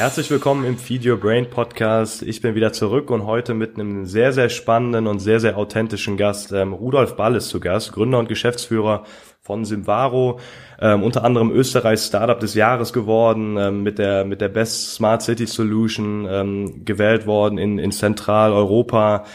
Herzlich 0.00 0.30
willkommen 0.30 0.64
im 0.64 0.78
Feed 0.78 1.04
Your 1.04 1.18
Brain 1.18 1.50
Podcast. 1.50 2.22
Ich 2.22 2.40
bin 2.40 2.54
wieder 2.54 2.72
zurück 2.72 3.10
und 3.10 3.26
heute 3.26 3.52
mit 3.52 3.74
einem 3.74 4.06
sehr, 4.06 4.32
sehr 4.32 4.48
spannenden 4.48 5.06
und 5.06 5.18
sehr, 5.18 5.40
sehr 5.40 5.58
authentischen 5.58 6.16
Gast. 6.16 6.52
Ähm, 6.52 6.72
Rudolf 6.72 7.16
Ball 7.16 7.36
ist 7.36 7.50
zu 7.50 7.60
Gast, 7.60 7.92
Gründer 7.92 8.18
und 8.18 8.26
Geschäftsführer 8.26 9.04
von 9.42 9.66
Simvaro, 9.66 10.40
ähm, 10.80 11.02
unter 11.02 11.22
anderem 11.22 11.50
Österreichs 11.50 12.06
Startup 12.06 12.40
des 12.40 12.54
Jahres 12.54 12.94
geworden, 12.94 13.58
ähm, 13.58 13.82
mit 13.82 13.98
der 13.98 14.24
mit 14.24 14.40
der 14.40 14.48
Best 14.48 14.94
Smart 14.94 15.20
City 15.20 15.46
Solution 15.46 16.26
ähm, 16.30 16.86
gewählt 16.86 17.26
worden 17.26 17.58
in, 17.58 17.78
in 17.78 17.92
Zentraleuropa 17.92 19.26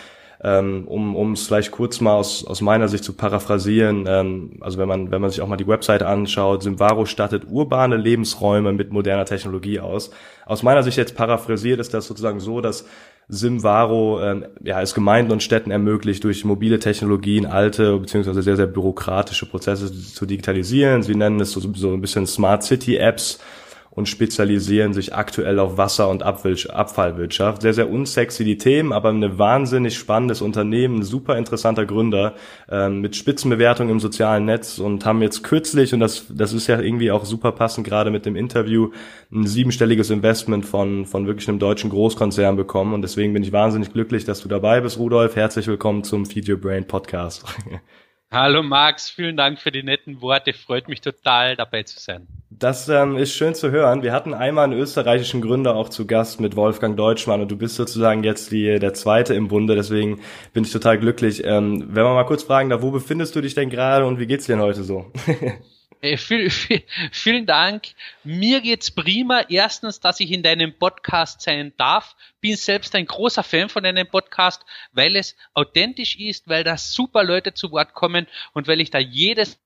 ähm, 0.45 0.87
um 0.87 1.31
es 1.31 1.47
vielleicht 1.47 1.71
kurz 1.71 1.99
mal 2.01 2.13
aus, 2.13 2.45
aus 2.45 2.61
meiner 2.61 2.87
Sicht 2.87 3.03
zu 3.03 3.13
paraphrasieren, 3.13 4.05
ähm, 4.07 4.51
also 4.61 4.77
wenn 4.77 4.87
man, 4.87 5.09
wenn 5.09 5.19
man 5.19 5.31
sich 5.31 5.41
auch 5.41 5.47
mal 5.47 5.57
die 5.57 5.67
Webseite 5.67 6.05
anschaut, 6.05 6.61
Simvaro 6.61 7.05
stattet 7.05 7.47
urbane 7.49 7.97
Lebensräume 7.97 8.71
mit 8.71 8.91
moderner 8.91 9.25
Technologie 9.25 9.79
aus. 9.79 10.11
Aus 10.45 10.61
meiner 10.61 10.83
Sicht 10.83 10.97
jetzt 10.97 11.15
paraphrasiert 11.15 11.79
ist 11.79 11.95
das 11.95 12.05
sozusagen 12.05 12.39
so, 12.39 12.61
dass 12.61 12.85
Simvaro 13.27 14.21
ähm, 14.21 14.45
ja, 14.63 14.79
es 14.83 14.93
Gemeinden 14.93 15.31
und 15.31 15.41
Städten 15.41 15.71
ermöglicht, 15.71 16.23
durch 16.23 16.45
mobile 16.45 16.77
Technologien 16.77 17.47
alte 17.47 17.97
beziehungsweise 17.97 18.43
sehr, 18.43 18.55
sehr 18.55 18.67
bürokratische 18.67 19.47
Prozesse 19.47 19.91
zu 19.91 20.27
digitalisieren. 20.27 21.01
Sie 21.01 21.15
nennen 21.15 21.39
es 21.39 21.53
so, 21.53 21.61
so 21.73 21.91
ein 21.91 22.01
bisschen 22.01 22.27
Smart 22.27 22.61
City 22.61 22.97
Apps 22.97 23.39
und 23.95 24.09
spezialisieren 24.09 24.93
sich 24.93 25.15
aktuell 25.15 25.57
auf 25.57 25.77
Wasser- 25.77 26.09
und 26.09 26.21
Abfallwirtschaft. 26.21 27.61
Sehr, 27.61 27.73
sehr 27.73 27.89
unsexy 27.89 28.43
die 28.43 28.57
Themen, 28.57 28.91
aber 28.91 29.09
ein 29.09 29.39
wahnsinnig 29.39 29.97
spannendes 29.97 30.41
Unternehmen, 30.41 31.03
super 31.03 31.37
interessanter 31.37 31.85
Gründer 31.85 32.35
ähm, 32.69 32.99
mit 32.99 33.15
Spitzenbewertung 33.15 33.89
im 33.89 33.99
sozialen 33.99 34.45
Netz 34.45 34.79
und 34.79 35.05
haben 35.05 35.21
jetzt 35.21 35.43
kürzlich, 35.43 35.93
und 35.93 36.01
das, 36.01 36.25
das 36.29 36.51
ist 36.51 36.67
ja 36.67 36.79
irgendwie 36.79 37.11
auch 37.11 37.23
super 37.23 37.53
passend 37.53 37.87
gerade 37.87 38.11
mit 38.11 38.25
dem 38.25 38.35
Interview, 38.35 38.91
ein 39.31 39.47
siebenstelliges 39.47 40.09
Investment 40.09 40.65
von, 40.65 41.05
von 41.05 41.25
wirklich 41.25 41.47
einem 41.47 41.59
deutschen 41.59 41.89
Großkonzern 41.89 42.57
bekommen 42.57 42.93
und 42.93 43.01
deswegen 43.01 43.33
bin 43.33 43.43
ich 43.43 43.53
wahnsinnig 43.53 43.93
glücklich, 43.93 44.25
dass 44.25 44.41
du 44.41 44.49
dabei 44.49 44.81
bist, 44.81 44.99
Rudolf. 44.99 45.35
Herzlich 45.35 45.67
willkommen 45.67 46.03
zum 46.03 46.25
Feed 46.25 46.49
Your 46.49 46.57
Brain 46.57 46.85
Podcast. 46.85 47.45
Hallo 48.35 48.63
Max, 48.63 49.09
vielen 49.09 49.37
Dank 49.37 49.59
für 49.59 49.71
die 49.71 49.81
netten 49.81 50.21
Worte. 50.21 50.51
Freut 50.51 50.89
mich 50.89 50.99
total 50.99 51.55
dabei 51.55 51.83
zu 51.83 51.97
sein. 52.01 52.27
Das 52.49 52.89
ähm, 52.89 53.15
ist 53.15 53.33
schön 53.33 53.55
zu 53.55 53.71
hören. 53.71 54.03
Wir 54.03 54.11
hatten 54.11 54.33
einmal 54.33 54.65
einen 54.65 54.73
österreichischen 54.73 55.39
Gründer 55.39 55.73
auch 55.73 55.87
zu 55.87 56.05
Gast 56.05 56.41
mit 56.41 56.57
Wolfgang 56.57 56.97
Deutschmann 56.97 57.39
und 57.39 57.49
du 57.49 57.55
bist 57.55 57.75
sozusagen 57.75 58.25
jetzt 58.25 58.51
die, 58.51 58.77
der 58.77 58.93
Zweite 58.93 59.33
im 59.35 59.47
Bunde, 59.47 59.75
deswegen 59.75 60.19
bin 60.51 60.65
ich 60.65 60.71
total 60.73 60.99
glücklich. 60.99 61.45
Ähm, 61.45 61.85
wenn 61.87 62.03
wir 62.03 62.13
mal 62.13 62.25
kurz 62.25 62.43
fragen, 62.43 62.69
da 62.69 62.81
wo 62.81 62.91
befindest 62.91 63.37
du 63.37 63.41
dich 63.41 63.55
denn 63.55 63.69
gerade 63.69 64.05
und 64.05 64.19
wie 64.19 64.27
geht's 64.27 64.47
dir 64.47 64.57
denn 64.57 64.65
heute 64.65 64.83
so? 64.83 65.09
Äh, 66.05 66.17
viel, 66.17 66.49
viel, 66.51 66.83
vielen 67.11 67.45
Dank. 67.47 67.87
Mir 68.23 68.61
geht's 68.61 68.91
prima. 68.91 69.41
Erstens, 69.49 69.99
dass 69.99 70.19
ich 70.19 70.31
in 70.31 70.43
deinem 70.43 70.77
Podcast 70.77 71.41
sein 71.41 71.73
darf. 71.77 72.15
Bin 72.41 72.55
selbst 72.55 72.93
ein 72.95 73.07
großer 73.07 73.41
Fan 73.41 73.69
von 73.69 73.83
deinem 73.83 74.07
Podcast, 74.07 74.63
weil 74.91 75.15
es 75.15 75.35
authentisch 75.55 76.15
ist, 76.17 76.47
weil 76.47 76.63
da 76.63 76.77
super 76.77 77.23
Leute 77.23 77.55
zu 77.55 77.71
Wort 77.71 77.93
kommen 77.93 78.27
und 78.53 78.67
weil 78.67 78.81
ich 78.81 78.91
da 78.91 78.99
jedes 78.99 79.59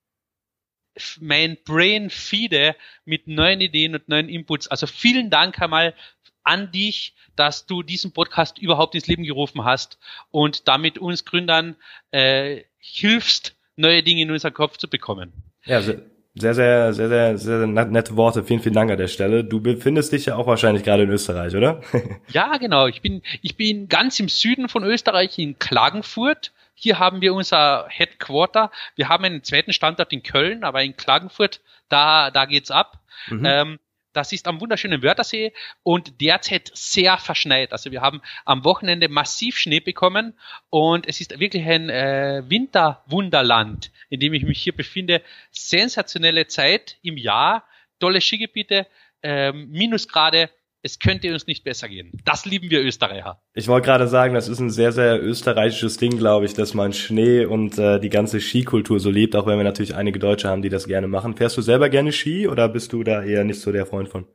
mein 1.20 1.56
Brain 1.64 2.10
feede 2.10 2.74
mit 3.04 3.28
neuen 3.28 3.60
Ideen 3.60 3.94
und 3.94 4.08
neuen 4.08 4.28
Inputs. 4.28 4.66
Also 4.66 4.86
vielen 4.86 5.30
Dank 5.30 5.60
einmal 5.60 5.94
an 6.42 6.72
dich, 6.72 7.14
dass 7.36 7.66
du 7.66 7.82
diesen 7.82 8.12
Podcast 8.12 8.58
überhaupt 8.58 8.94
ins 8.94 9.06
Leben 9.06 9.22
gerufen 9.24 9.64
hast 9.64 9.98
und 10.30 10.66
damit 10.68 10.98
uns 10.98 11.24
Gründern 11.24 11.76
äh, 12.10 12.64
hilfst, 12.78 13.56
neue 13.76 14.02
Dinge 14.02 14.22
in 14.22 14.30
unseren 14.30 14.54
Kopf 14.54 14.78
zu 14.78 14.88
bekommen. 14.88 15.32
Ja, 15.64 15.80
sehr, 15.80 16.02
sehr, 16.34 16.54
sehr, 16.54 16.92
sehr, 16.92 17.08
sehr, 17.08 17.38
sehr 17.38 17.66
nette 17.66 18.16
Worte. 18.16 18.44
Vielen, 18.44 18.60
vielen 18.60 18.74
Dank 18.74 18.90
an 18.90 18.98
der 18.98 19.08
Stelle. 19.08 19.44
Du 19.44 19.60
befindest 19.60 20.12
dich 20.12 20.26
ja 20.26 20.36
auch 20.36 20.46
wahrscheinlich 20.46 20.84
gerade 20.84 21.02
in 21.02 21.10
Österreich, 21.10 21.54
oder? 21.56 21.80
ja, 22.28 22.56
genau. 22.56 22.86
Ich 22.86 23.02
bin, 23.02 23.22
ich 23.42 23.56
bin 23.56 23.88
ganz 23.88 24.20
im 24.20 24.28
Süden 24.28 24.68
von 24.68 24.84
Österreich 24.84 25.38
in 25.38 25.58
Klagenfurt 25.58 26.52
hier 26.80 26.98
haben 26.98 27.20
wir 27.20 27.34
unser 27.34 27.86
Headquarter. 27.90 28.70
Wir 28.96 29.10
haben 29.10 29.24
einen 29.24 29.44
zweiten 29.44 29.74
Standort 29.74 30.14
in 30.14 30.22
Köln, 30.22 30.64
aber 30.64 30.82
in 30.82 30.96
Klagenfurt, 30.96 31.60
da, 31.90 32.30
da 32.30 32.46
geht's 32.46 32.70
ab. 32.70 33.00
Mhm. 33.28 33.44
Ähm, 33.44 33.78
das 34.12 34.32
ist 34.32 34.46
am 34.46 34.60
wunderschönen 34.60 35.02
Wörthersee 35.02 35.52
und 35.82 36.20
derzeit 36.20 36.70
sehr 36.74 37.18
verschneit. 37.18 37.72
Also 37.72 37.90
wir 37.90 38.00
haben 38.00 38.20
am 38.44 38.64
Wochenende 38.64 39.08
massiv 39.08 39.56
Schnee 39.56 39.80
bekommen 39.80 40.34
und 40.68 41.06
es 41.06 41.20
ist 41.20 41.38
wirklich 41.38 41.64
ein 41.64 41.88
äh, 41.88 42.42
Winterwunderland, 42.46 43.90
in 44.08 44.20
dem 44.20 44.34
ich 44.34 44.44
mich 44.44 44.60
hier 44.62 44.74
befinde. 44.74 45.22
Sensationelle 45.50 46.46
Zeit 46.46 46.98
im 47.02 47.16
Jahr, 47.16 47.64
tolle 47.98 48.20
Skigebiete, 48.20 48.86
ähm, 49.22 49.70
Minusgrade 49.70 50.50
es 50.82 50.98
könnte 50.98 51.32
uns 51.32 51.46
nicht 51.46 51.64
besser 51.64 51.88
gehen. 51.88 52.12
Das 52.24 52.46
lieben 52.46 52.70
wir 52.70 52.82
Österreicher. 52.82 53.40
Ich 53.54 53.68
wollte 53.68 53.86
gerade 53.86 54.08
sagen, 54.08 54.34
das 54.34 54.48
ist 54.48 54.60
ein 54.60 54.70
sehr, 54.70 54.92
sehr 54.92 55.22
österreichisches 55.22 55.96
Ding, 55.96 56.16
glaube 56.16 56.46
ich, 56.46 56.54
dass 56.54 56.74
man 56.74 56.92
Schnee 56.92 57.44
und 57.44 57.78
äh, 57.78 58.00
die 58.00 58.08
ganze 58.08 58.40
Skikultur 58.40 58.98
so 59.00 59.10
liebt, 59.10 59.36
auch 59.36 59.46
wenn 59.46 59.58
wir 59.58 59.64
natürlich 59.64 59.94
einige 59.94 60.18
Deutsche 60.18 60.48
haben, 60.48 60.62
die 60.62 60.68
das 60.68 60.86
gerne 60.86 61.08
machen. 61.08 61.36
Fährst 61.36 61.56
du 61.56 61.62
selber 61.62 61.88
gerne 61.88 62.12
Ski 62.12 62.48
oder 62.48 62.68
bist 62.68 62.92
du 62.92 63.02
da 63.02 63.22
eher 63.22 63.44
nicht 63.44 63.60
so 63.60 63.72
der 63.72 63.86
Freund 63.86 64.08
von? 64.08 64.26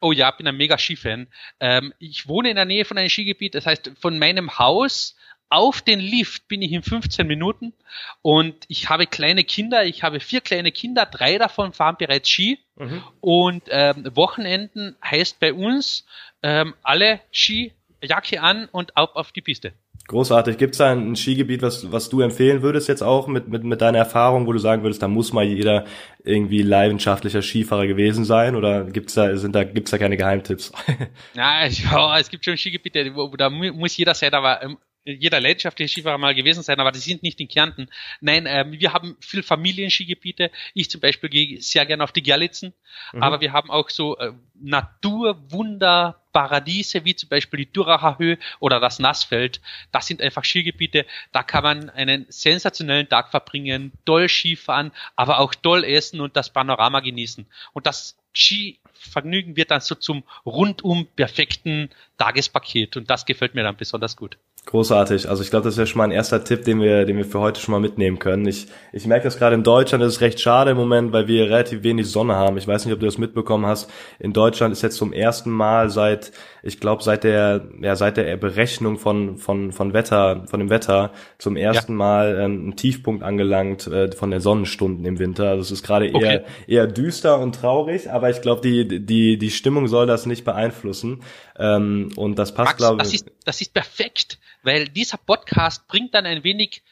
Oh 0.00 0.10
ja, 0.10 0.32
bin 0.32 0.48
ein 0.48 0.56
mega 0.56 0.76
Skifan. 0.78 1.28
Ähm, 1.60 1.94
ich 2.00 2.26
wohne 2.26 2.50
in 2.50 2.56
der 2.56 2.64
Nähe 2.64 2.84
von 2.84 2.98
einem 2.98 3.08
Skigebiet, 3.08 3.54
das 3.54 3.66
heißt, 3.66 3.92
von 4.00 4.18
meinem 4.18 4.58
Haus 4.58 5.16
auf 5.52 5.82
den 5.82 6.00
Lift 6.00 6.48
bin 6.48 6.62
ich 6.62 6.72
in 6.72 6.82
15 6.82 7.26
Minuten 7.26 7.74
und 8.22 8.54
ich 8.68 8.88
habe 8.88 9.06
kleine 9.06 9.44
Kinder, 9.44 9.84
ich 9.84 10.02
habe 10.02 10.18
vier 10.18 10.40
kleine 10.40 10.72
Kinder, 10.72 11.04
drei 11.04 11.36
davon 11.36 11.72
fahren 11.72 11.96
bereits 11.98 12.30
Ski 12.30 12.58
mhm. 12.76 13.02
und 13.20 13.62
ähm, 13.68 14.08
Wochenenden 14.14 14.96
heißt 15.04 15.40
bei 15.40 15.52
uns 15.52 16.06
ähm, 16.42 16.74
alle 16.82 17.20
Ski, 17.32 17.72
Jacke 18.02 18.40
an 18.40 18.68
und 18.72 18.96
auf, 18.96 19.14
auf 19.14 19.32
die 19.32 19.42
Piste. 19.42 19.74
Großartig. 20.08 20.58
Gibt 20.58 20.72
es 20.72 20.78
da 20.78 20.90
ein 20.90 21.14
Skigebiet, 21.14 21.62
was, 21.62 21.92
was 21.92 22.08
du 22.08 22.22
empfehlen 22.22 22.62
würdest 22.62 22.88
jetzt 22.88 23.02
auch 23.02 23.28
mit, 23.28 23.48
mit, 23.48 23.62
mit 23.62 23.80
deiner 23.80 23.98
Erfahrung, 23.98 24.46
wo 24.46 24.52
du 24.52 24.58
sagen 24.58 24.82
würdest, 24.82 25.00
da 25.02 25.06
muss 25.06 25.32
mal 25.32 25.44
jeder 25.44 25.84
irgendwie 26.24 26.62
leidenschaftlicher 26.62 27.40
Skifahrer 27.40 27.86
gewesen 27.86 28.24
sein 28.24 28.56
oder 28.56 28.84
gibt's 28.84 29.14
da, 29.14 29.36
sind 29.36 29.54
da, 29.54 29.62
gibt's 29.62 29.92
da 29.92 29.98
keine 29.98 30.16
Geheimtipps? 30.16 30.72
Ja, 31.34 31.66
ja, 31.66 32.18
es 32.18 32.30
gibt 32.30 32.44
schon 32.44 32.56
Skigebiete, 32.56 33.14
wo, 33.14 33.30
wo 33.30 33.36
da 33.36 33.48
muss 33.48 33.96
jeder 33.96 34.14
sein, 34.14 34.34
aber 34.34 34.62
ähm, 34.62 34.78
jeder 35.04 35.40
leidenschaftliche 35.40 35.92
Skifahrer 35.92 36.18
mal 36.18 36.34
gewesen 36.34 36.62
sein, 36.62 36.78
aber 36.80 36.92
die 36.92 37.00
sind 37.00 37.22
nicht 37.22 37.40
in 37.40 37.48
Kärnten. 37.48 37.88
Nein, 38.20 38.44
ähm, 38.46 38.72
wir 38.72 38.92
haben 38.92 39.16
viel 39.20 39.42
Familienskigebiete. 39.42 40.50
Ich 40.74 40.90
zum 40.90 41.00
Beispiel 41.00 41.28
gehe 41.28 41.60
sehr 41.60 41.84
gerne 41.86 42.04
auf 42.04 42.12
die 42.12 42.22
Gerlitzen, 42.22 42.72
mhm. 43.12 43.22
aber 43.22 43.40
wir 43.40 43.52
haben 43.52 43.68
auch 43.70 43.90
so 43.90 44.16
äh, 44.18 44.32
Naturwunderparadiese, 44.54 47.04
wie 47.04 47.16
zum 47.16 47.28
Beispiel 47.28 47.64
die 47.64 47.72
Duracher 47.72 48.18
Höhe 48.18 48.38
oder 48.60 48.78
das 48.78 49.00
Nassfeld. 49.00 49.60
Das 49.90 50.06
sind 50.06 50.22
einfach 50.22 50.44
Skigebiete, 50.44 51.04
da 51.32 51.42
kann 51.42 51.64
man 51.64 51.90
einen 51.90 52.26
sensationellen 52.28 53.08
Tag 53.08 53.30
verbringen, 53.30 53.90
toll 54.04 54.28
Skifahren, 54.28 54.92
aber 55.16 55.40
auch 55.40 55.52
toll 55.54 55.82
essen 55.84 56.20
und 56.20 56.36
das 56.36 56.52
Panorama 56.52 57.00
genießen. 57.00 57.46
Und 57.72 57.86
das 57.86 58.18
Skivergnügen 58.34 59.56
wird 59.56 59.70
dann 59.70 59.80
so 59.80 59.94
zum 59.94 60.24
rundum 60.46 61.06
perfekten 61.16 61.90
Tagespaket 62.18 62.96
und 62.96 63.10
das 63.10 63.26
gefällt 63.26 63.54
mir 63.54 63.62
dann 63.62 63.76
besonders 63.76 64.16
gut. 64.16 64.38
Großartig. 64.64 65.28
Also 65.28 65.42
ich 65.42 65.50
glaube, 65.50 65.64
das 65.64 65.74
ist 65.74 65.78
ja 65.78 65.86
schon 65.86 65.98
mal 65.98 66.04
ein 66.04 66.12
erster 66.12 66.44
Tipp, 66.44 66.64
den 66.64 66.80
wir, 66.80 67.04
den 67.04 67.16
wir 67.16 67.24
für 67.24 67.40
heute 67.40 67.60
schon 67.60 67.72
mal 67.72 67.80
mitnehmen 67.80 68.20
können. 68.20 68.46
Ich, 68.46 68.68
ich 68.92 69.06
merke 69.06 69.24
das 69.24 69.36
gerade 69.36 69.56
in 69.56 69.64
Deutschland, 69.64 70.04
das 70.04 70.14
ist 70.14 70.20
recht 70.20 70.38
schade 70.38 70.70
im 70.70 70.76
Moment, 70.76 71.12
weil 71.12 71.26
wir 71.26 71.46
relativ 71.46 71.82
wenig 71.82 72.08
Sonne 72.08 72.36
haben. 72.36 72.56
Ich 72.58 72.68
weiß 72.68 72.84
nicht, 72.84 72.94
ob 72.94 73.00
du 73.00 73.06
das 73.06 73.18
mitbekommen 73.18 73.66
hast. 73.66 73.90
In 74.20 74.32
Deutschland 74.32 74.70
ist 74.70 74.82
jetzt 74.82 74.98
zum 74.98 75.12
ersten 75.12 75.50
Mal 75.50 75.90
seit, 75.90 76.30
ich 76.62 76.78
glaube, 76.78 77.02
seit 77.02 77.24
der, 77.24 77.66
ja, 77.80 77.96
seit 77.96 78.16
der 78.16 78.36
Berechnung 78.36 78.98
von, 78.98 79.36
von, 79.36 79.72
von 79.72 79.94
Wetter, 79.94 80.44
von 80.46 80.60
dem 80.60 80.70
Wetter 80.70 81.10
zum 81.38 81.56
ersten 81.56 81.92
ja. 81.94 81.98
Mal 81.98 82.38
ähm, 82.40 82.68
ein 82.68 82.76
Tiefpunkt 82.76 83.24
angelangt 83.24 83.88
äh, 83.88 84.12
von 84.12 84.30
der 84.30 84.40
Sonnenstunden 84.40 85.04
im 85.04 85.18
Winter. 85.18 85.48
Also 85.48 85.62
es 85.62 85.70
ist 85.72 85.82
gerade 85.82 86.06
eher, 86.06 86.14
okay. 86.14 86.40
eher 86.68 86.86
düster 86.86 87.40
und 87.40 87.56
traurig, 87.56 88.12
aber 88.12 88.30
ich 88.30 88.40
glaube, 88.42 88.60
die, 88.60 89.04
die, 89.04 89.38
die 89.38 89.50
Stimmung 89.50 89.88
soll 89.88 90.06
das 90.06 90.24
nicht 90.24 90.44
beeinflussen. 90.44 91.24
Ähm, 91.58 92.10
und 92.14 92.38
das 92.38 92.54
passt, 92.54 92.76
glaube 92.76 93.02
ich. 93.02 93.10
Das 93.10 93.12
ist, 93.12 93.32
das 93.44 93.60
ist 93.60 93.74
perfekt 93.74 94.38
weil 94.62 94.88
dieser 94.88 95.18
Podcast 95.18 95.86
bringt 95.88 96.14
dann 96.14 96.26
ein 96.26 96.44
wenig 96.44 96.82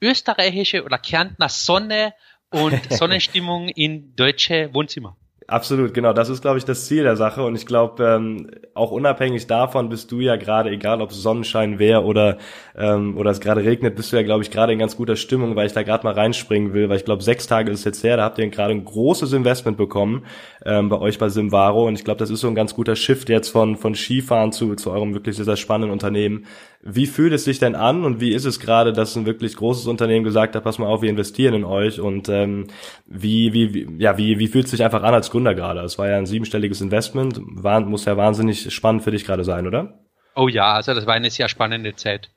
österreichische 0.00 0.84
oder 0.84 0.98
Kärntner 0.98 1.48
Sonne 1.48 2.14
und 2.50 2.80
Sonnenstimmung 2.92 3.68
in 3.68 4.14
deutsche 4.16 4.72
Wohnzimmer. 4.72 5.16
Absolut, 5.50 5.94
genau. 5.94 6.12
Das 6.12 6.28
ist, 6.28 6.42
glaube 6.42 6.58
ich, 6.58 6.64
das 6.64 6.86
Ziel 6.86 7.02
der 7.02 7.16
Sache. 7.16 7.42
Und 7.42 7.56
ich 7.56 7.66
glaube, 7.66 8.04
ähm, 8.04 8.52
auch 8.74 8.92
unabhängig 8.92 9.48
davon 9.48 9.88
bist 9.88 10.12
du 10.12 10.20
ja 10.20 10.36
gerade, 10.36 10.70
egal 10.70 11.02
ob 11.02 11.10
es 11.10 11.20
Sonnenschein 11.20 11.80
wäre 11.80 12.04
oder 12.04 12.38
ähm, 12.78 13.16
oder 13.16 13.32
es 13.32 13.40
gerade 13.40 13.64
regnet, 13.64 13.96
bist 13.96 14.12
du 14.12 14.16
ja, 14.16 14.22
glaube 14.22 14.44
ich, 14.44 14.52
gerade 14.52 14.72
in 14.72 14.78
ganz 14.78 14.96
guter 14.96 15.16
Stimmung, 15.16 15.56
weil 15.56 15.66
ich 15.66 15.72
da 15.72 15.82
gerade 15.82 16.04
mal 16.04 16.14
reinspringen 16.14 16.72
will. 16.72 16.88
Weil 16.88 16.98
ich 16.98 17.04
glaube, 17.04 17.24
sechs 17.24 17.48
Tage 17.48 17.72
ist 17.72 17.80
es 17.80 17.84
jetzt 17.84 18.04
her, 18.04 18.16
da 18.16 18.22
habt 18.22 18.38
ihr 18.38 18.48
gerade 18.48 18.72
ein 18.72 18.84
großes 18.84 19.32
Investment 19.32 19.76
bekommen 19.76 20.24
ähm, 20.64 20.88
bei 20.88 21.00
euch 21.00 21.18
bei 21.18 21.28
Simvaro. 21.28 21.84
Und 21.88 21.96
ich 21.96 22.04
glaube, 22.04 22.18
das 22.18 22.30
ist 22.30 22.42
so 22.42 22.46
ein 22.46 22.54
ganz 22.54 22.72
guter 22.72 22.94
Shift 22.94 23.28
jetzt 23.28 23.48
von 23.48 23.76
von 23.76 23.96
Skifahren 23.96 24.52
zu 24.52 24.76
zu 24.76 24.92
eurem 24.92 25.14
wirklich 25.14 25.34
sehr, 25.34 25.46
sehr 25.46 25.56
spannenden 25.56 25.90
Unternehmen. 25.90 26.46
Wie 26.82 27.06
fühlt 27.06 27.34
es 27.34 27.44
sich 27.44 27.58
denn 27.58 27.74
an 27.74 28.04
und 28.04 28.20
wie 28.20 28.32
ist 28.32 28.46
es 28.46 28.58
gerade, 28.58 28.94
dass 28.94 29.14
ein 29.14 29.26
wirklich 29.26 29.54
großes 29.54 29.86
Unternehmen 29.86 30.24
gesagt 30.24 30.56
hat, 30.56 30.64
pass 30.64 30.78
mal 30.78 30.86
auf, 30.86 31.02
wir 31.02 31.10
investieren 31.10 31.52
in 31.52 31.64
euch 31.64 32.00
und 32.00 32.30
ähm, 32.30 32.68
wie, 33.04 33.52
wie, 33.52 33.74
wie, 33.74 34.02
ja, 34.02 34.16
wie, 34.16 34.38
wie 34.38 34.48
fühlt 34.48 34.64
es 34.64 34.70
sich 34.70 34.82
einfach 34.82 35.02
an 35.02 35.12
als 35.12 35.30
Gründer 35.30 35.54
gerade? 35.54 35.80
Es 35.80 35.98
war 35.98 36.08
ja 36.08 36.16
ein 36.16 36.24
siebenstelliges 36.24 36.80
Investment, 36.80 37.38
war, 37.42 37.80
muss 37.80 38.06
ja 38.06 38.16
wahnsinnig 38.16 38.72
spannend 38.72 39.02
für 39.02 39.10
dich 39.10 39.26
gerade 39.26 39.44
sein, 39.44 39.66
oder? 39.66 40.00
Oh 40.34 40.48
ja, 40.48 40.72
also 40.72 40.94
das 40.94 41.04
war 41.06 41.14
eine 41.14 41.28
sehr 41.28 41.50
spannende 41.50 41.94
Zeit. 41.96 42.30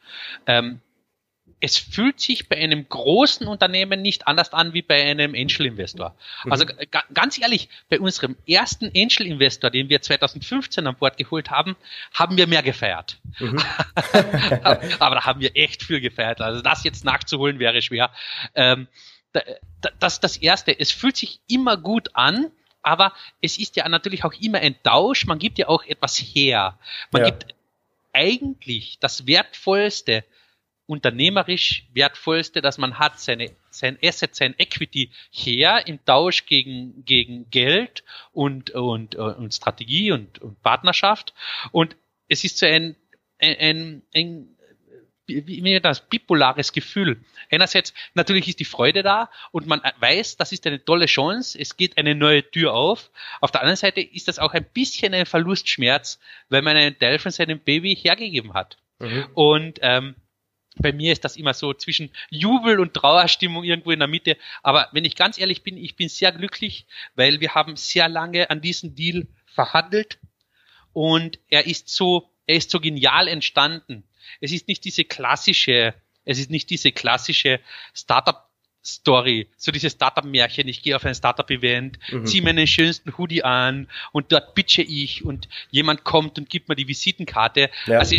Ähm, 0.45 0.81
es 1.63 1.77
fühlt 1.77 2.19
sich 2.19 2.49
bei 2.49 2.57
einem 2.57 2.89
großen 2.89 3.47
Unternehmen 3.47 4.01
nicht 4.01 4.27
anders 4.27 4.51
an 4.51 4.73
wie 4.73 4.81
bei 4.81 5.01
einem 5.01 5.33
Angel 5.33 5.67
Investor. 5.67 6.13
Mhm. 6.43 6.51
Also 6.51 6.65
ganz 7.13 7.39
ehrlich, 7.39 7.69
bei 7.87 8.01
unserem 8.01 8.35
ersten 8.45 8.87
Angel 8.87 9.27
Investor, 9.27 9.69
den 9.69 9.87
wir 9.87 10.01
2015 10.01 10.85
an 10.85 10.97
Bord 10.97 11.15
geholt 11.15 11.51
haben, 11.51 11.77
haben 12.13 12.35
wir 12.35 12.47
mehr 12.47 12.63
gefeiert. 12.63 13.17
Mhm. 13.39 13.63
Aber 14.99 15.15
da 15.15 15.25
haben 15.25 15.39
wir 15.39 15.55
echt 15.55 15.83
viel 15.83 16.01
gefeiert. 16.01 16.41
Also 16.41 16.61
das 16.61 16.83
jetzt 16.83 17.05
nachzuholen 17.05 17.59
wäre 17.59 17.81
schwer. 17.81 18.11
Ähm, 18.55 18.89
das 20.01 20.19
das 20.19 20.35
erste. 20.35 20.77
Es 20.77 20.91
fühlt 20.91 21.15
sich 21.15 21.39
immer 21.47 21.77
gut 21.77 22.09
an. 22.13 22.51
Aber 22.81 23.13
es 23.39 23.57
ist 23.57 23.77
ja 23.77 23.87
natürlich 23.87 24.25
auch 24.25 24.33
immer 24.33 24.57
ein 24.57 24.75
Tausch. 24.83 25.27
Man 25.27 25.39
gibt 25.39 25.59
ja 25.59 25.69
auch 25.69 25.85
etwas 25.85 26.17
her. 26.17 26.77
Man 27.11 27.21
ja. 27.21 27.29
gibt 27.29 27.55
eigentlich 28.11 28.97
das 28.99 29.25
Wertvollste 29.25 30.25
unternehmerisch 30.85 31.85
wertvollste, 31.93 32.61
dass 32.61 32.77
man 32.77 32.99
hat, 32.99 33.19
seine, 33.19 33.51
sein 33.69 33.97
Asset, 34.03 34.35
sein 34.35 34.53
Equity 34.57 35.11
her 35.31 35.87
im 35.87 36.03
Tausch 36.05 36.45
gegen, 36.45 37.05
gegen 37.05 37.49
Geld 37.49 38.03
und, 38.31 38.71
und, 38.71 39.15
und 39.15 39.53
Strategie 39.53 40.11
und, 40.11 40.39
und 40.39 40.61
Partnerschaft. 40.61 41.33
Und 41.71 41.95
es 42.27 42.43
ist 42.43 42.57
so 42.57 42.65
ein, 42.65 42.95
ein, 43.39 43.57
ein, 43.59 44.01
ein 44.13 44.53
wie, 45.25 45.63
wie 45.63 45.79
das 45.79 46.01
bipolares 46.01 46.73
Gefühl. 46.73 47.21
Einerseits 47.49 47.93
natürlich 48.13 48.47
ist 48.47 48.59
die 48.59 48.65
Freude 48.65 49.03
da 49.03 49.29
und 49.51 49.67
man 49.67 49.81
weiß, 49.99 50.37
das 50.37 50.51
ist 50.51 50.67
eine 50.67 50.83
tolle 50.83 51.05
Chance, 51.05 51.57
es 51.59 51.77
geht 51.77 51.97
eine 51.97 52.15
neue 52.15 52.49
Tür 52.49 52.73
auf. 52.73 53.09
Auf 53.39 53.51
der 53.51 53.61
anderen 53.61 53.77
Seite 53.77 54.01
ist 54.01 54.27
das 54.27 54.39
auch 54.39 54.53
ein 54.53 54.65
bisschen 54.65 55.13
ein 55.13 55.25
Verlustschmerz, 55.25 56.19
weil 56.49 56.61
man 56.61 56.75
einen 56.75 56.97
Teil 56.99 57.19
von 57.19 57.31
seinem 57.31 57.59
Baby 57.59 57.95
hergegeben 57.95 58.53
hat. 58.53 58.77
Mhm. 58.99 59.25
Und 59.33 59.79
ähm, 59.81 60.15
bei 60.77 60.91
mir 60.91 61.11
ist 61.11 61.23
das 61.23 61.37
immer 61.37 61.53
so 61.53 61.73
zwischen 61.73 62.09
Jubel 62.29 62.79
und 62.79 62.93
Trauerstimmung 62.93 63.63
irgendwo 63.63 63.91
in 63.91 63.99
der 63.99 64.07
Mitte. 64.07 64.37
Aber 64.63 64.89
wenn 64.91 65.05
ich 65.05 65.15
ganz 65.15 65.37
ehrlich 65.37 65.63
bin, 65.63 65.77
ich 65.77 65.95
bin 65.95 66.09
sehr 66.09 66.31
glücklich, 66.31 66.85
weil 67.15 67.39
wir 67.39 67.53
haben 67.53 67.75
sehr 67.75 68.09
lange 68.09 68.49
an 68.49 68.61
diesem 68.61 68.95
Deal 68.95 69.27
verhandelt 69.45 70.19
und 70.91 71.39
er 71.49 71.67
ist 71.67 71.89
so, 71.89 72.29
er 72.47 72.55
ist 72.55 72.71
so 72.71 72.79
genial 72.79 73.27
entstanden. 73.27 74.03
Es 74.41 74.51
ist 74.51 74.67
nicht 74.67 74.83
diese 74.85 75.03
klassische, 75.03 75.93
es 76.25 76.39
ist 76.39 76.49
nicht 76.49 76.69
diese 76.69 76.91
klassische 76.91 77.59
Startup 77.93 78.49
Story, 78.85 79.47
so 79.55 79.71
dieses 79.71 79.93
Startup-Märchen, 79.93 80.67
ich 80.67 80.81
gehe 80.81 80.95
auf 80.95 81.05
ein 81.05 81.15
Startup-Event, 81.15 81.99
mhm. 82.11 82.25
ziehe 82.25 82.43
meinen 82.43 82.67
schönsten 82.67 83.17
Hoodie 83.17 83.43
an 83.43 83.87
und 84.11 84.33
dort 84.33 84.55
pitche 84.55 84.81
ich 84.81 85.23
und 85.23 85.47
jemand 85.71 86.03
kommt 86.03 86.37
und 86.37 86.49
gibt 86.49 86.67
mir 86.67 86.75
die 86.75 86.87
Visitenkarte. 86.87 87.69
Ja. 87.85 87.99
Also, 87.99 88.17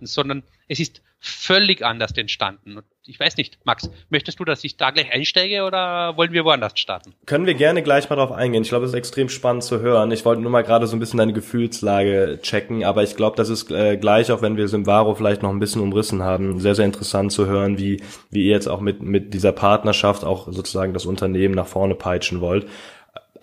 sondern 0.00 0.44
es 0.68 0.78
ist 0.78 1.02
völlig 1.24 1.82
anders 1.82 2.12
entstanden. 2.12 2.80
Ich 3.06 3.18
weiß 3.18 3.38
nicht, 3.38 3.58
Max, 3.64 3.90
möchtest 4.10 4.40
du, 4.40 4.44
dass 4.44 4.62
ich 4.62 4.76
da 4.76 4.90
gleich 4.90 5.10
einsteige 5.10 5.64
oder 5.64 6.16
wollen 6.16 6.32
wir 6.32 6.44
woanders 6.44 6.78
starten? 6.78 7.14
Können 7.24 7.46
wir 7.46 7.54
gerne 7.54 7.82
gleich 7.82 8.08
mal 8.10 8.16
drauf 8.16 8.30
eingehen. 8.30 8.62
Ich 8.62 8.68
glaube, 8.68 8.84
es 8.84 8.92
ist 8.92 8.96
extrem 8.96 9.30
spannend 9.30 9.62
zu 9.62 9.80
hören. 9.80 10.10
Ich 10.10 10.24
wollte 10.26 10.42
nur 10.42 10.50
mal 10.50 10.62
gerade 10.62 10.86
so 10.86 10.94
ein 10.94 11.00
bisschen 11.00 11.18
deine 11.18 11.32
Gefühlslage 11.32 12.40
checken, 12.42 12.84
aber 12.84 13.02
ich 13.02 13.16
glaube, 13.16 13.36
das 13.36 13.48
ist 13.48 13.70
äh, 13.70 13.96
gleich, 13.96 14.32
auch 14.32 14.42
wenn 14.42 14.58
wir 14.58 14.68
Simvaro 14.68 15.14
vielleicht 15.14 15.42
noch 15.42 15.50
ein 15.50 15.60
bisschen 15.60 15.80
umrissen 15.80 16.22
haben, 16.22 16.60
sehr, 16.60 16.74
sehr 16.74 16.84
interessant 16.84 17.32
zu 17.32 17.46
hören, 17.46 17.78
wie, 17.78 18.02
wie 18.30 18.44
ihr 18.44 18.52
jetzt 18.52 18.68
auch 18.68 18.80
mit, 18.80 19.02
mit 19.02 19.32
dieser 19.32 19.52
Partnerschaft 19.52 20.24
auch 20.24 20.52
sozusagen 20.52 20.92
das 20.92 21.06
Unternehmen 21.06 21.54
nach 21.54 21.66
vorne 21.66 21.94
peitschen 21.94 22.42
wollt. 22.42 22.66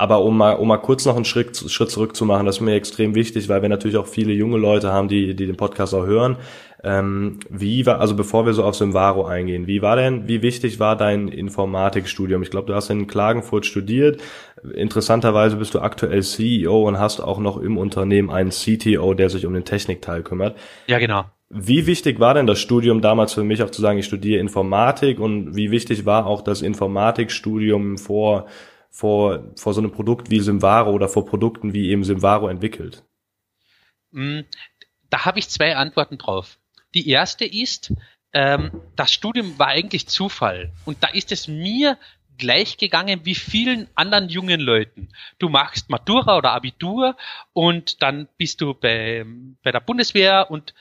Aber 0.01 0.24
um 0.24 0.36
mal, 0.36 0.54
um 0.54 0.68
mal 0.68 0.78
kurz 0.78 1.06
noch 1.06 1.16
einen 1.16 1.25
Schritt, 1.25 1.56
Schritt 1.69 1.92
zurück 1.92 2.16
zu 2.16 2.25
machen, 2.25 2.48
das 2.48 2.56
ist 2.56 2.62
mir 2.62 2.74
extrem 2.74 3.13
wichtig, 3.13 3.50
weil 3.50 3.62
wir 3.62 3.69
natürlich 3.69 3.98
auch 3.98 4.07
viele 4.07 4.33
junge 4.33 4.57
Leute 4.57 4.92
haben, 4.92 5.07
die, 5.07 5.36
die 5.36 5.45
den 5.45 5.57
Podcast 5.57 5.94
auch 5.94 6.07
hören. 6.07 6.38
Ähm, 6.83 7.39
wie 7.50 7.86
war, 7.86 8.00
also 8.00 8.16
bevor 8.16 8.45
wir 8.45 8.54
so 8.54 8.63
auf 8.63 8.75
Simvaro 8.75 9.25
eingehen, 9.25 9.68
wie 9.68 9.81
war 9.81 9.95
denn, 9.95 10.28
wie 10.28 10.42
wichtig 10.42 10.80
war 10.80 10.95
dein 10.95 11.28
Informatikstudium? 11.28 12.42
Ich 12.42 12.50
glaube, 12.50 12.68
du 12.68 12.75
hast 12.75 12.89
in 12.89 13.07
Klagenfurt 13.07 13.66
studiert. 13.66 14.22
Interessanterweise 14.74 15.57
bist 15.57 15.75
du 15.75 15.80
aktuell 15.80 16.24
CEO 16.24 16.88
und 16.88 17.00
hast 17.00 17.19
auch 17.19 17.39
noch 17.39 17.57
im 17.57 17.78
Unternehmen 17.78 18.30
einen 18.30 18.50
CTO, 18.50 19.13
der 19.13 19.30
sich 19.30 19.45
um 19.45 19.54
den 19.54 19.66
Technikteil 19.66 20.24
kümmert. 20.24 20.57
Ja, 20.88 20.98
genau. 21.00 21.25
Wie 21.50 21.86
wichtig 21.86 22.19
war 22.19 22.33
denn 22.33 22.48
das 22.48 22.60
Studium 22.60 23.01
damals 23.01 23.33
für 23.33 23.44
mich 23.44 23.62
auch 23.62 23.69
zu 23.69 23.81
sagen, 23.81 24.00
ich 24.00 24.06
studiere 24.06 24.39
Informatik 24.39 25.19
und 25.19 25.56
wie 25.56 25.69
wichtig 25.69 26.06
war 26.06 26.25
auch 26.25 26.42
das 26.42 26.62
Informatikstudium 26.62 27.98
vor 27.98 28.48
vor, 28.92 29.54
vor 29.56 29.74
so 29.74 29.81
einem 29.81 29.92
Produkt 29.92 30.30
wie 30.30 30.42
Simvaro 30.42 30.92
oder 30.92 31.07
vor 31.07 31.25
Produkten 31.25 31.74
wie 31.74 31.89
eben 31.89 32.04
Simvaro 32.04 32.50
entwickelt? 32.50 33.04
Mm, 34.12 34.42
da 35.10 35.25
habe 35.25 35.39
ich 35.39 35.50
zwei 35.50 35.75
Antworten 35.75 36.18
drauf. 36.18 36.60
Die 36.93 37.09
erste 37.09 37.45
ist, 37.45 37.93
ähm, 38.33 38.71
das 38.95 39.11
Studium 39.13 39.57
war 39.59 39.67
eigentlich 39.67 40.07
Zufall. 40.07 40.71
Und 40.85 41.03
da 41.03 41.07
ist 41.07 41.31
es 41.31 41.47
mir 41.47 41.97
gleich 42.38 42.77
gegangen 42.77 43.21
wie 43.23 43.35
vielen 43.35 43.88
anderen 43.95 44.29
jungen 44.29 44.59
Leuten. 44.59 45.09
Du 45.38 45.49
machst 45.49 45.89
Matura 45.89 46.38
oder 46.38 46.51
Abitur 46.53 47.15
und 47.53 48.01
dann 48.01 48.27
bist 48.38 48.61
du 48.61 48.73
bei, 48.73 49.25
bei 49.63 49.71
der 49.71 49.79
Bundeswehr 49.79 50.49
und 50.49 50.73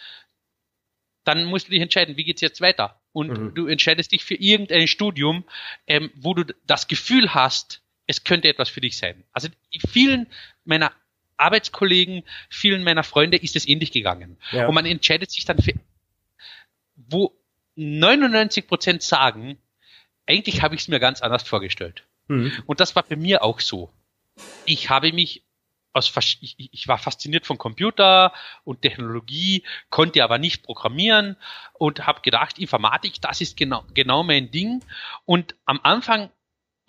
dann 1.25 1.45
musst 1.45 1.69
du 1.69 1.73
dich 1.73 1.83
entscheiden, 1.83 2.17
wie 2.17 2.25
geht's 2.25 2.41
jetzt 2.41 2.63
weiter? 2.63 2.99
Und 3.13 3.29
mhm. 3.29 3.55
du 3.55 3.67
entscheidest 3.67 4.13
dich 4.13 4.25
für 4.25 4.37
irgendein 4.37 4.89
Studium, 4.89 5.45
ähm, 5.87 6.11
wo 6.15 6.33
du 6.33 6.45
das 6.67 6.89
Gefühl 6.89 7.35
hast, 7.35 7.83
es 8.07 8.25
könnte 8.25 8.49
etwas 8.49 8.71
für 8.71 8.81
dich 8.81 8.97
sein. 8.97 9.25
Also 9.33 9.49
vielen 9.87 10.27
meiner 10.65 10.93
Arbeitskollegen, 11.37 12.23
vielen 12.49 12.85
meiner 12.85 13.03
Freunde 13.03 13.37
ist 13.37 13.57
es 13.57 13.69
ähnlich 13.69 13.93
gegangen. 13.93 14.39
Ja. 14.53 14.67
Und 14.67 14.75
man 14.75 14.87
entscheidet 14.87 15.31
sich 15.31 15.45
dann 15.45 15.59
für, 15.59 15.75
wo 17.11 17.37
99 17.77 18.67
Prozent 18.67 19.03
sagen, 19.03 19.59
eigentlich 20.27 20.63
habe 20.63 20.75
ich 20.75 20.83
es 20.83 20.89
mir 20.89 21.01
ganz 21.01 21.23
anders 21.23 21.43
vorgestellt. 21.43 22.05
Mhm. 22.29 22.53
Und 22.67 22.81
das 22.81 22.95
war 22.97 23.03
bei 23.03 23.17
mir 23.17 23.43
auch 23.43 23.61
so. 23.61 23.93
Ich 24.65 24.91
habe 24.91 25.13
mich 25.13 25.45
aus, 25.93 26.13
ich, 26.41 26.57
ich 26.73 26.89
war 26.89 26.99
fasziniert 26.99 27.47
von 27.47 27.59
Computer 27.59 28.33
und 28.65 28.83
Technologie, 28.83 29.65
konnte 29.89 30.23
aber 30.23 30.39
nicht 30.39 30.63
programmieren 30.63 31.37
und 31.75 32.07
habe 32.07 32.21
gedacht, 32.21 32.59
Informatik, 32.59 33.21
das 33.21 33.41
ist 33.41 33.57
genau, 33.57 33.85
genau 33.95 34.23
mein 34.23 34.51
Ding. 34.51 34.85
Und 35.25 35.57
am 35.65 35.81
Anfang 35.83 36.31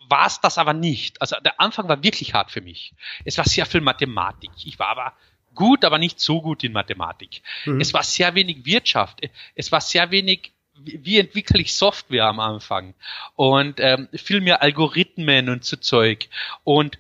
war 0.07 0.27
es 0.27 0.39
das 0.41 0.57
aber 0.57 0.74
nicht. 0.74 1.22
Also 1.22 1.38
der 1.43 1.60
Anfang 1.60 1.88
war 1.88 2.03
wirklich 2.03 2.34
hart 2.34 2.51
für 2.51 2.62
mich. 2.62 2.93
Es 3.25 3.38
war 3.38 3.46
sehr 3.46 3.65
viel 3.65 3.81
Mathematik. 3.81 4.51
Ich 4.65 4.77
war 4.77 4.89
aber 4.89 5.13
gut, 5.55 5.86
aber 5.86 5.98
nicht 5.98 6.20
so 6.20 6.41
gut 6.41 6.63
in 6.63 6.74
Mathematik. 6.74 7.41
Mhm. 7.65 7.81
Es 7.81 7.93
war 7.93 8.03
sehr 8.03 8.36
wenig 8.36 8.65
Wirtschaft. 8.65 9.22
Es 9.55 9.72
war 9.72 9.81
sehr 9.81 10.12
wenig 10.12 10.53
wie 10.84 11.20
entwickle 11.20 11.62
ich 11.62 11.74
Software 11.74 12.25
am 12.25 12.39
Anfang 12.39 12.96
und 13.36 13.79
ähm, 13.79 14.08
viel 14.13 14.41
mehr 14.41 14.62
Algorithmen 14.62 15.50
und 15.50 15.63
so 15.63 15.77
Zeug 15.77 16.27
und 16.63 16.98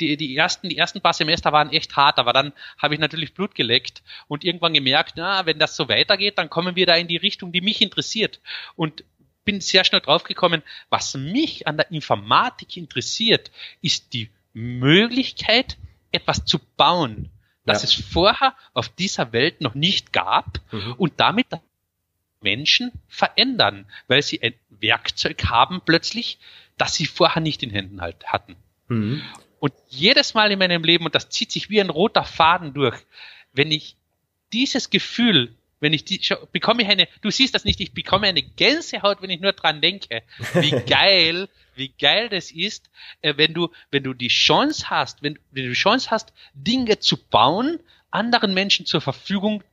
die, 0.00 0.16
die 0.16 0.36
ersten 0.36 0.68
die 0.68 0.78
ersten 0.78 1.00
paar 1.00 1.12
Semester 1.12 1.52
waren 1.52 1.70
echt 1.70 1.96
hart, 1.96 2.18
aber 2.18 2.32
dann 2.32 2.52
habe 2.78 2.94
ich 2.94 3.00
natürlich 3.00 3.34
Blut 3.34 3.54
geleckt 3.54 4.02
und 4.28 4.44
irgendwann 4.44 4.74
gemerkt, 4.74 5.14
na, 5.16 5.46
wenn 5.46 5.58
das 5.58 5.76
so 5.76 5.88
weitergeht, 5.88 6.38
dann 6.38 6.50
kommen 6.50 6.76
wir 6.76 6.86
da 6.86 6.94
in 6.94 7.08
die 7.08 7.16
Richtung, 7.16 7.52
die 7.52 7.60
mich 7.60 7.80
interessiert 7.80 8.40
und 8.76 9.04
bin 9.44 9.60
sehr 9.60 9.84
schnell 9.84 10.00
draufgekommen, 10.00 10.62
was 10.90 11.14
mich 11.14 11.66
an 11.66 11.76
der 11.76 11.90
Informatik 11.90 12.76
interessiert, 12.76 13.50
ist 13.80 14.12
die 14.12 14.30
Möglichkeit, 14.52 15.76
etwas 16.12 16.44
zu 16.44 16.58
bauen, 16.76 17.30
das 17.72 17.82
ja. 17.82 17.88
es 17.88 17.94
vorher 17.94 18.54
auf 18.74 18.88
dieser 18.88 19.32
Welt 19.32 19.60
noch 19.60 19.74
nicht 19.74 20.12
gab 20.12 20.60
mhm. 20.72 20.94
und 20.98 21.14
damit 21.18 21.46
Menschen 22.40 22.92
verändern, 23.08 23.86
weil 24.08 24.22
sie 24.22 24.42
ein 24.42 24.54
Werkzeug 24.70 25.44
haben 25.46 25.82
plötzlich, 25.84 26.38
das 26.78 26.94
sie 26.94 27.06
vorher 27.06 27.42
nicht 27.42 27.62
in 27.62 27.70
Händen 27.70 28.00
halt 28.00 28.26
hatten. 28.26 28.56
Mhm. 28.88 29.22
Und 29.58 29.74
jedes 29.88 30.32
Mal 30.32 30.50
in 30.50 30.58
meinem 30.58 30.82
Leben, 30.84 31.04
und 31.04 31.14
das 31.14 31.28
zieht 31.28 31.52
sich 31.52 31.68
wie 31.68 31.80
ein 31.80 31.90
roter 31.90 32.24
Faden 32.24 32.72
durch, 32.72 32.96
wenn 33.52 33.70
ich 33.70 33.96
dieses 34.52 34.88
Gefühl 34.88 35.54
wenn 35.80 35.92
ich 35.92 36.04
die, 36.04 36.20
bekomme 36.52 36.82
ich 36.82 36.88
eine, 36.88 37.08
du 37.22 37.30
siehst 37.30 37.54
das 37.54 37.64
nicht, 37.64 37.80
ich 37.80 37.92
bekomme 37.92 38.26
eine 38.26 38.42
Gänsehaut, 38.42 39.22
wenn 39.22 39.30
ich 39.30 39.40
nur 39.40 39.52
dran 39.52 39.80
denke, 39.80 40.22
wie 40.54 40.70
geil, 40.86 41.48
wie 41.74 41.88
geil 41.88 42.28
das 42.28 42.50
ist, 42.50 42.90
äh, 43.22 43.34
wenn 43.36 43.54
du, 43.54 43.70
wenn 43.90 44.02
du 44.02 44.14
die 44.14 44.28
Chance 44.28 44.90
hast, 44.90 45.22
wenn, 45.22 45.38
wenn 45.50 45.64
du 45.64 45.70
die 45.70 45.74
Chance 45.74 46.10
hast, 46.10 46.32
Dinge 46.54 46.98
zu 46.98 47.16
bauen, 47.16 47.80
anderen 48.10 48.54
Menschen 48.54 48.86
zur 48.86 49.00
Verfügung 49.00 49.64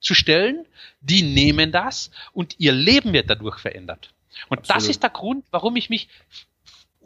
zu 0.00 0.14
stellen, 0.14 0.66
die 1.00 1.22
nehmen 1.22 1.72
das 1.72 2.10
und 2.32 2.56
ihr 2.58 2.72
Leben 2.72 3.12
wird 3.12 3.30
dadurch 3.30 3.58
verändert. 3.58 4.12
Und 4.48 4.58
Absolut. 4.58 4.76
das 4.76 4.88
ist 4.88 5.02
der 5.02 5.10
Grund, 5.10 5.44
warum 5.50 5.76
ich 5.76 5.88
mich 5.88 6.08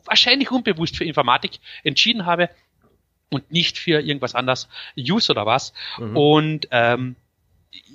wahrscheinlich 0.05 0.51
unbewusst 0.51 0.97
für 0.97 1.05
Informatik 1.05 1.61
entschieden 1.85 2.27
habe 2.27 2.51
und 3.29 3.53
nicht 3.53 3.79
für 3.79 4.01
irgendwas 4.01 4.35
anderes, 4.35 4.69
Use 4.97 5.31
oder 5.31 5.47
was. 5.47 5.73
Mhm. 5.99 6.17
Und 6.17 6.69
ähm, 6.73 7.17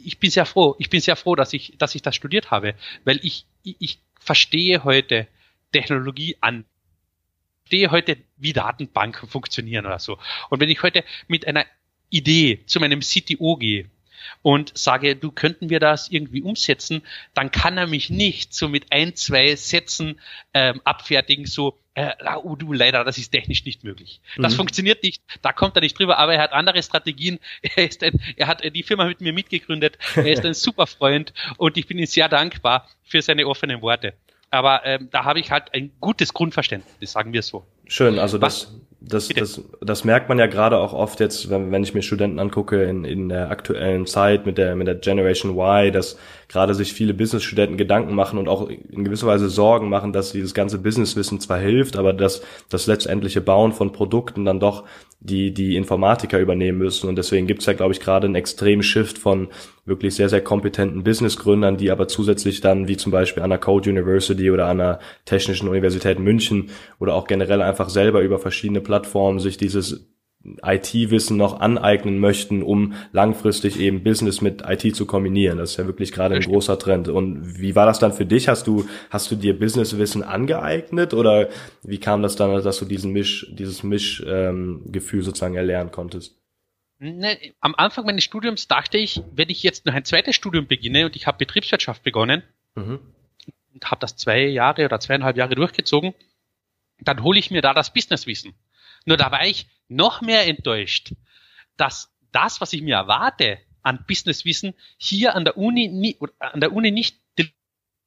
ich 0.04 0.20
bin 0.20 0.32
sehr 0.32 0.46
froh, 0.46 0.76
ich 0.80 0.90
bin 0.90 1.02
sehr 1.02 1.16
froh, 1.16 1.36
dass 1.36 1.54
ich, 1.54 1.78
dass 1.78 1.96
ich 1.96 2.02
das 2.02 2.16
studiert 2.16 2.52
habe, 2.52 2.76
weil 3.04 3.20
ich, 3.24 3.46
ich, 3.64 3.76
ich 3.80 4.00
verstehe 4.20 4.84
heute 4.84 5.28
Technologie 5.72 6.38
an, 6.42 6.66
verstehe 7.64 7.92
heute, 7.92 8.18
wie 8.38 8.54
Datenbanken 8.54 9.28
funktionieren 9.28 9.86
oder 9.86 10.00
so. 10.00 10.18
Und 10.50 10.60
wenn 10.60 10.70
ich 10.70 10.82
heute 10.84 11.04
mit 11.28 11.48
einer 11.48 11.66
Idee 12.10 12.62
zu 12.66 12.80
meinem 12.80 13.02
CTO 13.02 13.58
gehe 13.58 13.90
und 14.42 14.78
sage, 14.78 15.16
du 15.16 15.32
könnten 15.32 15.70
wir 15.70 15.80
das 15.80 16.10
irgendwie 16.10 16.42
umsetzen, 16.42 17.02
dann 17.34 17.52
kann 17.52 17.78
er 17.78 17.88
mich 17.88 18.10
nicht 18.10 18.54
so 18.54 18.70
mit 18.70 18.92
ein, 18.92 19.16
zwei 19.16 19.56
Sätzen 19.56 20.20
ähm, 20.54 20.82
abfertigen, 20.84 21.46
so, 21.46 21.78
äh, 21.96 22.12
oh, 22.44 22.56
du, 22.56 22.74
leider, 22.74 23.04
das 23.04 23.18
ist 23.18 23.32
technisch 23.32 23.66
nicht 23.66 23.84
möglich. 23.84 24.22
Das 24.38 24.54
mhm. 24.54 24.58
funktioniert 24.58 25.02
nicht, 25.04 25.24
da 25.42 25.54
kommt 25.54 25.76
er 25.78 25.82
nicht 25.82 25.98
drüber, 25.98 26.18
aber 26.18 26.34
er 26.34 26.42
hat 26.42 26.52
andere 26.52 26.84
Strategien. 26.84 27.40
Er 27.76 27.86
ist 27.86 28.04
ein, 28.04 28.22
er 28.38 28.48
hat 28.48 28.64
die 28.64 28.84
Firma 28.84 29.06
mit 29.06 29.22
mir 29.22 29.34
mitgegründet, 29.34 29.98
er 30.16 30.32
ist 30.32 30.46
ein 30.46 30.54
super 30.56 30.88
Freund 30.88 31.34
und 31.58 31.78
ich 31.78 31.88
bin 31.88 31.98
ihm 31.98 32.06
sehr 32.06 32.30
dankbar 32.30 32.88
für 33.04 33.22
seine 33.22 33.48
offenen 33.48 33.82
Worte. 33.82 34.14
Aber 34.52 34.86
ähm, 34.86 35.10
da 35.12 35.26
habe 35.26 35.40
ich 35.40 35.52
halt 35.52 35.74
ein 35.74 35.92
gutes 36.00 36.34
Grundverständnis, 36.34 37.12
sagen 37.12 37.34
wir 37.34 37.42
so. 37.42 37.66
Schön, 37.88 38.20
also 38.20 38.38
das, 38.38 38.74
das, 39.02 39.28
das, 39.30 39.62
das 39.82 40.04
merkt 40.04 40.30
man 40.30 40.40
ja 40.40 40.48
gerade 40.48 40.78
auch 40.78 40.94
oft 40.94 41.20
jetzt, 41.20 41.50
wenn, 41.50 41.72
wenn 41.72 41.84
ich 41.84 41.94
mir 41.94 42.02
Studenten 42.02 42.40
angucke 42.40 42.84
in, 42.84 43.06
in 43.06 43.30
der 43.30 43.52
aktuellen 43.52 44.06
Zeit 44.08 44.46
mit 44.46 44.58
der, 44.58 44.76
mit 44.76 44.88
der 44.88 44.96
Generation 44.96 45.52
Y, 45.58 45.92
dass 45.92 46.18
gerade 46.48 46.74
sich 46.74 46.94
viele 46.94 47.14
Business-Studenten 47.14 47.78
Gedanken 47.78 48.16
machen 48.16 48.38
und 48.40 48.48
auch 48.48 48.70
in 48.70 49.04
gewisser 49.04 49.28
Weise 49.28 49.50
Sorgen 49.50 49.90
machen, 49.90 50.14
dass 50.14 50.32
dieses 50.32 50.54
ganze 50.54 50.80
Businesswissen 50.80 51.40
zwar 51.40 51.60
hilft, 51.60 51.98
aber 51.98 52.14
dass 52.14 52.42
das 52.70 52.88
letztendliche 52.88 53.42
Bauen 53.42 53.74
von 53.74 53.92
Produkten 53.92 54.46
dann 54.46 54.60
doch 54.60 54.84
die, 55.20 55.54
die 55.54 55.76
Informatiker 55.76 56.40
übernehmen 56.40 56.78
müssen. 56.78 57.10
Und 57.10 57.18
deswegen 57.18 57.48
gibt's 57.48 57.66
ja, 57.66 57.74
glaube 57.74 57.94
ich, 57.94 58.00
gerade 58.00 58.26
einen 58.26 58.36
extremen 58.36 58.84
Shift 58.84 59.18
von 59.18 59.50
wirklich 59.86 60.16
sehr, 60.16 60.30
sehr 60.30 60.42
kompetenten 60.42 61.04
Businessgründern, 61.04 61.78
die 61.78 61.92
aber 61.92 62.08
zusätzlich 62.08 62.62
dann, 62.62 62.88
wie 62.88 62.98
zum 62.98 63.12
Beispiel 63.12 63.44
an 63.44 63.50
der 63.50 63.60
Code 63.60 63.90
University 63.90 64.52
oder 64.52 64.68
an 64.68 64.78
der 64.78 65.00
Technischen 65.26 65.68
Universität 65.68 66.20
München 66.20 66.70
oder 67.00 67.16
auch 67.16 67.28
generell 67.28 67.62
einfach 67.62 67.90
selber 67.90 68.22
über 68.22 68.40
verschiedene 68.40 68.82
Plattformen 68.82 69.40
sich 69.40 69.58
dieses 69.58 70.08
IT-Wissen 70.64 71.38
noch 71.38 71.60
aneignen 71.60 72.20
möchten, 72.20 72.62
um 72.62 72.94
langfristig 73.12 73.80
eben 73.80 74.04
Business 74.04 74.42
mit 74.42 74.64
IT 74.68 74.96
zu 74.96 75.06
kombinieren. 75.06 75.58
Das 75.58 75.72
ist 75.72 75.78
ja 75.78 75.86
wirklich 75.88 76.12
gerade 76.12 76.36
ein 76.36 76.42
großer 76.42 76.78
Trend. 76.78 77.08
Und 77.08 77.60
wie 77.60 77.76
war 77.76 77.86
das 77.86 78.00
dann 78.00 78.14
für 78.14 78.26
dich? 78.26 78.48
Hast 78.48 78.68
du, 78.68 78.86
hast 79.10 79.32
du 79.32 79.36
dir 79.36 79.58
Businesswissen 79.58 80.24
angeeignet 80.24 81.14
oder 81.14 81.50
wie 81.84 82.00
kam 82.00 82.22
das 82.22 82.36
dann, 82.36 82.64
dass 82.64 82.80
du 82.80 82.86
diesen 82.86 83.12
Misch, 83.12 83.48
dieses 83.52 83.84
Mischgefühl 83.84 85.20
ähm, 85.20 85.24
sozusagen 85.24 85.56
erlernen 85.56 85.92
konntest? 85.92 86.38
Ne, 86.98 87.38
am 87.60 87.76
Anfang 87.76 88.06
meines 88.06 88.24
Studiums 88.24 88.68
dachte 88.68 88.98
ich, 88.98 89.22
wenn 89.34 89.50
ich 89.50 89.64
jetzt 89.64 89.86
noch 89.86 89.94
ein 89.94 90.06
zweites 90.06 90.36
Studium 90.36 90.68
beginne 90.68 91.06
und 91.06 91.16
ich 91.16 91.28
habe 91.28 91.38
Betriebswirtschaft 91.38 92.04
begonnen 92.04 92.44
mhm. 92.76 93.00
und 93.74 93.92
habe 93.92 94.00
das 94.00 94.16
zwei 94.16 94.46
Jahre 94.46 94.86
oder 94.86 95.00
zweieinhalb 95.00 95.36
Jahre 95.36 95.56
durchgezogen, 95.56 96.14
dann 97.00 97.22
hole 97.22 97.38
ich 97.38 97.52
mir 97.52 97.62
da 97.62 97.74
das 97.74 97.92
Businesswissen. 97.92 98.54
Nur 99.06 99.18
da 99.18 99.32
war 99.32 99.46
ich 99.46 99.68
noch 99.88 100.22
mehr 100.22 100.48
enttäuscht, 100.48 101.14
dass 101.78 102.12
das, 102.32 102.62
was 102.62 102.74
ich 102.74 102.82
mir 102.82 102.96
erwarte 102.96 103.60
an 103.82 104.04
Businesswissen, 104.08 104.74
hier 104.98 105.36
an 105.36 105.46
der 105.46 105.58
Uni, 105.58 105.88
nie, 105.88 106.18
an 106.40 106.60
der 106.60 106.74
Uni 106.74 106.92
nicht 106.92 107.18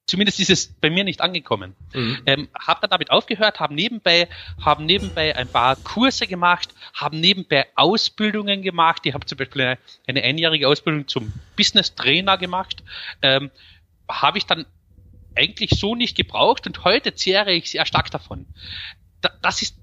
zumindest 0.09 0.39
ist 0.39 0.49
es 0.49 0.67
bei 0.67 0.89
mir 0.89 1.03
nicht 1.03 1.21
angekommen. 1.21 1.75
Mhm. 1.93 2.21
Ähm, 2.25 2.49
habe 2.59 2.81
dann 2.81 2.89
damit 2.89 3.11
aufgehört, 3.11 3.59
haben 3.59 3.75
nebenbei, 3.75 4.27
haben 4.59 4.85
nebenbei 4.85 5.35
ein 5.35 5.47
paar 5.47 5.75
Kurse 5.75 6.27
gemacht, 6.27 6.73
haben 6.93 7.19
nebenbei 7.19 7.67
Ausbildungen 7.75 8.61
gemacht. 8.61 9.05
Ich 9.05 9.13
habe 9.13 9.25
zum 9.25 9.37
Beispiel 9.37 9.61
eine, 9.61 9.77
eine, 10.07 10.23
einjährige 10.23 10.67
Ausbildung 10.67 11.07
zum 11.07 11.33
Business 11.55 11.95
Trainer 11.95 12.37
gemacht. 12.37 12.83
Ähm, 13.21 13.51
habe 14.09 14.39
ich 14.39 14.45
dann 14.45 14.65
eigentlich 15.35 15.71
so 15.79 15.95
nicht 15.95 16.17
gebraucht 16.17 16.65
und 16.65 16.83
heute 16.83 17.13
zehre 17.13 17.51
ich 17.51 17.69
sehr 17.69 17.85
stark 17.85 18.09
davon. 18.11 18.47
Da, 19.21 19.29
das 19.41 19.61
ist 19.61 19.78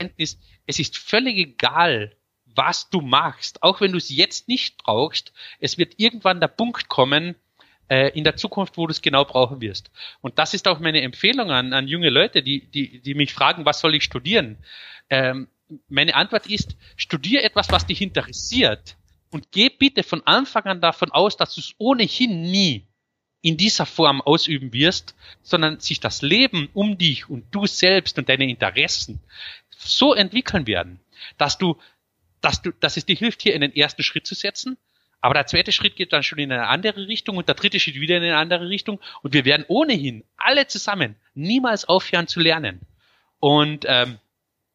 Erkenntnis, 0.00 0.38
es 0.66 0.78
ist 0.78 0.96
völlig 0.96 1.36
egal, 1.36 2.16
was 2.46 2.90
du 2.90 3.00
machst, 3.00 3.62
auch 3.62 3.80
wenn 3.80 3.92
du 3.92 3.98
es 3.98 4.08
jetzt 4.08 4.48
nicht 4.48 4.78
brauchst, 4.78 5.32
es 5.60 5.78
wird 5.78 5.94
irgendwann 5.98 6.40
der 6.40 6.48
Punkt 6.48 6.88
kommen, 6.88 7.36
äh, 7.88 8.08
in 8.16 8.24
der 8.24 8.36
Zukunft, 8.36 8.76
wo 8.76 8.86
du 8.86 8.92
es 8.92 9.02
genau 9.02 9.24
brauchen 9.24 9.60
wirst. 9.60 9.90
Und 10.20 10.38
das 10.38 10.54
ist 10.54 10.66
auch 10.66 10.80
meine 10.80 11.02
Empfehlung 11.02 11.50
an, 11.50 11.72
an 11.72 11.86
junge 11.86 12.10
Leute, 12.10 12.42
die, 12.42 12.66
die, 12.66 13.00
die 13.00 13.14
mich 13.14 13.32
fragen, 13.32 13.64
was 13.64 13.80
soll 13.80 13.94
ich 13.94 14.04
studieren? 14.04 14.58
Ähm, 15.10 15.48
meine 15.88 16.14
Antwort 16.14 16.46
ist, 16.46 16.76
studier 16.96 17.44
etwas, 17.44 17.70
was 17.70 17.86
dich 17.86 18.00
interessiert 18.00 18.96
und 19.30 19.52
geh 19.52 19.68
bitte 19.68 20.02
von 20.02 20.26
Anfang 20.26 20.64
an 20.64 20.80
davon 20.80 21.12
aus, 21.12 21.36
dass 21.36 21.54
du 21.54 21.60
es 21.60 21.74
ohnehin 21.78 22.42
nie 22.42 22.86
in 23.42 23.56
dieser 23.56 23.86
Form 23.86 24.20
ausüben 24.20 24.72
wirst, 24.72 25.14
sondern 25.42 25.80
sich 25.80 26.00
das 26.00 26.22
Leben 26.22 26.68
um 26.74 26.98
dich 26.98 27.28
und 27.28 27.46
du 27.50 27.66
selbst 27.66 28.18
und 28.18 28.28
deine 28.28 28.48
Interessen 28.48 29.20
so 29.88 30.14
entwickeln 30.14 30.66
werden, 30.66 31.00
dass 31.38 31.58
du, 31.58 31.76
dass 32.40 32.62
du, 32.62 32.72
dass 32.80 32.96
es 32.96 33.06
dir 33.06 33.16
hilft, 33.16 33.42
hier 33.42 33.54
in 33.54 33.60
den 33.60 33.74
ersten 33.74 34.02
Schritt 34.02 34.26
zu 34.26 34.34
setzen. 34.34 34.76
Aber 35.22 35.34
der 35.34 35.46
zweite 35.46 35.72
Schritt 35.72 35.96
geht 35.96 36.12
dann 36.12 36.22
schon 36.22 36.38
in 36.38 36.50
eine 36.50 36.68
andere 36.68 37.06
Richtung 37.06 37.36
und 37.36 37.46
der 37.46 37.54
dritte 37.54 37.78
Schritt 37.78 37.96
wieder 37.96 38.16
in 38.16 38.22
eine 38.22 38.36
andere 38.36 38.68
Richtung. 38.68 39.00
Und 39.22 39.34
wir 39.34 39.44
werden 39.44 39.66
ohnehin 39.68 40.24
alle 40.36 40.66
zusammen 40.66 41.16
niemals 41.34 41.86
aufhören 41.86 42.26
zu 42.26 42.40
lernen. 42.40 42.80
Und 43.38 43.84
ähm, 43.86 44.18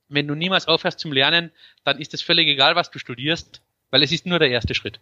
wenn 0.08 0.28
du 0.28 0.36
niemals 0.36 0.68
aufhörst 0.68 1.00
zum 1.00 1.12
Lernen, 1.12 1.52
dann 1.84 2.00
ist 2.00 2.14
es 2.14 2.22
völlig 2.22 2.48
egal, 2.48 2.76
was 2.76 2.92
du 2.92 3.00
studierst, 3.00 3.62
weil 3.90 4.04
es 4.04 4.12
ist 4.12 4.26
nur 4.28 4.38
der 4.38 4.50
erste 4.50 4.76
Schritt. 4.76 5.00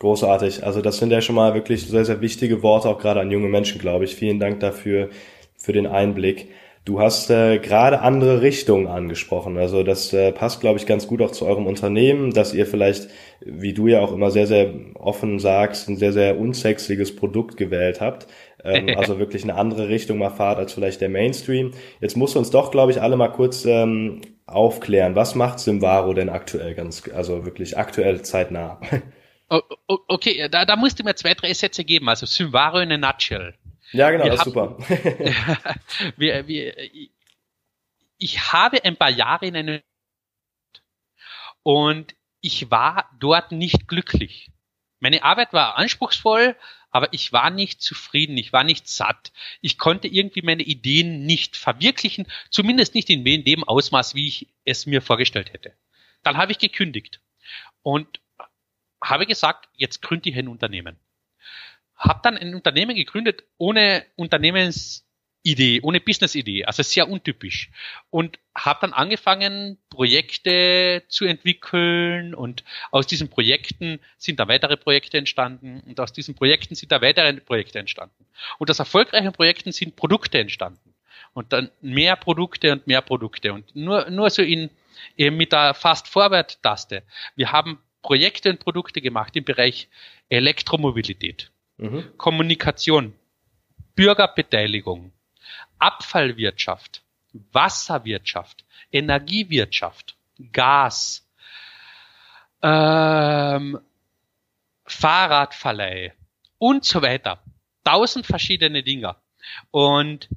Großartig. 0.00 0.64
Also 0.64 0.80
das 0.80 0.98
sind 0.98 1.10
ja 1.10 1.20
schon 1.20 1.36
mal 1.36 1.54
wirklich 1.54 1.86
sehr, 1.86 2.04
sehr 2.04 2.20
wichtige 2.20 2.62
Worte, 2.62 2.88
auch 2.88 2.98
gerade 2.98 3.20
an 3.20 3.30
junge 3.30 3.48
Menschen, 3.48 3.78
glaube 3.78 4.06
ich. 4.06 4.16
Vielen 4.16 4.40
Dank 4.40 4.58
dafür, 4.60 5.10
für 5.56 5.72
den 5.72 5.86
Einblick. 5.86 6.48
Du 6.86 6.98
hast 6.98 7.28
äh, 7.30 7.58
gerade 7.58 8.00
andere 8.00 8.40
Richtungen 8.40 8.86
angesprochen. 8.86 9.58
Also 9.58 9.82
das 9.82 10.14
äh, 10.14 10.32
passt, 10.32 10.60
glaube 10.60 10.78
ich, 10.78 10.86
ganz 10.86 11.06
gut 11.06 11.20
auch 11.20 11.30
zu 11.30 11.44
eurem 11.44 11.66
Unternehmen, 11.66 12.32
dass 12.32 12.54
ihr 12.54 12.66
vielleicht, 12.66 13.08
wie 13.40 13.74
du 13.74 13.86
ja 13.86 14.00
auch 14.00 14.12
immer 14.12 14.30
sehr, 14.30 14.46
sehr 14.46 14.72
offen 14.94 15.38
sagst, 15.38 15.88
ein 15.88 15.96
sehr, 15.98 16.14
sehr 16.14 16.38
unsexiges 16.38 17.14
Produkt 17.14 17.58
gewählt 17.58 18.00
habt. 18.00 18.28
Ähm, 18.64 18.88
also 18.96 19.18
wirklich 19.18 19.42
eine 19.42 19.56
andere 19.56 19.90
Richtung 19.90 20.18
mal 20.18 20.30
fahrt 20.30 20.58
als 20.58 20.72
vielleicht 20.72 21.02
der 21.02 21.10
Mainstream. 21.10 21.72
Jetzt 22.00 22.16
musst 22.16 22.34
du 22.34 22.38
uns 22.38 22.50
doch, 22.50 22.70
glaube 22.70 22.92
ich, 22.92 23.02
alle 23.02 23.18
mal 23.18 23.28
kurz 23.28 23.66
ähm, 23.66 24.22
aufklären. 24.46 25.14
Was 25.14 25.34
macht 25.34 25.58
Simvaro 25.58 26.14
denn 26.14 26.30
aktuell 26.30 26.74
ganz, 26.74 27.02
also 27.14 27.44
wirklich 27.44 27.76
aktuell 27.76 28.22
zeitnah? 28.22 28.80
Okay, 30.06 30.48
da, 30.48 30.64
da 30.64 30.76
musst 30.76 31.00
du 31.00 31.02
mir 31.02 31.16
zwei, 31.16 31.34
drei 31.34 31.52
Sätze 31.52 31.82
geben. 31.82 32.08
Also 32.08 32.24
Simvaro 32.24 32.78
in 32.78 32.92
a 32.92 32.96
nutshell. 32.96 33.54
Ja, 33.92 34.10
genau, 34.10 34.24
wir 34.24 34.30
das 34.30 34.40
ist 34.40 34.44
super. 34.44 34.76
wir, 36.16 36.46
wir, 36.46 36.76
ich 38.18 38.52
habe 38.52 38.84
ein 38.84 38.96
paar 38.96 39.10
Jahre 39.10 39.46
in 39.46 39.56
einem 39.56 39.80
und 41.62 42.14
ich 42.40 42.70
war 42.70 43.10
dort 43.18 43.52
nicht 43.52 43.88
glücklich. 43.88 44.50
Meine 45.00 45.22
Arbeit 45.22 45.52
war 45.52 45.76
anspruchsvoll, 45.76 46.56
aber 46.90 47.12
ich 47.12 47.32
war 47.32 47.50
nicht 47.50 47.82
zufrieden, 47.82 48.36
ich 48.36 48.52
war 48.52 48.64
nicht 48.64 48.88
satt. 48.88 49.32
Ich 49.60 49.78
konnte 49.78 50.08
irgendwie 50.08 50.42
meine 50.42 50.62
Ideen 50.62 51.24
nicht 51.24 51.56
verwirklichen, 51.56 52.26
zumindest 52.50 52.94
nicht 52.94 53.10
in 53.10 53.24
dem 53.24 53.64
Ausmaß, 53.64 54.14
wie 54.14 54.28
ich 54.28 54.48
es 54.64 54.86
mir 54.86 55.02
vorgestellt 55.02 55.52
hätte. 55.52 55.74
Dann 56.22 56.36
habe 56.36 56.52
ich 56.52 56.58
gekündigt 56.58 57.20
und 57.82 58.20
habe 59.02 59.26
gesagt, 59.26 59.68
jetzt 59.76 60.02
gründe 60.02 60.28
ich 60.28 60.36
ein 60.36 60.48
Unternehmen 60.48 60.98
habe 62.00 62.20
dann 62.22 62.38
ein 62.38 62.54
Unternehmen 62.54 62.96
gegründet 62.96 63.44
ohne 63.58 64.06
Unternehmensidee, 64.16 65.80
ohne 65.82 66.00
Businessidee, 66.00 66.64
also 66.64 66.82
sehr 66.82 67.08
untypisch. 67.08 67.70
Und 68.08 68.38
habe 68.54 68.80
dann 68.80 68.94
angefangen, 68.94 69.78
Projekte 69.90 71.04
zu 71.08 71.26
entwickeln 71.26 72.34
und 72.34 72.64
aus 72.90 73.06
diesen 73.06 73.28
Projekten 73.28 74.00
sind 74.16 74.40
da 74.40 74.48
weitere 74.48 74.78
Projekte 74.78 75.18
entstanden 75.18 75.82
und 75.86 76.00
aus 76.00 76.12
diesen 76.12 76.34
Projekten 76.34 76.74
sind 76.74 76.90
da 76.90 77.02
weitere 77.02 77.34
Projekte 77.34 77.78
entstanden. 77.78 78.26
Und 78.58 78.70
aus 78.70 78.78
erfolgreichen 78.78 79.32
Projekten 79.32 79.70
sind 79.70 79.94
Produkte 79.94 80.38
entstanden. 80.38 80.94
Und 81.34 81.52
dann 81.52 81.70
mehr 81.80 82.16
Produkte 82.16 82.72
und 82.72 82.86
mehr 82.86 83.02
Produkte. 83.02 83.52
Und 83.52 83.76
nur, 83.76 84.10
nur 84.10 84.30
so 84.30 84.42
in, 84.42 84.70
eben 85.16 85.36
mit 85.36 85.52
der 85.52 85.74
Fast-Forward-Taste. 85.74 87.02
Wir 87.36 87.52
haben 87.52 87.78
Projekte 88.02 88.50
und 88.50 88.58
Produkte 88.58 89.00
gemacht 89.00 89.36
im 89.36 89.44
Bereich 89.44 89.88
Elektromobilität. 90.28 91.52
Mhm. 91.80 92.12
Kommunikation, 92.18 93.14
Bürgerbeteiligung, 93.94 95.12
Abfallwirtschaft, 95.78 97.02
Wasserwirtschaft, 97.52 98.64
Energiewirtschaft, 98.92 100.14
Gas, 100.52 101.26
ähm, 102.62 103.80
Fahrradverleih 104.84 106.12
und 106.58 106.84
so 106.84 107.00
weiter. 107.00 107.42
Tausend 107.82 108.26
verschiedene 108.26 108.82
Dinge. 108.82 109.16
Und 109.70 110.28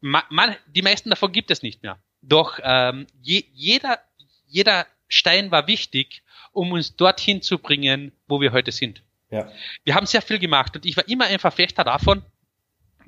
man, 0.00 0.22
man, 0.30 0.56
die 0.66 0.82
meisten 0.82 1.10
davon 1.10 1.32
gibt 1.32 1.50
es 1.50 1.62
nicht 1.62 1.82
mehr. 1.82 1.98
Doch 2.22 2.58
ähm, 2.62 3.06
je, 3.20 3.44
jeder, 3.52 3.98
jeder 4.46 4.86
Stein 5.08 5.50
war 5.50 5.66
wichtig, 5.66 6.22
um 6.52 6.72
uns 6.72 6.96
dorthin 6.96 7.42
zu 7.42 7.58
bringen, 7.58 8.12
wo 8.28 8.40
wir 8.40 8.52
heute 8.52 8.72
sind. 8.72 9.02
Ja. 9.32 9.50
Wir 9.82 9.94
haben 9.94 10.06
sehr 10.06 10.22
viel 10.22 10.38
gemacht 10.38 10.76
und 10.76 10.86
ich 10.86 10.96
war 10.96 11.08
immer 11.08 11.24
ein 11.24 11.38
Verfechter 11.38 11.84
davon, 11.84 12.22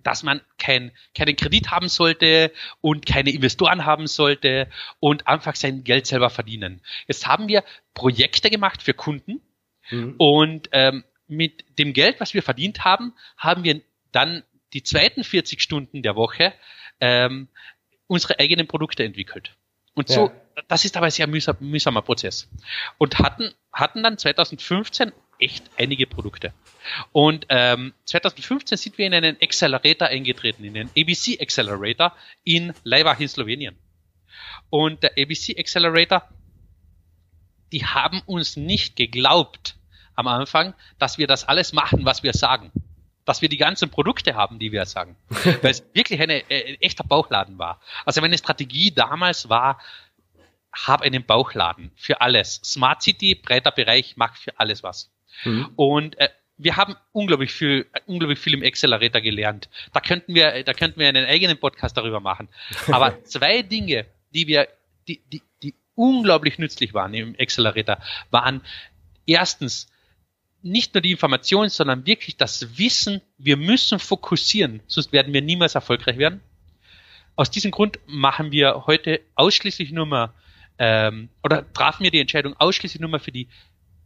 dass 0.02 0.22
man 0.22 0.40
kein, 0.58 0.90
keinen 1.14 1.36
Kredit 1.36 1.70
haben 1.70 1.88
sollte 1.88 2.50
und 2.80 3.06
keine 3.06 3.30
Investoren 3.30 3.84
haben 3.84 4.06
sollte 4.06 4.68
und 5.00 5.26
einfach 5.26 5.54
sein 5.54 5.84
Geld 5.84 6.06
selber 6.06 6.30
verdienen. 6.30 6.80
Jetzt 7.06 7.26
haben 7.26 7.48
wir 7.48 7.62
Projekte 7.92 8.50
gemacht 8.50 8.82
für 8.82 8.94
Kunden 8.94 9.40
mhm. 9.90 10.14
und 10.18 10.68
ähm, 10.72 11.04
mit 11.26 11.64
dem 11.78 11.92
Geld, 11.92 12.20
was 12.20 12.34
wir 12.34 12.42
verdient 12.42 12.84
haben, 12.84 13.14
haben 13.36 13.64
wir 13.64 13.82
dann 14.12 14.44
die 14.72 14.82
zweiten 14.82 15.24
40 15.24 15.60
Stunden 15.60 16.02
der 16.02 16.16
Woche 16.16 16.54
ähm, 17.00 17.48
unsere 18.06 18.38
eigenen 18.38 18.66
Produkte 18.66 19.04
entwickelt. 19.04 19.56
Und 19.94 20.08
so, 20.08 20.28
ja. 20.28 20.62
das 20.68 20.84
ist 20.84 20.96
aber 20.96 21.06
ein 21.06 21.12
sehr 21.12 21.26
mühsam, 21.26 21.56
mühsamer 21.60 22.02
Prozess. 22.02 22.50
Und 22.98 23.18
hatten, 23.18 23.52
hatten 23.72 24.02
dann 24.02 24.18
2015 24.18 25.12
echt 25.44 25.70
einige 25.76 26.06
Produkte. 26.06 26.52
Und 27.12 27.46
ähm, 27.48 27.94
2015 28.04 28.78
sind 28.78 28.98
wir 28.98 29.06
in 29.06 29.14
einen 29.14 29.36
Accelerator 29.40 30.08
eingetreten, 30.08 30.64
in 30.64 30.74
den 30.74 30.90
ABC 30.96 31.38
Accelerator 31.40 32.14
in 32.42 32.72
Leibach 32.82 33.20
in 33.20 33.28
Slowenien. 33.28 33.76
Und 34.70 35.02
der 35.02 35.12
ABC 35.18 35.56
Accelerator, 35.58 36.28
die 37.72 37.84
haben 37.84 38.20
uns 38.26 38.56
nicht 38.56 38.96
geglaubt 38.96 39.76
am 40.14 40.28
Anfang, 40.28 40.74
dass 40.98 41.18
wir 41.18 41.26
das 41.26 41.44
alles 41.44 41.72
machen, 41.72 42.04
was 42.04 42.22
wir 42.22 42.32
sagen. 42.32 42.70
Dass 43.24 43.40
wir 43.40 43.48
die 43.48 43.56
ganzen 43.56 43.88
Produkte 43.88 44.34
haben, 44.34 44.58
die 44.58 44.70
wir 44.70 44.84
sagen. 44.84 45.16
Weil 45.28 45.70
es 45.70 45.84
wirklich 45.94 46.20
eine, 46.20 46.48
äh, 46.50 46.74
ein 46.74 46.80
echter 46.80 47.04
Bauchladen 47.04 47.58
war. 47.58 47.80
Also 48.04 48.20
meine 48.20 48.36
Strategie 48.36 48.90
damals 48.90 49.48
war, 49.48 49.80
hab 50.72 51.02
einen 51.02 51.24
Bauchladen 51.24 51.92
für 51.96 52.20
alles. 52.20 52.60
Smart 52.64 53.02
City, 53.02 53.34
breiter 53.34 53.70
Bereich, 53.70 54.14
mach 54.16 54.36
für 54.36 54.58
alles 54.58 54.82
was. 54.82 55.13
Mhm. 55.44 55.70
Und 55.76 56.18
äh, 56.18 56.28
wir 56.56 56.76
haben 56.76 56.94
unglaublich 57.12 57.52
viel, 57.52 57.86
unglaublich 58.06 58.38
viel 58.38 58.54
im 58.54 58.62
Accelerator 58.62 59.20
gelernt. 59.20 59.68
Da 59.92 60.00
könnten 60.00 60.34
wir, 60.34 60.62
da 60.62 60.72
könnten 60.72 61.00
wir 61.00 61.08
einen 61.08 61.26
eigenen 61.26 61.58
Podcast 61.58 61.96
darüber 61.96 62.20
machen. 62.20 62.48
Aber 62.88 63.22
zwei 63.24 63.62
Dinge, 63.62 64.06
die 64.32 64.46
wir, 64.46 64.68
die, 65.08 65.20
die, 65.32 65.42
die 65.62 65.74
unglaublich 65.94 66.58
nützlich 66.58 66.94
waren 66.94 67.14
im 67.14 67.34
Accelerator, 67.38 67.98
waren 68.30 68.62
erstens 69.26 69.88
nicht 70.62 70.94
nur 70.94 71.02
die 71.02 71.12
Information, 71.12 71.68
sondern 71.68 72.06
wirklich 72.06 72.36
das 72.36 72.78
Wissen, 72.78 73.20
wir 73.36 73.56
müssen 73.56 73.98
fokussieren, 73.98 74.80
sonst 74.86 75.12
werden 75.12 75.32
wir 75.34 75.42
niemals 75.42 75.74
erfolgreich 75.74 76.16
werden. 76.16 76.40
Aus 77.36 77.50
diesem 77.50 77.70
Grund 77.70 77.98
machen 78.06 78.50
wir 78.50 78.86
heute 78.86 79.20
ausschließlich 79.34 79.92
nur 79.92 80.06
mal, 80.06 80.32
ähm, 80.78 81.28
oder 81.42 81.70
trafen 81.74 82.04
wir 82.04 82.10
die 82.10 82.20
Entscheidung 82.20 82.54
ausschließlich 82.58 83.00
nur 83.00 83.10
mal 83.10 83.18
für 83.18 83.32
die 83.32 83.48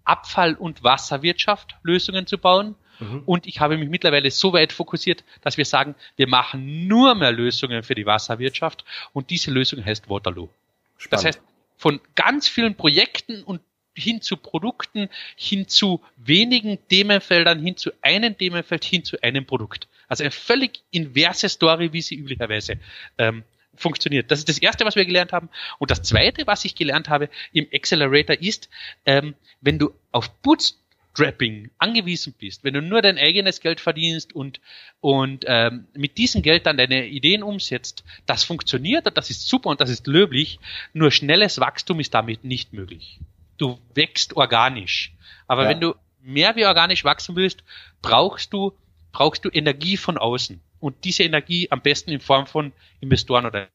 Abfall- 0.09 0.55
und 0.55 0.83
Wasserwirtschaft 0.83 1.77
Lösungen 1.83 2.27
zu 2.27 2.38
bauen. 2.38 2.75
Mhm. 2.99 3.23
Und 3.27 3.47
ich 3.47 3.61
habe 3.61 3.79
mich 3.79 3.88
mittlerweile 3.88 4.31
so 4.31 4.53
weit 4.53 4.73
fokussiert, 4.73 5.25
dass 5.43 5.57
wir 5.57 5.65
sagen, 5.65 5.95
wir 6.17 6.27
machen 6.27 6.88
nur 6.88 7.15
mehr 7.15 7.31
Lösungen 7.31 7.83
für 7.83 7.95
die 7.95 8.07
Wasserwirtschaft 8.07 8.85
und 9.12 9.31
diese 9.31 9.50
Lösung 9.50 9.85
heißt 9.85 10.11
Waterloo. 10.11 10.49
Spannend. 10.97 11.12
Das 11.12 11.25
heißt, 11.25 11.43
von 11.77 12.00
ganz 12.17 12.49
vielen 12.49 12.75
Projekten 12.75 13.45
und 13.45 13.61
hin 13.95 14.21
zu 14.21 14.37
Produkten, 14.37 15.09
hin 15.37 15.69
zu 15.69 16.03
wenigen 16.17 16.79
Themenfeldern, 16.88 17.61
hin 17.61 17.77
zu 17.77 17.91
einem 18.03 18.37
Themenfeld, 18.37 18.85
hin 18.85 19.05
zu 19.05 19.21
einem 19.23 19.45
Produkt. 19.45 19.88
Also 20.09 20.25
eine 20.25 20.31
völlig 20.31 20.83
inverse 20.91 21.49
Story, 21.49 21.93
wie 21.93 22.03
sie 22.03 22.17
üblicherweise 22.17 22.79
ähm, 23.19 23.45
funktioniert. 23.78 24.30
Das 24.30 24.38
ist 24.38 24.49
das 24.49 24.58
Erste, 24.58 24.85
was 24.85 24.97
wir 24.97 25.04
gelernt 25.04 25.32
haben. 25.32 25.49
Und 25.78 25.90
das 25.90 26.02
Zweite, 26.02 26.47
was 26.47 26.64
ich 26.64 26.75
gelernt 26.75 27.08
habe 27.08 27.28
im 27.52 27.66
Accelerator 27.73 28.37
ist, 28.37 28.68
ähm, 29.07 29.35
wenn 29.61 29.79
du 29.79 29.92
auf 30.12 30.31
Bootstrapping 30.42 31.70
angewiesen 31.79 32.35
bist, 32.38 32.64
wenn 32.64 32.74
du 32.74 32.83
nur 32.83 33.03
dein 33.03 33.18
eigenes 33.18 33.61
Geld 33.61 33.81
verdienst 33.81 34.35
und, 34.35 34.61
und 35.00 35.44
ähm, 35.46 35.87
mit 35.94 36.18
diesem 36.18 36.42
Geld 36.42 36.66
dann 36.66 36.76
deine 36.76 37.07
Ideen 37.07 37.42
umsetzt, 37.42 38.05
das 38.26 38.44
funktioniert 38.44 39.07
und 39.07 39.16
das 39.16 39.31
ist 39.31 39.48
super 39.48 39.70
und 39.70 39.81
das 39.81 39.90
ist 39.90 40.07
löblich, 40.07 40.59
nur 40.92 41.11
schnelles 41.11 41.61
Wachstum 41.61 42.00
ist 42.00 42.14
damit 42.14 42.44
nicht 42.44 42.72
möglich. 42.72 43.18
Du 43.57 43.79
wächst 43.94 44.37
organisch. 44.37 45.12
Aber 45.46 45.64
ja. 45.64 45.70
wenn 45.70 45.81
du 45.81 45.94
mehr 46.22 46.57
wie 46.57 46.66
organisch 46.66 47.05
wachsen 47.05 47.37
willst, 47.37 47.64
brauchst 48.03 48.53
du, 48.53 48.72
brauchst 49.12 49.44
du 49.44 49.48
Energie 49.50 49.96
von 49.96 50.18
außen 50.18 50.61
und 50.81 51.05
diese 51.05 51.23
Energie 51.23 51.69
am 51.71 51.81
besten 51.81 52.11
in 52.11 52.21
Form 52.21 52.47
von 52.47 52.73
Investoren 53.01 53.47
oder 53.47 53.69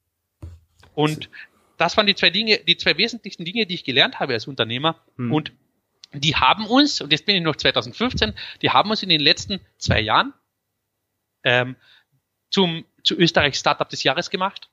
und 0.94 1.28
das 1.76 1.96
waren 1.96 2.06
die 2.06 2.14
zwei 2.14 2.30
Dinge, 2.30 2.58
die 2.58 2.76
zwei 2.76 2.96
wesentlichsten 2.96 3.44
Dinge, 3.44 3.66
die 3.66 3.74
ich 3.74 3.84
gelernt 3.84 4.20
habe 4.20 4.34
als 4.34 4.46
Unternehmer 4.46 4.96
hm. 5.16 5.32
und 5.32 5.52
die 6.12 6.36
haben 6.36 6.66
uns, 6.66 7.00
und 7.00 7.10
jetzt 7.10 7.26
bin 7.26 7.34
ich 7.34 7.42
noch 7.42 7.56
2015, 7.56 8.34
die 8.62 8.70
haben 8.70 8.90
uns 8.90 9.02
in 9.02 9.08
den 9.08 9.20
letzten 9.20 9.60
zwei 9.78 10.00
Jahren 10.00 10.32
ähm, 11.42 11.76
zum 12.50 12.84
zu 13.02 13.16
Österreich 13.16 13.56
Startup 13.56 13.88
des 13.88 14.02
Jahres 14.02 14.30
gemacht, 14.30 14.70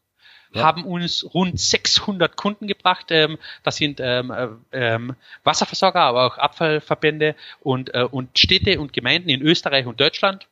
ja. 0.54 0.64
haben 0.64 0.86
uns 0.86 1.26
rund 1.34 1.60
600 1.60 2.36
Kunden 2.36 2.68
gebracht. 2.68 3.08
Ähm, 3.10 3.38
das 3.64 3.78
sind 3.78 4.00
ähm, 4.00 4.32
äh, 4.32 4.48
ähm, 4.72 5.16
Wasserversorger, 5.44 6.02
aber 6.02 6.26
auch 6.26 6.38
Abfallverbände 6.38 7.36
und, 7.62 7.94
äh, 7.94 8.04
und 8.04 8.38
Städte 8.38 8.80
und 8.80 8.94
Gemeinden 8.94 9.30
in 9.30 9.42
Österreich 9.42 9.86
und 9.86 10.00
Deutschland 10.00 10.48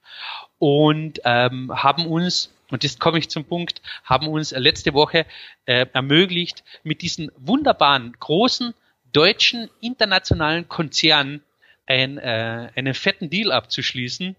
und 0.59 1.21
ähm, 1.23 1.71
haben 1.73 2.05
uns 2.05 2.53
und 2.71 2.83
jetzt 2.83 2.99
komme 2.99 3.17
ich 3.17 3.29
zum 3.29 3.45
Punkt, 3.45 3.81
haben 4.03 4.27
uns 4.27 4.51
letzte 4.51 4.93
Woche 4.93 5.25
äh, 5.65 5.87
ermöglicht, 5.91 6.63
mit 6.83 7.01
diesen 7.01 7.31
wunderbaren, 7.35 8.15
großen, 8.19 8.73
deutschen, 9.11 9.69
internationalen 9.81 10.69
Konzernen 10.69 11.41
ein, 11.87 12.17
äh, 12.19 12.69
einen 12.75 12.93
fetten 12.93 13.29
Deal 13.29 13.51
abzuschließen, 13.51 14.35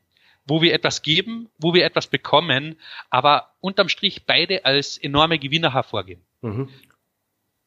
wo 0.46 0.62
wir 0.62 0.72
etwas 0.74 1.02
geben, 1.02 1.48
wo 1.58 1.74
wir 1.74 1.84
etwas 1.84 2.06
bekommen, 2.06 2.76
aber 3.10 3.52
unterm 3.60 3.88
Strich 3.88 4.26
beide 4.26 4.64
als 4.64 4.96
enorme 4.96 5.38
Gewinner 5.38 5.74
hervorgehen. 5.74 6.20
Mhm. 6.40 6.68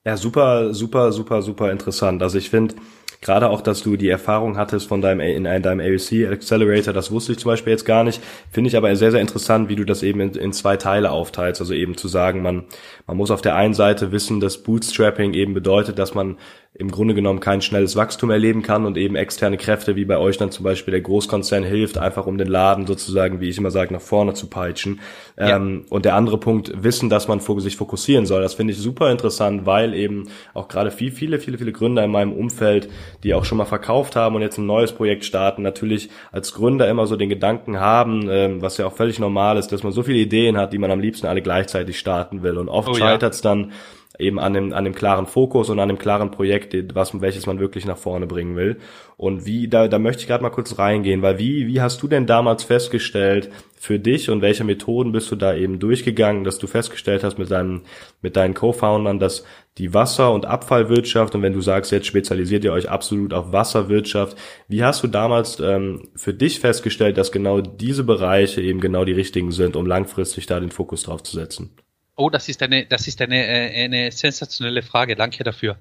Ja, 0.05 0.17
super, 0.17 0.73
super, 0.73 1.11
super, 1.11 1.41
super 1.41 1.71
interessant. 1.71 2.21
Also 2.21 2.37
ich 2.37 2.49
finde, 2.49 2.75
Gerade 3.23 3.49
auch, 3.49 3.61
dass 3.61 3.81
du 3.81 3.95
die 3.95 4.09
Erfahrung 4.09 4.57
hattest 4.57 4.89
von 4.89 5.01
deinem 5.01 5.21
in 5.21 5.45
deinem 5.45 5.79
AUC 5.79 6.29
Accelerator, 6.29 6.93
das 6.93 7.09
wusste 7.09 7.31
ich 7.31 7.39
zum 7.39 7.51
Beispiel 7.51 7.71
jetzt 7.71 7.85
gar 7.85 8.03
nicht. 8.03 8.21
Finde 8.51 8.67
ich 8.67 8.75
aber 8.75 8.93
sehr, 8.97 9.11
sehr 9.11 9.21
interessant, 9.21 9.69
wie 9.69 9.77
du 9.77 9.85
das 9.85 10.03
eben 10.03 10.19
in, 10.19 10.31
in 10.35 10.51
zwei 10.51 10.75
Teile 10.75 11.09
aufteilst. 11.09 11.61
Also 11.61 11.73
eben 11.73 11.95
zu 11.95 12.09
sagen, 12.09 12.41
man, 12.41 12.65
man 13.07 13.15
muss 13.15 13.31
auf 13.31 13.41
der 13.41 13.55
einen 13.55 13.73
Seite 13.73 14.11
wissen, 14.11 14.41
dass 14.41 14.61
Bootstrapping 14.61 15.33
eben 15.35 15.53
bedeutet, 15.53 15.99
dass 15.99 16.13
man 16.13 16.37
im 16.75 16.89
Grunde 16.89 17.13
genommen 17.13 17.39
kein 17.39 17.61
schnelles 17.61 17.95
Wachstum 17.95 18.31
erleben 18.31 18.63
kann 18.63 18.87
und 18.87 18.97
eben 18.97 19.15
externe 19.15 19.57
Kräfte 19.57 19.95
wie 19.95 20.05
bei 20.05 20.17
euch 20.17 20.37
dann 20.37 20.49
zum 20.49 20.63
Beispiel 20.63 20.91
der 20.91 21.01
Großkonzern 21.01 21.63
hilft, 21.63 21.99
einfach 21.99 22.25
um 22.25 22.39
den 22.39 22.47
Laden 22.47 22.87
sozusagen, 22.87 23.39
wie 23.39 23.49
ich 23.49 23.59
immer 23.59 23.69
sage, 23.69 23.93
nach 23.93 24.01
vorne 24.01 24.33
zu 24.33 24.47
peitschen. 24.47 24.99
Ja. 25.37 25.57
Ähm, 25.57 25.85
und 25.91 26.05
der 26.05 26.15
andere 26.15 26.39
Punkt, 26.39 26.71
wissen, 26.83 27.11
dass 27.11 27.27
man 27.27 27.41
sich 27.41 27.77
fokussieren 27.77 28.25
soll. 28.25 28.41
Das 28.41 28.55
finde 28.55 28.73
ich 28.73 28.79
super 28.79 29.11
interessant, 29.11 29.67
weil 29.67 29.93
eben 29.93 30.29
auch 30.55 30.67
gerade 30.67 30.89
viel, 30.89 31.11
viele, 31.11 31.37
viele, 31.39 31.59
viele 31.59 31.73
Gründer 31.73 32.03
in 32.03 32.09
meinem 32.09 32.33
Umfeld, 32.33 32.89
die 33.23 33.35
auch 33.35 33.45
schon 33.45 33.59
mal 33.59 33.65
verkauft 33.65 34.15
haben 34.15 34.35
und 34.35 34.41
jetzt 34.41 34.57
ein 34.57 34.65
neues 34.65 34.93
Projekt 34.93 35.25
starten, 35.25 35.61
natürlich 35.61 36.09
als 36.31 36.55
Gründer 36.55 36.89
immer 36.89 37.05
so 37.05 37.15
den 37.15 37.29
Gedanken 37.29 37.79
haben, 37.79 38.27
ähm, 38.31 38.63
was 38.63 38.77
ja 38.77 38.87
auch 38.87 38.93
völlig 38.93 39.19
normal 39.19 39.57
ist, 39.57 39.71
dass 39.71 39.83
man 39.83 39.91
so 39.91 40.01
viele 40.01 40.17
Ideen 40.17 40.57
hat, 40.57 40.73
die 40.73 40.79
man 40.79 40.89
am 40.89 40.99
liebsten 40.99 41.27
alle 41.27 41.43
gleichzeitig 41.43 41.99
starten 41.99 42.41
will. 42.41 42.57
Und 42.57 42.67
oft 42.67 42.89
oh, 42.89 42.93
scheitert 42.95 43.33
es 43.33 43.43
ja. 43.43 43.51
dann 43.51 43.71
eben 44.19 44.39
an 44.39 44.53
dem, 44.53 44.73
an 44.73 44.83
dem 44.83 44.93
klaren 44.93 45.25
Fokus 45.25 45.69
und 45.69 45.79
an 45.79 45.89
dem 45.89 45.97
klaren 45.97 46.29
Projekt, 46.29 46.75
was, 46.93 47.19
welches 47.19 47.47
man 47.47 47.59
wirklich 47.59 47.85
nach 47.85 47.97
vorne 47.97 48.27
bringen 48.27 48.55
will. 48.55 48.77
Und 49.17 49.45
wie, 49.45 49.67
da, 49.67 49.87
da 49.87 49.97
möchte 49.97 50.21
ich 50.21 50.27
gerade 50.27 50.43
mal 50.43 50.51
kurz 50.51 50.77
reingehen, 50.77 51.21
weil 51.23 51.39
wie, 51.39 51.67
wie 51.67 51.81
hast 51.81 52.01
du 52.03 52.07
denn 52.07 52.27
damals 52.27 52.63
festgestellt 52.63 53.49
für 53.75 53.99
dich 53.99 54.29
und 54.29 54.41
welche 54.41 54.63
Methoden 54.63 55.11
bist 55.11 55.31
du 55.31 55.35
da 55.35 55.55
eben 55.55 55.79
durchgegangen, 55.79 56.43
dass 56.43 56.59
du 56.59 56.67
festgestellt 56.67 57.23
hast 57.23 57.39
mit 57.39 57.49
deinen, 57.49 57.81
mit 58.21 58.35
deinen 58.35 58.53
Co-Foundern, 58.53 59.19
dass 59.19 59.45
die 59.79 59.93
Wasser- 59.95 60.31
und 60.31 60.45
Abfallwirtschaft 60.45 61.33
und 61.33 61.41
wenn 61.41 61.53
du 61.53 61.61
sagst, 61.61 61.91
jetzt 61.91 62.05
spezialisiert 62.05 62.63
ihr 62.63 62.73
euch 62.73 62.89
absolut 62.89 63.33
auf 63.33 63.51
Wasserwirtschaft, 63.51 64.37
wie 64.67 64.83
hast 64.83 65.03
du 65.03 65.07
damals 65.07 65.59
ähm, 65.59 66.09
für 66.15 66.33
dich 66.33 66.59
festgestellt, 66.59 67.17
dass 67.17 67.31
genau 67.31 67.61
diese 67.61 68.03
Bereiche 68.03 68.61
eben 68.61 68.79
genau 68.79 69.05
die 69.05 69.13
richtigen 69.13 69.51
sind, 69.51 69.75
um 69.75 69.87
langfristig 69.87 70.45
da 70.45 70.59
den 70.59 70.71
Fokus 70.71 71.03
drauf 71.03 71.23
zu 71.23 71.35
setzen? 71.35 71.75
Oh, 72.15 72.29
das 72.29 72.47
ist 72.47 72.61
eine, 72.61 72.85
das 72.85 73.07
ist 73.07 73.21
eine, 73.21 73.45
äh, 73.45 73.85
eine 73.85 74.11
sensationelle 74.11 74.83
Frage. 74.83 75.15
Danke 75.15 75.43
dafür. 75.43 75.77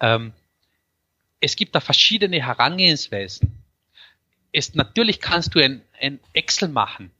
Ähm, 0.00 0.32
es 1.40 1.56
gibt 1.56 1.74
da 1.74 1.80
verschiedene 1.80 2.42
Herangehensweisen. 2.42 3.62
Es, 4.52 4.74
natürlich 4.74 5.20
kannst 5.20 5.54
du 5.54 5.62
ein, 5.62 5.82
ein 6.00 6.18
Excel 6.32 6.68
machen 6.68 7.10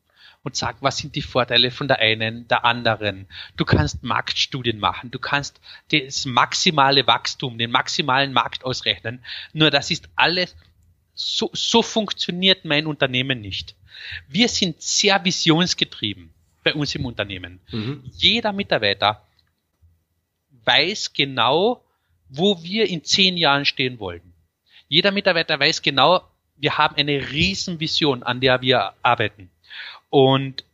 und 0.43 0.57
sagen, 0.57 0.79
was 0.81 0.97
sind 0.97 1.17
die 1.17 1.23
Vorteile 1.23 1.71
von 1.71 1.89
der 1.89 1.99
einen, 1.99 2.49
der 2.49 2.65
anderen. 2.65 3.27
Du 3.57 3.65
kannst 3.65 4.03
Marktstudien 4.03 4.79
machen, 4.79 5.11
du 5.11 5.19
kannst 5.19 5.61
das 5.91 6.25
maximale 6.25 7.07
Wachstum, 7.07 7.59
den 7.59 7.71
maximalen 7.71 8.33
Markt 8.33 8.65
ausrechnen. 8.65 9.23
Nur 9.53 9.71
das 9.71 9.91
ist 9.91 10.09
alles, 10.17 10.57
so, 11.15 11.51
so 11.53 11.83
funktioniert 11.83 12.65
mein 12.65 12.87
Unternehmen 12.87 13.41
nicht. 13.41 13.75
Wir 14.29 14.49
sind 14.49 14.81
sehr 14.81 15.25
visionsgetrieben 15.25 16.33
bei 16.67 16.75
uns 16.75 16.95
im 16.97 17.07
Unternehmen. 17.07 17.61
Mhm. 17.71 18.03
Jeder 18.13 18.53
Mitarbeiter 18.53 19.23
weiß 20.65 21.13
genau, 21.13 21.81
wo 22.29 22.61
wir 22.63 22.89
in 22.89 23.05
zehn 23.05 23.37
Jahren 23.37 23.65
stehen 23.65 24.01
wollen. 24.01 24.33
Jeder 24.89 25.13
Mitarbeiter 25.13 25.61
weiß 25.61 25.81
genau, 25.81 26.23
wir 26.57 26.77
haben 26.77 26.97
eine 26.97 27.31
Riesenvision, 27.31 28.25
an 28.25 28.41
der 28.41 28.63
wir 28.63 28.95
arbeiten. 29.03 29.49
Und 30.11 30.65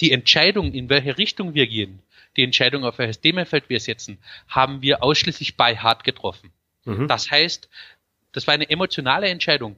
die 0.00 0.10
Entscheidung, 0.10 0.72
in 0.72 0.88
welche 0.88 1.16
Richtung 1.16 1.54
wir 1.54 1.68
gehen, 1.68 2.02
die 2.36 2.42
Entscheidung, 2.42 2.84
auf 2.84 2.98
welches 2.98 3.20
Themenfeld 3.20 3.68
wir 3.68 3.78
setzen, 3.78 4.18
haben 4.48 4.82
wir 4.82 5.02
ausschließlich 5.04 5.56
bei 5.56 5.76
Hart 5.76 6.02
getroffen. 6.02 6.50
Mhm. 6.84 7.06
Das 7.06 7.30
heißt, 7.30 7.68
das 8.32 8.46
war 8.48 8.54
eine 8.54 8.68
emotionale 8.68 9.28
Entscheidung. 9.28 9.76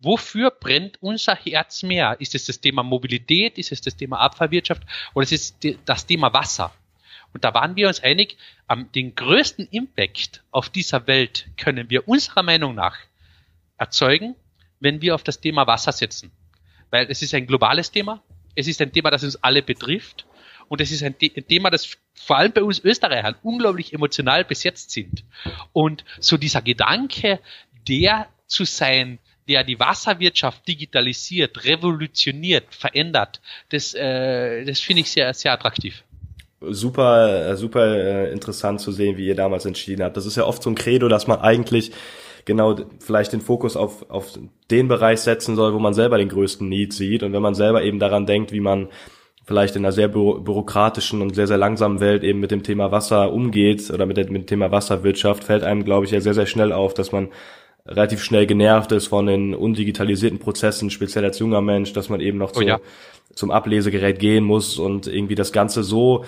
Wofür 0.00 0.50
brennt 0.50 0.98
unser 1.02 1.34
Herz 1.34 1.82
mehr? 1.82 2.16
Ist 2.20 2.34
es 2.34 2.44
das 2.44 2.60
Thema 2.60 2.82
Mobilität? 2.82 3.58
Ist 3.58 3.72
es 3.72 3.80
das 3.80 3.96
Thema 3.96 4.18
Abfallwirtschaft? 4.20 4.82
Oder 5.14 5.24
ist 5.24 5.32
es 5.32 5.78
das 5.84 6.06
Thema 6.06 6.32
Wasser? 6.32 6.72
Und 7.32 7.44
da 7.44 7.52
waren 7.52 7.76
wir 7.76 7.88
uns 7.88 8.00
einig, 8.00 8.36
den 8.94 9.14
größten 9.14 9.68
Impact 9.70 10.42
auf 10.50 10.68
dieser 10.68 11.06
Welt 11.06 11.46
können 11.56 11.90
wir 11.90 12.08
unserer 12.08 12.42
Meinung 12.42 12.74
nach 12.74 12.96
erzeugen, 13.76 14.34
wenn 14.80 15.02
wir 15.02 15.14
auf 15.14 15.24
das 15.24 15.40
Thema 15.40 15.66
Wasser 15.66 15.92
setzen. 15.92 16.30
Weil 16.90 17.06
es 17.10 17.20
ist 17.22 17.34
ein 17.34 17.46
globales 17.46 17.90
Thema, 17.90 18.22
es 18.54 18.66
ist 18.66 18.80
ein 18.80 18.92
Thema, 18.92 19.10
das 19.10 19.24
uns 19.24 19.36
alle 19.36 19.62
betrifft 19.62 20.26
und 20.68 20.80
es 20.80 20.90
ist 20.90 21.02
ein 21.02 21.16
Thema, 21.18 21.70
das 21.70 21.98
vor 22.14 22.38
allem 22.38 22.52
bei 22.52 22.62
uns 22.62 22.78
Österreichern 22.82 23.36
unglaublich 23.42 23.92
emotional 23.92 24.44
besetzt 24.44 24.90
sind. 24.90 25.24
Und 25.72 26.04
so 26.20 26.36
dieser 26.36 26.62
Gedanke, 26.62 27.40
der 27.88 28.28
zu 28.46 28.64
sein, 28.64 29.18
der 29.48 29.64
die 29.64 29.80
Wasserwirtschaft 29.80 30.66
digitalisiert, 30.68 31.64
revolutioniert, 31.64 32.66
verändert, 32.70 33.40
das, 33.70 33.94
äh, 33.94 34.64
das 34.64 34.80
finde 34.80 35.00
ich 35.02 35.10
sehr, 35.10 35.32
sehr 35.34 35.52
attraktiv 35.52 36.04
super, 36.60 37.56
super 37.56 37.86
äh, 37.86 38.32
interessant 38.32 38.80
zu 38.80 38.92
sehen, 38.92 39.16
wie 39.16 39.26
ihr 39.26 39.34
damals 39.34 39.64
entschieden 39.64 40.02
habt. 40.02 40.16
Das 40.16 40.26
ist 40.26 40.36
ja 40.36 40.44
oft 40.44 40.62
so 40.62 40.70
ein 40.70 40.74
Credo, 40.74 41.08
dass 41.08 41.26
man 41.26 41.40
eigentlich 41.40 41.92
genau 42.44 42.76
vielleicht 42.98 43.32
den 43.32 43.40
Fokus 43.40 43.76
auf, 43.76 44.10
auf 44.10 44.38
den 44.70 44.88
Bereich 44.88 45.20
setzen 45.20 45.54
soll, 45.54 45.74
wo 45.74 45.78
man 45.78 45.94
selber 45.94 46.18
den 46.18 46.28
größten 46.28 46.68
Need 46.68 46.92
sieht. 46.92 47.22
Und 47.22 47.32
wenn 47.32 47.42
man 47.42 47.54
selber 47.54 47.82
eben 47.82 47.98
daran 47.98 48.26
denkt, 48.26 48.52
wie 48.52 48.60
man 48.60 48.88
vielleicht 49.44 49.76
in 49.76 49.84
einer 49.84 49.92
sehr 49.92 50.08
bürokratischen 50.08 51.22
und 51.22 51.34
sehr, 51.34 51.46
sehr 51.46 51.56
langsamen 51.56 52.00
Welt 52.00 52.22
eben 52.22 52.40
mit 52.40 52.50
dem 52.50 52.62
Thema 52.62 52.90
Wasser 52.90 53.32
umgeht 53.32 53.90
oder 53.90 54.04
mit 54.04 54.16
dem 54.16 54.46
Thema 54.46 54.70
Wasserwirtschaft, 54.70 55.44
fällt 55.44 55.62
einem, 55.62 55.84
glaube 55.84 56.06
ich, 56.06 56.12
ja 56.12 56.20
sehr, 56.20 56.34
sehr 56.34 56.46
schnell 56.46 56.72
auf, 56.72 56.92
dass 56.92 57.12
man 57.12 57.28
relativ 57.88 58.22
schnell 58.22 58.46
genervt 58.46 58.92
ist 58.92 59.06
von 59.06 59.26
den 59.26 59.54
undigitalisierten 59.54 60.38
Prozessen, 60.38 60.90
speziell 60.90 61.24
als 61.24 61.38
junger 61.38 61.60
Mensch, 61.60 61.92
dass 61.92 62.08
man 62.08 62.20
eben 62.20 62.38
noch 62.38 62.50
oh, 62.50 62.60
zu, 62.60 62.62
ja. 62.62 62.80
zum 63.34 63.50
Ablesegerät 63.50 64.18
gehen 64.18 64.44
muss 64.44 64.78
und 64.78 65.06
irgendwie 65.06 65.34
das 65.34 65.52
Ganze 65.52 65.82
so 65.82 66.24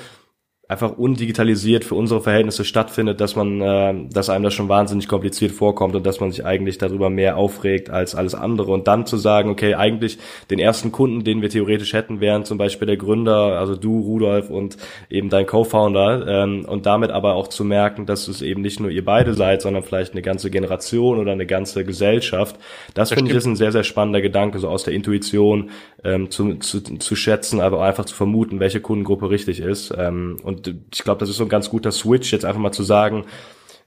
einfach 0.70 0.96
undigitalisiert 0.96 1.84
für 1.84 1.96
unsere 1.96 2.20
Verhältnisse 2.20 2.64
stattfindet, 2.64 3.20
dass 3.20 3.34
man, 3.34 3.60
äh, 3.60 3.92
dass 4.08 4.30
einem 4.30 4.44
das 4.44 4.54
schon 4.54 4.68
wahnsinnig 4.68 5.08
kompliziert 5.08 5.50
vorkommt 5.50 5.96
und 5.96 6.06
dass 6.06 6.20
man 6.20 6.30
sich 6.30 6.46
eigentlich 6.46 6.78
darüber 6.78 7.10
mehr 7.10 7.36
aufregt 7.36 7.90
als 7.90 8.14
alles 8.14 8.36
andere. 8.36 8.70
Und 8.70 8.86
dann 8.86 9.04
zu 9.04 9.16
sagen, 9.16 9.50
okay, 9.50 9.74
eigentlich 9.74 10.18
den 10.48 10.60
ersten 10.60 10.92
Kunden, 10.92 11.24
den 11.24 11.42
wir 11.42 11.50
theoretisch 11.50 11.92
hätten, 11.92 12.20
wären 12.20 12.44
zum 12.44 12.56
Beispiel 12.56 12.86
der 12.86 12.96
Gründer, 12.96 13.58
also 13.58 13.74
du, 13.74 13.98
Rudolf 13.98 14.48
und 14.48 14.76
eben 15.10 15.28
dein 15.28 15.44
Co-Founder, 15.44 16.28
ähm, 16.28 16.64
und 16.64 16.86
damit 16.86 17.10
aber 17.10 17.34
auch 17.34 17.48
zu 17.48 17.64
merken, 17.64 18.06
dass 18.06 18.28
es 18.28 18.40
eben 18.40 18.62
nicht 18.62 18.78
nur 18.78 18.90
ihr 18.90 19.04
beide 19.04 19.34
seid, 19.34 19.62
sondern 19.62 19.82
vielleicht 19.82 20.12
eine 20.12 20.22
ganze 20.22 20.50
Generation 20.50 21.18
oder 21.18 21.32
eine 21.32 21.46
ganze 21.46 21.84
Gesellschaft. 21.84 22.54
Das, 22.94 23.08
das 23.08 23.18
finde 23.18 23.32
ich 23.32 23.36
ist 23.36 23.46
ein 23.46 23.56
sehr, 23.56 23.72
sehr 23.72 23.82
spannender 23.82 24.20
Gedanke, 24.20 24.60
so 24.60 24.68
aus 24.68 24.84
der 24.84 24.94
Intuition 24.94 25.70
ähm, 26.04 26.30
zu, 26.30 26.54
zu, 26.58 26.80
zu 26.80 27.16
schätzen, 27.16 27.60
aber 27.60 27.82
einfach 27.82 28.04
zu 28.04 28.14
vermuten, 28.14 28.60
welche 28.60 28.80
Kundengruppe 28.80 29.30
richtig 29.30 29.58
ist. 29.58 29.92
Ähm, 29.98 30.36
und 30.44 30.59
ich 30.66 31.04
glaube, 31.04 31.20
das 31.20 31.28
ist 31.28 31.36
so 31.36 31.44
ein 31.44 31.48
ganz 31.48 31.70
guter 31.70 31.92
Switch, 31.92 32.32
jetzt 32.32 32.44
einfach 32.44 32.60
mal 32.60 32.72
zu 32.72 32.82
sagen, 32.82 33.26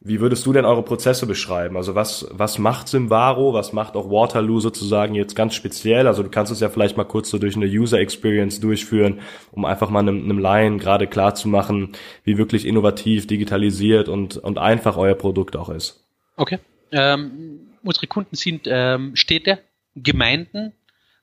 wie 0.05 0.19
würdest 0.19 0.45
du 0.45 0.51
denn 0.51 0.65
eure 0.65 0.83
Prozesse 0.83 1.25
beschreiben? 1.25 1.77
Also 1.77 1.95
was, 1.95 2.27
was 2.29 2.59
macht 2.59 2.89
Simvaro, 2.89 3.53
was 3.53 3.71
macht 3.71 3.95
auch 3.95 4.09
Waterloo 4.09 4.59
sozusagen 4.59 5.15
jetzt 5.15 5.33
ganz 5.33 5.55
speziell? 5.55 6.07
Also 6.07 6.23
du 6.23 6.29
kannst 6.29 6.51
es 6.51 6.59
ja 6.59 6.69
vielleicht 6.69 6.97
mal 6.97 7.05
kurz 7.05 7.29
so 7.29 7.37
durch 7.37 7.55
eine 7.55 7.67
User 7.67 7.99
Experience 7.99 8.59
durchführen, 8.59 9.21
um 9.53 9.63
einfach 9.63 9.89
mal 9.89 9.99
einem, 9.99 10.25
einem 10.25 10.39
Laien 10.39 10.77
gerade 10.77 11.07
klar 11.07 11.35
zu 11.35 11.47
machen, 11.47 11.93
wie 12.25 12.37
wirklich 12.37 12.65
innovativ, 12.65 13.27
digitalisiert 13.27 14.09
und, 14.09 14.35
und 14.35 14.57
einfach 14.57 14.97
euer 14.97 15.15
Produkt 15.15 15.55
auch 15.55 15.69
ist. 15.69 16.03
Okay. 16.35 16.59
Ähm, 16.91 17.61
unsere 17.81 18.07
Kunden 18.07 18.35
sind 18.35 18.67
ähm, 18.67 19.15
Städte, 19.15 19.59
Gemeinden, 19.95 20.73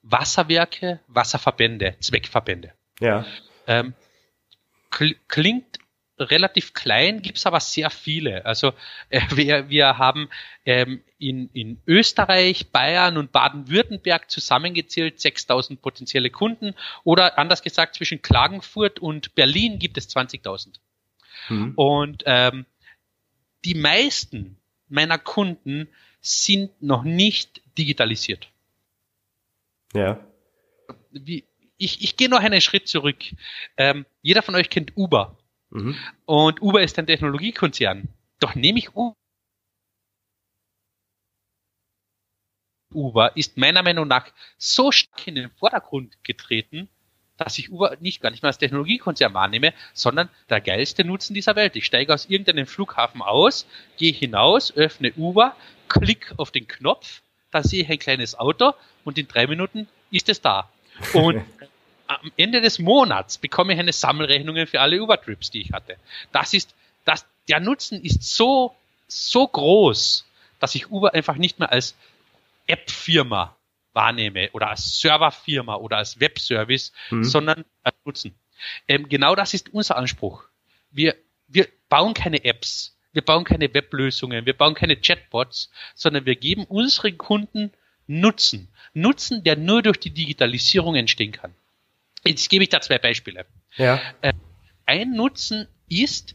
Wasserwerke, 0.02 1.00
Wasserverbände, 1.06 1.96
Zweckverbände. 2.00 2.72
Ja. 2.98 3.26
Ähm, 3.66 3.92
klingt 4.90 5.78
relativ 6.20 6.74
klein, 6.74 7.22
gibt's 7.22 7.46
aber 7.46 7.60
sehr 7.60 7.90
viele. 7.90 8.44
Also 8.44 8.72
äh, 9.08 9.20
wir, 9.34 9.68
wir 9.70 9.98
haben 9.98 10.28
ähm, 10.64 11.02
in, 11.18 11.48
in 11.52 11.80
Österreich, 11.86 12.70
Bayern 12.70 13.16
und 13.16 13.32
Baden-Württemberg 13.32 14.30
zusammengezählt 14.30 15.20
6000 15.20 15.80
potenzielle 15.80 16.30
Kunden 16.30 16.74
oder 17.04 17.38
anders 17.38 17.62
gesagt 17.62 17.94
zwischen 17.94 18.22
Klagenfurt 18.22 18.98
und 18.98 19.34
Berlin 19.34 19.78
gibt 19.78 19.96
es 19.96 20.14
20.000. 20.14 20.74
Mhm. 21.48 21.72
Und 21.76 22.22
ähm, 22.26 22.66
die 23.64 23.74
meisten 23.74 24.58
meiner 24.88 25.18
Kunden 25.18 25.88
sind 26.20 26.82
noch 26.82 27.02
nicht 27.02 27.62
digitalisiert. 27.78 28.50
Ja. 29.94 30.20
Wie, 31.10 31.44
ich, 31.80 32.02
ich 32.02 32.16
gehe 32.16 32.28
noch 32.28 32.40
einen 32.40 32.60
Schritt 32.60 32.88
zurück. 32.88 33.16
Ähm, 33.76 34.04
jeder 34.22 34.42
von 34.42 34.54
euch 34.54 34.68
kennt 34.68 34.96
Uber. 34.96 35.38
Mhm. 35.70 35.96
Und 36.26 36.60
Uber 36.60 36.82
ist 36.82 36.98
ein 36.98 37.06
Technologiekonzern. 37.06 38.08
Doch 38.38 38.54
nehme 38.54 38.78
ich 38.78 38.90
Uber 42.92 43.36
ist 43.36 43.56
meiner 43.56 43.82
Meinung 43.82 44.08
nach 44.08 44.26
so 44.58 44.90
stark 44.92 45.26
in 45.26 45.36
den 45.36 45.50
Vordergrund 45.50 46.22
getreten, 46.24 46.88
dass 47.36 47.56
ich 47.56 47.70
Uber 47.70 47.96
nicht 48.00 48.20
gar 48.20 48.30
nicht 48.30 48.42
mehr 48.42 48.48
als 48.48 48.58
Technologiekonzern 48.58 49.32
wahrnehme, 49.32 49.72
sondern 49.94 50.28
der 50.50 50.60
geilste 50.60 51.04
Nutzen 51.04 51.32
dieser 51.32 51.56
Welt. 51.56 51.76
Ich 51.76 51.86
steige 51.86 52.12
aus 52.12 52.26
irgendeinem 52.26 52.66
Flughafen 52.66 53.22
aus, 53.22 53.66
gehe 53.96 54.12
hinaus, 54.12 54.76
öffne 54.76 55.12
Uber, 55.14 55.56
klick 55.88 56.34
auf 56.36 56.50
den 56.50 56.66
Knopf, 56.66 57.22
da 57.52 57.62
sehe 57.62 57.84
ich 57.84 57.88
ein 57.88 57.98
kleines 57.98 58.38
Auto 58.38 58.74
und 59.04 59.16
in 59.18 59.28
drei 59.28 59.46
Minuten 59.46 59.88
ist 60.10 60.28
es 60.28 60.40
da. 60.40 60.68
Und 61.12 61.44
am 62.06 62.32
Ende 62.36 62.60
des 62.60 62.78
Monats 62.78 63.38
bekomme 63.38 63.72
ich 63.72 63.78
eine 63.78 63.92
Sammelrechnung 63.92 64.66
für 64.66 64.80
alle 64.80 65.00
Uber-Trips, 65.02 65.50
die 65.50 65.62
ich 65.62 65.72
hatte. 65.72 65.96
Das 66.32 66.54
ist, 66.54 66.74
das, 67.04 67.24
der 67.48 67.60
Nutzen 67.60 68.02
ist 68.02 68.22
so, 68.22 68.74
so 69.06 69.46
groß, 69.46 70.26
dass 70.58 70.74
ich 70.74 70.90
Uber 70.90 71.14
einfach 71.14 71.36
nicht 71.36 71.58
mehr 71.58 71.70
als 71.70 71.94
App-Firma 72.66 73.56
wahrnehme 73.92 74.50
oder 74.52 74.70
als 74.70 75.00
Serverfirma 75.00 75.76
oder 75.76 75.98
als 75.98 76.20
Webservice, 76.20 76.92
mhm. 77.10 77.24
sondern 77.24 77.64
als 77.82 77.96
Nutzen. 78.04 78.34
Ähm, 78.88 79.08
genau 79.08 79.34
das 79.34 79.54
ist 79.54 79.72
unser 79.72 79.96
Anspruch. 79.96 80.44
Wir, 80.90 81.16
wir 81.48 81.68
bauen 81.88 82.14
keine 82.14 82.44
Apps, 82.44 82.96
wir 83.12 83.22
bauen 83.22 83.44
keine 83.44 83.72
Weblösungen, 83.72 84.46
wir 84.46 84.56
bauen 84.56 84.74
keine 84.74 84.96
Chatbots, 84.96 85.70
sondern 85.94 86.26
wir 86.26 86.36
geben 86.36 86.64
unseren 86.64 87.18
Kunden 87.18 87.72
Nutzen. 88.10 88.68
Nutzen, 88.92 89.44
der 89.44 89.56
nur 89.56 89.82
durch 89.82 89.98
die 89.98 90.10
Digitalisierung 90.10 90.96
entstehen 90.96 91.30
kann. 91.30 91.54
Jetzt 92.24 92.50
gebe 92.50 92.64
ich 92.64 92.70
da 92.70 92.80
zwei 92.80 92.98
Beispiele. 92.98 93.46
Ja. 93.76 94.00
Äh, 94.20 94.32
ein 94.84 95.12
Nutzen 95.12 95.68
ist, 95.88 96.34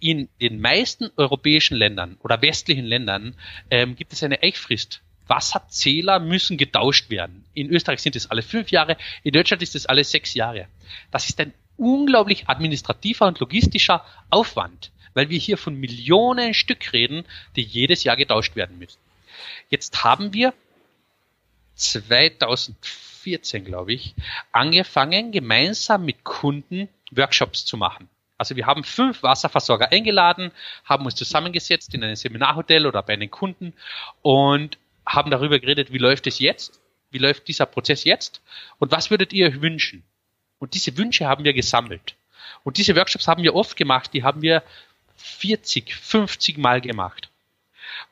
in 0.00 0.28
den 0.40 0.60
meisten 0.60 1.10
europäischen 1.16 1.76
Ländern 1.76 2.16
oder 2.24 2.42
westlichen 2.42 2.84
Ländern 2.84 3.36
ähm, 3.70 3.94
gibt 3.94 4.12
es 4.12 4.24
eine 4.24 4.42
Eichfrist. 4.42 5.00
Wasserzähler 5.28 6.18
müssen 6.18 6.56
getauscht 6.56 7.08
werden. 7.08 7.44
In 7.54 7.70
Österreich 7.70 8.02
sind 8.02 8.16
es 8.16 8.28
alle 8.28 8.42
fünf 8.42 8.72
Jahre, 8.72 8.96
in 9.22 9.32
Deutschland 9.32 9.62
ist 9.62 9.76
es 9.76 9.86
alle 9.86 10.02
sechs 10.02 10.34
Jahre. 10.34 10.66
Das 11.12 11.28
ist 11.28 11.40
ein 11.40 11.54
unglaublich 11.76 12.48
administrativer 12.48 13.28
und 13.28 13.38
logistischer 13.38 14.04
Aufwand, 14.30 14.90
weil 15.14 15.30
wir 15.30 15.38
hier 15.38 15.56
von 15.56 15.76
Millionen 15.76 16.52
Stück 16.52 16.92
reden, 16.92 17.24
die 17.54 17.62
jedes 17.62 18.02
Jahr 18.02 18.16
getauscht 18.16 18.56
werden 18.56 18.80
müssen. 18.80 18.98
Jetzt 19.70 20.02
haben 20.02 20.34
wir 20.34 20.52
2014, 21.74 23.64
glaube 23.64 23.92
ich, 23.92 24.14
angefangen, 24.52 25.32
gemeinsam 25.32 26.04
mit 26.04 26.24
Kunden 26.24 26.88
Workshops 27.10 27.64
zu 27.64 27.76
machen. 27.76 28.08
Also 28.38 28.56
wir 28.56 28.66
haben 28.66 28.82
fünf 28.82 29.22
Wasserversorger 29.22 29.92
eingeladen, 29.92 30.50
haben 30.84 31.04
uns 31.04 31.14
zusammengesetzt 31.14 31.94
in 31.94 32.02
einem 32.02 32.16
Seminarhotel 32.16 32.86
oder 32.86 33.02
bei 33.02 33.12
einem 33.12 33.30
Kunden 33.30 33.72
und 34.22 34.78
haben 35.06 35.30
darüber 35.30 35.58
geredet, 35.60 35.92
wie 35.92 35.98
läuft 35.98 36.26
es 36.26 36.38
jetzt, 36.38 36.80
wie 37.10 37.18
läuft 37.18 37.46
dieser 37.46 37.66
Prozess 37.66 38.04
jetzt 38.04 38.42
und 38.78 38.90
was 38.90 39.10
würdet 39.10 39.32
ihr 39.32 39.62
wünschen? 39.62 40.02
Und 40.58 40.74
diese 40.74 40.96
Wünsche 40.96 41.26
haben 41.26 41.44
wir 41.44 41.52
gesammelt. 41.52 42.16
Und 42.64 42.78
diese 42.78 42.96
Workshops 42.96 43.28
haben 43.28 43.42
wir 43.42 43.54
oft 43.54 43.76
gemacht, 43.76 44.12
die 44.12 44.22
haben 44.22 44.42
wir 44.42 44.62
40, 45.16 45.94
50 45.94 46.58
Mal 46.58 46.80
gemacht. 46.80 47.30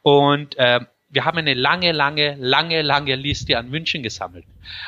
Und 0.03 0.57
äh, 0.59 0.81
wir 1.11 1.25
haben 1.25 1.39
eine 1.39 1.55
lange, 1.55 1.93
lange, 1.93 2.37
lange, 2.37 2.83
lange 2.83 3.17
Liste 3.17 3.59
an 3.59 3.73
Wünschen 3.73 4.03
gesammelt. 4.03 4.47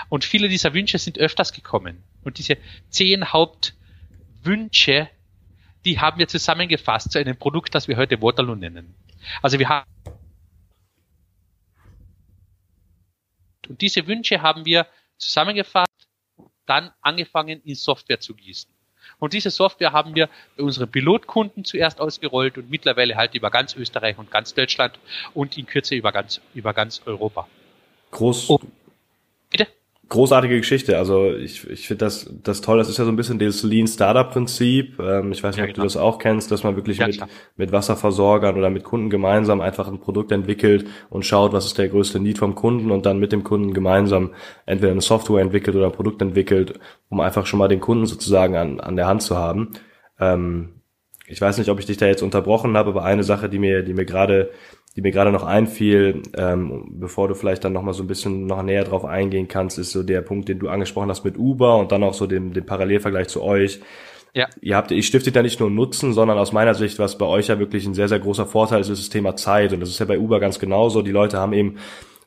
Und 0.09 0.25
viele 0.25 0.49
dieser 0.49 0.73
Wünsche 0.73 0.99
sind 0.99 1.19
öfters 1.19 1.53
gekommen. 1.53 2.03
Und 2.23 2.39
diese 2.39 2.57
zehn 2.89 3.33
Hauptwünsche, 3.33 5.09
die 5.85 5.99
haben 5.99 6.19
wir 6.19 6.29
zusammengefasst 6.29 7.13
zu 7.13 7.19
einem 7.19 7.37
Produkt, 7.37 7.75
das 7.75 7.89
wir 7.89 7.97
heute 7.97 8.23
Waterloo 8.23 8.55
nennen. 8.55 8.95
Also 9.43 9.59
wir 9.59 9.69
haben 9.69 9.87
Und 13.69 13.81
diese 13.81 14.07
Wünsche 14.07 14.43
haben 14.43 14.65
wir 14.65 14.87
zusammengefasst, 15.19 16.09
dann 16.67 16.93
angefangen 17.01 17.61
in 17.63 17.75
Software 17.75 18.21
zu 18.21 18.35
gießen. 18.35 18.72
Und 19.23 19.35
diese 19.35 19.51
Software 19.51 19.93
haben 19.93 20.17
wir 20.17 20.29
bei 20.57 20.65
unseren 20.65 20.91
Pilotkunden 20.91 21.65
zuerst 21.65 22.01
ausgerollt 22.01 22.59
und 22.59 22.69
mittlerweile 22.71 23.15
halt 23.15 23.37
über 23.37 23.53
ganz 23.53 23.77
Österreich 23.77 24.19
und 24.19 24.33
ganz 24.33 24.53
Deutschland 24.53 24.99
und 25.33 25.57
in 25.57 25.65
Kürze 25.65 25.95
über 25.95 26.11
ganz, 26.11 26.41
über 26.55 26.75
ganz 26.75 27.03
Europa. 27.07 27.47
Groß, 28.11 28.51
oh. 28.51 28.61
Großartige 30.13 30.59
Geschichte. 30.59 30.99
Also 30.99 31.33
ich, 31.33 31.67
ich 31.71 31.89
finde 31.89 32.05
das, 32.05 32.31
das 32.43 32.61
toll. 32.61 32.77
Das 32.77 32.91
ist 32.91 32.99
ja 32.99 33.07
so 33.07 33.11
ein 33.11 33.17
bisschen 33.17 33.39
das 33.39 33.63
Lean 33.63 33.87
Startup 33.87 34.31
Prinzip. 34.31 35.01
Ähm, 35.01 35.33
ich 35.33 35.43
weiß 35.43 35.57
nicht, 35.57 35.65
ja, 35.65 35.65
ob 35.65 35.69
genau. 35.71 35.85
du 35.85 35.87
das 35.87 35.97
auch 35.97 36.19
kennst, 36.19 36.51
dass 36.51 36.65
man 36.65 36.77
wirklich 36.77 36.99
ja, 36.99 37.07
mit, 37.07 37.19
mit 37.57 37.73
Wasserversorgern 37.73 38.59
oder 38.59 38.69
mit 38.69 38.85
Kunden 38.85 39.09
gemeinsam 39.09 39.63
einfach 39.63 39.89
ein 39.89 40.01
Produkt 40.01 40.31
entwickelt 40.31 40.87
und 41.09 41.25
schaut, 41.25 41.55
was 41.55 41.65
ist 41.65 41.79
der 41.79 41.89
größte 41.89 42.21
Need 42.21 42.37
vom 42.37 42.55
Kunden 42.55 42.91
und 42.91 43.07
dann 43.07 43.21
mit 43.21 43.33
dem 43.33 43.43
Kunden 43.43 43.73
gemeinsam 43.73 44.35
entweder 44.67 44.93
eine 44.93 45.01
Software 45.01 45.41
entwickelt 45.41 45.77
oder 45.77 45.87
ein 45.87 45.93
Produkt 45.93 46.21
entwickelt, 46.21 46.79
um 47.09 47.21
einfach 47.21 47.47
schon 47.47 47.59
mal 47.59 47.69
den 47.69 47.81
Kunden 47.81 48.05
sozusagen 48.05 48.55
an, 48.55 48.81
an 48.81 48.97
der 48.97 49.07
Hand 49.07 49.23
zu 49.23 49.39
haben. 49.39 49.71
Ähm, 50.21 50.83
ich 51.27 51.41
weiß 51.41 51.57
nicht, 51.57 51.71
ob 51.71 51.79
ich 51.79 51.87
dich 51.87 51.97
da 51.97 52.05
jetzt 52.05 52.23
unterbrochen 52.23 52.77
habe, 52.77 52.91
aber 52.91 53.05
eine 53.05 53.25
Sache, 53.25 53.49
die 53.49 53.59
mir, 53.59 53.83
die 53.83 53.95
mir 53.95 54.05
gerade 54.05 54.51
die 54.97 55.03
mir 55.03 55.11
gerade 55.11 55.33
noch 55.33 55.45
einfiel, 55.45 56.23
ähm, 56.37 56.97
bevor 56.99 57.29
du 57.29 57.35
vielleicht 57.35 57.65
dann 57.65 57.73
nochmal 57.73 57.95
so 57.95 58.03
ein 58.03 58.09
bisschen 58.09 58.47
noch 58.47 58.63
näher 58.63 58.85
drauf 58.85 59.05
eingehen 59.05 59.49
kannst, 59.49 59.79
ist 59.79 59.93
so 59.93 60.03
der 60.03 60.21
Punkt, 60.21 60.49
den 60.49 60.59
du 60.59 60.69
angesprochen 60.69 61.09
hast 61.09 61.25
mit 61.25 61.39
Uber 61.39 61.79
und 61.79 61.93
dann 61.93 62.03
auch 62.03 62.15
so 62.15 62.27
den, 62.27 62.53
den 62.53 62.67
Parallelvergleich 62.67 63.29
zu 63.29 63.43
euch. 63.43 63.81
Ja. 64.35 64.49
Ihr 64.61 64.77
habt, 64.77 64.91
ihr 64.91 65.03
stiftet 65.03 65.37
ja 65.37 65.43
nicht 65.43 65.61
nur 65.61 65.71
Nutzen, 65.71 66.13
sondern 66.13 66.39
aus 66.39 66.53
meiner 66.53 66.75
Sicht, 66.75 66.99
was 66.99 67.19
bei 67.19 67.27
euch 67.27 67.49
ja 67.49 67.59
wirklich 67.59 67.87
ein 67.87 67.95
sehr, 67.95 68.09
sehr 68.09 68.19
großer 68.19 68.47
Vorteil 68.47 68.81
ist, 68.81 68.89
ist 68.89 69.03
das 69.03 69.11
Thema 69.11 69.37
Zeit. 69.37 69.73
Und 69.73 69.81
das 69.81 69.91
ist 69.91 69.99
ja 69.99 70.07
bei 70.07 70.19
Uber 70.19 70.41
ganz 70.41 70.59
genauso. 70.59 71.03
Die 71.03 71.11
Leute 71.11 71.39
haben 71.39 71.53
eben 71.53 71.77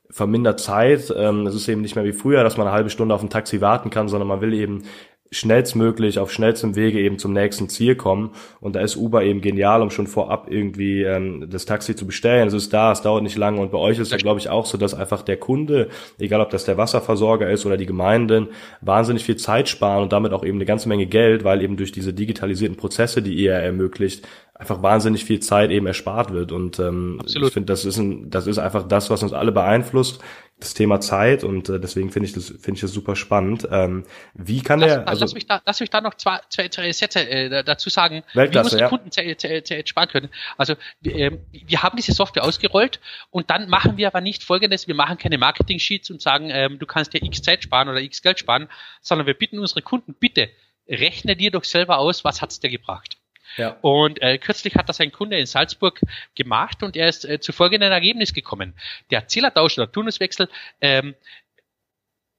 vermindert 0.10 0.60
Zeit. 0.60 1.14
Ähm, 1.16 1.48
es 1.48 1.56
ist 1.56 1.68
eben 1.68 1.82
nicht 1.82 1.96
mehr 1.96 2.06
wie 2.06 2.14
früher, 2.14 2.44
dass 2.44 2.58
man 2.58 2.68
eine 2.68 2.76
halbe 2.76 2.92
Stunde 2.92 3.14
auf 3.16 3.24
ein 3.24 3.30
Taxi 3.30 3.60
warten 3.60 3.90
kann, 3.90 4.08
sondern 4.08 4.28
man 4.28 4.42
will 4.42 4.54
eben 4.54 4.84
schnellstmöglich 5.32 6.20
auf 6.20 6.32
schnellstem 6.32 6.76
Wege 6.76 7.00
eben 7.00 7.20
zum 7.20 7.34
nächsten 7.34 7.68
Ziel 7.68 7.96
kommen. 7.96 8.32
Und 8.62 8.76
da 8.76 8.82
ist 8.82 8.96
Uber 8.96 9.24
eben 9.24 9.42
genial, 9.42 9.82
um 9.82 9.90
schon 9.90 10.08
vorab 10.08 10.48
irgendwie 10.50 11.04
ähm, 11.04 11.48
das 11.50 11.66
Taxi 11.66 11.96
zu 11.96 12.06
bestellen. 12.06 12.48
Es 12.48 12.54
ist 12.54 12.74
da, 12.74 12.92
es 12.92 13.02
dauert 13.02 13.24
nicht 13.24 13.38
lange. 13.38 13.60
Und 13.60 13.72
bei 13.72 13.78
euch 13.78 14.00
ist 14.00 14.12
ja, 14.12 14.18
glaube 14.18 14.40
ich, 14.40 14.50
auch 14.50 14.66
so, 14.66 14.78
dass 14.78 14.94
einfach 14.94 15.24
der 15.24 15.38
Kunde, 15.38 15.90
egal 16.20 16.42
ob 16.42 16.52
das 16.52 16.66
der 16.66 16.78
Wasserversorger 16.78 17.50
ist 17.50 17.66
oder 17.66 17.78
die 17.78 17.86
Gemeinden, 17.86 18.50
wahnsinnig 18.82 19.26
viel 19.26 19.36
Zeit 19.36 19.68
sparen 19.68 20.04
und 20.04 20.14
damit 20.14 20.32
auch 20.32 20.46
eben 20.46 20.58
eine 20.58 20.66
ganze 20.66 20.88
Menge 20.88 21.08
Geld, 21.08 21.44
weil 21.44 21.62
eben 21.62 21.76
durch 21.76 21.92
diese 21.92 22.14
digitalisierten 22.14 22.78
Prozesse, 22.78 23.22
die 23.22 23.34
ihr 23.34 23.54
ermöglicht, 23.54 24.28
einfach 24.54 24.82
wahnsinnig 24.82 25.26
viel 25.26 25.42
Zeit 25.42 25.70
eben 25.70 25.86
erspart 25.86 26.32
wird. 26.32 26.52
Und 26.52 26.80
ähm, 26.80 27.18
Absolut. 27.20 27.50
ich 27.50 27.54
finde, 27.54 27.68
das 27.68 27.84
ist 27.84 27.98
ein, 27.98 28.30
das 28.30 28.48
ist 28.48 28.58
einfach 28.58 28.88
das, 28.88 29.10
was 29.10 29.22
uns 29.22 29.34
alle 29.34 29.52
beeinflusst, 29.52 30.22
das 30.58 30.74
Thema 30.74 31.00
Zeit. 31.02 31.44
Und 31.44 31.70
äh, 31.70 31.80
deswegen 31.80 32.12
finde 32.12 32.28
ich 32.28 32.34
das 32.34 32.48
finde 32.48 32.74
ich 32.74 32.82
das 32.82 32.92
super 32.92 33.16
spannend. 33.16 33.68
Ähm, 33.72 34.06
wie 34.34 34.62
kann 34.62 34.80
lass, 34.80 34.94
der? 34.94 35.08
Also, 35.08 35.26
lass 35.26 35.34
mich 35.34 35.48
da, 35.48 35.62
lass 35.66 35.80
mich 35.80 35.90
da 35.90 36.02
noch 36.02 36.14
zwei, 36.16 36.40
zwei, 36.50 36.70
zwei 36.70 36.92
Sätze 36.92 37.28
äh, 37.28 37.64
dazu 37.64 37.90
sagen, 37.90 38.24
wie 38.34 38.58
unsere 38.58 38.80
ja. 38.80 38.90
Kunden 38.90 39.12
Zeit, 39.12 39.42
Zeit, 39.42 39.68
Zeit 39.68 39.90
sparen 39.90 40.10
können. 40.10 40.30
Also 40.58 40.76
wir, 41.02 41.16
äh, 41.16 41.40
wir 41.52 41.84
haben 41.84 41.98
diese 41.98 42.14
Software 42.14 42.44
ausgerollt 42.44 43.00
und 43.32 43.50
dann 43.50 43.70
machen 43.70 43.98
wir 43.98 44.08
aber 44.08 44.22
nicht 44.22 44.44
Folgendes: 44.44 44.88
Wir 44.88 44.96
machen 44.96 45.18
keine 45.18 45.38
Marketing 45.38 45.80
Sheets 45.80 46.10
und 46.10 46.22
sagen, 46.22 46.50
ähm, 46.50 46.80
du 46.80 46.86
kannst 46.86 47.14
dir 47.14 47.24
X 47.24 47.42
Zeit 47.42 47.64
sparen 47.64 47.90
oder 47.90 48.02
X 48.02 48.22
Geld 48.22 48.40
sparen, 48.40 48.70
sondern 49.02 49.28
wir 49.28 49.34
bitten 49.34 49.60
unsere 49.60 49.82
Kunden 49.82 50.14
bitte 50.14 50.50
rechne 50.88 51.36
dir 51.36 51.52
doch 51.52 51.64
selber 51.64 51.98
aus, 51.98 52.24
was 52.24 52.42
hat's 52.42 52.60
dir 52.60 52.70
gebracht. 52.70 53.15
Ja. 53.58 53.78
Und 53.82 54.22
äh, 54.22 54.38
kürzlich 54.38 54.76
hat 54.76 54.90
das 54.90 55.00
ein 55.00 55.12
Kunde 55.12 55.38
in 55.38 55.46
Salzburg 55.46 56.02
gemacht 56.36 56.84
und 56.84 56.96
er 56.96 57.08
ist 57.08 57.26
äh, 57.26 57.40
zu 57.40 57.54
folgendem 57.54 57.92
Ergebnis 57.92 58.34
gekommen. 58.34 58.74
Der 59.12 59.28
Zählertausch 59.28 59.78
oder 59.78 59.92
Turnuswechsel 59.92 60.50
ähm, 60.82 61.16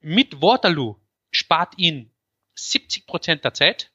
mit 0.00 0.40
Waterloo 0.40 0.96
spart 1.30 1.74
ihn 1.78 2.10
70 2.54 3.06
Prozent 3.06 3.44
der 3.44 3.54
Zeit, 3.54 3.90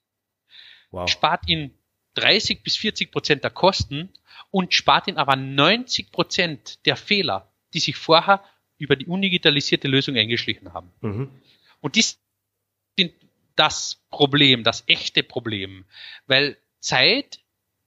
wow. 0.92 1.10
spart 1.10 1.48
ihn 1.48 1.74
30 2.16 2.64
bis 2.64 2.76
40 2.76 3.12
Prozent 3.12 3.44
der 3.44 3.52
Kosten 3.52 4.10
und 4.50 4.74
spart 4.74 5.08
ihn 5.08 5.18
aber 5.18 5.36
90 5.36 6.12
Prozent 6.12 6.86
der 6.86 6.96
Fehler, 6.96 7.52
die 7.74 7.80
sich 7.80 7.96
vorher 7.96 8.44
über 8.78 8.96
die 8.96 9.06
undigitalisierte 9.06 9.88
Lösung 9.88 10.18
eingeschlichen 10.18 10.74
haben. 10.74 10.92
Mhm. 11.02 11.30
Und 11.80 11.96
dies 11.96 12.20
sind 12.98 13.14
das 13.56 14.02
Problem, 14.10 14.64
das 14.64 14.84
echte 14.88 15.24
Problem, 15.24 15.86
weil 16.28 16.58
Zeit, 16.82 17.40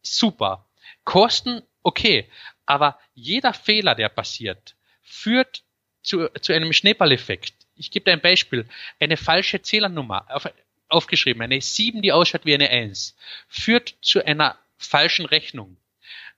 super. 0.02 0.66
Kosten, 1.04 1.62
okay. 1.82 2.28
Aber 2.66 2.98
jeder 3.14 3.52
Fehler, 3.52 3.94
der 3.94 4.08
passiert, 4.08 4.74
führt 5.02 5.62
zu, 6.02 6.28
zu 6.40 6.52
einem 6.52 6.72
Schneeballeffekt. 6.72 7.54
Ich 7.76 7.90
gebe 7.90 8.04
dir 8.04 8.12
ein 8.12 8.20
Beispiel. 8.20 8.66
Eine 9.00 9.16
falsche 9.16 9.60
Zählernummer, 9.60 10.26
auf, 10.30 10.48
aufgeschrieben, 10.88 11.42
eine 11.42 11.60
7, 11.60 12.00
die 12.02 12.12
ausschaut 12.12 12.46
wie 12.46 12.54
eine 12.54 12.70
1, 12.70 13.16
führt 13.48 13.96
zu 14.00 14.24
einer 14.24 14.58
falschen 14.78 15.26
Rechnung. 15.26 15.76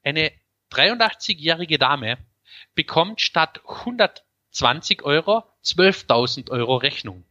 Eine 0.03 0.33
83-jährige 0.73 1.79
Dame 1.79 2.19
bekommt 2.75 3.21
statt 3.21 3.61
120 3.67 5.03
Euro 5.03 5.45
12.000 5.65 6.51
Euro 6.51 6.77
Rechnung. 6.77 7.25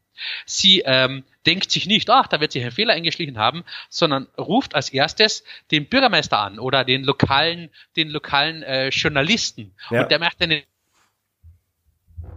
Sie 0.46 0.82
ähm, 0.86 1.24
denkt 1.46 1.72
sich 1.72 1.86
nicht, 1.86 2.10
ach, 2.10 2.28
da 2.28 2.40
wird 2.40 2.52
sich 2.52 2.64
ein 2.64 2.72
Fehler 2.72 2.94
eingeschlichen 2.94 3.38
haben, 3.38 3.64
sondern 3.90 4.28
ruft 4.38 4.76
als 4.76 4.90
erstes 4.90 5.44
den 5.72 5.88
Bürgermeister 5.88 6.40
an 6.40 6.60
oder 6.60 6.84
den 6.84 7.04
lokalen, 7.04 7.70
den 7.96 8.10
lokalen 8.10 8.64
äh, 8.64 8.90
Journalisten. 8.90 9.74
Ja. 9.90 10.04
Und 10.04 10.12
der 10.12 10.20
macht 10.20 10.42
eine 10.42 10.64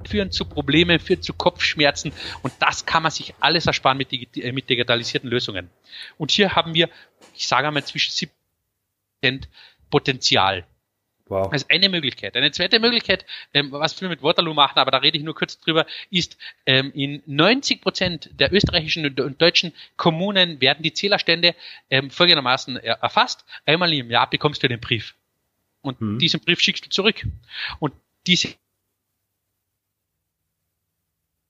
führen 0.07 0.31
zu 0.31 0.45
Problemen, 0.45 1.01
führt 1.01 1.25
zu 1.25 1.35
Kopfschmerzen 1.35 2.13
und 2.43 2.53
das 2.61 2.87
kann 2.87 3.03
man 3.03 3.13
sich 3.13 3.35
alles 3.41 3.67
ersparen 3.67 3.99
mit, 3.99 4.13
äh, 4.13 4.53
mit 4.53 4.71
digitalisierten 4.71 5.29
Lösungen. 5.29 5.71
Und 6.17 6.31
hier 6.31 6.55
haben 6.55 6.75
wir, 6.75 6.89
ich 7.35 7.49
sage 7.49 7.69
einmal, 7.69 7.85
zwischen 7.85 8.31
70% 9.23 9.49
Potenzial. 9.91 10.67
Wow. 11.29 11.51
Das 11.51 11.63
ist 11.63 11.71
eine 11.71 11.89
Möglichkeit. 11.89 12.37
Eine 12.37 12.51
zweite 12.53 12.81
Möglichkeit, 12.81 13.27
ähm, 13.53 13.71
was 13.73 14.01
wir 14.01 14.09
mit 14.09 14.23
Waterloo 14.23 14.55
machen, 14.55 14.79
aber 14.79 14.91
da 14.91 14.99
rede 14.99 15.19
ich 15.19 15.25
nur 15.25 15.35
kurz 15.35 15.59
drüber, 15.61 15.87
ist, 16.11 16.39
ähm, 16.67 16.93
in 16.95 17.23
90 17.27 17.81
Prozent 17.81 18.31
der 18.33 18.53
österreichischen 18.53 19.05
und 19.07 19.41
deutschen 19.41 19.73
Kommunen 19.97 20.61
werden 20.61 20.83
die 20.83 20.93
Zählerstände 20.93 21.55
ähm, 21.91 22.11
folgendermaßen 22.11 22.77
erfasst. 22.77 23.45
Einmal 23.67 23.93
im 23.93 24.11
Jahr 24.11 24.29
bekommst 24.29 24.63
du 24.63 24.69
den 24.69 24.81
Brief. 24.81 25.15
Und 25.83 26.01
hm. 26.01 26.19
diesen 26.19 26.41
Brief 26.41 26.61
schickst 26.61 26.87
du 26.87 26.91
zurück. 26.91 27.27
Und 27.79 27.95
diese 28.27 28.55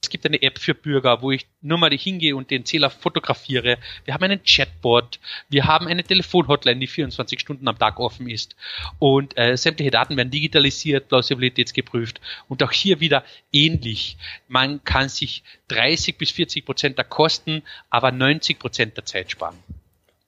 es 0.00 0.10
gibt 0.10 0.24
eine 0.24 0.40
App 0.42 0.58
für 0.58 0.74
Bürger, 0.74 1.22
wo 1.22 1.32
ich 1.32 1.46
nur 1.60 1.76
mal 1.76 1.90
hingehe 1.90 2.36
und 2.36 2.50
den 2.50 2.64
Zähler 2.64 2.88
fotografiere. 2.88 3.78
Wir 4.04 4.14
haben 4.14 4.24
einen 4.24 4.42
Chatbot. 4.44 5.18
Wir 5.48 5.66
haben 5.66 5.88
eine 5.88 6.04
Telefonhotline, 6.04 6.78
die 6.78 6.86
24 6.86 7.40
Stunden 7.40 7.66
am 7.66 7.78
Tag 7.78 7.98
offen 7.98 8.28
ist. 8.28 8.54
Und 8.98 9.36
äh, 9.36 9.56
sämtliche 9.56 9.90
Daten 9.90 10.16
werden 10.16 10.30
digitalisiert, 10.30 11.08
plausibilitätsgeprüft. 11.08 12.20
Und 12.48 12.62
auch 12.62 12.72
hier 12.72 13.00
wieder 13.00 13.24
ähnlich. 13.52 14.16
Man 14.46 14.84
kann 14.84 15.08
sich 15.08 15.42
30 15.68 16.16
bis 16.16 16.30
40 16.30 16.64
Prozent 16.64 16.96
der 16.96 17.04
Kosten, 17.04 17.62
aber 17.90 18.12
90 18.12 18.58
Prozent 18.58 18.96
der 18.96 19.04
Zeit 19.04 19.32
sparen. 19.32 19.58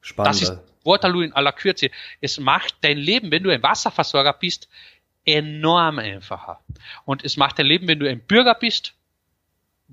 Spannend. 0.02 0.34
Das 0.34 0.42
ist 0.42 0.58
Waterloo 0.84 1.20
in 1.22 1.32
aller 1.32 1.52
Kürze. 1.52 1.90
Es 2.20 2.40
macht 2.40 2.74
dein 2.80 2.98
Leben, 2.98 3.30
wenn 3.30 3.44
du 3.44 3.50
ein 3.50 3.62
Wasserversorger 3.62 4.32
bist, 4.32 4.68
enorm 5.24 6.00
einfacher. 6.00 6.60
Und 7.04 7.24
es 7.24 7.36
macht 7.36 7.58
dein 7.58 7.66
Leben, 7.66 7.86
wenn 7.86 8.00
du 8.00 8.08
ein 8.08 8.20
Bürger 8.20 8.54
bist, 8.54 8.94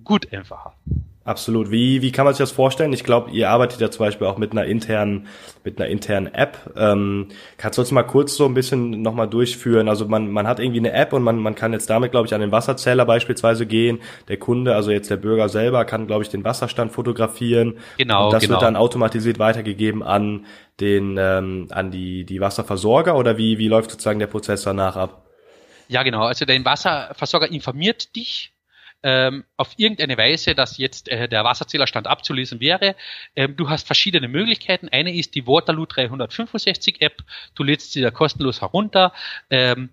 gut 0.03 0.31
einfacher. 0.33 0.73
Absolut. 1.27 1.71
Wie, 1.71 2.01
wie 2.01 2.13
kann 2.13 2.23
man 2.23 2.33
sich 2.33 2.39
das 2.39 2.53
vorstellen? 2.53 2.93
Ich 2.93 3.03
glaube, 3.03 3.31
ihr 3.31 3.49
arbeitet 3.49 3.81
ja 3.81 3.91
zum 3.91 4.05
Beispiel 4.05 4.27
auch 4.27 4.37
mit 4.37 4.53
einer 4.53 4.63
internen, 4.63 5.27
mit 5.65 5.77
einer 5.77 5.89
internen 5.89 6.33
App. 6.33 6.71
Ähm, 6.77 7.27
kannst 7.57 7.77
du 7.77 7.81
uns 7.81 7.91
mal 7.91 8.03
kurz 8.03 8.37
so 8.37 8.45
ein 8.45 8.53
bisschen 8.53 9.01
nochmal 9.01 9.27
durchführen? 9.27 9.89
Also 9.89 10.07
man, 10.07 10.31
man 10.31 10.47
hat 10.47 10.61
irgendwie 10.61 10.79
eine 10.79 10.93
App 10.93 11.11
und 11.11 11.23
man, 11.23 11.37
man 11.39 11.53
kann 11.53 11.73
jetzt 11.73 11.89
damit, 11.89 12.11
glaube 12.11 12.27
ich, 12.27 12.33
an 12.33 12.39
den 12.39 12.53
Wasserzähler 12.53 13.03
beispielsweise 13.03 13.65
gehen. 13.65 13.99
Der 14.29 14.37
Kunde, 14.37 14.73
also 14.73 14.89
jetzt 14.89 15.11
der 15.11 15.17
Bürger 15.17 15.49
selber, 15.49 15.83
kann, 15.83 16.07
glaube 16.07 16.23
ich, 16.23 16.29
den 16.29 16.45
Wasserstand 16.45 16.93
fotografieren. 16.93 17.77
Genau. 17.97 18.27
Und 18.27 18.33
das 18.33 18.43
genau. 18.43 18.53
wird 18.53 18.61
dann 18.61 18.77
automatisiert 18.77 19.37
weitergegeben 19.37 20.03
an 20.03 20.45
den, 20.79 21.17
ähm, 21.19 21.67
an 21.71 21.91
die, 21.91 22.23
die 22.23 22.39
Wasserversorger 22.39 23.17
oder 23.17 23.37
wie, 23.37 23.57
wie 23.57 23.67
läuft 23.67 23.91
sozusagen 23.91 24.19
der 24.19 24.27
Prozess 24.27 24.61
danach 24.61 24.95
ab? 24.95 25.25
Ja, 25.89 26.03
genau. 26.03 26.23
Also 26.23 26.45
dein 26.45 26.63
Wasserversorger 26.63 27.51
informiert 27.51 28.15
dich 28.15 28.53
ähm, 29.03 29.43
auf 29.57 29.73
irgendeine 29.77 30.17
Weise, 30.17 30.55
dass 30.55 30.77
jetzt 30.77 31.09
äh, 31.09 31.27
der 31.29 31.43
Wasserzählerstand 31.43 32.07
abzulesen 32.07 32.59
wäre. 32.59 32.95
Ähm, 33.35 33.55
du 33.55 33.69
hast 33.69 33.85
verschiedene 33.85 34.27
Möglichkeiten. 34.27 34.89
Eine 34.89 35.13
ist 35.13 35.35
die 35.35 35.45
Waterloo 35.47 35.85
365 35.85 37.01
App. 37.01 37.23
Du 37.55 37.63
lädst 37.63 37.91
sie 37.91 38.01
da 38.01 38.11
kostenlos 38.11 38.61
herunter. 38.61 39.13
Ähm, 39.49 39.89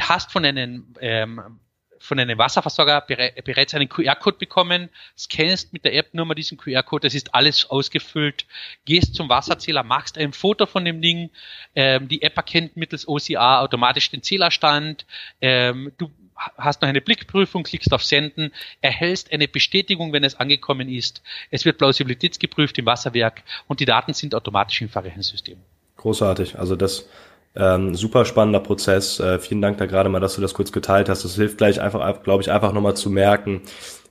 hast 0.00 0.32
von 0.32 0.44
einem 0.44 0.94
ähm, 1.00 1.58
von 1.98 2.18
einem 2.18 2.38
Wasserversorger 2.38 3.00
bereits 3.00 3.74
einen 3.74 3.88
QR-Code 3.88 4.38
bekommen, 4.38 4.90
scannst 5.16 5.72
mit 5.72 5.84
der 5.84 5.94
App 5.94 6.14
nur 6.14 6.26
mal 6.26 6.34
diesen 6.34 6.58
QR-Code, 6.58 7.06
das 7.06 7.14
ist 7.14 7.34
alles 7.34 7.68
ausgefüllt, 7.70 8.46
gehst 8.84 9.14
zum 9.14 9.28
Wasserzähler, 9.28 9.82
machst 9.82 10.18
ein 10.18 10.32
Foto 10.32 10.66
von 10.66 10.84
dem 10.84 11.00
Ding, 11.00 11.30
ähm, 11.74 12.08
die 12.08 12.22
App 12.22 12.36
erkennt 12.36 12.76
mittels 12.76 13.08
OCR 13.08 13.60
automatisch 13.60 14.10
den 14.10 14.22
Zählerstand, 14.22 15.06
ähm, 15.40 15.92
du 15.98 16.10
hast 16.36 16.82
noch 16.82 16.88
eine 16.88 17.00
Blickprüfung, 17.00 17.62
klickst 17.62 17.92
auf 17.92 18.02
Senden, 18.04 18.52
erhältst 18.80 19.32
eine 19.32 19.48
Bestätigung, 19.48 20.12
wenn 20.12 20.24
es 20.24 20.38
angekommen 20.38 20.88
ist. 20.88 21.22
Es 21.50 21.64
wird 21.64 21.78
plausibilitätsgeprüft 21.78 22.78
im 22.78 22.86
Wasserwerk 22.86 23.42
und 23.66 23.80
die 23.80 23.84
Daten 23.84 24.12
sind 24.12 24.34
automatisch 24.34 24.82
im 24.82 24.88
Fahrrechensystem. 24.88 25.58
Großartig. 25.96 26.58
Also 26.58 26.76
das 26.76 27.08
ähm, 27.56 27.94
super 27.94 28.26
spannender 28.26 28.60
Prozess. 28.60 29.18
Äh, 29.18 29.38
vielen 29.38 29.62
Dank 29.62 29.78
da 29.78 29.86
gerade 29.86 30.10
mal, 30.10 30.20
dass 30.20 30.34
du 30.34 30.42
das 30.42 30.52
kurz 30.52 30.72
geteilt 30.72 31.08
hast. 31.08 31.24
Das 31.24 31.36
hilft 31.36 31.56
gleich 31.58 31.80
einfach, 31.80 32.22
glaube 32.22 32.42
ich, 32.42 32.50
einfach 32.50 32.72
nochmal 32.72 32.96
zu 32.96 33.08
merken, 33.08 33.62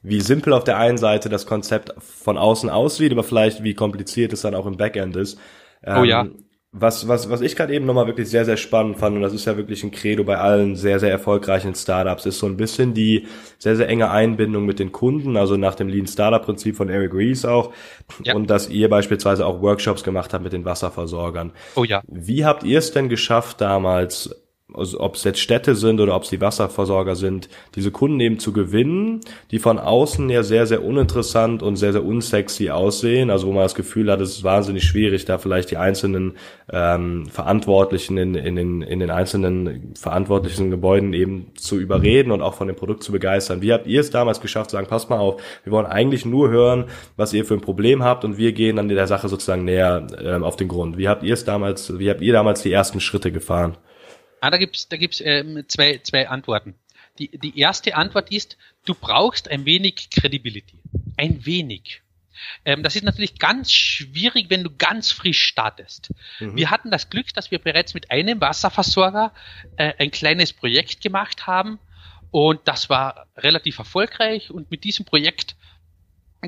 wie 0.02 0.20
simpel 0.20 0.54
auf 0.54 0.64
der 0.64 0.78
einen 0.78 0.98
Seite 0.98 1.30
das 1.30 1.46
Konzept 1.46 1.94
von 2.00 2.38
außen 2.38 2.70
aussieht, 2.70 3.12
aber 3.12 3.24
vielleicht 3.24 3.64
wie 3.64 3.76
kompliziert 3.76 4.34
es 4.34 4.42
dann 4.42 4.56
auch 4.56 4.66
im 4.66 4.78
Backend 4.78 5.16
ist. 5.16 5.40
Ähm, 5.84 5.98
oh 5.98 6.04
ja. 6.04 6.28
Was, 6.78 7.08
was, 7.08 7.30
was 7.30 7.40
ich 7.40 7.56
gerade 7.56 7.74
eben 7.74 7.86
nochmal 7.86 8.06
wirklich 8.06 8.30
sehr, 8.30 8.44
sehr 8.44 8.58
spannend 8.58 9.00
fand, 9.00 9.16
und 9.16 9.22
das 9.22 9.34
ist 9.34 9.46
ja 9.46 9.56
wirklich 9.56 9.82
ein 9.86 9.92
Credo 9.92 10.26
bei 10.26 10.38
allen 10.38 10.76
sehr, 10.76 11.00
sehr 11.00 11.10
erfolgreichen 11.10 11.74
Startups, 11.74 12.26
ist 12.26 12.40
so 12.40 12.48
ein 12.48 12.58
bisschen 12.58 12.94
die 12.94 13.28
sehr, 13.60 13.78
sehr 13.78 13.88
enge 13.88 14.12
Einbindung 14.12 14.66
mit 14.66 14.80
den 14.80 14.92
Kunden, 14.92 15.38
also 15.38 15.56
nach 15.56 15.76
dem 15.76 15.88
Lean 15.88 16.06
Startup 16.06 16.44
Prinzip 16.44 16.76
von 16.76 16.90
Eric 16.90 17.14
Ries 17.14 17.46
auch. 17.46 17.72
Ja. 18.24 18.36
Und 18.36 18.50
dass 18.50 18.68
ihr 18.68 18.90
beispielsweise 18.90 19.46
auch 19.46 19.62
Workshops 19.62 20.04
gemacht 20.04 20.34
habt 20.34 20.44
mit 20.44 20.52
den 20.52 20.66
Wasserversorgern. 20.66 21.54
Oh 21.76 21.86
ja. 21.86 22.02
Wie 22.08 22.44
habt 22.44 22.64
ihr 22.64 22.80
es 22.80 22.92
denn 22.92 23.08
geschafft 23.08 23.62
damals, 23.62 24.36
also 24.74 25.00
ob 25.00 25.16
es 25.16 25.24
jetzt 25.24 25.40
Städte 25.40 25.76
sind 25.76 26.00
oder 26.00 26.16
ob 26.16 26.24
es 26.24 26.30
die 26.30 26.42
Wasserversorger 26.42 27.16
sind, 27.16 27.50
diese 27.76 27.92
Kunden 27.92 28.20
eben 28.20 28.40
zu 28.40 28.52
gewinnen, 28.52 29.22
die 29.52 29.60
von 29.60 29.78
außen 29.78 30.28
ja 30.30 30.42
sehr, 30.42 30.66
sehr 30.66 30.84
uninteressant 30.84 31.62
und 31.62 31.76
sehr, 31.76 31.94
sehr 31.94 32.04
unsexy 32.04 32.72
aussehen, 32.72 33.30
also 33.30 33.48
wo 33.48 33.52
man 33.52 33.62
das 33.64 33.76
Gefühl 33.76 34.12
hat, 34.12 34.22
es 34.22 34.32
ist 34.32 34.44
wahnsinnig 34.44 34.84
schwierig, 34.84 35.26
da 35.26 35.38
vielleicht 35.38 35.70
die 35.70 35.78
einzelnen 35.78 36.38
ähm, 36.72 37.28
Verantwortlichen 37.28 38.18
in, 38.18 38.34
in, 38.34 38.56
den, 38.56 38.82
in 38.82 39.00
den 39.00 39.12
einzelnen 39.12 39.94
verantwortlichen 39.96 40.72
Gebäuden 40.72 41.14
eben 41.14 41.52
zu 41.56 41.80
überreden 41.80 42.32
und 42.32 42.42
auch 42.42 42.56
von 42.56 42.68
dem 42.68 42.76
Produkt 42.76 43.04
zu 43.04 43.12
begeistern. 43.12 43.62
Wie 43.62 43.72
habt 43.72 43.86
ihr 43.86 44.02
es 44.02 44.10
damals 44.10 44.42
geschafft, 44.42 44.72
zu 44.72 44.78
sagen, 44.78 44.88
passt 44.88 45.12
mal 45.12 45.20
auf, 45.20 45.42
wir 45.64 45.72
wollen 45.72 45.86
eigentlich 45.86 46.26
nur 46.26 46.50
hören, 46.50 46.86
was 47.18 47.34
ihr 47.34 47.46
für 47.46 47.54
ein 47.54 47.62
Problem 47.62 48.04
habt 48.04 48.26
und 48.26 48.38
wir 48.38 48.52
gehen 48.52 48.78
dann 48.78 48.90
der 48.90 49.08
Sache 49.08 49.30
sozusagen 49.30 49.64
näher 49.64 50.08
ähm, 50.24 50.44
auf 50.44 50.56
den 50.56 50.68
Grund. 50.68 50.98
Wie 50.98 51.08
habt 51.08 51.22
ihr 51.22 51.36
es 51.36 51.46
damals, 51.46 52.00
wie 52.00 52.10
habt 52.10 52.22
ihr 52.22 52.34
damals 52.34 52.64
die 52.64 52.72
ersten 52.72 53.00
Schritte 53.00 53.32
gefahren? 53.32 53.78
Ah, 54.46 54.52
da 54.52 54.58
gibt's, 54.58 54.88
da 54.88 54.98
gibt's 54.98 55.22
ähm, 55.22 55.64
zwei, 55.68 55.98
zwei 56.04 56.30
Antworten. 56.30 56.76
Die, 57.18 57.36
die 57.36 57.58
erste 57.58 57.96
Antwort 57.96 58.32
ist, 58.32 58.58
du 58.86 58.94
brauchst 58.94 59.50
ein 59.50 59.66
wenig 59.66 60.12
Credibility. 60.12 60.78
Ein 61.18 61.48
wenig. 61.48 62.04
Ähm, 62.64 62.84
das 62.84 62.96
ist 62.96 63.02
natürlich 63.02 63.40
ganz 63.40 63.72
schwierig, 63.72 64.52
wenn 64.52 64.64
du 64.64 64.70
ganz 64.70 65.12
frisch 65.12 65.42
startest. 65.42 66.14
Mhm. 66.40 66.58
Wir 66.58 66.70
hatten 66.70 66.92
das 66.92 67.10
Glück, 67.10 67.34
dass 67.34 67.50
wir 67.50 67.58
bereits 67.58 67.96
mit 67.96 68.12
einem 68.12 68.40
Wasserversorger 68.40 69.34
äh, 69.78 69.94
ein 69.98 70.12
kleines 70.12 70.54
Projekt 70.54 71.02
gemacht 71.02 71.48
haben 71.48 71.80
und 72.30 72.60
das 72.66 72.88
war 72.88 73.26
relativ 73.38 73.80
erfolgreich 73.80 74.52
und 74.52 74.70
mit 74.70 74.84
diesem 74.84 75.06
Projekt 75.06 75.56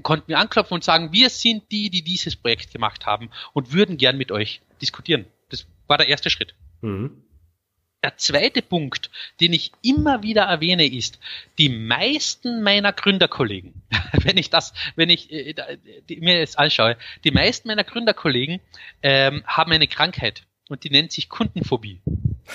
konnten 0.04 0.28
wir 0.28 0.38
anklopfen 0.38 0.76
und 0.76 0.84
sagen, 0.84 1.14
wir 1.14 1.32
sind 1.32 1.72
die, 1.72 1.90
die 1.90 2.04
dieses 2.04 2.36
Projekt 2.36 2.72
gemacht 2.72 3.08
haben 3.08 3.32
und 3.54 3.74
würden 3.74 3.98
gern 3.98 4.20
mit 4.20 4.32
euch 4.32 4.62
diskutieren. 4.84 5.26
Das 5.50 5.66
war 5.88 5.98
der 5.98 6.10
erste 6.10 6.30
Schritt. 6.30 6.54
Mhm. 6.82 7.24
Der 8.04 8.16
zweite 8.18 8.62
Punkt, 8.62 9.10
den 9.42 9.54
ich 9.54 9.72
immer 9.82 10.22
wieder 10.22 10.44
erwähne, 10.44 10.86
ist, 10.86 11.20
die 11.58 11.70
meisten 11.70 12.62
meiner 12.62 12.94
Gründerkollegen, 12.94 13.74
wenn 14.24 14.38
ich 14.38 14.50
das, 14.50 14.74
wenn 14.96 15.10
ich 15.10 15.32
äh, 15.32 15.56
die, 16.08 16.18
mir 16.18 16.40
das 16.42 16.56
anschaue, 16.58 16.96
die 17.24 17.32
meisten 17.32 17.68
meiner 17.68 17.84
Gründerkollegen 17.84 18.62
ähm, 19.02 19.44
haben 19.48 19.72
eine 19.72 19.88
Krankheit 19.88 20.44
und 20.70 20.84
die 20.84 20.92
nennt 20.92 21.12
sich 21.12 21.28
Kundenphobie. 21.28 22.02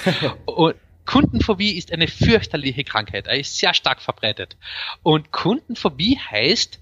und 0.46 0.76
Kundenphobie 1.07 1.76
ist 1.76 1.92
eine 1.92 2.07
fürchterliche 2.07 2.85
Krankheit, 2.85 3.26
er 3.26 3.38
ist 3.38 3.59
sehr 3.59 3.74
stark 3.74 4.00
verbreitet. 4.00 4.57
Und 5.02 5.33
Kundenphobie 5.33 6.18
heißt, 6.18 6.78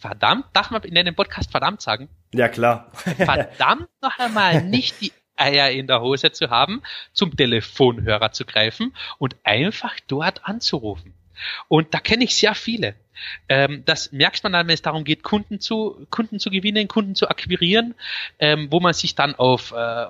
verdammt, 0.00 0.46
darf 0.52 0.70
man 0.70 0.82
in 0.82 0.98
einem 0.98 1.14
Podcast 1.14 1.50
verdammt 1.50 1.80
sagen? 1.80 2.08
Ja, 2.34 2.48
klar. 2.48 2.90
verdammt 2.92 3.88
noch 4.02 4.18
einmal 4.18 4.62
nicht 4.64 5.00
die 5.00 5.12
Eier 5.38 5.70
in 5.70 5.86
der 5.86 6.00
Hose 6.00 6.32
zu 6.32 6.50
haben, 6.50 6.82
zum 7.12 7.36
Telefonhörer 7.36 8.32
zu 8.32 8.44
greifen 8.44 8.94
und 9.18 9.36
einfach 9.44 9.96
dort 10.06 10.44
anzurufen. 10.44 11.14
Und 11.68 11.94
da 11.94 12.00
kenne 12.00 12.24
ich 12.24 12.34
sehr 12.34 12.54
viele. 12.54 12.94
Ähm, 13.48 13.82
das 13.84 14.12
merkt 14.12 14.42
man 14.42 14.52
dann, 14.52 14.66
wenn 14.66 14.74
es 14.74 14.82
darum 14.82 15.04
geht, 15.04 15.22
Kunden 15.22 15.60
zu, 15.60 16.06
Kunden 16.10 16.38
zu 16.38 16.50
gewinnen, 16.50 16.88
Kunden 16.88 17.14
zu 17.14 17.28
akquirieren, 17.28 17.94
ähm, 18.38 18.68
wo 18.70 18.80
man 18.80 18.94
sich 18.94 19.14
dann 19.14 19.34
auf, 19.34 19.72
äh, 19.72 20.06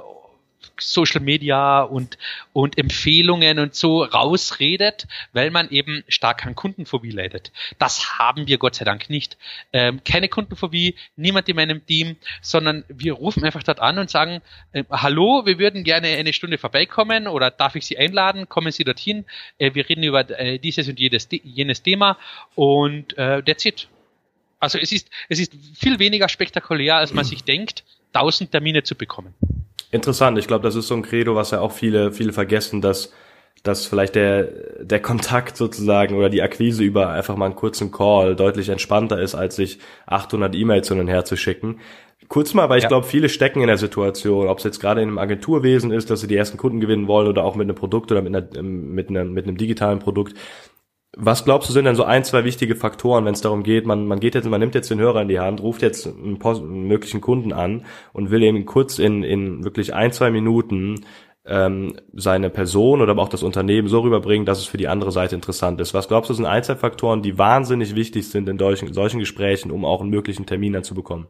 Social 0.78 1.20
Media 1.20 1.82
und, 1.82 2.18
und 2.52 2.78
Empfehlungen 2.78 3.58
und 3.58 3.74
so 3.74 4.02
rausredet, 4.02 5.06
weil 5.32 5.50
man 5.50 5.70
eben 5.70 6.04
stark 6.08 6.46
an 6.46 6.54
Kundenphobie 6.54 7.10
leidet. 7.10 7.52
Das 7.78 8.18
haben 8.18 8.46
wir 8.46 8.58
Gott 8.58 8.76
sei 8.76 8.84
Dank 8.84 9.10
nicht. 9.10 9.36
Ähm, 9.72 10.02
keine 10.04 10.28
Kundenphobie, 10.28 10.94
niemand 11.16 11.48
in 11.48 11.56
meinem 11.56 11.84
Team, 11.84 12.16
sondern 12.42 12.84
wir 12.88 13.14
rufen 13.14 13.44
einfach 13.44 13.62
dort 13.62 13.80
an 13.80 13.98
und 13.98 14.10
sagen, 14.10 14.40
äh, 14.72 14.84
hallo, 14.90 15.42
wir 15.46 15.58
würden 15.58 15.84
gerne 15.84 16.08
eine 16.08 16.32
Stunde 16.32 16.58
vorbeikommen 16.58 17.26
oder 17.26 17.50
darf 17.50 17.74
ich 17.74 17.86
Sie 17.86 17.98
einladen, 17.98 18.48
kommen 18.48 18.72
Sie 18.72 18.84
dorthin, 18.84 19.24
äh, 19.58 19.74
wir 19.74 19.88
reden 19.88 20.02
über 20.02 20.28
äh, 20.38 20.58
dieses 20.58 20.88
und 20.88 20.98
jedes, 21.00 21.28
jenes 21.30 21.82
Thema 21.82 22.18
und 22.54 23.16
äh, 23.18 23.42
that's 23.42 23.64
it. 23.64 23.88
Also 24.60 24.78
es 24.78 24.90
ist, 24.90 25.08
es 25.28 25.38
ist 25.38 25.52
viel 25.76 25.98
weniger 25.98 26.28
spektakulär, 26.28 26.96
als 26.96 27.14
man 27.14 27.24
sich 27.24 27.44
denkt, 27.44 27.84
tausend 28.12 28.50
Termine 28.50 28.82
zu 28.82 28.96
bekommen. 28.96 29.34
Interessant. 29.90 30.38
Ich 30.38 30.46
glaube, 30.46 30.62
das 30.62 30.74
ist 30.74 30.88
so 30.88 30.94
ein 30.94 31.02
Credo, 31.02 31.34
was 31.34 31.50
ja 31.50 31.60
auch 31.60 31.72
viele, 31.72 32.12
viele 32.12 32.32
vergessen, 32.32 32.80
dass, 32.82 33.12
dass 33.62 33.86
vielleicht 33.86 34.14
der, 34.14 34.44
der 34.84 35.00
Kontakt 35.00 35.56
sozusagen 35.56 36.16
oder 36.16 36.28
die 36.28 36.42
Akquise 36.42 36.82
über 36.82 37.08
einfach 37.10 37.36
mal 37.36 37.46
einen 37.46 37.56
kurzen 37.56 37.90
Call 37.90 38.36
deutlich 38.36 38.68
entspannter 38.68 39.20
ist, 39.20 39.34
als 39.34 39.56
sich 39.56 39.78
800 40.06 40.54
E-Mails 40.54 40.88
hin 40.88 41.00
und 41.00 41.08
her 41.08 41.24
zu 41.24 41.36
schicken. 41.36 41.80
Kurz 42.28 42.52
mal, 42.52 42.68
weil 42.68 42.78
ich 42.78 42.82
ja. 42.82 42.88
glaube, 42.88 43.06
viele 43.06 43.30
stecken 43.30 43.62
in 43.62 43.68
der 43.68 43.78
Situation, 43.78 44.48
ob 44.48 44.58
es 44.58 44.64
jetzt 44.64 44.80
gerade 44.80 45.00
in 45.00 45.08
einem 45.08 45.18
Agenturwesen 45.18 45.90
ist, 45.90 46.10
dass 46.10 46.20
sie 46.20 46.26
die 46.26 46.36
ersten 46.36 46.58
Kunden 46.58 46.80
gewinnen 46.80 47.08
wollen 47.08 47.26
oder 47.26 47.42
auch 47.42 47.54
mit 47.54 47.64
einem 47.64 47.76
Produkt 47.76 48.12
oder 48.12 48.20
mit, 48.20 48.36
einer, 48.36 48.62
mit, 48.62 49.08
einer, 49.08 49.24
mit 49.24 49.46
einem 49.46 49.56
digitalen 49.56 49.98
Produkt, 49.98 50.34
was 51.16 51.44
glaubst 51.44 51.68
du 51.68 51.72
sind 51.72 51.86
denn 51.86 51.94
so 51.94 52.04
ein, 52.04 52.24
zwei 52.24 52.44
wichtige 52.44 52.76
Faktoren, 52.76 53.24
wenn 53.24 53.34
es 53.34 53.40
darum 53.40 53.62
geht, 53.62 53.86
man, 53.86 54.06
man 54.06 54.20
geht 54.20 54.34
jetzt, 54.34 54.48
man 54.48 54.60
nimmt 54.60 54.74
jetzt 54.74 54.90
den 54.90 55.00
Hörer 55.00 55.22
in 55.22 55.28
die 55.28 55.40
Hand, 55.40 55.62
ruft 55.62 55.82
jetzt 55.82 56.06
einen, 56.06 56.40
einen 56.42 56.86
möglichen 56.86 57.20
Kunden 57.20 57.52
an 57.52 57.86
und 58.12 58.30
will 58.30 58.42
eben 58.42 58.66
kurz 58.66 58.98
in, 58.98 59.22
in 59.22 59.64
wirklich 59.64 59.94
ein, 59.94 60.12
zwei 60.12 60.30
Minuten 60.30 61.06
ähm, 61.46 61.96
seine 62.12 62.50
Person 62.50 63.00
oder 63.00 63.12
aber 63.12 63.22
auch 63.22 63.30
das 63.30 63.42
Unternehmen 63.42 63.88
so 63.88 64.00
rüberbringen, 64.00 64.44
dass 64.44 64.58
es 64.58 64.66
für 64.66 64.76
die 64.76 64.88
andere 64.88 65.10
Seite 65.10 65.34
interessant 65.34 65.80
ist. 65.80 65.94
Was 65.94 66.08
glaubst 66.08 66.28
du 66.28 66.34
sind 66.34 66.44
ein, 66.44 66.62
zwei 66.62 66.76
Faktoren, 66.76 67.22
die 67.22 67.38
wahnsinnig 67.38 67.94
wichtig 67.94 68.28
sind 68.28 68.48
in 68.48 68.58
solchen, 68.58 68.92
solchen 68.92 69.18
Gesprächen, 69.18 69.70
um 69.70 69.86
auch 69.86 70.02
einen 70.02 70.10
möglichen 70.10 70.44
Termin 70.44 70.74
dann 70.74 70.84
zu 70.84 70.94
bekommen? 70.94 71.28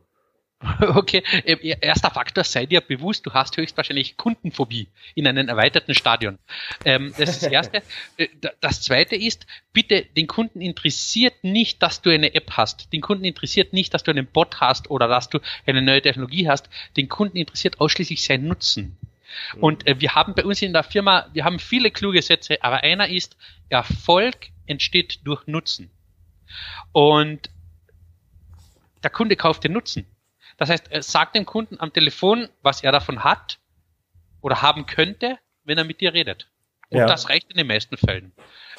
Okay, 0.81 1.23
äh, 1.45 1.77
erster 1.81 2.11
Faktor, 2.11 2.45
sei 2.45 2.67
dir 2.67 2.81
bewusst, 2.81 3.27
du 3.27 3.33
hast 3.33 3.57
höchstwahrscheinlich 3.57 4.17
Kundenphobie 4.17 4.89
in 5.15 5.27
einem 5.27 5.49
erweiterten 5.49 5.95
Stadion. 5.95 6.39
Ähm, 6.85 7.15
das 7.17 7.31
ist 7.31 7.43
das 7.45 7.53
Erste. 7.53 7.83
Äh, 8.17 8.29
das 8.61 8.83
Zweite 8.83 9.15
ist, 9.15 9.47
bitte, 9.73 10.05
den 10.17 10.27
Kunden 10.27 10.61
interessiert 10.61 11.45
nicht, 11.45 11.83
dass 11.83 12.03
du 12.03 12.11
eine 12.11 12.35
App 12.35 12.53
hast. 12.53 12.93
Den 12.93 13.01
Kunden 13.01 13.25
interessiert 13.25 13.73
nicht, 13.73 13.95
dass 13.95 14.03
du 14.03 14.11
einen 14.11 14.27
Bot 14.27 14.61
hast 14.61 14.91
oder 14.91 15.07
dass 15.07 15.29
du 15.29 15.39
eine 15.67 15.83
neue 15.83 16.03
Technologie 16.03 16.49
hast. 16.49 16.69
Den 16.97 17.09
Kunden 17.09 17.37
interessiert 17.37 17.81
ausschließlich 17.81 18.25
sein 18.25 18.45
Nutzen. 18.45 18.97
Mhm. 19.55 19.63
Und 19.63 19.87
äh, 19.87 20.01
wir 20.01 20.15
haben 20.15 20.35
bei 20.35 20.45
uns 20.45 20.63
in 20.63 20.73
der 20.73 20.83
Firma, 20.83 21.29
wir 21.33 21.45
haben 21.45 21.59
viele 21.59 21.91
kluge 21.91 22.23
Sätze, 22.23 22.63
aber 22.63 22.83
einer 22.83 23.09
ist, 23.09 23.37
Erfolg 23.69 24.49
entsteht 24.67 25.21
durch 25.25 25.47
Nutzen. 25.47 25.91
Und 26.93 27.51
der 29.03 29.11
Kunde 29.11 29.37
kauft 29.37 29.65
den 29.65 29.73
Nutzen. 29.73 30.07
Das 30.59 30.69
heißt, 30.69 30.91
er 30.91 31.03
sagt 31.03 31.35
dem 31.35 31.47
Kunden 31.47 31.81
am 31.81 31.93
Telefon, 31.93 32.49
was 32.63 32.83
er 32.83 32.93
davon 32.93 33.25
hat 33.25 33.59
oder 34.43 34.61
haben 34.61 34.85
könnte, 34.87 35.39
wenn 35.65 35.79
er 35.79 35.85
mit 35.85 36.01
dir 36.01 36.13
redet. 36.13 36.51
Und 36.91 36.99
ja. 36.99 37.07
das 37.07 37.29
reicht 37.29 37.51
in 37.51 37.57
den 37.57 37.67
meisten 37.67 37.97
Fällen. 37.97 38.33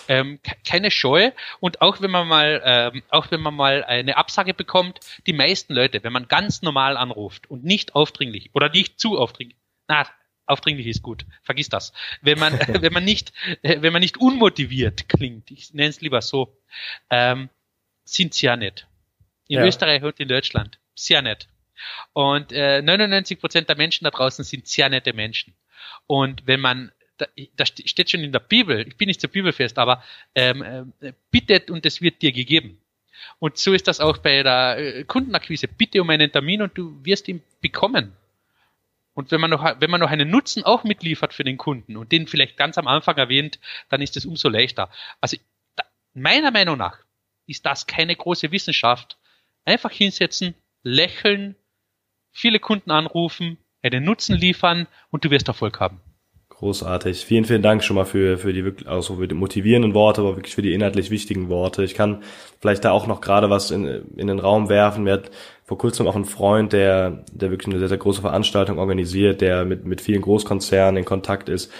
Ähm, 0.07 0.39
keine 0.65 0.89
Scheu 0.89 1.31
und 1.59 1.81
auch 1.81 2.01
wenn 2.01 2.09
man 2.09 2.27
mal 2.27 2.61
ähm, 2.65 3.03
auch 3.09 3.29
wenn 3.29 3.41
man 3.41 3.53
mal 3.53 3.83
eine 3.83 4.17
Absage 4.17 4.55
bekommt, 4.55 4.99
die 5.27 5.33
meisten 5.33 5.73
Leute, 5.73 6.03
wenn 6.03 6.11
man 6.11 6.27
ganz 6.27 6.63
normal 6.63 6.97
anruft 6.97 7.49
und 7.49 7.63
nicht 7.63 7.93
aufdringlich 7.93 8.49
oder 8.53 8.69
nicht 8.69 8.99
zu 8.99 9.19
aufdringlich, 9.19 9.57
na 9.87 10.07
aufdringlich 10.47 10.87
ist 10.87 11.03
gut, 11.03 11.27
vergiss 11.43 11.69
das. 11.69 11.93
Wenn 12.21 12.39
man 12.39 12.53
wenn 12.81 12.91
man 12.91 13.05
nicht 13.05 13.33
wenn 13.61 13.93
man 13.93 14.01
nicht 14.01 14.17
unmotiviert 14.17 15.07
klingt, 15.07 15.51
ich 15.51 15.75
nenne 15.75 15.89
es 15.89 16.01
lieber 16.01 16.23
so, 16.23 16.57
ähm, 17.11 17.49
sind 18.03 18.33
sie 18.33 18.47
ja 18.47 18.57
nett. 18.57 18.87
In 19.47 19.59
ja. 19.59 19.65
Österreich 19.65 20.01
und 20.01 20.19
in 20.19 20.27
Deutschland 20.27 20.79
sehr 20.95 21.21
nett. 21.21 21.47
Und 22.13 22.51
äh, 22.51 22.81
99 22.81 23.39
Prozent 23.39 23.69
der 23.69 23.77
Menschen 23.77 24.03
da 24.05 24.11
draußen 24.11 24.43
sind 24.43 24.67
sehr 24.67 24.89
nette 24.89 25.13
Menschen. 25.13 25.53
Und 26.07 26.47
wenn 26.47 26.59
man 26.59 26.91
da, 27.55 27.65
steht 27.65 28.09
schon 28.09 28.21
in 28.21 28.31
der 28.31 28.39
Bibel, 28.39 28.87
ich 28.87 28.97
bin 28.97 29.07
nicht 29.07 29.21
zur 29.21 29.29
Bibel 29.29 29.51
fest, 29.51 29.77
aber 29.77 30.03
ähm, 30.35 30.93
äh, 31.01 31.13
bittet 31.31 31.69
und 31.69 31.85
es 31.85 32.01
wird 32.01 32.21
dir 32.21 32.31
gegeben. 32.31 32.79
Und 33.39 33.57
so 33.57 33.73
ist 33.73 33.87
das 33.87 33.99
auch 33.99 34.17
bei 34.17 34.43
der 34.43 34.77
äh, 34.77 35.03
Kundenakquise. 35.03 35.67
Bitte 35.67 36.01
um 36.01 36.09
einen 36.09 36.31
Termin 36.31 36.61
und 36.61 36.77
du 36.77 37.03
wirst 37.03 37.27
ihn 37.27 37.43
bekommen. 37.61 38.13
Und 39.13 39.31
wenn 39.31 39.41
man 39.41 39.49
noch, 39.49 39.81
wenn 39.81 39.89
man 39.89 39.99
noch 39.99 40.09
einen 40.09 40.29
Nutzen 40.29 40.63
auch 40.63 40.83
mitliefert 40.83 41.33
für 41.33 41.43
den 41.43 41.57
Kunden 41.57 41.97
und 41.97 42.11
den 42.11 42.27
vielleicht 42.27 42.55
ganz 42.55 42.77
am 42.77 42.87
Anfang 42.87 43.17
erwähnt, 43.17 43.59
dann 43.89 44.01
ist 44.01 44.15
es 44.15 44.25
umso 44.25 44.47
leichter. 44.47 44.89
Also 45.19 45.37
da, 45.75 45.83
meiner 46.13 46.51
Meinung 46.51 46.77
nach 46.77 46.99
ist 47.45 47.65
das 47.65 47.85
keine 47.85 48.15
große 48.15 48.51
Wissenschaft. 48.51 49.17
Einfach 49.65 49.91
hinsetzen, 49.91 50.55
lächeln, 50.83 51.55
viele 52.31 52.59
Kunden 52.59 52.91
anrufen, 52.91 53.57
einen 53.81 54.03
Nutzen 54.03 54.35
liefern 54.35 54.87
und 55.11 55.25
du 55.25 55.31
wirst 55.31 55.47
Erfolg 55.47 55.79
haben. 55.79 56.01
Großartig. 56.49 57.23
Vielen, 57.23 57.45
vielen 57.45 57.61
Dank 57.61 57.85
schon 57.85 57.95
mal 57.95 58.03
für, 58.03 58.37
für 58.37 58.51
die 58.51 58.65
wirklich, 58.65 58.89
also 58.89 59.15
für 59.15 59.29
die 59.29 59.35
motivierenden 59.35 59.93
Worte, 59.93 60.19
aber 60.19 60.35
wirklich 60.35 60.55
für 60.55 60.61
die 60.61 60.73
inhaltlich 60.73 61.09
wichtigen 61.09 61.47
Worte. 61.47 61.85
Ich 61.85 61.93
kann 61.93 62.21
vielleicht 62.59 62.83
da 62.83 62.91
auch 62.91 63.07
noch 63.07 63.21
gerade 63.21 63.49
was 63.49 63.71
in, 63.71 63.85
in 64.17 64.27
den 64.27 64.39
Raum 64.39 64.67
werfen. 64.67 65.05
Wir 65.05 65.13
hatten 65.13 65.29
vor 65.63 65.77
kurzem 65.77 66.05
auch 66.05 66.15
einen 66.15 66.25
Freund, 66.25 66.73
der, 66.73 67.23
der 67.31 67.51
wirklich 67.51 67.67
eine 67.67 67.79
sehr, 67.79 67.87
sehr 67.87 67.97
große 67.97 68.19
Veranstaltung 68.19 68.77
organisiert, 68.77 69.39
der 69.39 69.63
mit, 69.63 69.85
mit 69.85 70.01
vielen 70.01 70.21
Großkonzernen 70.21 70.97
in 70.97 71.05
Kontakt 71.05 71.47
ist. 71.47 71.71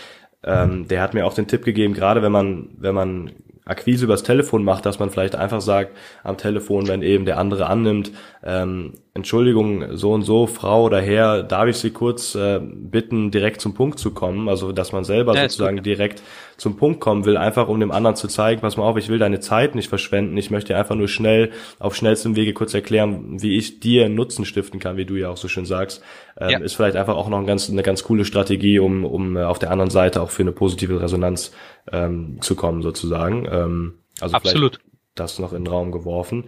Ähm, 0.44 0.88
der 0.88 1.02
hat 1.02 1.14
mir 1.14 1.26
auch 1.26 1.34
den 1.34 1.48
Tipp 1.48 1.66
gegeben, 1.66 1.94
gerade 1.94 2.22
wenn 2.22 2.32
man, 2.32 2.70
wenn 2.78 2.96
man 2.96 3.32
Akquise 3.66 4.06
übers 4.06 4.24
Telefon 4.24 4.64
macht, 4.64 4.86
dass 4.86 5.00
man 5.00 5.10
vielleicht 5.10 5.36
einfach 5.36 5.62
sagt 5.62 5.96
am 6.24 6.38
Telefon, 6.38 6.88
wenn 6.88 7.02
eben 7.02 7.26
der 7.26 7.38
andere 7.38 7.68
annimmt, 7.68 8.12
ähm, 8.44 8.94
Entschuldigung, 9.16 9.98
so 9.98 10.14
und 10.14 10.22
so, 10.22 10.46
Frau 10.46 10.84
oder 10.84 11.02
Herr, 11.02 11.42
darf 11.42 11.68
ich 11.68 11.78
Sie 11.78 11.90
kurz 11.90 12.36
äh, 12.36 12.60
bitten, 12.62 13.32
direkt 13.32 13.60
zum 13.60 13.74
Punkt 13.74 13.98
zu 13.98 14.12
kommen? 14.12 14.48
Also, 14.48 14.72
dass 14.72 14.92
man 14.92 15.04
selber 15.04 15.36
ja, 15.36 15.42
sozusagen 15.42 15.78
gut, 15.78 15.86
direkt 15.88 16.22
zum 16.58 16.78
Punkt 16.78 17.00
kommen 17.00 17.26
will, 17.26 17.36
einfach 17.36 17.70
um 17.70 17.80
dem 17.80 17.92
anderen 17.92 18.16
zu 18.16 18.28
zeigen, 18.28 18.62
pass 18.62 18.78
mal 18.78 18.84
auf, 18.84 18.98
ich 18.98 19.10
will 19.10 19.18
deine 19.18 19.40
Zeit 19.40 19.74
nicht 19.74 19.90
verschwenden, 19.90 20.38
ich 20.38 20.52
möchte 20.52 20.78
einfach 20.78 20.96
nur 20.96 21.08
schnell, 21.08 21.52
auf 21.80 21.96
schnellstem 21.96 22.36
Wege 22.36 22.54
kurz 22.54 22.76
erklären, 22.76 23.42
wie 23.42 23.58
ich 23.58 23.80
dir 23.80 24.10
Nutzen 24.10 24.46
stiften 24.46 24.80
kann, 24.80 24.96
wie 24.96 25.06
du 25.06 25.16
ja 25.16 25.30
auch 25.30 25.38
so 25.38 25.48
schön 25.48 25.66
sagst, 25.66 26.04
ähm, 26.40 26.50
ja. 26.52 26.60
ist 26.60 26.76
vielleicht 26.76 26.96
einfach 26.96 27.16
auch 27.16 27.30
noch 27.30 27.40
ein 27.40 27.48
ganz, 27.48 27.68
eine 27.68 27.82
ganz 27.82 28.04
coole 28.04 28.26
Strategie, 28.26 28.78
um, 28.78 29.06
um 29.06 29.38
äh, 29.38 29.44
auf 29.44 29.58
der 29.58 29.72
anderen 29.72 29.90
Seite 29.90 30.22
auch 30.22 30.30
für 30.30 30.44
eine 30.44 30.52
positive 30.52 31.02
Resonanz 31.02 31.52
ähm, 31.92 32.38
zu 32.42 32.56
kommen, 32.56 32.84
sozusagen. 32.84 33.48
Ähm, 33.52 33.94
also 34.22 34.36
Absolut. 34.36 34.80
das 35.16 35.40
noch 35.40 35.52
in 35.52 35.64
den 35.64 35.74
Raum 35.74 35.92
geworfen. 35.92 36.46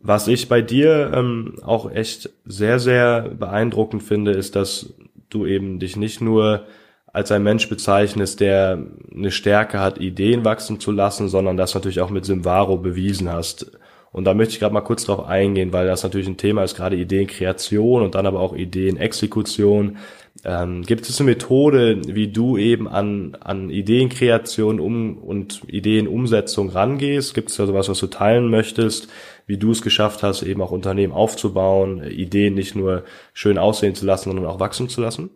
Was 0.00 0.28
ich 0.28 0.48
bei 0.48 0.62
dir 0.62 1.12
ähm, 1.14 1.56
auch 1.62 1.90
echt 1.90 2.30
sehr, 2.44 2.78
sehr 2.78 3.22
beeindruckend 3.22 4.02
finde, 4.02 4.30
ist, 4.30 4.54
dass 4.54 4.94
du 5.28 5.44
eben 5.44 5.80
dich 5.80 5.96
nicht 5.96 6.20
nur 6.20 6.66
als 7.12 7.32
ein 7.32 7.42
Mensch 7.42 7.68
bezeichnest, 7.68 8.40
der 8.40 8.78
eine 9.12 9.30
Stärke 9.30 9.80
hat, 9.80 9.98
Ideen 9.98 10.44
wachsen 10.44 10.78
zu 10.78 10.92
lassen, 10.92 11.28
sondern 11.28 11.56
das 11.56 11.74
natürlich 11.74 12.00
auch 12.00 12.10
mit 12.10 12.24
Simvaro 12.24 12.76
bewiesen 12.76 13.28
hast. 13.32 13.72
Und 14.12 14.24
da 14.24 14.34
möchte 14.34 14.54
ich 14.54 14.60
gerade 14.60 14.72
mal 14.72 14.80
kurz 14.82 15.04
drauf 15.04 15.26
eingehen, 15.26 15.72
weil 15.72 15.86
das 15.86 16.02
natürlich 16.02 16.28
ein 16.28 16.36
Thema 16.36 16.62
ist, 16.64 16.76
gerade 16.76 16.96
Ideenkreation 16.96 18.02
und 18.02 18.14
dann 18.14 18.26
aber 18.26 18.40
auch 18.40 18.54
Ideenexekution. 18.54 19.98
Ähm, 20.44 20.82
gibt 20.82 21.08
es 21.08 21.20
eine 21.20 21.30
Methode, 21.30 22.00
wie 22.06 22.28
du 22.28 22.56
eben 22.56 22.88
an, 22.88 23.36
an 23.40 23.70
Ideenkreation 23.70 24.80
um, 24.80 25.18
und 25.18 25.62
Ideenumsetzung 25.66 26.70
rangehst? 26.70 27.34
Gibt 27.34 27.50
es 27.50 27.56
da 27.56 27.66
sowas, 27.66 27.88
was 27.88 27.98
du 27.98 28.06
teilen 28.06 28.48
möchtest? 28.48 29.08
Wie 29.48 29.56
du 29.56 29.72
es 29.72 29.82
geschafft 29.82 30.22
hast, 30.22 30.42
eben 30.42 30.60
auch 30.60 30.70
Unternehmen 30.70 31.12
aufzubauen, 31.12 32.04
Ideen 32.04 32.54
nicht 32.54 32.76
nur 32.76 33.04
schön 33.32 33.58
aussehen 33.58 33.94
zu 33.94 34.04
lassen, 34.04 34.28
sondern 34.30 34.46
auch 34.46 34.60
wachsen 34.60 34.90
zu 34.90 35.00
lassen? 35.00 35.30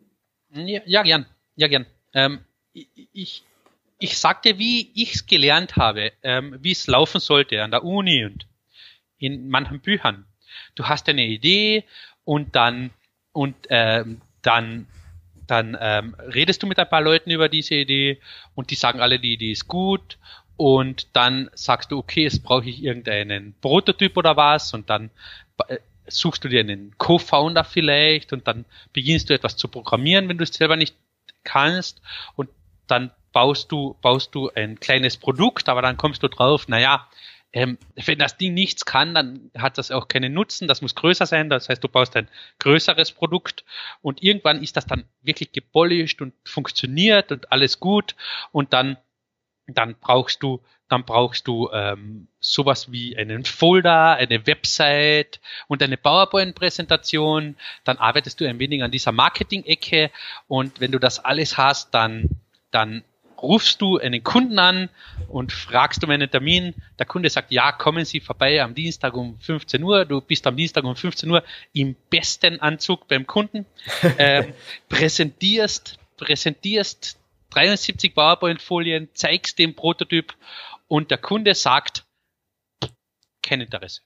Ja, 0.55 0.83
ja 0.85 1.03
gern. 1.03 1.27
Ja, 1.57 1.67
gern. 1.67 1.87
Ähm, 2.13 2.41
ich, 2.75 3.43
ich 3.99 4.19
sagte, 4.19 4.59
wie 4.59 4.91
ich 4.95 5.15
es 5.15 5.27
gelernt 5.27 5.77
habe, 5.77 6.13
ähm, 6.23 6.59
wie 6.61 6.73
es 6.73 6.87
laufen 6.87 7.21
sollte 7.21 7.63
an 7.63 7.71
der 7.71 7.85
Uni 7.85 8.27
und 8.27 8.47
in 9.19 9.49
manchen 9.49 9.81
Büchern. 9.81 10.27
Du 10.75 10.85
hast 10.85 11.09
eine 11.09 11.25
Idee 11.25 11.85
und 12.25 12.55
dann 12.55 12.91
und 13.33 13.57
ähm, 13.71 14.21
dann 14.43 14.87
dann 15.47 15.77
ähm, 15.81 16.15
redest 16.35 16.63
du 16.63 16.67
mit 16.67 16.79
ein 16.79 16.89
paar 16.89 17.01
Leuten 17.01 17.31
über 17.31 17.49
diese 17.49 17.75
Idee 17.75 18.21
und 18.55 18.71
die 18.71 18.75
sagen 18.75 19.01
alle, 19.01 19.19
die 19.19 19.35
Idee 19.35 19.53
ist 19.53 19.69
gut 19.69 20.19
und 20.57 21.09
dann 21.17 21.51
sagst 21.55 21.91
du, 21.91 21.99
okay, 21.99 22.25
jetzt 22.25 22.43
brauche 22.43 22.69
ich 22.69 22.83
irgendeinen 22.83 23.55
Prototyp 23.61 24.17
oder 24.17 24.37
was? 24.37 24.75
Und 24.75 24.91
dann 24.91 25.11
äh, 25.69 25.79
suchst 26.07 26.45
du 26.45 26.49
dir 26.49 26.61
einen 26.61 26.97
Co-Founder 26.99 27.65
vielleicht? 27.65 28.33
Und 28.33 28.47
dann 28.47 28.65
beginnst 28.93 29.31
du 29.31 29.35
etwas 29.35 29.57
zu 29.57 29.69
programmieren, 29.69 30.29
wenn 30.29 30.39
du 30.39 30.45
es 30.45 30.55
selber 30.55 30.77
nicht 30.77 30.95
kannst? 31.45 32.01
Und 32.37 32.51
dann 32.87 33.11
baust 33.33 33.73
du, 33.73 33.97
baust 34.03 34.35
du 34.35 34.51
ein 34.51 34.79
kleines 34.79 35.17
Produkt, 35.17 35.69
aber 35.69 35.83
dann 35.83 35.97
kommst 35.97 36.23
du 36.23 36.29
drauf, 36.29 36.69
naja, 36.69 37.09
ähm, 37.55 37.79
wenn 37.97 38.19
das 38.19 38.39
Ding 38.39 38.55
nichts 38.55 38.85
kann, 38.87 39.15
dann 39.15 39.51
hat 39.57 39.77
das 39.77 39.91
auch 39.91 40.09
keinen 40.09 40.33
Nutzen, 40.33 40.69
das 40.69 40.81
muss 40.81 40.95
größer 40.95 41.27
sein, 41.27 41.51
das 41.51 41.69
heißt, 41.69 41.85
du 41.85 41.89
baust 41.89 42.17
ein 42.17 42.29
größeres 42.61 43.13
Produkt 43.13 43.65
und 44.01 44.23
irgendwann 44.23 44.63
ist 44.63 44.77
das 44.77 44.87
dann 44.87 45.05
wirklich 45.23 45.53
gepolished 45.53 46.23
und 46.23 46.33
funktioniert 46.47 47.31
und 47.31 47.53
alles 47.53 47.79
gut. 47.79 48.15
Und 48.53 48.73
dann 48.73 48.97
dann 49.79 49.97
brauchst 50.01 50.43
du, 50.43 50.61
dann 50.89 51.05
brauchst 51.05 51.47
du 51.49 51.71
ähm, 51.73 52.29
sowas 52.41 52.93
wie 52.93 53.17
einen 53.17 53.45
Folder, 53.45 54.17
eine 54.17 54.47
Website 54.47 55.41
und 55.69 55.83
eine 55.83 55.97
PowerPoint-Präsentation. 55.97 57.57
Dann 57.85 57.99
arbeitest 57.99 58.41
du 58.41 58.49
ein 58.49 58.59
wenig 58.59 58.83
an 58.83 58.91
dieser 58.91 59.13
Marketing-Ecke 59.13 60.11
und 60.49 60.81
wenn 60.81 60.93
du 60.93 60.99
das 60.99 61.19
alles 61.19 61.57
hast, 61.57 61.95
dann, 61.95 62.29
dann 62.71 63.05
rufst 63.43 63.81
du 63.81 63.99
einen 63.99 64.23
Kunden 64.23 64.59
an 64.59 64.89
und 65.29 65.53
fragst 65.53 66.03
um 66.05 66.11
einen 66.11 66.31
Termin. 66.31 66.75
Der 66.99 67.07
Kunde 67.07 67.29
sagt, 67.29 67.51
ja, 67.51 67.73
kommen 67.73 68.05
Sie 68.05 68.21
vorbei 68.21 68.63
am 68.63 68.75
Dienstag 68.75 69.15
um 69.15 69.39
15 69.41 69.83
Uhr. 69.83 70.05
Du 70.05 70.21
bist 70.21 70.47
am 70.47 70.57
Dienstag 70.57 70.85
um 70.85 70.95
15 70.95 71.31
Uhr 71.31 71.43
im 71.73 71.97
besten 72.09 72.61
Anzug 72.61 73.09
beim 73.09 73.27
Kunden, 73.27 73.67
ähm, 74.19 74.55
präsentierst, 74.89 75.99
präsentierst 76.17 77.19
73 77.53 78.15
PowerPoint-Folien, 78.15 79.09
zeigst 79.15 79.59
den 79.59 79.75
Prototyp 79.75 80.35
und 80.89 81.11
der 81.11 81.19
Kunde 81.19 81.55
sagt, 81.55 82.05
kein 83.43 83.61
Interesse. 83.61 84.01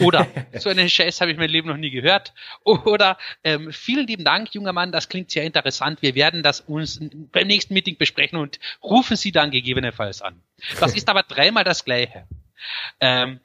Oder 0.00 0.26
so 0.58 0.70
einen 0.70 0.88
Scheiß 0.88 1.20
habe 1.20 1.32
ich 1.32 1.38
mein 1.38 1.50
Leben 1.50 1.68
noch 1.68 1.76
nie 1.76 1.90
gehört. 1.90 2.32
Oder 2.64 3.18
ähm, 3.42 3.72
vielen 3.72 4.06
lieben 4.06 4.24
Dank, 4.24 4.54
junger 4.54 4.72
Mann, 4.72 4.92
das 4.92 5.08
klingt 5.08 5.30
sehr 5.30 5.44
interessant. 5.44 6.02
Wir 6.02 6.14
werden 6.14 6.42
das 6.42 6.60
uns 6.60 7.00
beim 7.32 7.46
nächsten 7.46 7.74
Meeting 7.74 7.96
besprechen 7.96 8.38
und 8.38 8.58
rufen 8.82 9.16
Sie 9.16 9.32
dann 9.32 9.50
gegebenenfalls 9.50 10.22
an. 10.22 10.40
Das 10.80 10.94
ist 10.94 11.08
aber 11.08 11.22
dreimal 11.22 11.64
das 11.64 11.84
Gleiche. 11.84 12.26
Ähm, 13.00 13.40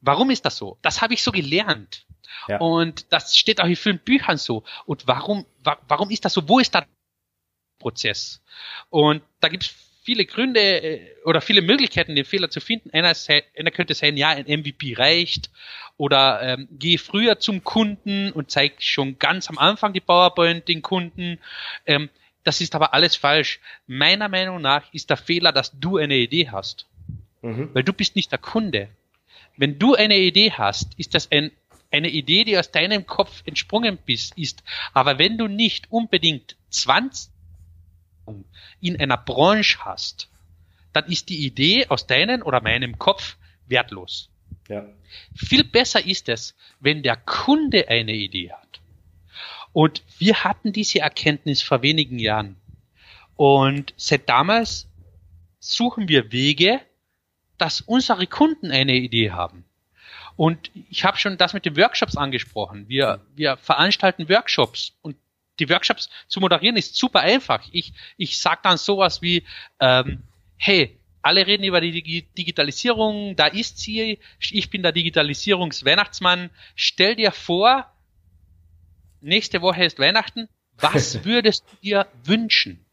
warum 0.00 0.30
ist 0.30 0.44
das 0.44 0.56
so? 0.56 0.78
Das 0.82 1.02
habe 1.02 1.14
ich 1.14 1.22
so 1.22 1.32
gelernt. 1.32 2.06
Ja. 2.48 2.58
Und 2.58 3.12
das 3.12 3.36
steht 3.36 3.60
auch 3.60 3.66
in 3.66 3.76
vielen 3.76 3.98
Büchern 3.98 4.38
so. 4.38 4.64
Und 4.86 5.06
warum, 5.06 5.46
wa 5.62 5.78
warum 5.88 6.10
ist 6.10 6.24
das 6.24 6.34
so? 6.34 6.48
Wo 6.48 6.58
ist 6.58 6.74
da 6.74 6.84
Prozess. 7.84 8.40
Und 8.88 9.22
da 9.40 9.48
gibt 9.48 9.64
es 9.64 9.74
viele 10.02 10.24
Gründe 10.24 10.60
äh, 10.60 11.00
oder 11.24 11.42
viele 11.42 11.60
Möglichkeiten, 11.60 12.14
den 12.14 12.24
Fehler 12.24 12.48
zu 12.48 12.60
finden. 12.60 12.90
Einer, 12.92 13.12
einer 13.58 13.70
könnte 13.70 13.92
sein, 13.92 14.16
ja, 14.16 14.30
ein 14.30 14.46
MVP 14.46 14.94
reicht 14.94 15.50
oder 15.98 16.40
ähm, 16.42 16.68
geh 16.70 16.96
früher 16.96 17.38
zum 17.38 17.62
Kunden 17.62 18.32
und 18.32 18.50
zeig 18.50 18.82
schon 18.82 19.18
ganz 19.18 19.50
am 19.50 19.58
Anfang 19.58 19.92
die 19.92 20.00
PowerPoint 20.00 20.66
den 20.66 20.80
Kunden. 20.80 21.38
Ähm, 21.84 22.08
das 22.42 22.62
ist 22.62 22.74
aber 22.74 22.94
alles 22.94 23.16
falsch. 23.16 23.60
Meiner 23.86 24.28
Meinung 24.28 24.62
nach 24.62 24.92
ist 24.94 25.10
der 25.10 25.18
Fehler, 25.18 25.52
dass 25.52 25.78
du 25.78 25.98
eine 25.98 26.16
Idee 26.16 26.48
hast. 26.50 26.86
Mhm. 27.42 27.68
Weil 27.74 27.84
du 27.84 27.92
bist 27.92 28.16
nicht 28.16 28.32
der 28.32 28.38
Kunde. 28.38 28.88
Wenn 29.58 29.78
du 29.78 29.94
eine 29.94 30.16
Idee 30.16 30.52
hast, 30.52 30.98
ist 30.98 31.14
das 31.14 31.30
ein, 31.30 31.52
eine 31.90 32.08
Idee, 32.08 32.44
die 32.44 32.58
aus 32.58 32.70
deinem 32.70 33.06
Kopf 33.06 33.42
entsprungen 33.44 33.98
bist, 33.98 34.38
ist. 34.38 34.64
Aber 34.94 35.18
wenn 35.18 35.36
du 35.36 35.48
nicht 35.48 35.90
unbedingt 35.90 36.56
20 36.70 37.33
in 38.80 39.00
einer 39.00 39.16
Branche 39.16 39.78
hast, 39.84 40.28
dann 40.92 41.06
ist 41.06 41.28
die 41.28 41.44
Idee 41.44 41.86
aus 41.88 42.06
deinem 42.06 42.42
oder 42.42 42.60
meinem 42.60 42.98
Kopf 42.98 43.36
wertlos. 43.66 44.30
Ja. 44.68 44.86
Viel 45.34 45.64
besser 45.64 46.04
ist 46.04 46.28
es, 46.28 46.54
wenn 46.80 47.02
der 47.02 47.16
Kunde 47.16 47.88
eine 47.88 48.12
Idee 48.12 48.52
hat. 48.52 48.80
Und 49.72 50.02
wir 50.18 50.44
hatten 50.44 50.72
diese 50.72 51.00
Erkenntnis 51.00 51.60
vor 51.60 51.82
wenigen 51.82 52.18
Jahren. 52.18 52.56
Und 53.36 53.92
seit 53.96 54.28
damals 54.28 54.88
suchen 55.58 56.08
wir 56.08 56.30
Wege, 56.30 56.80
dass 57.58 57.80
unsere 57.80 58.26
Kunden 58.26 58.70
eine 58.70 58.94
Idee 58.94 59.32
haben. 59.32 59.64
Und 60.36 60.70
ich 60.90 61.04
habe 61.04 61.16
schon 61.16 61.38
das 61.38 61.54
mit 61.54 61.64
den 61.64 61.76
Workshops 61.76 62.16
angesprochen. 62.16 62.88
Wir, 62.88 63.20
wir 63.34 63.56
veranstalten 63.56 64.28
Workshops 64.28 64.96
und 65.02 65.16
die 65.58 65.68
Workshops 65.68 66.10
zu 66.26 66.40
moderieren 66.40 66.76
ist 66.76 66.96
super 66.96 67.20
einfach. 67.20 67.62
Ich, 67.72 67.92
ich 68.16 68.38
sag 68.38 68.62
dann 68.62 68.76
sowas 68.76 69.22
wie, 69.22 69.44
ähm, 69.80 70.22
hey, 70.56 70.98
alle 71.22 71.46
reden 71.46 71.64
über 71.64 71.80
die 71.80 72.22
Digitalisierung, 72.36 73.34
da 73.34 73.46
ist 73.46 73.78
sie, 73.78 74.18
ich 74.38 74.68
bin 74.68 74.82
der 74.82 74.92
Digitalisierungsweihnachtsmann. 74.92 76.50
Stell 76.74 77.16
dir 77.16 77.32
vor, 77.32 77.90
nächste 79.22 79.62
Woche 79.62 79.84
ist 79.84 79.98
Weihnachten, 79.98 80.48
was 80.76 81.24
würdest 81.24 81.64
du 81.70 81.76
dir 81.82 82.06
wünschen? 82.24 82.84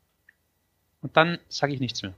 Und 1.01 1.17
dann 1.17 1.39
sage 1.49 1.73
ich 1.73 1.79
nichts 1.79 2.03
mehr. 2.03 2.13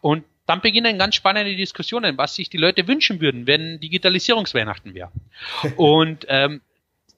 Und 0.00 0.24
dann 0.46 0.60
beginnen 0.60 0.98
ganz 0.98 1.14
spannende 1.14 1.56
Diskussionen, 1.56 2.18
was 2.18 2.34
sich 2.34 2.50
die 2.50 2.58
Leute 2.58 2.86
wünschen 2.88 3.20
würden, 3.20 3.46
wenn 3.46 3.80
Digitalisierungsweihnachten 3.80 4.92
wäre. 4.92 5.12
Und 5.76 6.26
ähm, 6.28 6.60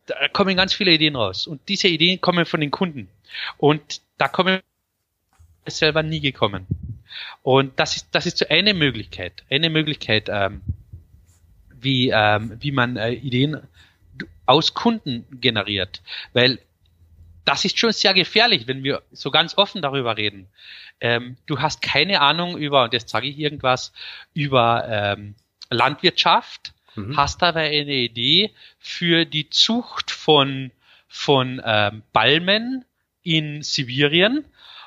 da 0.06 0.28
kommen 0.28 0.56
ganz 0.56 0.74
viele 0.74 0.92
Ideen 0.92 1.16
raus. 1.16 1.46
Und 1.46 1.68
diese 1.68 1.88
Ideen 1.88 2.20
kommen 2.20 2.46
von 2.46 2.60
den 2.60 2.70
Kunden. 2.70 3.08
Und 3.58 4.00
da 4.18 4.28
kommen 4.28 4.60
selber 5.66 6.02
nie 6.02 6.20
gekommen. 6.20 6.66
Und 7.42 7.78
das 7.78 7.96
ist, 7.96 8.08
das 8.12 8.26
ist 8.26 8.38
so 8.38 8.46
eine 8.48 8.74
Möglichkeit, 8.74 9.44
eine 9.50 9.70
Möglichkeit, 9.70 10.28
ähm, 10.28 10.62
wie, 11.70 12.10
ähm, 12.10 12.56
wie 12.60 12.72
man 12.72 12.96
äh, 12.96 13.12
Ideen 13.12 13.60
aus 14.46 14.74
Kunden 14.74 15.26
generiert. 15.40 16.02
Weil 16.32 16.58
das 17.44 17.64
ist 17.64 17.78
schon 17.78 17.92
sehr 17.92 18.14
gefährlich, 18.14 18.66
wenn 18.66 18.82
wir 18.82 19.02
so 19.12 19.30
ganz 19.30 19.56
offen 19.56 19.82
darüber 19.82 20.16
reden. 20.16 20.48
Ähm, 21.00 21.36
du 21.46 21.60
hast 21.60 21.82
keine 21.82 22.20
Ahnung 22.20 22.56
über, 22.56 22.84
und 22.84 22.92
jetzt 22.92 23.10
sage 23.10 23.28
ich 23.28 23.38
irgendwas, 23.38 23.92
über 24.32 24.86
ähm, 24.88 25.34
Landwirtschaft, 25.70 26.72
mhm. 26.94 27.16
hast 27.16 27.42
aber 27.42 27.60
eine 27.60 27.94
Idee 27.94 28.52
für 28.78 29.24
die 29.24 29.50
Zucht 29.50 30.10
von, 30.10 30.70
von 31.08 31.60
ähm, 31.64 32.02
Balmen 32.12 32.84
in 33.22 33.62
Sibirien 33.62 34.44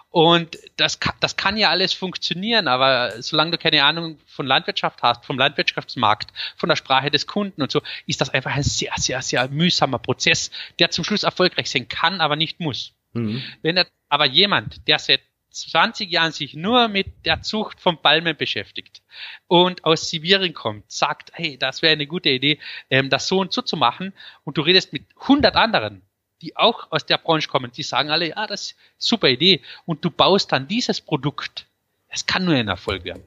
und 0.10 0.58
das, 0.78 1.00
das 1.20 1.36
kann 1.36 1.58
ja 1.58 1.70
alles 1.70 1.94
funktionieren, 1.94 2.68
aber 2.68 3.22
solange 3.22 3.52
du 3.52 3.58
keine 3.58 3.84
Ahnung 3.84 4.18
von 4.26 4.48
Landwirtschaft 4.48 5.04
hast, 5.04 5.26
vom 5.26 5.38
Landwirtschaftsmarkt, 5.38 6.32
von 6.56 6.70
der 6.70 6.76
Sprache 6.76 7.12
des 7.12 7.28
Kunden 7.28 7.62
und 7.62 7.72
so, 7.72 7.82
ist 8.06 8.22
das 8.22 8.30
einfach 8.30 8.56
ein 8.56 8.64
sehr, 8.64 8.94
sehr, 8.98 9.22
sehr 9.22 9.48
mühsamer 9.50 10.00
Prozess, 10.00 10.50
der 10.80 10.92
zum 10.92 11.04
Schluss 11.04 11.24
erfolgreich 11.24 11.70
sein 11.70 11.88
kann, 11.90 12.22
aber 12.22 12.36
nicht 12.36 12.60
muss. 12.60 12.94
Mhm. 13.14 13.44
Wenn 13.62 13.78
er, 13.78 13.86
aber 14.10 14.26
jemand, 14.26 14.88
der 14.88 14.98
seit 15.00 15.22
20 15.62 16.12
Jahren 16.12 16.32
sich 16.32 16.54
nur 16.54 16.88
mit 16.88 17.26
der 17.26 17.42
Zucht 17.42 17.80
von 17.80 18.02
Palmen 18.02 18.36
beschäftigt 18.36 19.02
und 19.48 19.84
aus 19.86 20.10
Sibirien 20.10 20.54
kommt, 20.54 20.92
sagt, 20.92 21.32
hey, 21.34 21.58
das 21.58 21.82
wäre 21.82 21.94
eine 21.94 22.08
gute 22.08 22.30
Idee, 22.30 22.60
ähm, 22.90 23.10
das 23.10 23.28
so 23.28 23.40
und 23.40 23.54
so 23.54 23.62
zu 23.62 23.78
machen 23.78 24.14
und 24.44 24.58
du 24.58 24.62
redest 24.62 24.94
mit 24.94 25.06
100 25.22 25.56
anderen, 25.56 26.02
die 26.42 26.56
auch 26.56 26.92
aus 26.92 27.06
der 27.06 27.18
Branche 27.18 27.50
kommen, 27.50 27.72
die 27.72 27.84
sagen 27.84 28.10
alle, 28.10 28.30
ja, 28.30 28.48
das 28.48 28.62
ist 28.62 28.76
eine 28.78 28.96
super 28.98 29.30
Idee. 29.30 29.62
Und 29.86 30.06
du 30.06 30.12
baust 30.12 30.52
dann 30.52 30.68
dieses 30.68 31.02
Produkt. 31.02 31.66
Es 32.10 32.26
kann 32.26 32.46
nur 32.46 32.56
ein 32.56 32.68
Erfolg 32.68 33.04
werden. 33.04 33.24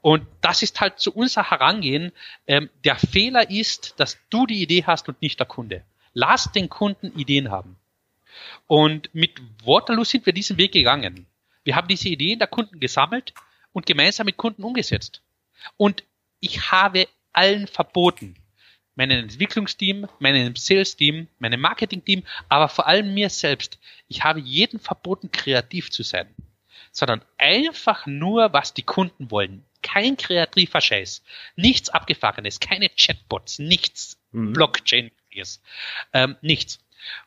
Und 0.00 0.26
das 0.40 0.62
ist 0.62 0.80
halt 0.80 1.00
zu 1.00 1.12
unser 1.12 1.50
Herangehen. 1.50 2.12
Ähm, 2.46 2.70
der 2.84 2.96
Fehler 2.96 3.50
ist, 3.50 3.94
dass 3.98 4.18
du 4.30 4.46
die 4.46 4.62
Idee 4.62 4.84
hast 4.86 5.08
und 5.08 5.20
nicht 5.22 5.38
der 5.38 5.46
Kunde. 5.46 5.84
Lass 6.12 6.52
den 6.52 6.68
Kunden 6.68 7.18
Ideen 7.18 7.50
haben. 7.50 7.76
Und 8.66 9.12
mit 9.14 9.40
Waterloo 9.64 10.04
sind 10.04 10.26
wir 10.26 10.32
diesen 10.32 10.58
Weg 10.58 10.72
gegangen. 10.72 11.26
Wir 11.68 11.76
haben 11.76 11.86
diese 11.86 12.08
Ideen 12.08 12.38
der 12.38 12.48
Kunden 12.48 12.80
gesammelt 12.80 13.34
und 13.72 13.84
gemeinsam 13.84 14.24
mit 14.24 14.38
Kunden 14.38 14.64
umgesetzt. 14.64 15.20
Und 15.76 16.02
ich 16.40 16.70
habe 16.70 17.06
allen 17.34 17.66
verboten, 17.66 18.36
meinem 18.94 19.24
Entwicklungsteam, 19.24 20.08
meinem 20.18 20.56
Sales-Team, 20.56 21.28
meinem 21.38 21.60
Marketing-Team, 21.60 22.22
aber 22.48 22.70
vor 22.70 22.86
allem 22.86 23.12
mir 23.12 23.28
selbst. 23.28 23.78
Ich 24.08 24.24
habe 24.24 24.40
jeden 24.40 24.80
verboten, 24.80 25.30
kreativ 25.30 25.90
zu 25.90 26.02
sein, 26.02 26.34
sondern 26.90 27.20
einfach 27.36 28.06
nur, 28.06 28.54
was 28.54 28.72
die 28.72 28.84
Kunden 28.84 29.30
wollen. 29.30 29.62
Kein 29.82 30.16
kreativer 30.16 30.80
Scheiß, 30.80 31.22
nichts 31.54 31.90
Abgefahrenes, 31.90 32.60
keine 32.60 32.88
Chatbots, 32.88 33.58
nichts 33.58 34.18
mhm. 34.32 34.54
Blockchain, 34.54 35.10
ähm, 36.14 36.36
nichts. 36.40 36.78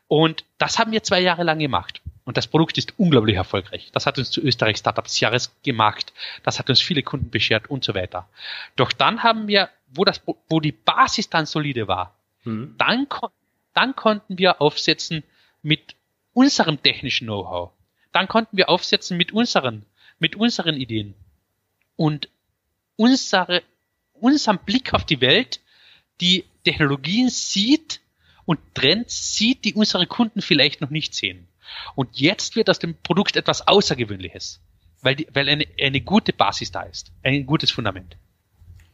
Und 0.08 0.44
das 0.58 0.80
haben 0.80 0.90
wir 0.90 1.04
zwei 1.04 1.20
Jahre 1.20 1.44
lang 1.44 1.60
gemacht. 1.60 2.02
Und 2.24 2.36
das 2.36 2.46
Produkt 2.46 2.78
ist 2.78 2.98
unglaublich 2.98 3.36
erfolgreich. 3.36 3.90
Das 3.92 4.06
hat 4.06 4.18
uns 4.18 4.30
zu 4.30 4.40
Österreich 4.40 4.76
Startups 4.76 5.18
Jahres 5.18 5.54
gemacht. 5.64 6.12
Das 6.44 6.58
hat 6.58 6.70
uns 6.70 6.80
viele 6.80 7.02
Kunden 7.02 7.30
beschert 7.30 7.68
und 7.68 7.82
so 7.82 7.94
weiter. 7.94 8.28
Doch 8.76 8.92
dann 8.92 9.22
haben 9.22 9.48
wir, 9.48 9.70
wo 9.88 10.04
das, 10.04 10.22
wo 10.48 10.60
die 10.60 10.72
Basis 10.72 11.28
dann 11.28 11.46
solide 11.46 11.88
war, 11.88 12.16
mhm. 12.44 12.76
dann, 12.78 13.08
dann 13.74 13.96
konnten 13.96 14.38
wir 14.38 14.60
aufsetzen 14.60 15.24
mit 15.62 15.96
unserem 16.32 16.80
technischen 16.82 17.26
Know-how. 17.26 17.72
Dann 18.12 18.28
konnten 18.28 18.56
wir 18.56 18.68
aufsetzen 18.68 19.16
mit 19.16 19.32
unseren, 19.32 19.84
mit 20.18 20.36
unseren 20.36 20.76
Ideen. 20.76 21.14
Und 21.96 22.28
unsere, 22.96 23.62
unserem 24.12 24.58
Blick 24.58 24.94
auf 24.94 25.04
die 25.04 25.20
Welt, 25.20 25.60
die 26.20 26.44
Technologien 26.64 27.30
sieht 27.30 28.00
und 28.44 28.60
Trends 28.74 29.34
sieht, 29.36 29.64
die 29.64 29.74
unsere 29.74 30.06
Kunden 30.06 30.40
vielleicht 30.40 30.80
noch 30.80 30.90
nicht 30.90 31.14
sehen. 31.14 31.48
Und 31.94 32.08
jetzt 32.12 32.56
wird 32.56 32.70
aus 32.70 32.78
dem 32.78 32.96
Produkt 33.02 33.36
etwas 33.36 33.66
Außergewöhnliches, 33.66 34.60
weil, 35.02 35.16
die, 35.16 35.26
weil 35.32 35.48
eine, 35.48 35.66
eine 35.80 36.00
gute 36.00 36.32
Basis 36.32 36.72
da 36.72 36.82
ist, 36.82 37.12
ein 37.22 37.46
gutes 37.46 37.70
Fundament. 37.70 38.16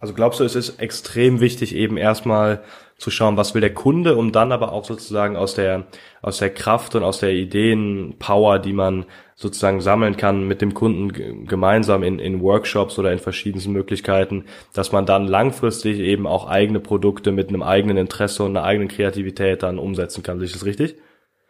Also 0.00 0.14
glaubst 0.14 0.38
du, 0.38 0.44
es 0.44 0.54
ist 0.54 0.78
extrem 0.80 1.40
wichtig, 1.40 1.74
eben 1.74 1.96
erstmal 1.96 2.62
zu 2.98 3.10
schauen, 3.10 3.36
was 3.36 3.54
will 3.54 3.60
der 3.60 3.74
Kunde, 3.74 4.16
um 4.16 4.32
dann 4.32 4.52
aber 4.52 4.72
auch 4.72 4.84
sozusagen 4.84 5.36
aus 5.36 5.54
der, 5.54 5.86
aus 6.22 6.38
der 6.38 6.50
Kraft 6.50 6.94
und 6.94 7.02
aus 7.02 7.18
der 7.18 7.32
Ideenpower, 7.32 8.58
die 8.60 8.72
man 8.72 9.06
sozusagen 9.34 9.80
sammeln 9.80 10.16
kann 10.16 10.46
mit 10.46 10.60
dem 10.60 10.74
Kunden 10.74 11.46
gemeinsam 11.46 12.02
in, 12.02 12.18
in 12.18 12.40
Workshops 12.40 12.98
oder 12.98 13.12
in 13.12 13.20
verschiedensten 13.20 13.72
Möglichkeiten, 13.72 14.44
dass 14.72 14.90
man 14.90 15.06
dann 15.06 15.26
langfristig 15.26 15.98
eben 15.98 16.26
auch 16.26 16.48
eigene 16.48 16.80
Produkte 16.80 17.30
mit 17.30 17.48
einem 17.48 17.62
eigenen 17.62 17.96
Interesse 17.96 18.42
und 18.44 18.56
einer 18.56 18.66
eigenen 18.66 18.88
Kreativität 18.88 19.62
dann 19.62 19.78
umsetzen 19.78 20.22
kann. 20.22 20.40
Ist 20.40 20.56
das 20.56 20.64
richtig? 20.64 20.96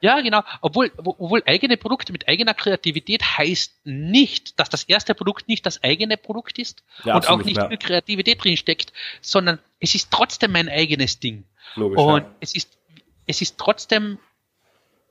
Ja, 0.01 0.21
genau. 0.21 0.43
Obwohl, 0.61 0.93
obwohl 0.97 1.43
eigene 1.47 1.77
Produkte 1.77 2.13
mit 2.13 2.29
eigener 2.29 2.55
Kreativität 2.55 3.23
heißt 3.39 3.81
nicht, 3.85 4.59
dass 4.61 4.69
das 4.69 4.85
erste 4.85 5.15
Produkt 5.15 5.49
nicht 5.49 5.67
das 5.67 5.83
eigene 5.83 6.17
Produkt 6.17 6.59
ist 6.59 6.85
ja, 7.05 7.17
und 7.17 7.29
auch 7.29 7.43
nicht 7.43 7.57
ja. 7.57 7.69
viel 7.69 7.79
Kreativität 7.79 8.43
drin 8.43 8.57
steckt, 8.57 8.93
sondern 9.21 9.59
es 9.81 9.95
ist 9.95 10.11
trotzdem 10.11 10.53
mein 10.53 10.69
eigenes 10.69 11.19
Ding. 11.19 11.45
Logisch, 11.75 11.99
und 11.99 12.23
ja. 12.23 12.35
es 12.41 12.55
ist, 12.55 12.79
es 13.27 13.43
ist 13.43 13.59
trotzdem, 13.59 14.19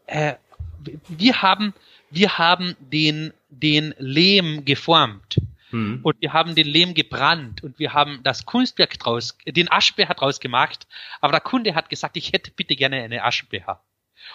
äh, 0.05 0.35
wir 1.09 1.41
haben, 1.41 1.73
wir 2.09 2.38
haben 2.38 2.75
den, 2.79 3.33
den 3.49 3.93
Lehm 3.97 4.63
geformt. 4.63 5.38
Mhm. 5.71 5.99
Und 6.01 6.21
wir 6.21 6.31
haben 6.31 6.55
den 6.55 6.65
Lehm 6.65 6.93
gebrannt 6.93 7.61
und 7.61 7.77
wir 7.77 7.93
haben 7.93 8.21
das 8.23 8.45
Kunstwerk 8.45 8.97
draus, 8.99 9.38
den 9.45 9.69
Aschbecher 9.69 10.13
draus 10.13 10.39
gemacht. 10.39 10.88
Aber 11.19 11.33
der 11.33 11.41
Kunde 11.41 11.75
hat 11.75 11.89
gesagt, 11.89 12.15
ich 12.15 12.31
hätte 12.31 12.51
bitte 12.51 12.77
gerne 12.77 13.03
eine 13.03 13.25
Aschenbecher. 13.25 13.81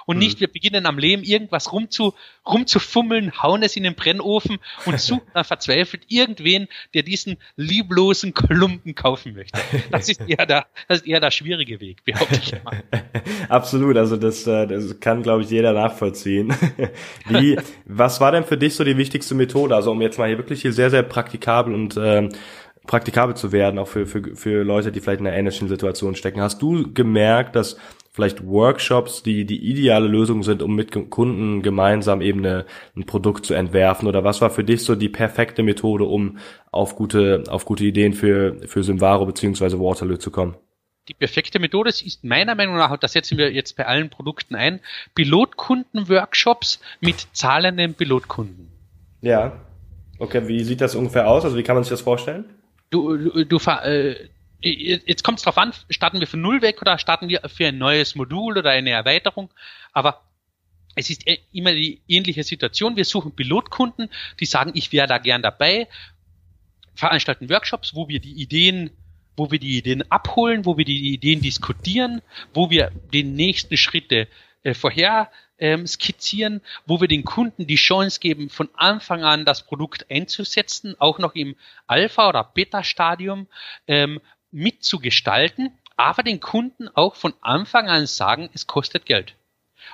Und 0.06 0.18
nicht, 0.18 0.36
mhm. 0.36 0.40
wir 0.40 0.48
beginnen 0.48 0.86
am 0.86 0.98
Lehm 0.98 1.22
irgendwas 1.22 1.72
rumzu, 1.72 2.14
rumzufummeln, 2.46 3.32
hauen 3.42 3.62
es 3.62 3.76
in 3.76 3.84
den 3.84 3.94
Brennofen 3.94 4.58
und 4.86 5.00
suchen 5.00 5.30
dann 5.34 5.44
verzweifelt 5.44 6.04
irgendwen, 6.08 6.68
der 6.94 7.02
diesen 7.02 7.36
lieblosen 7.56 8.34
Klumpen 8.34 8.94
kaufen 8.94 9.34
möchte. 9.34 9.60
Das 9.90 10.08
ist 10.08 10.20
eher 10.26 10.46
der, 10.46 10.66
das 10.88 10.98
ist 11.00 11.06
eher 11.06 11.20
der 11.20 11.30
schwierige 11.30 11.80
Weg, 11.80 12.04
behaupte 12.04 12.40
ich 12.42 12.52
mal. 12.64 12.82
Absolut, 13.48 13.96
also 13.96 14.16
das, 14.16 14.46
äh, 14.46 14.66
das 14.66 15.00
kann, 15.00 15.22
glaube 15.22 15.42
ich, 15.42 15.50
jeder 15.50 15.72
nachvollziehen. 15.72 16.54
Wie, 17.28 17.58
was 17.84 18.20
war 18.20 18.32
denn 18.32 18.44
für 18.44 18.56
dich 18.56 18.74
so 18.74 18.84
die 18.84 18.96
wichtigste 18.96 19.34
Methode? 19.34 19.74
Also 19.74 19.92
um 19.92 20.00
jetzt 20.02 20.18
mal 20.18 20.28
hier 20.28 20.38
wirklich 20.38 20.62
hier 20.62 20.72
sehr, 20.72 20.90
sehr 20.90 21.02
praktikabel 21.02 21.74
und 21.74 21.96
ähm, 21.96 22.30
praktikabel 22.86 23.36
zu 23.36 23.52
werden, 23.52 23.78
auch 23.78 23.88
für, 23.88 24.06
für, 24.06 24.34
für 24.34 24.64
Leute, 24.64 24.92
die 24.92 25.00
vielleicht 25.00 25.20
in 25.20 25.26
einer 25.26 25.36
ähnlichen 25.36 25.68
Situation 25.68 26.14
stecken. 26.14 26.40
Hast 26.40 26.60
du 26.62 26.92
gemerkt, 26.92 27.56
dass 27.56 27.76
vielleicht 28.12 28.46
Workshops, 28.46 29.22
die 29.22 29.44
die 29.46 29.64
ideale 29.64 30.06
Lösung 30.06 30.42
sind, 30.42 30.62
um 30.62 30.74
mit 30.74 30.92
Kunden 31.10 31.62
gemeinsam 31.62 32.20
eben 32.20 32.40
eine, 32.40 32.66
ein 32.94 33.04
Produkt 33.06 33.46
zu 33.46 33.54
entwerfen? 33.54 34.06
Oder 34.06 34.22
was 34.22 34.40
war 34.40 34.50
für 34.50 34.64
dich 34.64 34.84
so 34.84 34.94
die 34.94 35.08
perfekte 35.08 35.62
Methode, 35.62 36.04
um 36.04 36.38
auf 36.70 36.94
gute, 36.94 37.44
auf 37.48 37.64
gute 37.64 37.84
Ideen 37.84 38.12
für, 38.12 38.56
für 38.66 38.84
Simvaro 38.84 39.24
beziehungsweise 39.26 39.80
Waterloo 39.80 40.18
zu 40.18 40.30
kommen? 40.30 40.56
Die 41.08 41.14
perfekte 41.14 41.58
Methode 41.58 41.88
ist 41.88 42.22
meiner 42.22 42.54
Meinung 42.54 42.76
nach, 42.76 42.90
und 42.90 43.02
das 43.02 43.12
setzen 43.12 43.36
wir 43.36 43.50
jetzt 43.50 43.76
bei 43.76 43.86
allen 43.86 44.08
Produkten 44.08 44.54
ein, 44.54 44.80
Pilotkunden-Workshops 45.16 46.80
mit 47.00 47.26
zahlenden 47.32 47.94
Pilotkunden. 47.94 48.68
Ja. 49.20 49.60
Okay, 50.18 50.46
wie 50.46 50.62
sieht 50.62 50.80
das 50.80 50.94
ungefähr 50.94 51.26
aus? 51.26 51.44
Also 51.44 51.56
wie 51.56 51.64
kann 51.64 51.74
man 51.74 51.82
sich 51.82 51.90
das 51.90 52.02
vorstellen? 52.02 52.44
Du, 52.90 53.16
du, 53.16 53.44
du 53.44 53.56
äh, 53.56 54.14
jetzt 54.62 55.24
kommt 55.24 55.38
es 55.38 55.44
darauf 55.44 55.58
an, 55.58 55.72
starten 55.90 56.20
wir 56.20 56.26
von 56.26 56.40
Null 56.40 56.62
weg 56.62 56.80
oder 56.80 56.98
starten 56.98 57.28
wir 57.28 57.42
für 57.48 57.68
ein 57.68 57.78
neues 57.78 58.14
Modul 58.14 58.58
oder 58.58 58.70
eine 58.70 58.90
Erweiterung. 58.90 59.50
Aber 59.92 60.22
es 60.94 61.10
ist 61.10 61.26
e-, 61.26 61.40
immer 61.52 61.72
die 61.72 62.02
ähnliche 62.08 62.44
Situation. 62.44 62.96
Wir 62.96 63.04
suchen 63.04 63.34
Pilotkunden, 63.34 64.08
die 64.40 64.46
sagen, 64.46 64.72
ich 64.74 64.92
wäre 64.92 65.06
da 65.06 65.18
gern 65.18 65.42
dabei, 65.42 65.88
veranstalten 66.94 67.48
Workshops, 67.50 67.94
wo 67.94 68.08
wir 68.08 68.20
die 68.20 68.34
Ideen, 68.34 68.90
wo 69.36 69.50
wir 69.50 69.58
die 69.58 69.78
Ideen 69.78 70.10
abholen, 70.10 70.66
wo 70.66 70.76
wir 70.76 70.84
die 70.84 71.12
Ideen 71.12 71.40
diskutieren, 71.40 72.20
wo 72.52 72.70
wir 72.70 72.92
den 73.12 73.34
nächsten 73.34 73.76
Schritte 73.76 74.28
äh, 74.62 74.74
vorher 74.74 75.30
ähm, 75.58 75.86
skizzieren, 75.86 76.60
wo 76.86 77.00
wir 77.00 77.08
den 77.08 77.24
Kunden 77.24 77.66
die 77.66 77.76
Chance 77.76 78.20
geben, 78.20 78.50
von 78.50 78.68
Anfang 78.74 79.22
an 79.24 79.44
das 79.44 79.64
Produkt 79.64 80.10
einzusetzen, 80.10 80.96
auch 80.98 81.18
noch 81.18 81.34
im 81.34 81.56
Alpha- 81.86 82.28
oder 82.28 82.44
Beta-Stadium, 82.44 83.46
ähm, 83.86 84.20
mitzugestalten, 84.52 85.72
aber 85.96 86.22
den 86.22 86.40
Kunden 86.40 86.88
auch 86.88 87.16
von 87.16 87.34
Anfang 87.40 87.88
an 87.88 88.06
sagen, 88.06 88.50
es 88.54 88.66
kostet 88.66 89.06
Geld. 89.06 89.34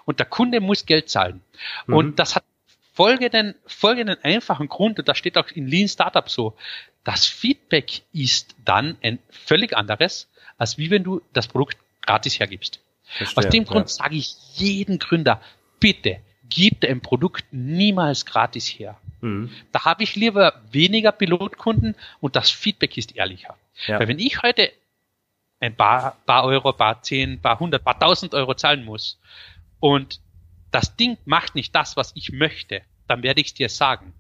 Und 0.05 0.19
der 0.19 0.27
Kunde 0.27 0.61
muss 0.61 0.87
Geld 0.87 1.09
zahlen. 1.09 1.43
Mhm. 1.87 1.95
Und 1.95 2.19
das 2.19 2.37
hat 2.37 2.45
folgenden, 2.93 3.55
folgenden 3.67 4.19
einfachen 4.23 4.69
Grund, 4.69 4.99
und 4.99 5.09
das 5.09 5.19
steht 5.19 5.39
auch 5.39 5.49
in 5.49 5.67
Lean 5.67 5.89
Startup 5.89 6.29
so, 6.29 6.57
das 7.05 7.27
Feedback 7.27 8.03
ist 8.13 8.55
dann 8.65 8.99
ein 9.03 9.19
völlig 9.31 9.77
anderes, 9.77 10.29
als 10.59 10.79
wie 10.79 10.91
wenn 10.91 11.05
du 11.05 11.23
das 11.33 11.47
Produkt 11.47 11.79
gratis 12.03 12.39
hergibst. 12.39 12.81
Verstehe, 13.05 13.37
Aus 13.37 13.49
dem 13.49 13.65
Grund 13.65 13.89
ja. 13.89 13.95
sage 13.95 14.17
ich 14.17 14.35
jeden 14.55 14.99
Gründer, 14.99 15.41
bitte 15.81 16.21
gib 16.51 16.85
ein 16.85 17.01
Produkt 17.01 17.45
niemals 17.53 18.27
gratis 18.27 18.67
her. 18.67 18.99
Mhm. 19.21 19.51
Da 19.73 19.85
habe 19.85 20.03
ich 20.03 20.17
lieber 20.17 20.61
weniger 20.71 21.13
Pilotkunden 21.13 21.95
und 22.21 22.37
das 22.37 22.51
Feedback 22.51 22.97
ist 22.97 23.17
ehrlicher. 23.17 23.57
Ja. 23.87 24.01
Weil 24.01 24.09
wenn 24.09 24.19
ich 24.19 24.43
heute 24.43 24.73
ein 25.61 25.75
paar, 25.75 26.17
paar 26.27 26.45
Euro, 26.45 26.73
paar 26.73 27.03
zehn, 27.03 27.41
paar 27.41 27.59
hundert, 27.59 27.85
paar 27.85 27.99
tausend 27.99 28.35
Euro 28.35 28.55
zahlen 28.55 28.85
muss 28.85 29.21
und 29.81 30.21
das 30.71 30.97
Ding 30.97 31.17
macht 31.25 31.55
nicht 31.55 31.75
das, 31.75 31.97
was 31.97 32.13
ich 32.15 32.33
möchte, 32.33 32.83
dann 33.07 33.23
werde 33.23 33.41
ich 33.41 33.49
es 33.49 33.55
dir 33.55 33.69
sagen. 33.69 34.13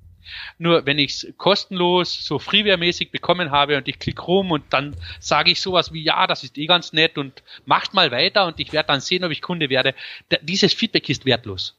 Nur 0.58 0.84
wenn 0.84 0.98
ich 0.98 1.24
es 1.24 1.34
kostenlos, 1.38 2.24
so 2.24 2.38
Freeware-mäßig 2.38 3.10
bekommen 3.10 3.50
habe 3.50 3.76
und 3.76 3.88
ich 3.88 3.98
klicke 3.98 4.22
rum 4.22 4.50
und 4.50 4.64
dann 4.70 4.94
sage 5.20 5.50
ich 5.50 5.60
sowas 5.60 5.92
wie, 5.92 6.02
ja, 6.02 6.26
das 6.26 6.44
ist 6.44 6.58
eh 6.58 6.66
ganz 6.66 6.92
nett 6.92 7.16
und 7.16 7.42
macht 7.64 7.94
mal 7.94 8.10
weiter 8.10 8.46
und 8.46 8.60
ich 8.60 8.72
werde 8.72 8.88
dann 8.88 9.00
sehen, 9.00 9.24
ob 9.24 9.30
ich 9.30 9.40
Kunde 9.40 9.70
werde, 9.70 9.94
dieses 10.42 10.74
Feedback 10.74 11.08
ist 11.08 11.24
wertlos. 11.24 11.76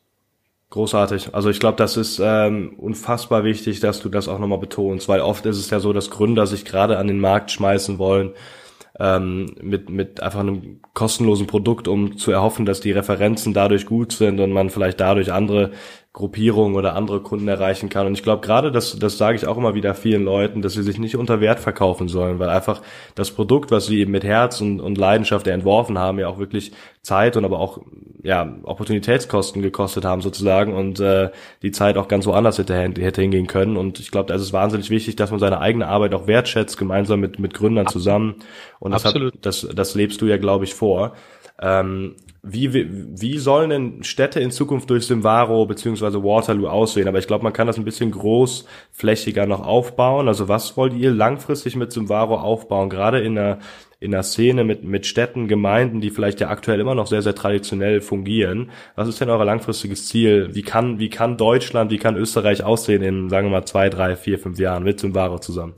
Großartig. 0.71 1.33
Also 1.33 1.49
ich 1.49 1.59
glaube, 1.59 1.77
das 1.77 1.97
ist 1.97 2.19
ähm, 2.23 2.75
unfassbar 2.77 3.43
wichtig, 3.43 3.79
dass 3.79 4.01
du 4.01 4.09
das 4.09 4.27
auch 4.27 4.37
nochmal 4.37 4.59
betonst, 4.59 5.09
weil 5.09 5.19
oft 5.21 5.45
ist 5.47 5.57
es 5.57 5.71
ja 5.71 5.79
so, 5.79 5.93
dass 5.93 6.11
Gründer 6.11 6.45
sich 6.45 6.63
gerade 6.63 6.99
an 6.99 7.07
den 7.07 7.19
Markt 7.19 7.49
schmeißen 7.49 7.97
wollen 7.97 8.33
ähm, 8.99 9.55
mit, 9.61 9.89
mit 9.89 10.21
einfach 10.21 10.41
einem 10.41 10.81
kostenlosen 10.93 11.47
Produkt, 11.47 11.87
um 11.87 12.17
zu 12.17 12.31
erhoffen, 12.31 12.67
dass 12.67 12.81
die 12.81 12.91
Referenzen 12.91 13.53
dadurch 13.53 13.87
gut 13.87 14.11
sind 14.11 14.39
und 14.39 14.51
man 14.51 14.69
vielleicht 14.69 14.99
dadurch 14.99 15.31
andere 15.31 15.71
Gruppierungen 16.11 16.75
oder 16.75 16.95
andere 16.95 17.21
Kunden 17.21 17.47
erreichen 17.47 17.87
kann. 17.87 18.07
Und 18.07 18.13
ich 18.13 18.23
glaube 18.23 18.45
gerade, 18.45 18.71
das, 18.71 18.97
das 18.97 19.19
sage 19.19 19.37
ich 19.37 19.45
auch 19.45 19.57
immer 19.57 19.75
wieder 19.75 19.93
vielen 19.93 20.23
Leuten, 20.23 20.63
dass 20.63 20.73
sie 20.73 20.81
sich 20.81 20.97
nicht 20.97 21.15
unter 21.15 21.39
Wert 21.39 21.59
verkaufen 21.59 22.07
sollen, 22.07 22.39
weil 22.39 22.49
einfach 22.49 22.81
das 23.13 23.29
Produkt, 23.29 23.69
was 23.69 23.85
sie 23.85 23.99
eben 23.99 24.11
mit 24.11 24.23
Herz 24.23 24.59
und, 24.59 24.79
und 24.79 24.97
Leidenschaft 24.97 25.45
entworfen 25.45 25.99
haben, 25.99 26.17
ja 26.17 26.27
auch 26.27 26.39
wirklich 26.39 26.71
Zeit 27.03 27.37
und 27.37 27.45
aber 27.45 27.59
auch 27.59 27.79
ja 28.23 28.57
Opportunitätskosten 28.63 29.61
gekostet 29.61 30.03
haben 30.03 30.21
sozusagen 30.21 30.73
und 30.73 30.99
äh, 30.99 31.29
die 31.61 31.71
Zeit 31.71 31.95
auch 31.95 32.07
ganz 32.07 32.25
woanders 32.25 32.57
hätte, 32.57 32.75
hätte 32.75 33.21
hingehen 33.21 33.45
können. 33.45 33.77
Und 33.77 33.99
ich 33.99 34.09
glaube, 34.09 34.27
da 34.27 34.33
ist 34.33 34.41
es 34.41 34.51
wahnsinnig 34.51 34.89
wichtig, 34.89 35.15
dass 35.15 35.29
man 35.29 35.39
seine 35.39 35.61
eigene 35.61 35.87
Arbeit 35.87 36.15
auch 36.15 36.25
wertschätzt, 36.25 36.79
gemeinsam 36.79 37.19
mit, 37.19 37.37
mit 37.37 37.53
Gründern 37.53 37.85
zusammen. 37.85 38.37
Und 38.79 38.91
das, 38.91 39.05
Absolut. 39.05 39.35
Hat, 39.35 39.45
das, 39.45 39.67
das 39.73 39.93
lebst 39.93 40.21
du 40.21 40.25
ja, 40.25 40.37
glaube 40.37 40.65
ich, 40.65 40.73
vor. 40.73 41.13
Ähm, 41.61 42.15
wie, 42.41 42.87
wie 43.19 43.37
sollen 43.37 43.69
denn 43.69 44.03
Städte 44.03 44.39
in 44.39 44.51
Zukunft 44.51 44.89
durch 44.89 45.05
Simvaro 45.05 45.65
beziehungsweise 45.65 46.23
Waterloo 46.23 46.67
aussehen? 46.67 47.07
Aber 47.07 47.19
ich 47.19 47.27
glaube, 47.27 47.43
man 47.43 47.53
kann 47.53 47.67
das 47.67 47.77
ein 47.77 47.83
bisschen 47.83 48.11
großflächiger 48.11 49.45
noch 49.45 49.65
aufbauen. 49.65 50.27
Also 50.27 50.47
was 50.47 50.77
wollt 50.77 50.93
ihr 50.93 51.11
langfristig 51.11 51.75
mit 51.75 51.91
Simvaro 51.91 52.35
aufbauen? 52.35 52.89
Gerade 52.89 53.19
in 53.19 53.37
einer, 53.37 53.59
in 53.99 54.13
einer 54.13 54.23
Szene 54.23 54.63
mit, 54.63 54.83
mit 54.85 55.05
Städten, 55.05 55.49
Gemeinden, 55.49 55.99
die 55.99 56.11
vielleicht 56.11 56.39
ja 56.39 56.49
aktuell 56.49 56.79
immer 56.79 56.95
noch 56.95 57.07
sehr, 57.07 57.21
sehr 57.21 57.35
traditionell 57.35 57.99
fungieren. 57.99 58.71
Was 58.95 59.09
ist 59.09 59.19
denn 59.19 59.29
euer 59.29 59.43
langfristiges 59.43 60.07
Ziel? 60.07 60.49
Wie 60.53 60.61
kann, 60.61 60.99
wie 60.99 61.09
kann 61.09 61.37
Deutschland, 61.37 61.91
wie 61.91 61.97
kann 61.97 62.15
Österreich 62.15 62.63
aussehen 62.63 63.03
in, 63.03 63.29
sagen 63.29 63.47
wir 63.47 63.51
mal, 63.51 63.65
zwei, 63.65 63.89
drei, 63.89 64.15
vier, 64.15 64.39
fünf 64.39 64.59
Jahren 64.59 64.83
mit 64.83 64.99
Simvaro 64.99 65.39
zusammen? 65.39 65.73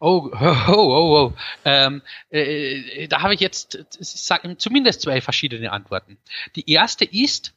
Oh, 0.00 0.30
oh, 0.32 0.72
oh, 0.72 1.32
oh. 1.32 1.32
Ähm, 1.64 2.02
äh, 2.30 3.08
da 3.08 3.22
habe 3.22 3.34
ich 3.34 3.40
jetzt 3.40 3.78
sag, 3.90 4.42
zumindest 4.60 5.02
zwei 5.02 5.20
verschiedene 5.20 5.72
Antworten. 5.72 6.18
Die 6.54 6.70
erste 6.70 7.04
ist, 7.04 7.54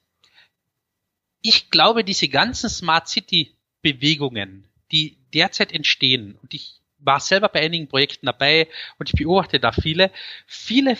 ich 1.41 1.69
glaube, 1.69 2.03
diese 2.03 2.27
ganzen 2.27 2.69
Smart 2.69 3.07
City 3.07 3.55
Bewegungen, 3.81 4.67
die 4.91 5.17
derzeit 5.33 5.71
entstehen, 5.71 6.37
und 6.41 6.53
ich 6.53 6.81
war 6.99 7.19
selber 7.19 7.49
bei 7.49 7.61
einigen 7.61 7.87
Projekten 7.87 8.27
dabei 8.27 8.67
und 8.99 9.09
ich 9.09 9.15
beobachte 9.15 9.59
da 9.59 9.71
viele, 9.71 10.11
viele 10.45 10.97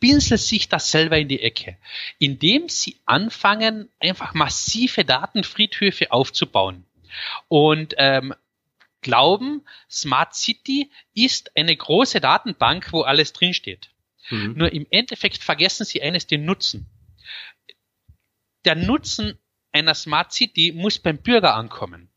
pinseln 0.00 0.38
sich 0.38 0.68
das 0.68 0.90
selber 0.90 1.18
in 1.18 1.28
die 1.28 1.40
Ecke, 1.40 1.76
indem 2.18 2.68
sie 2.68 2.96
anfangen, 3.04 3.90
einfach 4.00 4.34
massive 4.34 5.04
Datenfriedhöfe 5.04 6.12
aufzubauen. 6.12 6.84
Und 7.48 7.94
ähm, 7.98 8.34
glauben, 9.04 9.64
Smart 9.88 10.34
City 10.34 10.90
ist 11.14 11.56
eine 11.56 11.76
große 11.76 12.20
Datenbank, 12.20 12.92
wo 12.92 13.02
alles 13.02 13.32
drinsteht. 13.32 13.90
Mhm. 14.30 14.54
Nur 14.56 14.72
im 14.72 14.86
Endeffekt 14.90 15.44
vergessen 15.44 15.84
sie 15.84 16.02
eines, 16.02 16.26
den 16.26 16.44
Nutzen. 16.44 16.86
Der 18.64 18.74
Nutzen 18.74 19.38
einer 19.70 19.94
Smart 19.94 20.32
City 20.32 20.72
muss 20.72 20.98
beim 20.98 21.18
Bürger 21.18 21.54
ankommen. 21.54 22.10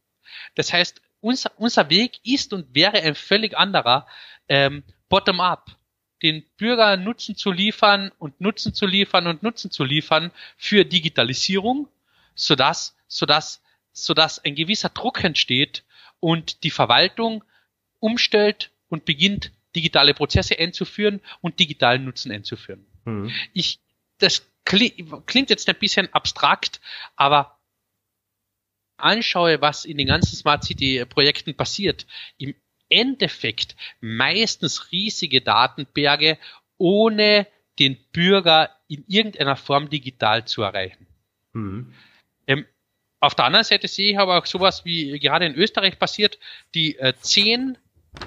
Das 0.55 0.73
heißt, 0.73 1.01
unser, 1.19 1.51
unser 1.57 1.89
Weg 1.89 2.19
ist 2.23 2.53
und 2.53 2.73
wäre 2.73 3.01
ein 3.01 3.15
völlig 3.15 3.57
anderer, 3.57 4.07
ähm, 4.47 4.83
bottom-up. 5.09 5.75
Den 6.23 6.45
Bürger 6.57 6.97
Nutzen 6.97 7.35
zu 7.35 7.51
liefern 7.51 8.11
und 8.17 8.41
Nutzen 8.41 8.73
zu 8.73 8.87
liefern 8.87 9.27
und 9.27 9.43
Nutzen 9.43 9.69
zu 9.69 9.83
liefern 9.83 10.31
für 10.55 10.83
Digitalisierung, 10.83 11.89
sodass, 12.33 12.95
sodass, 13.07 13.61
sodass 13.91 14.43
ein 14.43 14.55
gewisser 14.55 14.89
Druck 14.89 15.23
entsteht, 15.23 15.83
und 16.19 16.63
die 16.63 16.71
Verwaltung 16.71 17.43
umstellt 17.99 18.71
und 18.89 19.05
beginnt, 19.05 19.51
digitale 19.75 20.13
Prozesse 20.13 20.57
einzuführen 20.57 21.21
und 21.41 21.59
digitalen 21.59 22.05
Nutzen 22.05 22.31
einzuführen. 22.31 22.85
Mhm. 23.05 23.31
Ich, 23.53 23.79
das 24.17 24.47
klingt 24.65 25.49
jetzt 25.49 25.69
ein 25.69 25.79
bisschen 25.79 26.13
abstrakt, 26.13 26.81
aber 27.15 27.57
anschaue, 28.97 29.61
was 29.61 29.85
in 29.85 29.97
den 29.97 30.07
ganzen 30.07 30.35
Smart 30.35 30.63
City 30.63 31.05
Projekten 31.05 31.55
passiert. 31.55 32.07
Im 32.37 32.55
Endeffekt 32.89 33.75
meistens 34.01 34.91
riesige 34.91 35.41
Datenberge, 35.41 36.37
ohne 36.77 37.47
den 37.79 37.97
Bürger 38.11 38.71
in 38.87 39.03
irgendeiner 39.07 39.55
Form 39.55 39.89
digital 39.89 40.45
zu 40.45 40.63
erreichen. 40.63 41.05
Mhm. 41.53 41.93
Auf 43.19 43.35
der 43.35 43.45
anderen 43.45 43.63
Seite 43.63 43.87
sehe 43.87 44.11
ich 44.11 44.19
aber 44.19 44.37
auch 44.37 44.45
sowas 44.45 44.85
wie 44.85 45.17
gerade 45.19 45.45
in 45.45 45.55
Österreich 45.55 45.97
passiert, 45.97 46.37
die 46.75 46.97
äh, 46.97 47.13
zehn, 47.19 47.77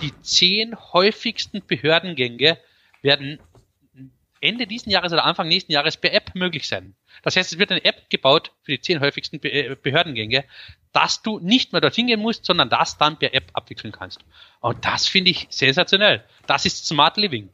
die 0.03 0.13
zehn 0.23 0.77
häufigsten 0.93 1.65
Behördengänge 1.67 2.59
werden 3.03 3.39
Ende 4.41 4.67
diesen 4.67 4.91
Jahres 4.91 5.13
oder 5.13 5.25
Anfang 5.25 5.49
nächsten 5.49 5.73
Jahres 5.73 5.97
per 5.97 6.13
App 6.15 6.35
möglich 6.35 6.67
sein. 6.67 6.95
Das 7.23 7.37
heißt, 7.37 7.53
es 7.53 7.59
wird 7.59 7.71
eine 7.71 7.85
App 7.85 8.09
gebaut 8.09 8.53
für 8.63 8.73
die 8.73 8.81
zehn 8.81 9.01
häufigsten 9.01 9.39
Be 9.39 9.53
äh, 9.53 9.77
Behördengänge, 9.81 10.45
dass 10.93 11.23
du 11.23 11.39
nicht 11.39 11.73
mehr 11.73 11.81
dorthin 11.81 12.07
gehen 12.07 12.21
musst, 12.21 12.47
sondern 12.47 12.71
das 12.71 12.97
dann 12.97 13.19
per 13.19 13.35
App 13.35 13.51
abwickeln 13.53 13.93
kannst. 13.93 14.25
Und 14.61 14.85
das 14.85 15.07
finde 15.07 15.31
ich 15.31 15.47
sensationell. 15.51 16.25
Das 16.47 16.65
ist 16.65 16.87
Smart 16.87 17.17
Living. 17.19 17.51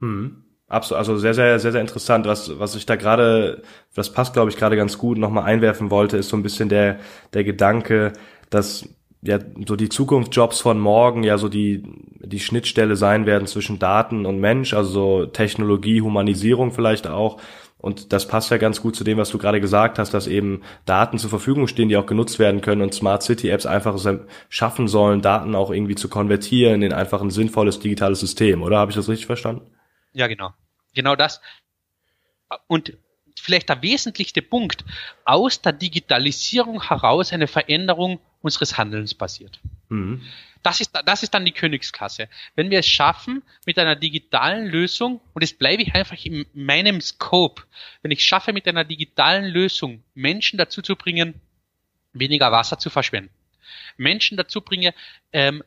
Hm. 0.00 0.44
Absolut, 0.70 0.98
also 1.00 1.18
sehr, 1.18 1.34
sehr, 1.34 1.58
sehr, 1.58 1.72
sehr 1.72 1.80
interessant. 1.80 2.26
Was, 2.26 2.60
was 2.60 2.76
ich 2.76 2.86
da 2.86 2.94
gerade, 2.94 3.62
das 3.94 4.12
passt, 4.12 4.34
glaube 4.34 4.50
ich, 4.50 4.56
gerade 4.56 4.76
ganz 4.76 4.98
gut 4.98 5.18
nochmal 5.18 5.44
einwerfen 5.44 5.90
wollte, 5.90 6.16
ist 6.16 6.28
so 6.28 6.36
ein 6.36 6.44
bisschen 6.44 6.68
der, 6.68 7.00
der 7.34 7.42
Gedanke, 7.42 8.12
dass 8.50 8.88
ja 9.20 9.40
so 9.66 9.74
die 9.74 9.88
Zukunftsjobs 9.88 10.60
von 10.60 10.78
morgen 10.78 11.24
ja 11.24 11.38
so 11.38 11.48
die, 11.48 11.82
die 12.20 12.38
Schnittstelle 12.38 12.94
sein 12.94 13.26
werden 13.26 13.48
zwischen 13.48 13.80
Daten 13.80 14.24
und 14.26 14.38
Mensch, 14.38 14.72
also 14.72 14.90
so 14.90 15.26
Technologie, 15.26 16.02
Humanisierung 16.02 16.70
vielleicht 16.70 17.08
auch. 17.08 17.38
Und 17.78 18.12
das 18.12 18.28
passt 18.28 18.50
ja 18.52 18.58
ganz 18.58 18.80
gut 18.80 18.94
zu 18.94 19.02
dem, 19.02 19.18
was 19.18 19.30
du 19.30 19.38
gerade 19.38 19.60
gesagt 19.60 19.98
hast, 19.98 20.14
dass 20.14 20.28
eben 20.28 20.62
Daten 20.86 21.18
zur 21.18 21.30
Verfügung 21.30 21.66
stehen, 21.66 21.88
die 21.88 21.96
auch 21.96 22.06
genutzt 22.06 22.38
werden 22.38 22.60
können 22.60 22.82
und 22.82 22.94
Smart 22.94 23.24
City 23.24 23.48
Apps 23.48 23.66
einfach 23.66 23.98
schaffen 24.48 24.86
sollen, 24.86 25.20
Daten 25.20 25.56
auch 25.56 25.70
irgendwie 25.72 25.96
zu 25.96 26.08
konvertieren 26.08 26.82
in 26.82 26.92
einfach 26.92 27.22
ein 27.22 27.30
sinnvolles 27.30 27.80
digitales 27.80 28.20
System, 28.20 28.62
oder? 28.62 28.78
Habe 28.78 28.92
ich 28.92 28.96
das 28.96 29.08
richtig 29.08 29.26
verstanden? 29.26 29.62
Ja, 30.12 30.26
genau. 30.26 30.52
Genau 30.94 31.16
das. 31.16 31.40
Und 32.66 32.92
vielleicht 33.40 33.68
der 33.68 33.82
wesentlichste 33.82 34.42
Punkt, 34.42 34.84
aus 35.24 35.62
der 35.62 35.72
Digitalisierung 35.72 36.88
heraus 36.88 37.32
eine 37.32 37.46
Veränderung 37.46 38.20
unseres 38.42 38.78
Handelns 38.78 39.14
passiert. 39.14 39.60
Mhm. 39.88 40.22
Das 40.62 40.80
ist, 40.80 40.92
das 41.06 41.22
ist 41.22 41.32
dann 41.32 41.46
die 41.46 41.52
Königsklasse. 41.52 42.28
Wenn 42.54 42.70
wir 42.70 42.80
es 42.80 42.86
schaffen, 42.86 43.42
mit 43.64 43.78
einer 43.78 43.96
digitalen 43.96 44.66
Lösung, 44.66 45.20
und 45.32 45.42
jetzt 45.42 45.58
bleibe 45.58 45.82
ich 45.82 45.94
einfach 45.94 46.22
in 46.24 46.44
meinem 46.52 47.00
Scope, 47.00 47.62
wenn 48.02 48.10
ich 48.10 48.24
schaffe, 48.24 48.52
mit 48.52 48.68
einer 48.68 48.84
digitalen 48.84 49.46
Lösung 49.46 50.02
Menschen 50.14 50.58
dazu 50.58 50.82
zu 50.82 50.96
bringen, 50.96 51.40
weniger 52.12 52.52
Wasser 52.52 52.78
zu 52.78 52.90
verschwenden, 52.90 53.32
Menschen 53.96 54.36
dazu 54.36 54.60
bringe, 54.60 54.94
ähm, 55.32 55.62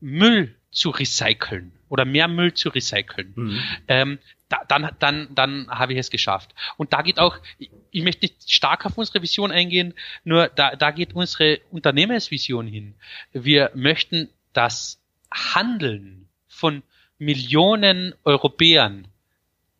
Müll 0.00 0.54
zu 0.70 0.90
recyceln 0.90 1.72
oder 1.88 2.04
mehr 2.04 2.28
Müll 2.28 2.54
zu 2.54 2.68
recyceln, 2.68 3.32
mhm. 3.34 3.62
ähm, 3.88 4.18
da, 4.48 4.62
dann, 4.68 4.90
dann, 4.98 5.34
dann 5.34 5.68
habe 5.68 5.92
ich 5.92 5.98
es 5.98 6.10
geschafft. 6.10 6.54
Und 6.76 6.92
da 6.92 7.02
geht 7.02 7.18
auch, 7.18 7.38
ich, 7.58 7.70
ich 7.90 8.02
möchte 8.02 8.26
nicht 8.26 8.52
stark 8.52 8.86
auf 8.86 8.98
unsere 8.98 9.22
Vision 9.22 9.50
eingehen, 9.50 9.94
nur 10.22 10.48
da, 10.48 10.76
da 10.76 10.90
geht 10.90 11.14
unsere 11.14 11.60
Unternehmensvision 11.70 12.66
hin. 12.66 12.94
Wir 13.32 13.70
möchten 13.74 14.28
das 14.52 15.00
Handeln 15.32 16.28
von 16.48 16.82
Millionen 17.18 18.14
Europäern 18.24 19.08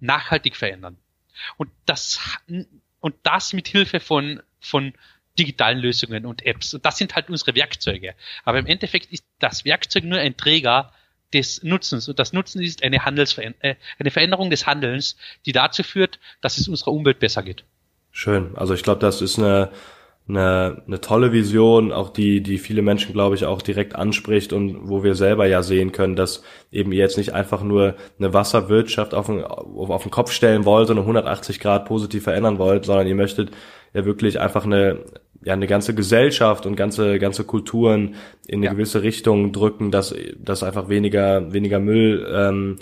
nachhaltig 0.01 0.57
verändern. 0.57 0.99
Und 1.57 1.71
das, 1.87 2.21
und 3.01 3.15
das 3.23 3.53
mit 3.53 3.69
Hilfe 3.69 4.01
von, 4.01 4.43
von 4.61 4.95
digitalen 5.39 5.79
Lösungen 5.79 6.27
und 6.27 6.45
Apps. 6.47 6.75
Und 6.75 6.85
das 6.87 6.97
sind 6.97 7.15
halt 7.15 7.29
unsere 7.29 7.55
Werkzeuge. 7.55 8.15
Aber 8.45 8.59
im 8.59 8.67
Endeffekt 8.67 9.13
ist 9.13 9.25
das 9.41 9.65
Werkzeug 9.65 10.05
nur 10.05 10.19
ein 10.19 10.37
Träger, 10.37 10.93
des 11.35 11.63
Nutzens. 11.63 12.09
Und 12.09 12.19
das 12.19 12.33
Nutzen 12.33 12.63
ist 12.63 12.83
eine, 12.83 13.05
Handelsver 13.05 13.43
äh, 13.61 13.75
eine 13.99 14.11
Veränderung 14.11 14.51
des 14.51 14.67
Handelns, 14.67 15.17
die 15.45 15.53
dazu 15.53 15.83
führt, 15.83 16.19
dass 16.41 16.57
es 16.57 16.69
unserer 16.69 16.93
Umwelt 16.93 17.19
besser 17.19 17.43
geht. 17.43 17.65
Schön. 18.13 18.57
Also 18.57 18.75
ich 18.75 18.85
glaube, 18.85 19.01
das 19.01 19.21
ist 19.21 19.39
eine, 19.39 19.71
eine, 20.29 20.83
eine 20.87 21.01
tolle 21.01 21.33
Vision, 21.33 21.93
auch 21.93 22.11
die, 22.11 22.43
die 22.43 22.59
viele 22.59 22.81
Menschen, 22.81 23.13
glaube 23.13 23.35
ich, 23.35 23.45
auch 23.45 23.61
direkt 23.61 23.97
anspricht 23.97 24.53
und 24.53 24.89
wo 24.89 25.03
wir 25.03 25.17
selber 25.17 25.47
ja 25.47 25.63
sehen 25.63 25.91
können, 25.91 26.17
dass 26.17 26.43
eben 26.71 26.93
ihr 26.93 27.01
jetzt 27.01 27.19
nicht 27.19 27.35
einfach 27.35 27.63
nur 27.63 27.97
eine 28.19 28.33
Wasserwirtschaft 28.33 29.13
auf 29.15 29.27
den, 29.27 29.45
auf 29.45 30.03
den 30.03 30.13
Kopf 30.13 30.31
stellen 30.31 30.65
wollt 30.65 30.89
und 30.91 30.99
180 30.99 31.59
Grad 31.59 31.87
positiv 31.87 32.23
verändern 32.23 32.59
wollt, 32.59 32.85
sondern 32.85 33.09
ihr 33.09 33.17
möchtet 33.17 33.51
ja 33.93 34.05
wirklich 34.05 34.41
einfach 34.41 34.65
eine, 34.65 35.05
ja, 35.45 35.53
eine 35.53 35.67
ganze 35.67 35.95
Gesellschaft 35.95 36.67
und 36.67 36.75
ganze, 36.77 37.19
ganze 37.19 37.45
Kulturen 37.45 38.15
in 38.47 38.57
eine 38.57 38.67
ja. 38.67 38.73
gewisse 38.73 39.03
Richtung 39.03 39.53
drücken, 39.53 39.91
dass, 39.91 40.15
dass 40.39 40.63
einfach 40.63 40.89
weniger, 40.89 41.53
weniger 41.53 41.81
Müll 41.81 42.27
ähm, 42.33 42.77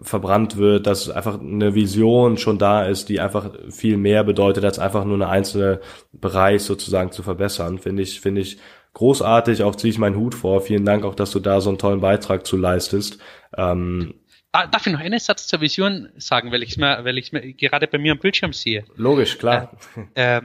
verbrannt 0.00 0.56
wird, 0.56 0.86
dass 0.86 1.10
einfach 1.10 1.40
eine 1.40 1.74
Vision 1.74 2.38
schon 2.38 2.58
da 2.58 2.84
ist, 2.84 3.08
die 3.08 3.20
einfach 3.20 3.50
viel 3.70 3.96
mehr 3.96 4.24
bedeutet, 4.24 4.64
als 4.64 4.78
einfach 4.78 5.04
nur 5.04 5.16
eine 5.16 5.28
einzelne 5.28 5.80
Bereich 6.12 6.62
sozusagen 6.62 7.12
zu 7.12 7.22
verbessern. 7.22 7.78
Finde 7.78 8.02
ich, 8.02 8.20
finde 8.20 8.40
ich 8.40 8.58
großartig, 8.94 9.62
auch 9.62 9.76
ziehe 9.76 9.90
ich 9.90 9.98
meinen 9.98 10.16
Hut 10.16 10.34
vor. 10.34 10.60
Vielen 10.60 10.84
Dank 10.84 11.04
auch, 11.04 11.14
dass 11.14 11.32
du 11.32 11.40
da 11.40 11.60
so 11.60 11.70
einen 11.70 11.78
tollen 11.78 12.00
Beitrag 12.00 12.46
zu 12.46 12.56
leistest. 12.56 13.18
Ähm, 13.56 14.14
Darf 14.52 14.86
ich 14.86 14.92
noch 14.92 15.00
einen 15.00 15.20
Satz 15.20 15.46
zur 15.46 15.60
Vision 15.60 16.08
sagen, 16.16 16.50
weil 16.50 16.62
ich 16.64 16.70
es 16.70 16.76
mir, 16.76 17.04
weil 17.04 17.18
ich 17.18 17.32
mir 17.32 17.52
gerade 17.52 17.86
bei 17.86 17.98
mir 17.98 18.12
am 18.12 18.18
Bildschirm 18.18 18.52
sehe? 18.52 18.84
Logisch, 18.96 19.38
klar. 19.38 19.72
Äh, 20.14 20.38
äh, 20.38 20.40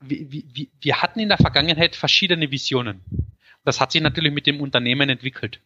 wir, 0.00 1.02
hatten 1.02 1.20
in 1.20 1.28
der 1.28 1.38
Vergangenheit 1.38 1.96
verschiedene 1.96 2.50
Visionen. 2.50 3.02
Das 3.64 3.80
hat 3.80 3.92
sich 3.92 4.00
natürlich 4.00 4.32
mit 4.32 4.46
dem 4.46 4.60
Unternehmen 4.60 5.08
entwickelt. 5.08 5.60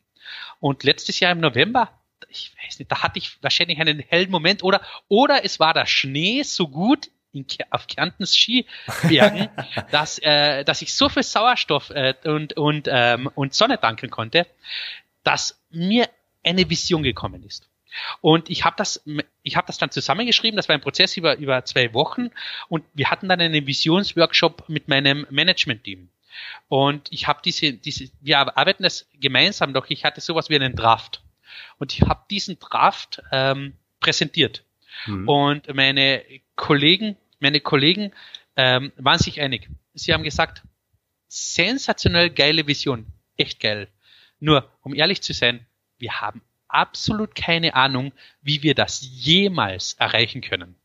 Und 0.60 0.84
letztes 0.84 1.20
Jahr 1.20 1.32
im 1.32 1.40
November, 1.40 2.00
ich 2.28 2.54
weiß 2.62 2.78
nicht, 2.78 2.90
da 2.90 3.02
hatte 3.02 3.18
ich 3.18 3.42
wahrscheinlich 3.42 3.78
einen 3.78 4.00
hellen 4.00 4.30
Moment 4.30 4.62
oder, 4.62 4.80
oder 5.08 5.44
es 5.44 5.60
war 5.60 5.74
der 5.74 5.86
Schnee 5.86 6.42
so 6.42 6.68
gut 6.68 7.10
in, 7.32 7.46
auf 7.70 7.86
Kärntens 7.86 8.36
Skibergen, 8.36 9.48
dass, 9.90 10.18
äh, 10.18 10.64
dass 10.64 10.82
ich 10.82 10.94
so 10.94 11.08
viel 11.08 11.22
Sauerstoff 11.22 11.90
äh, 11.90 12.14
und, 12.24 12.56
und, 12.56 12.88
ähm, 12.90 13.30
und 13.34 13.54
Sonne 13.54 13.78
danken 13.78 14.10
konnte, 14.10 14.46
dass 15.24 15.62
mir 15.70 16.08
eine 16.44 16.68
Vision 16.68 17.02
gekommen 17.02 17.42
ist. 17.44 17.68
Und 18.20 18.50
ich 18.50 18.64
habe 18.64 18.76
das, 18.76 19.04
ich 19.42 19.56
habe 19.56 19.66
das 19.66 19.78
dann 19.78 19.90
zusammengeschrieben. 19.90 20.56
Das 20.56 20.68
war 20.68 20.74
ein 20.74 20.80
Prozess 20.80 21.16
über 21.16 21.36
über 21.36 21.64
zwei 21.64 21.92
Wochen 21.94 22.30
und 22.68 22.84
wir 22.94 23.10
hatten 23.10 23.28
dann 23.28 23.40
einen 23.40 23.66
Visionsworkshop 23.66 24.68
mit 24.68 24.88
meinem 24.88 25.26
Management-Team. 25.30 26.08
Und 26.68 27.12
ich 27.12 27.26
habe 27.26 27.40
diese, 27.44 27.74
diese, 27.74 28.10
wir 28.20 28.38
arbeiten 28.56 28.82
das 28.82 29.08
gemeinsam, 29.20 29.74
doch 29.74 29.86
ich 29.88 30.04
hatte 30.04 30.20
sowas 30.20 30.48
wie 30.48 30.56
einen 30.56 30.74
Draft. 30.74 31.22
Und 31.78 31.92
ich 31.92 32.02
habe 32.02 32.24
diesen 32.30 32.58
Draft 32.58 33.22
ähm, 33.30 33.74
präsentiert. 34.00 34.64
Mhm. 35.06 35.28
Und 35.28 35.74
meine 35.74 36.24
Kollegen, 36.56 37.16
meine 37.40 37.60
Kollegen 37.60 38.12
ähm, 38.56 38.92
waren 38.96 39.18
sich 39.18 39.40
einig. 39.40 39.68
Sie 39.94 40.12
haben 40.12 40.22
gesagt, 40.22 40.62
sensationell 41.28 42.30
geile 42.30 42.66
Vision, 42.66 43.06
echt 43.36 43.60
geil. 43.60 43.88
Nur, 44.40 44.70
um 44.82 44.94
ehrlich 44.94 45.22
zu 45.22 45.32
sein, 45.32 45.66
wir 45.98 46.20
haben 46.20 46.42
absolut 46.72 47.34
keine 47.34 47.74
Ahnung, 47.74 48.12
wie 48.42 48.62
wir 48.62 48.74
das 48.74 49.00
jemals 49.02 49.94
erreichen 49.94 50.40
können. 50.40 50.76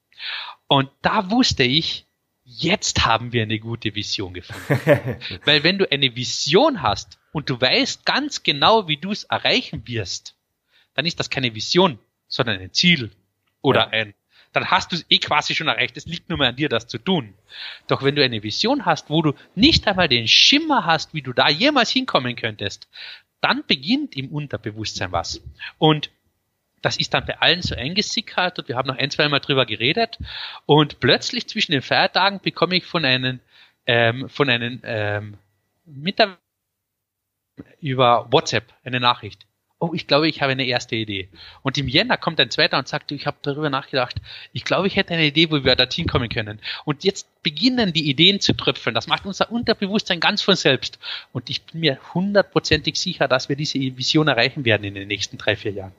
Und 0.68 0.90
da 1.02 1.30
wusste 1.30 1.64
ich, 1.64 2.06
jetzt 2.44 3.06
haben 3.06 3.34
wir 3.34 3.44
eine 3.44 3.60
gute 3.60 3.94
Vision 3.96 4.34
gefunden. 4.34 5.20
Weil 5.46 5.64
wenn 5.64 5.78
du 5.78 5.90
eine 5.92 6.16
Vision 6.16 6.82
hast 6.82 7.20
und 7.32 7.50
du 7.50 7.60
weißt 7.60 8.06
ganz 8.06 8.44
genau, 8.44 8.88
wie 8.88 8.98
du 8.98 9.12
es 9.12 9.26
erreichen 9.26 9.88
wirst, 9.88 10.36
dann 10.94 11.06
ist 11.06 11.20
das 11.20 11.30
keine 11.30 11.54
Vision, 11.54 12.00
sondern 12.28 12.60
ein 12.60 12.74
Ziel 12.74 13.12
oder 13.62 13.82
ja. 13.82 13.88
ein 13.90 14.14
dann 14.58 14.72
hast 14.72 14.92
du 14.92 14.96
es 14.96 15.06
eh 15.10 15.20
quasi 15.20 15.54
schon 15.54 15.68
erreicht. 15.68 15.98
Es 15.98 16.06
liegt 16.08 16.30
nur 16.30 16.40
mehr 16.40 16.50
an 16.50 16.56
dir, 16.56 16.68
das 16.68 16.88
zu 16.88 16.98
tun. 16.98 17.36
Doch 17.88 18.02
wenn 18.02 18.16
du 18.16 18.24
eine 18.24 18.42
Vision 18.42 18.86
hast, 18.86 19.10
wo 19.10 19.22
du 19.22 19.34
nicht 19.54 19.88
einmal 19.88 20.08
den 20.08 20.28
Schimmer 20.28 20.86
hast, 20.86 21.14
wie 21.14 21.22
du 21.22 21.32
da 21.32 21.48
jemals 21.50 21.92
hinkommen 21.92 22.36
könntest, 22.36 22.88
dann 23.42 23.64
beginnt 23.66 24.16
im 24.16 24.30
Unterbewusstsein 24.30 25.12
was. 25.12 25.42
Und 25.78 26.12
das 26.82 26.98
ist 26.98 27.14
dann 27.14 27.26
bei 27.26 27.40
allen 27.40 27.62
so 27.62 27.76
eingesickert 27.76 28.60
und 28.60 28.68
wir 28.68 28.76
haben 28.76 28.88
noch 28.88 28.98
ein, 28.98 29.10
zwei 29.10 29.28
Mal 29.30 29.40
drüber 29.40 29.66
geredet 29.66 30.20
und 30.66 31.00
plötzlich 31.00 31.48
zwischen 31.48 31.72
den 31.72 31.82
Feiertagen 31.82 32.40
bekomme 32.42 32.78
ich 32.78 32.86
von 32.86 33.04
einem, 33.04 33.40
ähm, 33.86 34.30
von 34.30 34.50
einem 34.50 34.80
ähm, 34.84 35.38
Mitarbeiter 35.86 36.40
über 37.80 38.28
WhatsApp 38.32 38.74
eine 38.84 39.00
Nachricht 39.00 39.48
oh, 39.80 39.92
ich 39.94 40.08
glaube, 40.08 40.28
ich 40.28 40.42
habe 40.42 40.52
eine 40.52 40.66
erste 40.66 40.96
Idee. 40.96 41.30
Und 41.62 41.78
im 41.78 41.88
Jänner 41.88 42.18
kommt 42.18 42.40
ein 42.40 42.50
zweiter 42.50 42.78
und 42.78 42.88
sagt, 42.88 43.12
ich 43.12 43.28
habe 43.28 43.38
darüber 43.42 43.70
nachgedacht, 43.70 44.16
ich 44.54 44.64
glaube, 44.64 44.88
ich 44.88 44.96
hätte 44.96 45.14
eine 45.14 45.26
Idee, 45.26 45.52
wo 45.52 45.64
wir 45.64 45.76
dorthin 45.76 46.08
kommen 46.08 46.30
können. 46.30 46.60
Und 46.86 47.04
jetzt 47.04 47.28
beginnen 47.44 47.94
die 47.94 48.10
Ideen 48.10 48.40
zu 48.40 48.54
tröpfeln. 48.54 48.96
Das 48.96 49.08
macht 49.08 49.26
unser 49.26 49.52
Unterbewusstsein 49.52 50.20
ganz 50.20 50.42
von 50.42 50.56
selbst. 50.56 51.00
Und 51.32 51.50
ich 51.50 51.64
bin 51.64 51.82
mir 51.82 52.00
hundertprozentig 52.14 53.00
sicher, 53.00 53.28
dass 53.28 53.50
wir 53.50 53.56
diese 53.56 53.80
Vision 53.80 54.28
erreichen 54.28 54.66
werden 54.66 54.84
in 54.84 54.96
den 54.96 55.08
nächsten 55.08 55.38
drei, 55.38 55.56
vier 55.56 55.72
Jahren. 55.72 55.94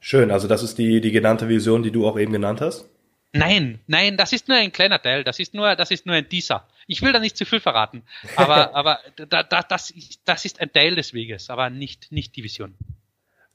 Schön, 0.00 0.30
also 0.30 0.46
das 0.48 0.62
ist 0.62 0.78
die, 0.78 1.00
die 1.00 1.12
genannte 1.12 1.48
Vision, 1.48 1.82
die 1.82 1.90
du 1.90 2.06
auch 2.06 2.18
eben 2.18 2.32
genannt 2.32 2.60
hast? 2.60 2.86
Nein, 3.32 3.80
nein, 3.88 4.16
das 4.16 4.32
ist 4.32 4.46
nur 4.46 4.56
ein 4.56 4.70
kleiner 4.70 5.02
Teil. 5.02 5.24
Das 5.24 5.40
ist 5.40 5.54
nur, 5.54 5.74
das 5.74 5.90
ist 5.90 6.06
nur 6.06 6.14
ein 6.14 6.28
Teaser. 6.28 6.68
Ich 6.86 7.02
will 7.02 7.12
da 7.12 7.18
nicht 7.18 7.36
zu 7.36 7.44
viel 7.44 7.58
verraten. 7.58 8.02
Aber, 8.36 8.74
aber 8.76 9.00
da, 9.16 9.42
da, 9.42 9.62
das, 9.62 9.92
das 10.24 10.44
ist 10.44 10.60
ein 10.60 10.72
Teil 10.72 10.94
des 10.94 11.14
Weges, 11.14 11.50
aber 11.50 11.68
nicht, 11.68 12.12
nicht 12.12 12.36
die 12.36 12.44
Vision 12.44 12.74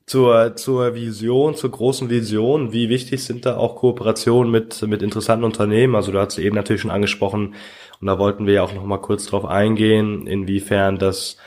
zur, 0.09 0.55
zur 0.55 0.95
Vision, 0.95 1.53
zur 1.55 1.69
großen 1.69 2.09
Vision, 2.09 2.73
wie 2.73 2.89
wichtig 2.89 3.23
sind 3.23 3.45
da 3.45 3.57
auch 3.57 3.75
Kooperationen 3.75 4.51
mit, 4.51 4.81
mit 4.81 5.03
interessanten 5.03 5.45
Unternehmen? 5.45 5.95
Also 5.95 6.11
du 6.11 6.19
hast 6.19 6.39
eben 6.39 6.55
natürlich 6.55 6.81
schon 6.81 6.89
angesprochen, 6.89 7.53
und 8.01 8.07
da 8.07 8.17
wollten 8.17 8.47
wir 8.47 8.55
ja 8.55 8.63
auch 8.63 8.73
noch 8.73 8.85
mal 8.85 8.97
kurz 8.97 9.27
drauf 9.27 9.45
eingehen, 9.45 10.25
inwiefern 10.25 10.97
das 10.97 11.37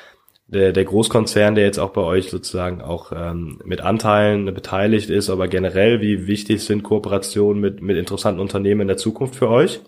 der, 0.47 0.73
der 0.73 0.85
Großkonzern, 0.85 1.57
der 1.57 1.65
jetzt 1.65 1.79
auch 1.79 1.91
bei 1.91 2.03
euch 2.03 2.31
sozusagen 2.31 2.83
auch 2.83 3.11
ähm, 3.11 3.61
mit 3.65 3.81
Anteilen 3.81 4.45
beteiligt 4.55 5.11
ist, 5.11 5.29
aber 5.29 5.49
generell, 5.49 6.01
wie 6.01 6.29
wichtig 6.29 6.63
sind 6.63 6.85
Kooperationen 6.85 7.61
mit, 7.61 7.83
mit 7.83 7.97
interessanten 7.97 8.41
Unternehmen 8.41 8.83
in 8.83 8.89
der 8.89 8.97
Zukunft 8.97 9.35
für 9.35 9.49
euch? 9.49 9.81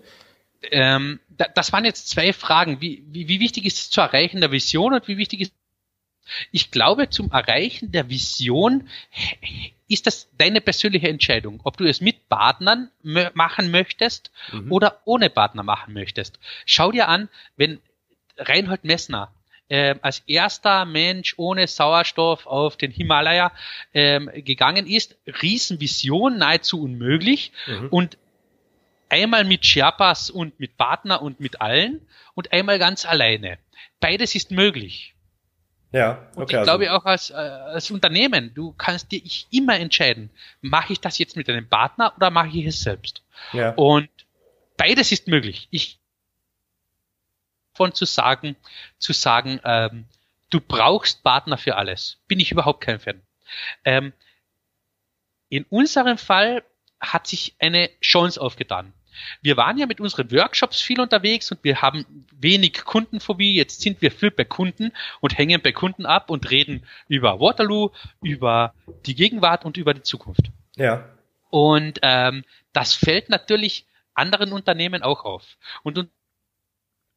Ähm, 0.72 1.20
das 1.54 1.72
waren 1.72 1.84
jetzt 1.84 2.08
zwei 2.08 2.32
Fragen. 2.32 2.80
Wie, 2.80 3.04
wie, 3.06 3.28
wie 3.28 3.38
wichtig 3.38 3.66
ist 3.66 3.78
es 3.78 3.90
zu 3.90 4.00
erreichen 4.00 4.40
der 4.40 4.50
Vision 4.50 4.94
und 4.94 5.06
wie 5.06 5.18
wichtig 5.18 5.42
ist 5.42 5.52
ich 6.50 6.70
glaube, 6.70 7.10
zum 7.10 7.30
Erreichen 7.30 7.92
der 7.92 8.08
Vision 8.08 8.88
ist 9.88 10.06
das 10.06 10.28
deine 10.38 10.60
persönliche 10.60 11.08
Entscheidung, 11.08 11.60
ob 11.64 11.76
du 11.76 11.84
es 11.84 12.00
mit 12.00 12.28
Partnern 12.28 12.90
machen 13.02 13.70
möchtest 13.70 14.30
mhm. 14.52 14.72
oder 14.72 15.00
ohne 15.04 15.30
Partner 15.30 15.62
machen 15.62 15.94
möchtest. 15.94 16.38
Schau 16.66 16.90
dir 16.92 17.08
an, 17.08 17.28
wenn 17.56 17.80
Reinhold 18.38 18.84
Messner 18.84 19.32
äh, 19.68 19.94
als 20.02 20.20
erster 20.26 20.84
Mensch 20.84 21.34
ohne 21.36 21.66
Sauerstoff 21.66 22.46
auf 22.46 22.76
den 22.76 22.90
Himalaya 22.90 23.52
ähm, 23.92 24.30
gegangen 24.34 24.86
ist, 24.86 25.16
Riesenvision, 25.26 26.38
nahezu 26.38 26.82
unmöglich 26.82 27.52
mhm. 27.66 27.88
und 27.88 28.18
einmal 29.08 29.44
mit 29.44 29.64
Sherpas 29.64 30.30
und 30.30 30.58
mit 30.58 30.76
Partner 30.76 31.22
und 31.22 31.40
mit 31.40 31.60
allen 31.60 32.06
und 32.34 32.52
einmal 32.52 32.78
ganz 32.78 33.06
alleine. 33.06 33.58
Beides 34.00 34.34
ist 34.34 34.50
möglich. 34.50 35.13
Ja, 35.94 36.26
okay. 36.32 36.40
Und 36.40 36.50
ich 36.50 36.58
also. 36.58 36.70
glaube 36.70 36.92
auch 36.92 37.04
als, 37.04 37.30
äh, 37.30 37.34
als 37.34 37.88
Unternehmen, 37.92 38.52
du 38.52 38.72
kannst 38.72 39.12
dir 39.12 39.22
immer 39.52 39.78
entscheiden, 39.78 40.28
mache 40.60 40.92
ich 40.92 41.00
das 41.00 41.18
jetzt 41.18 41.36
mit 41.36 41.48
einem 41.48 41.68
Partner 41.68 42.12
oder 42.16 42.30
mache 42.30 42.48
ich 42.48 42.66
es 42.66 42.80
selbst? 42.80 43.22
Ja. 43.52 43.70
Und 43.74 44.10
beides 44.76 45.12
ist 45.12 45.28
möglich. 45.28 45.68
Ich 45.70 46.00
von 47.74 47.94
zu 47.94 48.06
sagen, 48.06 48.56
zu 48.98 49.12
sagen, 49.12 49.60
ähm, 49.64 50.06
du 50.50 50.60
brauchst 50.60 51.22
Partner 51.22 51.58
für 51.58 51.76
alles, 51.76 52.18
bin 52.26 52.40
ich 52.40 52.50
überhaupt 52.50 52.80
kein 52.80 52.98
Fan. 52.98 53.22
Ähm, 53.84 54.12
in 55.48 55.64
unserem 55.70 56.18
Fall 56.18 56.64
hat 56.98 57.28
sich 57.28 57.54
eine 57.60 57.88
Chance 58.00 58.40
aufgetan. 58.40 58.92
Wir 59.42 59.56
waren 59.56 59.78
ja 59.78 59.86
mit 59.86 60.00
unseren 60.00 60.30
Workshops 60.30 60.80
viel 60.80 61.00
unterwegs 61.00 61.50
und 61.50 61.62
wir 61.62 61.82
haben 61.82 62.04
wenig 62.32 62.84
Kundenphobie. 62.84 63.54
Jetzt 63.54 63.80
sind 63.80 64.02
wir 64.02 64.10
viel 64.10 64.30
bei 64.30 64.44
Kunden 64.44 64.92
und 65.20 65.38
hängen 65.38 65.60
bei 65.62 65.72
Kunden 65.72 66.06
ab 66.06 66.30
und 66.30 66.50
reden 66.50 66.84
über 67.08 67.40
Waterloo, 67.40 67.90
über 68.22 68.74
die 69.06 69.14
Gegenwart 69.14 69.64
und 69.64 69.76
über 69.76 69.94
die 69.94 70.02
Zukunft. 70.02 70.50
Ja. 70.76 71.08
Und 71.50 72.00
ähm, 72.02 72.44
das 72.72 72.94
fällt 72.94 73.28
natürlich 73.28 73.86
anderen 74.14 74.52
Unternehmen 74.52 75.02
auch 75.02 75.24
auf. 75.24 75.56
Und 75.82 76.08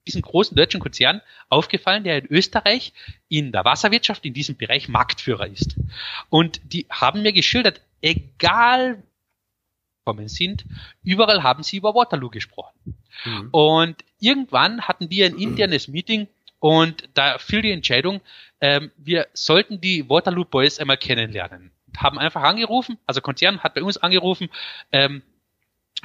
diesen 0.08 0.22
großen 0.22 0.56
deutschen 0.56 0.80
Konzern 0.80 1.22
aufgefallen, 1.50 2.04
der 2.04 2.18
in 2.18 2.28
Österreich 2.28 2.94
in 3.28 3.52
der 3.52 3.66
Wasserwirtschaft 3.66 4.26
in 4.26 4.34
diesem 4.34 4.56
Bereich 4.56 4.88
Marktführer 4.88 5.48
ist. 5.48 5.76
Und 6.30 6.62
die 6.64 6.88
haben 6.90 7.22
mir 7.22 7.34
geschildert, 7.34 7.82
egal 8.02 9.04
gekommen 10.08 10.30
sind, 10.30 10.66
überall 11.04 11.44
haben 11.44 11.64
sie 11.64 11.78
über 11.78 11.94
Waterloo 11.94 12.30
gesprochen. 12.30 12.96
Mhm. 13.26 13.50
Und 13.52 13.96
irgendwann 14.20 14.82
hatten 14.82 15.10
die 15.10 15.24
ein 15.24 15.38
internes 15.38 15.88
Meeting 15.88 16.28
Und 16.60 17.10
da 17.14 17.38
fiel 17.38 17.62
die 17.62 17.72
Entscheidung, 17.72 18.22
ähm, 18.62 18.92
wir 18.98 19.28
sollten 19.34 19.80
die 19.80 20.10
Waterloo 20.10 20.46
Boys 20.46 20.80
einmal 20.80 20.98
kennenlernen. 20.98 21.72
Haben 21.96 22.20
einfach 22.20 22.42
angerufen, 22.44 22.98
also 23.06 23.22
Konzern 23.22 23.60
hat 23.64 23.76
bei 23.76 23.84
uns 23.84 23.98
angerufen, 23.98 24.50
ähm, 24.92 25.22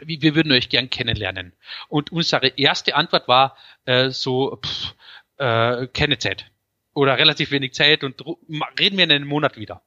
wir 0.01 0.35
würden 0.35 0.53
euch 0.53 0.69
gern 0.69 0.89
kennenlernen. 0.89 1.53
Und 1.89 2.13
unsere 2.13 2.49
erste 2.49 2.95
Antwort 2.97 3.29
war 3.29 3.57
äh, 3.85 4.11
so, 4.11 4.59
pff, 4.65 4.95
äh, 5.39 5.87
keine 5.89 6.19
Zeit 6.19 6.51
oder 6.95 7.19
relativ 7.19 7.51
wenig 7.51 7.75
Zeit 7.75 8.05
und 8.05 8.23
reden 8.79 8.97
wir 8.97 9.05
in 9.05 9.13
einem 9.13 9.29
Monat 9.29 9.57
wieder. 9.57 9.83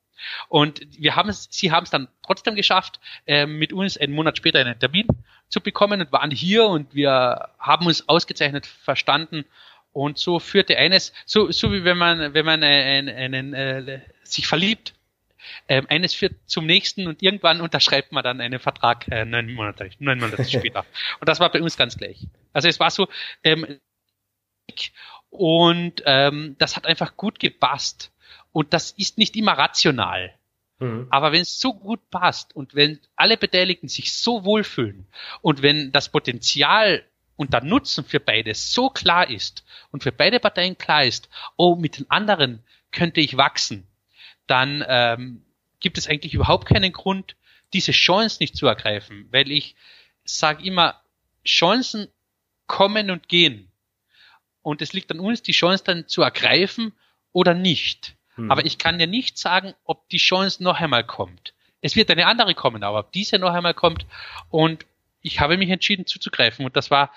Und 0.50 0.82
wir 0.98 1.16
haben 1.16 1.30
es, 1.30 1.48
sie 1.52 1.72
haben 1.72 1.84
es 1.84 1.90
dann 1.90 2.08
trotzdem 2.24 2.56
geschafft, 2.56 3.00
äh, 3.26 3.46
mit 3.46 3.74
uns 3.74 3.98
einen 3.98 4.14
Monat 4.14 4.38
später 4.38 4.60
einen 4.60 4.80
Termin 4.80 5.08
zu 5.50 5.62
bekommen 5.62 6.02
und 6.02 6.12
waren 6.12 6.32
hier 6.32 6.66
und 6.66 6.94
wir 6.96 7.50
haben 7.60 7.88
uns 7.88 8.08
ausgezeichnet 8.08 8.66
verstanden. 8.66 9.46
Und 9.92 10.18
so 10.18 10.40
führte 10.40 10.78
eines, 10.78 11.14
so, 11.26 11.52
so 11.52 11.72
wie 11.72 11.86
wenn 11.86 11.98
man, 11.98 12.34
wenn 12.34 12.46
man 12.46 12.64
einen, 12.64 13.10
einen, 13.10 13.54
äh, 13.54 14.02
sich 14.24 14.46
verliebt, 14.46 14.94
ähm, 15.68 15.86
eines 15.90 16.14
führt 16.14 16.34
zum 16.46 16.66
nächsten 16.66 17.08
und 17.08 17.22
irgendwann 17.22 17.62
unterschreibt 17.62 18.12
man 18.12 18.24
dann 18.24 18.42
einen 18.42 18.60
Vertrag 18.60 19.08
äh, 19.10 19.26
neun 19.26 19.54
Monate, 19.54 19.90
neun 20.00 20.20
Monate 20.20 20.44
später. 20.50 20.86
Und 21.20 21.30
das 21.30 21.40
war 21.40 21.52
bei 21.52 21.62
uns 21.62 21.78
ganz 21.78 21.98
gleich. 21.98 22.28
Also 22.52 22.68
es 22.68 22.80
war 22.80 22.92
so, 22.92 23.08
ähm, 23.44 23.80
und 25.30 26.02
ähm, 26.06 26.56
das 26.60 26.76
hat 26.76 26.86
einfach 26.86 27.18
gut 27.18 27.40
gepasst. 27.40 28.12
Und 28.56 28.72
das 28.72 28.92
ist 28.92 29.18
nicht 29.18 29.36
immer 29.36 29.52
rational. 29.52 30.34
Mhm. 30.80 31.08
Aber 31.10 31.34
wenn 31.34 31.42
es 31.42 31.60
so 31.60 31.74
gut 31.74 32.10
passt 32.10 32.56
und 32.56 32.74
wenn 32.74 33.02
alle 33.18 33.36
Beteiligten 33.36 33.90
sich 33.90 34.14
so 34.14 34.46
wohlfühlen 34.46 35.08
und 35.42 35.62
wenn 35.62 35.92
das 35.92 36.08
Potenzial 36.08 37.04
und 37.36 37.52
der 37.52 37.66
Nutzen 37.66 38.06
für 38.06 38.22
beide 38.22 38.56
so 38.56 38.90
klar 38.90 39.30
ist 39.30 39.66
und 39.92 40.04
für 40.04 40.14
beide 40.14 40.40
Parteien 40.40 40.78
klar 40.78 41.04
ist, 41.04 41.28
oh, 41.58 41.76
mit 41.76 41.98
den 41.98 42.10
anderen 42.10 42.64
könnte 42.94 43.20
ich 43.20 43.36
wachsen, 43.36 43.88
dann 44.48 44.86
ähm, 44.88 45.44
gibt 45.82 45.98
es 45.98 46.08
eigentlich 46.08 46.34
überhaupt 46.34 46.66
keinen 46.66 46.94
Grund, 46.94 47.36
diese 47.74 47.92
Chance 47.92 48.38
nicht 48.40 48.56
zu 48.56 48.68
ergreifen, 48.68 49.28
weil 49.32 49.52
ich 49.52 49.76
sage 50.24 50.64
immer, 50.64 51.02
Chancen 51.44 52.08
kommen 52.68 53.12
und 53.12 53.28
gehen. 53.28 53.70
Und 54.62 54.82
es 54.82 54.94
liegt 54.94 55.12
an 55.12 55.20
uns, 55.20 55.42
die 55.42 55.52
Chance 55.52 55.84
dann 55.84 56.08
zu 56.08 56.22
ergreifen 56.22 56.94
oder 57.34 57.54
nicht. 57.54 58.16
Hm. 58.36 58.52
Aber 58.52 58.66
ich 58.66 58.78
kann 58.78 59.00
ja 59.00 59.08
nicht 59.08 59.38
sagen, 59.38 59.74
ob 59.84 60.08
die 60.10 60.18
Chance 60.18 60.64
noch 60.64 60.80
einmal 60.80 61.04
kommt. 61.04 61.54
Es 61.82 61.96
wird 61.96 62.10
eine 62.10 62.28
andere 62.28 62.56
kommen, 62.56 62.84
aber 62.84 63.00
ob 63.00 63.12
diese 63.12 63.38
noch 63.38 63.54
einmal 63.54 63.74
kommt. 63.74 64.06
Und 64.50 64.86
ich 65.22 65.40
habe 65.40 65.58
mich 65.58 65.70
entschieden 65.70 66.06
zuzugreifen. 66.06 66.66
Und 66.66 66.76
das 66.76 66.92
war, 66.92 67.12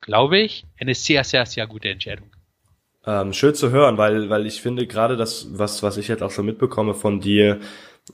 glaube 0.00 0.38
ich, 0.38 0.66
eine 0.78 0.94
sehr, 0.94 1.24
sehr, 1.24 1.46
sehr 1.46 1.66
gute 1.66 1.88
Entscheidung. 1.88 2.30
Ähm, 3.06 3.32
schön 3.32 3.54
zu 3.54 3.70
hören, 3.70 3.98
weil, 3.98 4.30
weil 4.30 4.46
ich 4.46 4.62
finde 4.62 4.86
gerade 4.86 5.16
das, 5.16 5.58
was, 5.58 5.82
was 5.82 5.98
ich 5.98 6.08
jetzt 6.08 6.22
auch 6.22 6.30
schon 6.30 6.46
mitbekomme 6.46 6.94
von 6.94 7.20
dir, 7.20 7.60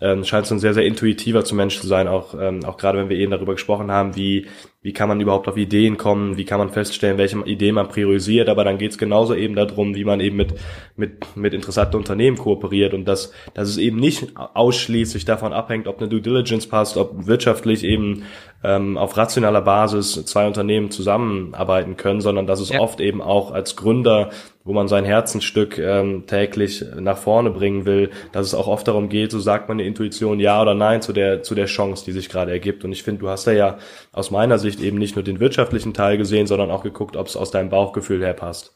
ähm, 0.00 0.24
scheint 0.24 0.46
so 0.46 0.54
ein 0.54 0.58
sehr, 0.58 0.74
sehr 0.74 0.84
intuitiver 0.84 1.44
zu 1.44 1.54
Mensch 1.54 1.80
zu 1.80 1.86
sein, 1.86 2.08
auch, 2.08 2.34
ähm, 2.34 2.64
auch 2.64 2.76
gerade 2.76 2.98
wenn 2.98 3.08
wir 3.08 3.16
eben 3.16 3.30
darüber 3.30 3.52
gesprochen 3.52 3.90
haben, 3.90 4.14
wie, 4.14 4.48
wie 4.82 4.94
kann 4.94 5.08
man 5.08 5.20
überhaupt 5.20 5.46
auf 5.46 5.58
Ideen 5.58 5.98
kommen, 5.98 6.38
wie 6.38 6.46
kann 6.46 6.58
man 6.58 6.70
feststellen, 6.70 7.18
welche 7.18 7.38
Ideen 7.40 7.74
man 7.74 7.88
priorisiert, 7.88 8.48
aber 8.48 8.64
dann 8.64 8.78
geht 8.78 8.92
es 8.92 8.98
genauso 8.98 9.34
eben 9.34 9.54
darum, 9.54 9.94
wie 9.94 10.04
man 10.04 10.20
eben 10.20 10.36
mit, 10.36 10.54
mit, 10.96 11.36
mit 11.36 11.52
interessanten 11.52 11.96
Unternehmen 11.96 12.38
kooperiert 12.38 12.94
und 12.94 13.04
dass, 13.04 13.32
dass 13.52 13.68
es 13.68 13.76
eben 13.76 13.98
nicht 13.98 14.32
ausschließlich 14.36 15.26
davon 15.26 15.52
abhängt, 15.52 15.86
ob 15.86 15.98
eine 15.98 16.08
Due 16.08 16.22
Diligence 16.22 16.66
passt, 16.66 16.96
ob 16.96 17.26
wirtschaftlich 17.26 17.84
eben 17.84 18.22
ähm, 18.62 18.96
auf 18.96 19.16
rationaler 19.16 19.62
Basis 19.62 20.24
zwei 20.24 20.46
Unternehmen 20.46 20.90
zusammenarbeiten 20.90 21.96
können, 21.96 22.20
sondern 22.20 22.46
dass 22.46 22.60
es 22.60 22.70
ja. 22.70 22.80
oft 22.80 23.00
eben 23.00 23.22
auch 23.22 23.52
als 23.52 23.76
Gründer, 23.76 24.30
wo 24.64 24.74
man 24.74 24.88
sein 24.88 25.06
Herzensstück 25.06 25.78
ähm, 25.78 26.26
täglich 26.26 26.84
nach 26.98 27.16
vorne 27.16 27.50
bringen 27.50 27.86
will, 27.86 28.10
dass 28.32 28.46
es 28.46 28.54
auch 28.54 28.66
oft 28.66 28.86
darum 28.86 29.08
geht, 29.08 29.30
so 29.30 29.40
sagt 29.40 29.68
man 29.68 29.78
die 29.78 29.86
Intuition 29.86 30.38
ja 30.38 30.60
oder 30.60 30.74
nein 30.74 31.00
zu 31.00 31.14
der, 31.14 31.42
zu 31.42 31.54
der 31.54 31.66
Chance, 31.66 32.04
die 32.04 32.12
sich 32.12 32.28
gerade 32.28 32.52
ergibt. 32.52 32.84
Und 32.84 32.92
ich 32.92 33.02
finde, 33.02 33.22
du 33.22 33.28
hast 33.28 33.46
da 33.46 33.52
ja 33.52 33.78
aus 34.12 34.30
meiner 34.30 34.58
Sicht 34.58 34.69
Sicht 34.70 34.80
eben 34.80 34.98
nicht 34.98 35.16
nur 35.16 35.24
den 35.24 35.40
wirtschaftlichen 35.40 35.94
Teil 35.94 36.16
gesehen, 36.16 36.46
sondern 36.46 36.70
auch 36.70 36.82
geguckt, 36.82 37.16
ob 37.16 37.26
es 37.26 37.36
aus 37.36 37.50
deinem 37.50 37.70
Bauchgefühl 37.70 38.22
her 38.22 38.34
passt. 38.34 38.74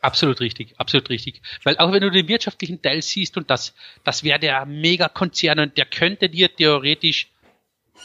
Absolut 0.00 0.40
richtig, 0.40 0.74
absolut 0.78 1.10
richtig. 1.10 1.42
Weil 1.62 1.78
auch 1.78 1.92
wenn 1.92 2.02
du 2.02 2.10
den 2.10 2.26
wirtschaftlichen 2.26 2.82
Teil 2.82 3.02
siehst 3.02 3.36
und 3.36 3.50
das, 3.50 3.74
das 4.02 4.24
wäre 4.24 4.40
der 4.40 4.66
Megakonzern 4.66 5.60
und 5.60 5.76
der 5.78 5.86
könnte 5.86 6.28
dir 6.28 6.54
theoretisch 6.54 7.28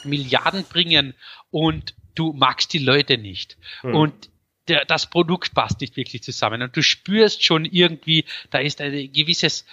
Milliarden 0.04 0.64
bringen 0.64 1.14
und 1.50 1.94
du 2.14 2.32
magst 2.32 2.72
die 2.72 2.78
Leute 2.78 3.18
nicht. 3.18 3.56
Hm. 3.80 3.94
Und 3.94 4.30
der, 4.68 4.84
das 4.84 5.10
Produkt 5.10 5.54
passt 5.54 5.80
nicht 5.80 5.96
wirklich 5.96 6.22
zusammen 6.22 6.62
und 6.62 6.76
du 6.76 6.82
spürst 6.82 7.42
schon 7.42 7.64
irgendwie, 7.64 8.24
da 8.50 8.58
ist 8.58 8.80
ein 8.80 9.12
gewisses 9.12 9.64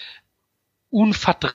Unvertrauen 0.90 1.54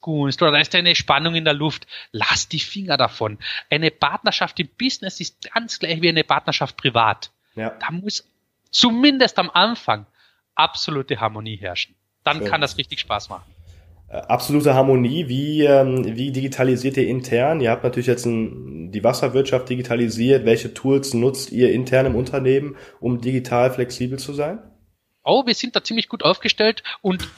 Gunst 0.00 0.40
oder 0.42 0.52
da 0.52 0.58
ist 0.58 0.74
eine 0.74 0.94
Spannung 0.94 1.34
in 1.34 1.44
der 1.44 1.54
Luft, 1.54 1.86
lass 2.12 2.48
die 2.48 2.60
Finger 2.60 2.96
davon. 2.96 3.38
Eine 3.70 3.90
Partnerschaft 3.90 4.58
im 4.60 4.68
Business 4.78 5.20
ist 5.20 5.50
ganz 5.52 5.78
gleich 5.78 6.00
wie 6.00 6.08
eine 6.08 6.24
Partnerschaft 6.24 6.76
privat. 6.76 7.30
Ja. 7.54 7.70
Da 7.70 7.90
muss 7.90 8.28
zumindest 8.70 9.38
am 9.38 9.50
Anfang 9.50 10.06
absolute 10.54 11.20
Harmonie 11.20 11.56
herrschen. 11.56 11.94
Dann 12.24 12.38
Schön. 12.38 12.48
kann 12.48 12.60
das 12.60 12.78
richtig 12.78 13.00
Spaß 13.00 13.28
machen. 13.28 13.44
Äh, 14.08 14.16
absolute 14.16 14.74
Harmonie, 14.74 15.28
wie, 15.28 15.64
ähm, 15.64 16.16
wie 16.16 16.32
digitalisiert 16.32 16.96
ihr 16.96 17.06
intern? 17.06 17.60
Ihr 17.60 17.70
habt 17.70 17.84
natürlich 17.84 18.08
jetzt 18.08 18.26
ein, 18.26 18.90
die 18.90 19.04
Wasserwirtschaft 19.04 19.68
digitalisiert. 19.68 20.44
Welche 20.44 20.74
Tools 20.74 21.14
nutzt 21.14 21.52
ihr 21.52 21.72
intern 21.72 22.06
im 22.06 22.16
Unternehmen, 22.16 22.76
um 22.98 23.20
digital 23.20 23.70
flexibel 23.70 24.18
zu 24.18 24.32
sein? 24.32 24.58
Oh, 25.22 25.46
wir 25.46 25.54
sind 25.54 25.76
da 25.76 25.84
ziemlich 25.84 26.08
gut 26.08 26.24
aufgestellt 26.24 26.82
und 27.02 27.28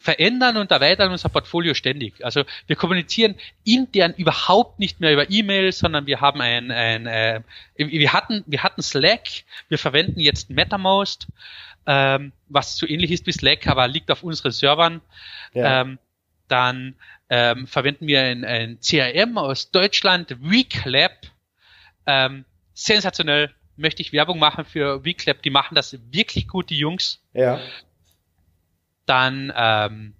verändern 0.00 0.56
und 0.56 0.70
erweitern 0.70 1.12
unser 1.12 1.28
Portfolio 1.28 1.74
ständig. 1.74 2.24
Also 2.24 2.44
wir 2.66 2.74
kommunizieren 2.74 3.34
intern 3.64 4.14
überhaupt 4.16 4.78
nicht 4.78 4.98
mehr 4.98 5.12
über 5.12 5.30
E-Mail, 5.30 5.72
sondern 5.72 6.06
wir 6.06 6.22
haben 6.22 6.40
ein, 6.40 6.70
ein 6.70 7.06
äh, 7.06 7.42
wir 7.76 8.12
hatten 8.14 8.42
wir 8.46 8.62
hatten 8.62 8.80
Slack, 8.80 9.28
wir 9.68 9.76
verwenden 9.76 10.18
jetzt 10.18 10.48
MetaMost, 10.48 11.28
ähm, 11.86 12.32
was 12.48 12.78
so 12.78 12.88
ähnlich 12.88 13.10
ist 13.10 13.26
wie 13.26 13.32
Slack, 13.32 13.66
aber 13.66 13.86
liegt 13.88 14.10
auf 14.10 14.22
unseren 14.22 14.52
Servern. 14.52 15.02
Ja. 15.52 15.82
Ähm, 15.82 15.98
dann 16.48 16.94
ähm, 17.28 17.66
verwenden 17.66 18.06
wir 18.06 18.22
ein, 18.22 18.44
ein 18.46 18.78
CRM 18.80 19.36
aus 19.36 19.70
Deutschland, 19.70 20.34
WeClap. 20.40 21.26
Ähm, 22.06 22.46
sensationell 22.72 23.50
möchte 23.76 24.00
ich 24.00 24.14
Werbung 24.14 24.38
machen 24.38 24.64
für 24.64 25.04
WeClap, 25.04 25.42
die 25.42 25.50
machen 25.50 25.74
das 25.74 25.96
wirklich 26.10 26.48
gut, 26.48 26.70
die 26.70 26.78
Jungs. 26.78 27.22
Ja. 27.34 27.60
Dann 29.10 29.52
ähm, 29.56 30.14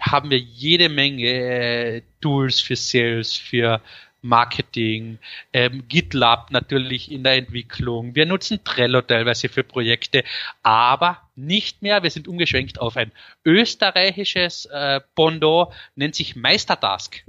haben 0.00 0.30
wir 0.30 0.38
jede 0.38 0.88
Menge 0.88 1.26
äh, 1.26 2.02
Tools 2.22 2.58
für 2.62 2.74
Sales, 2.74 3.36
für 3.36 3.82
Marketing, 4.22 5.18
ähm, 5.52 5.84
GitLab 5.88 6.50
natürlich 6.50 7.12
in 7.12 7.22
der 7.22 7.34
Entwicklung. 7.34 8.14
Wir 8.14 8.24
nutzen 8.24 8.64
Trello 8.64 9.02
teilweise 9.02 9.50
für 9.50 9.62
Projekte, 9.62 10.24
aber 10.62 11.20
nicht 11.36 11.82
mehr. 11.82 12.02
Wir 12.02 12.10
sind 12.10 12.28
umgeschwenkt 12.28 12.80
auf 12.80 12.96
ein 12.96 13.12
österreichisches 13.44 14.64
äh, 14.72 15.02
Bondo, 15.14 15.70
nennt 15.94 16.14
sich 16.14 16.34
Meistertask. 16.34 17.22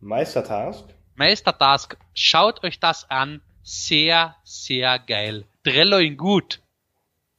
Meistertask? 0.00 0.84
Meistertask. 1.16 1.96
Schaut 2.12 2.62
euch 2.62 2.78
das 2.78 3.08
an. 3.08 3.40
Sehr, 3.62 4.36
sehr 4.44 4.98
geil. 4.98 5.44
Trello 5.64 5.96
in 5.96 6.18
gut. 6.18 6.60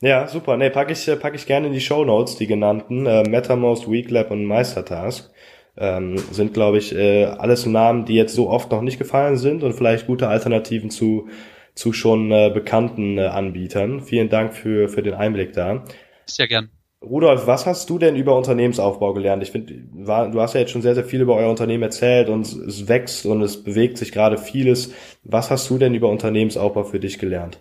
Ja, 0.02 0.28
super. 0.28 0.56
Nee, 0.56 0.70
packe 0.70 0.93
ich, 0.93 1.10
pack 1.20 1.36
ich 1.36 1.45
gerne 1.45 1.68
in 1.68 1.74
die 1.74 1.82
Show 1.82 2.06
Notes, 2.06 2.38
die 2.38 2.47
genannten. 2.47 3.06
Äh, 3.06 3.24
MetaMost, 3.24 3.91
Weeklab 3.91 4.32
und 4.32 4.45
Meistertask. 4.45 5.30
Ähm, 5.78 6.18
sind, 6.32 6.54
glaube 6.54 6.78
ich, 6.78 6.95
äh, 6.95 7.26
alles 7.26 7.66
Namen, 7.66 8.06
die 8.06 8.16
jetzt 8.16 8.36
so 8.36 8.50
oft 8.50 8.72
noch 8.72 8.82
nicht 8.82 8.97
gefallen 8.97 9.38
sind 9.38 9.64
und 9.64 9.74
vielleicht 9.74 10.08
gute 10.08 10.28
Alternativen 10.28 10.89
zu, 10.89 11.30
zu 11.74 11.93
schon 11.93 12.32
äh, 12.32 12.52
bekannten 12.54 13.18
äh, 13.18 13.28
Anbietern. 13.28 14.02
Vielen 14.02 14.30
Dank 14.30 14.54
für, 14.54 14.89
für 14.89 15.04
den 15.04 15.14
Einblick 15.14 15.54
da. 15.54 15.84
Sehr 16.26 16.47
gern. 16.47 16.70
Rudolf, 17.02 17.47
was 17.47 17.66
hast 17.66 17.89
du 17.89 17.97
denn 17.97 18.18
über 18.18 18.36
Unternehmensaufbau 18.36 19.14
gelernt? 19.14 19.41
Ich 19.41 19.52
finde, 19.52 19.74
du 19.74 20.41
hast 20.41 20.54
ja 20.54 20.60
jetzt 20.60 20.72
schon 20.72 20.82
sehr, 20.82 20.95
sehr 20.95 21.06
viel 21.06 21.22
über 21.22 21.36
euer 21.36 21.50
Unternehmen 21.50 21.84
erzählt 21.84 22.28
und 22.28 22.45
es 22.45 22.89
wächst 22.89 23.26
und 23.26 23.41
es 23.41 23.64
bewegt 23.64 23.97
sich 23.97 24.12
gerade 24.12 24.38
vieles. 24.38 24.93
Was 25.24 25.50
hast 25.50 25.70
du 25.70 25.78
denn 25.78 25.93
über 25.93 26.10
Unternehmensaufbau 26.10 26.84
für 26.84 27.00
dich 27.00 27.18
gelernt? 27.18 27.60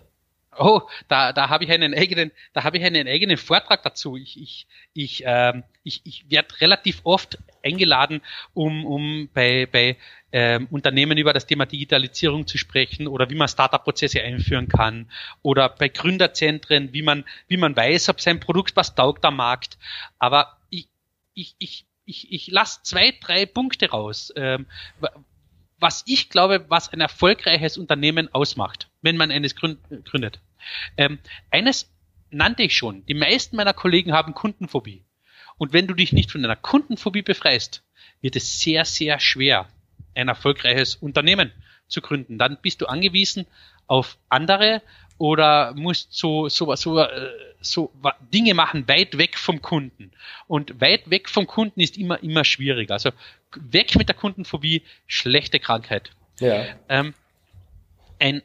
Oh, 0.57 0.81
da, 1.07 1.31
da 1.31 1.49
habe 1.49 1.63
ich 1.63 1.71
einen 1.71 1.93
eigenen, 1.93 2.31
da 2.53 2.63
habe 2.63 2.77
ich 2.77 2.83
einen 2.83 3.07
eigenen 3.07 3.37
Vortrag 3.37 3.83
dazu. 3.83 4.17
Ich, 4.17 4.41
ich, 4.41 4.67
ich, 4.93 5.23
ähm, 5.25 5.63
ich, 5.83 6.01
ich 6.05 6.29
werde 6.29 6.59
relativ 6.59 7.01
oft 7.03 7.37
eingeladen, 7.63 8.21
um, 8.53 8.85
um 8.85 9.29
bei, 9.33 9.67
bei 9.71 9.97
ähm, 10.31 10.67
Unternehmen 10.71 11.17
über 11.17 11.33
das 11.33 11.45
Thema 11.45 11.65
Digitalisierung 11.65 12.47
zu 12.47 12.57
sprechen 12.57 13.07
oder 13.07 13.29
wie 13.29 13.35
man 13.35 13.47
Startup-Prozesse 13.47 14.21
einführen 14.21 14.67
kann 14.67 15.11
oder 15.43 15.69
bei 15.69 15.87
Gründerzentren, 15.87 16.93
wie 16.93 17.03
man, 17.03 17.25
wie 17.47 17.57
man 17.57 17.75
weiß, 17.75 18.09
ob 18.09 18.19
sein 18.19 18.39
Produkt 18.39 18.75
was 18.75 18.95
taugt 18.95 19.25
am 19.25 19.37
Markt. 19.37 19.77
Aber 20.17 20.57
ich, 20.69 20.89
ich, 21.35 21.55
ich, 21.59 21.85
ich, 22.05 22.31
ich 22.31 22.47
lasse 22.47 22.81
zwei, 22.83 23.13
drei 23.21 23.45
Punkte 23.45 23.91
raus, 23.91 24.33
ähm, 24.35 24.65
was 25.79 26.03
ich 26.05 26.29
glaube, 26.29 26.65
was 26.69 26.91
ein 26.91 27.01
erfolgreiches 27.01 27.77
Unternehmen 27.77 28.33
ausmacht, 28.33 28.89
wenn 29.01 29.17
man 29.17 29.31
eines 29.31 29.55
gründet. 29.55 30.39
Ähm, 30.97 31.19
eines 31.51 31.91
nannte 32.31 32.63
ich 32.63 32.75
schon. 32.75 33.05
Die 33.05 33.13
meisten 33.13 33.55
meiner 33.55 33.73
Kollegen 33.73 34.13
haben 34.13 34.33
Kundenphobie. 34.33 35.03
Und 35.57 35.73
wenn 35.73 35.87
du 35.87 35.93
dich 35.93 36.13
nicht 36.13 36.31
von 36.31 36.41
deiner 36.41 36.55
Kundenphobie 36.55 37.21
befreist, 37.21 37.83
wird 38.21 38.35
es 38.35 38.59
sehr, 38.59 38.85
sehr 38.85 39.19
schwer, 39.19 39.67
ein 40.15 40.27
erfolgreiches 40.27 40.95
Unternehmen 40.95 41.51
zu 41.87 42.01
gründen. 42.01 42.37
Dann 42.37 42.57
bist 42.61 42.81
du 42.81 42.85
angewiesen 42.85 43.45
auf 43.87 44.17
andere 44.29 44.81
oder 45.17 45.73
musst 45.75 46.13
so, 46.13 46.47
so, 46.49 46.73
so, 46.75 46.99
äh, 46.99 47.29
so 47.61 47.91
Dinge 48.33 48.53
machen 48.53 48.87
weit 48.87 49.17
weg 49.17 49.37
vom 49.37 49.61
Kunden. 49.61 50.11
Und 50.47 50.79
weit 50.81 51.09
weg 51.09 51.29
vom 51.29 51.47
Kunden 51.47 51.81
ist 51.81 51.97
immer, 51.97 52.21
immer 52.23 52.45
schwieriger. 52.45 52.93
Also 52.93 53.11
weg 53.55 53.95
mit 53.95 54.07
der 54.07 54.15
Kundenphobie, 54.15 54.83
schlechte 55.07 55.59
Krankheit. 55.59 56.11
Ja. 56.39 56.65
Ähm, 56.87 57.13
ein, 58.19 58.41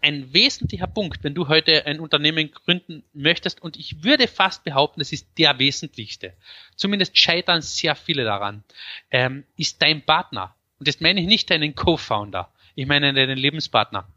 ein 0.00 0.32
wesentlicher 0.32 0.86
Punkt, 0.86 1.24
wenn 1.24 1.34
du 1.34 1.48
heute 1.48 1.86
ein 1.86 2.00
Unternehmen 2.00 2.50
gründen 2.50 3.02
möchtest, 3.12 3.60
und 3.62 3.76
ich 3.76 4.04
würde 4.04 4.28
fast 4.28 4.64
behaupten, 4.64 5.00
das 5.00 5.12
ist 5.12 5.28
der 5.38 5.58
wesentlichste, 5.58 6.32
zumindest 6.76 7.18
scheitern 7.18 7.62
sehr 7.62 7.94
viele 7.94 8.24
daran, 8.24 8.62
ähm, 9.10 9.44
ist 9.56 9.82
dein 9.82 10.02
Partner. 10.02 10.54
Und 10.78 10.88
das 10.88 11.00
meine 11.00 11.20
ich 11.20 11.26
nicht 11.26 11.50
deinen 11.50 11.74
Co-Founder, 11.74 12.52
ich 12.74 12.86
meine 12.86 13.12
deinen 13.12 13.38
Lebenspartner. 13.38 14.08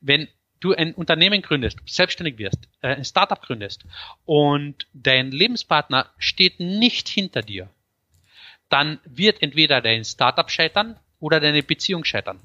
Wenn 0.00 0.28
du 0.60 0.74
ein 0.74 0.94
Unternehmen 0.94 1.42
gründest, 1.42 1.78
selbstständig 1.86 2.38
wirst, 2.38 2.68
äh, 2.82 2.88
ein 2.88 3.04
Startup 3.04 3.40
gründest 3.40 3.84
und 4.24 4.86
dein 4.92 5.30
Lebenspartner 5.30 6.10
steht 6.18 6.60
nicht 6.60 7.08
hinter 7.08 7.42
dir, 7.42 7.70
dann 8.68 9.00
wird 9.04 9.42
entweder 9.42 9.80
dein 9.80 10.04
Startup 10.04 10.50
scheitern 10.50 10.98
oder 11.20 11.40
deine 11.40 11.62
Beziehung 11.62 12.04
scheitern. 12.04 12.40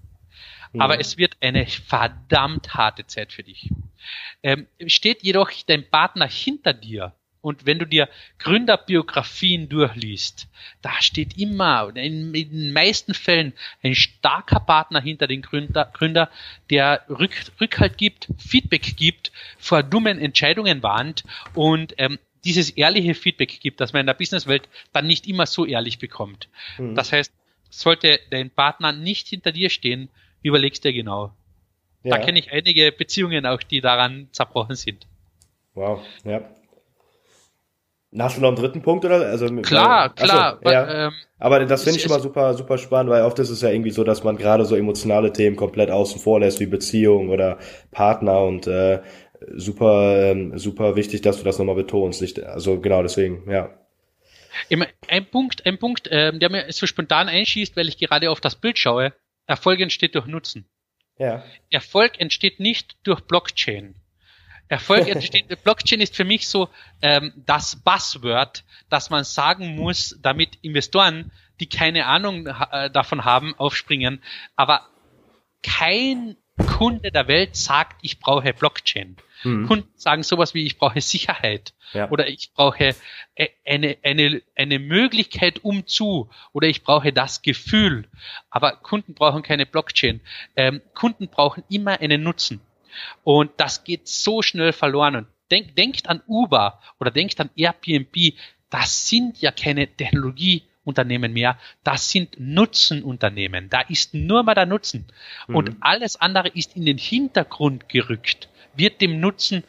Mhm. 0.74 0.82
Aber 0.82 1.00
es 1.00 1.18
wird 1.18 1.38
eine 1.42 1.66
verdammt 1.66 2.74
harte 2.76 3.06
Zeit 3.08 3.32
für 3.32 3.44
dich. 3.44 3.70
Ähm, 4.42 4.68
steht 4.88 5.24
jedoch 5.24 5.52
dein 5.68 5.90
Partner 5.90 6.28
hinter 6.28 6.74
dir, 6.74 7.14
und 7.44 7.66
wenn 7.66 7.78
du 7.78 7.86
dir 7.86 8.08
Gründerbiografien 8.40 9.68
durchliest, 9.68 10.48
da 10.82 11.02
steht 11.02 11.38
immer, 11.38 11.92
in, 11.94 12.34
in 12.34 12.50
den 12.50 12.72
meisten 12.72 13.14
Fällen, 13.14 13.52
ein 13.84 13.96
starker 13.96 14.62
Partner 14.62 15.02
hinter 15.02 15.28
den 15.28 15.42
Gründer, 15.42 15.92
Gründer 15.94 16.30
der 16.70 17.04
Rück, 17.10 17.36
Rückhalt 17.60 17.98
gibt, 17.98 18.30
Feedback 18.38 18.96
gibt, 18.96 19.34
vor 19.58 19.84
dummen 19.84 20.20
Entscheidungen 20.20 20.84
warnt 20.84 21.26
und 21.54 21.94
ähm, 21.98 22.18
dieses 22.46 22.70
ehrliche 22.70 23.14
Feedback 23.14 23.60
gibt, 23.60 23.82
das 23.82 23.92
man 23.92 24.00
in 24.00 24.08
der 24.08 24.14
Businesswelt 24.14 24.70
dann 24.94 25.06
nicht 25.06 25.28
immer 25.28 25.46
so 25.46 25.66
ehrlich 25.66 26.00
bekommt. 26.00 26.48
Mhm. 26.78 26.96
Das 26.96 27.12
heißt, 27.12 27.34
sollte 27.70 28.22
dein 28.30 28.52
Partner 28.52 28.94
nicht 28.94 29.28
hinter 29.28 29.52
dir 29.52 29.70
stehen, 29.70 30.08
überlegst 30.44 30.86
dir 30.86 30.94
genau. 30.94 31.34
Ja. 32.04 32.16
Da 32.16 32.24
kenne 32.24 32.40
ich 32.40 32.54
einige 32.54 32.94
Beziehungen 32.94 33.46
auch, 33.46 33.62
die 33.64 33.82
daran 33.82 34.30
zerbrochen 34.32 34.76
sind. 34.76 35.08
Wow, 35.74 36.06
ja. 36.24 36.50
Hast 38.18 38.38
du 38.38 38.42
noch 38.42 38.50
einen 38.50 38.58
dritten 38.58 38.82
Punkt 38.82 39.06
oder? 39.06 39.26
Also 39.26 39.48
klar, 39.62 40.14
weil, 40.16 40.28
klar. 40.28 40.54
Achso, 40.54 40.70
ja. 40.70 41.08
ähm, 41.08 41.14
aber 41.40 41.66
das 41.66 41.84
finde 41.84 42.00
ich 42.00 42.08
mal 42.08 42.20
super, 42.20 42.54
super 42.54 42.78
spannend, 42.78 43.12
weil 43.12 43.24
oft 43.24 43.40
ist 43.40 43.50
es 43.50 43.62
ja 43.62 43.70
irgendwie 43.70 43.92
so, 43.92 44.04
dass 44.04 44.24
man 44.24 44.38
gerade 44.38 44.66
so 44.66 44.76
emotionale 44.76 45.34
Themen 45.34 45.56
komplett 45.56 45.90
außen 45.90 46.22
vor 46.22 46.40
lässt, 46.40 46.60
wie 46.60 46.68
Beziehung 46.68 47.30
oder 47.30 47.58
Partner 47.92 48.44
und 48.44 48.68
äh, 48.68 49.02
super, 49.56 50.32
ähm, 50.32 50.58
super 50.58 50.96
wichtig, 50.96 51.22
dass 51.22 51.38
du 51.38 51.44
das 51.44 51.58
nochmal 51.58 51.76
betonst. 51.76 52.22
Ich, 52.22 52.46
also 52.46 52.80
genau 52.80 53.02
deswegen, 53.02 53.50
ja. 53.50 53.72
Ein 55.08 55.26
Punkt, 55.26 55.66
ein 55.66 55.80
Punkt, 55.80 56.08
ähm, 56.12 56.40
der 56.40 56.50
mir 56.50 56.66
so 56.70 56.86
spontan 56.86 57.28
einschießt, 57.28 57.76
weil 57.76 57.88
ich 57.88 57.98
gerade 57.98 58.30
auf 58.30 58.40
das 58.40 58.56
Bild 58.56 58.78
schaue. 58.78 59.14
Erfolg 59.48 59.80
entsteht 59.80 60.16
durch 60.16 60.28
Nutzen. 60.28 60.66
Ja. 61.18 61.44
Erfolg 61.70 62.20
entsteht 62.20 62.60
nicht 62.60 62.96
durch 63.04 63.22
Blockchain. 63.22 63.96
Erfolg 64.68 65.08
entsteht. 65.10 65.64
Blockchain 65.64 66.02
ist 66.02 66.16
für 66.16 66.24
mich 66.26 66.48
so 66.48 66.70
ähm, 67.02 67.34
das 67.46 67.76
Buzzword, 67.76 68.64
das 68.90 69.10
man 69.10 69.24
sagen 69.24 69.76
muss, 69.76 70.18
damit 70.22 70.58
Investoren, 70.62 71.32
die 71.60 71.68
keine 71.68 72.06
Ahnung 72.08 72.48
äh, 72.48 72.90
davon 72.90 73.26
haben, 73.26 73.54
aufspringen. 73.58 74.22
Aber 74.56 74.88
kein 75.62 76.36
Kunde 76.58 77.12
der 77.12 77.28
Welt 77.28 77.56
sagt, 77.56 77.98
ich 78.02 78.20
brauche 78.20 78.54
Blockchain. 78.54 79.18
Mhm. 79.44 79.68
Kunden 79.68 79.90
sagen 79.96 80.24
sowas 80.24 80.54
wie, 80.54 80.66
ich 80.66 80.78
brauche 80.78 81.02
Sicherheit 81.02 81.74
ja. 81.94 82.10
oder 82.10 82.28
ich 82.28 82.52
brauche 82.54 82.96
äh, 83.36 83.48
eine, 83.66 83.98
eine, 84.04 84.42
eine 84.56 84.80
Möglichkeit 84.80 85.64
um 85.64 85.88
zu 85.88 86.30
oder 86.54 86.68
ich 86.68 86.84
brauche 86.84 87.12
das 87.12 87.42
Gefühl. 87.42 88.08
Aber 88.50 88.74
Kunden 88.78 89.16
brauchen 89.16 89.42
keine 89.44 89.66
Blockchain. 89.66 90.22
Ähm, 90.56 90.82
Kunden 90.94 91.28
brauchen 91.28 91.64
immer 91.70 92.00
einen 92.00 92.24
Nutzen. 92.24 92.62
Und 93.24 93.52
das 93.58 93.84
geht 93.84 94.08
so 94.08 94.42
schnell 94.42 94.74
verloren. 94.74 95.16
Und 95.16 95.28
denk, 95.52 95.76
denkt 95.76 96.10
an 96.10 96.22
Uber 96.28 96.80
oder 97.00 97.12
denkt 97.12 97.40
an 97.40 97.50
Airbnb. 97.56 98.34
Das 98.70 99.08
sind 99.08 99.40
ja 99.42 99.52
keine 99.52 99.88
Technologieunternehmen 99.88 101.34
mehr. 101.34 101.58
Das 101.84 102.10
sind 102.10 102.40
Nutzenunternehmen. 102.40 103.70
Da 103.70 103.82
ist 103.82 104.14
nur 104.14 104.44
mal 104.44 104.56
der 104.56 104.66
Nutzen. 104.66 105.06
Mhm. 105.48 105.56
Und 105.56 105.76
alles 105.82 106.20
andere 106.20 106.50
ist 106.50 106.76
in 106.76 106.86
den 106.86 106.98
Hintergrund 106.98 107.90
gerückt, 107.90 108.50
wird 108.76 109.02
dem 109.02 109.20
Nutzen 109.20 109.64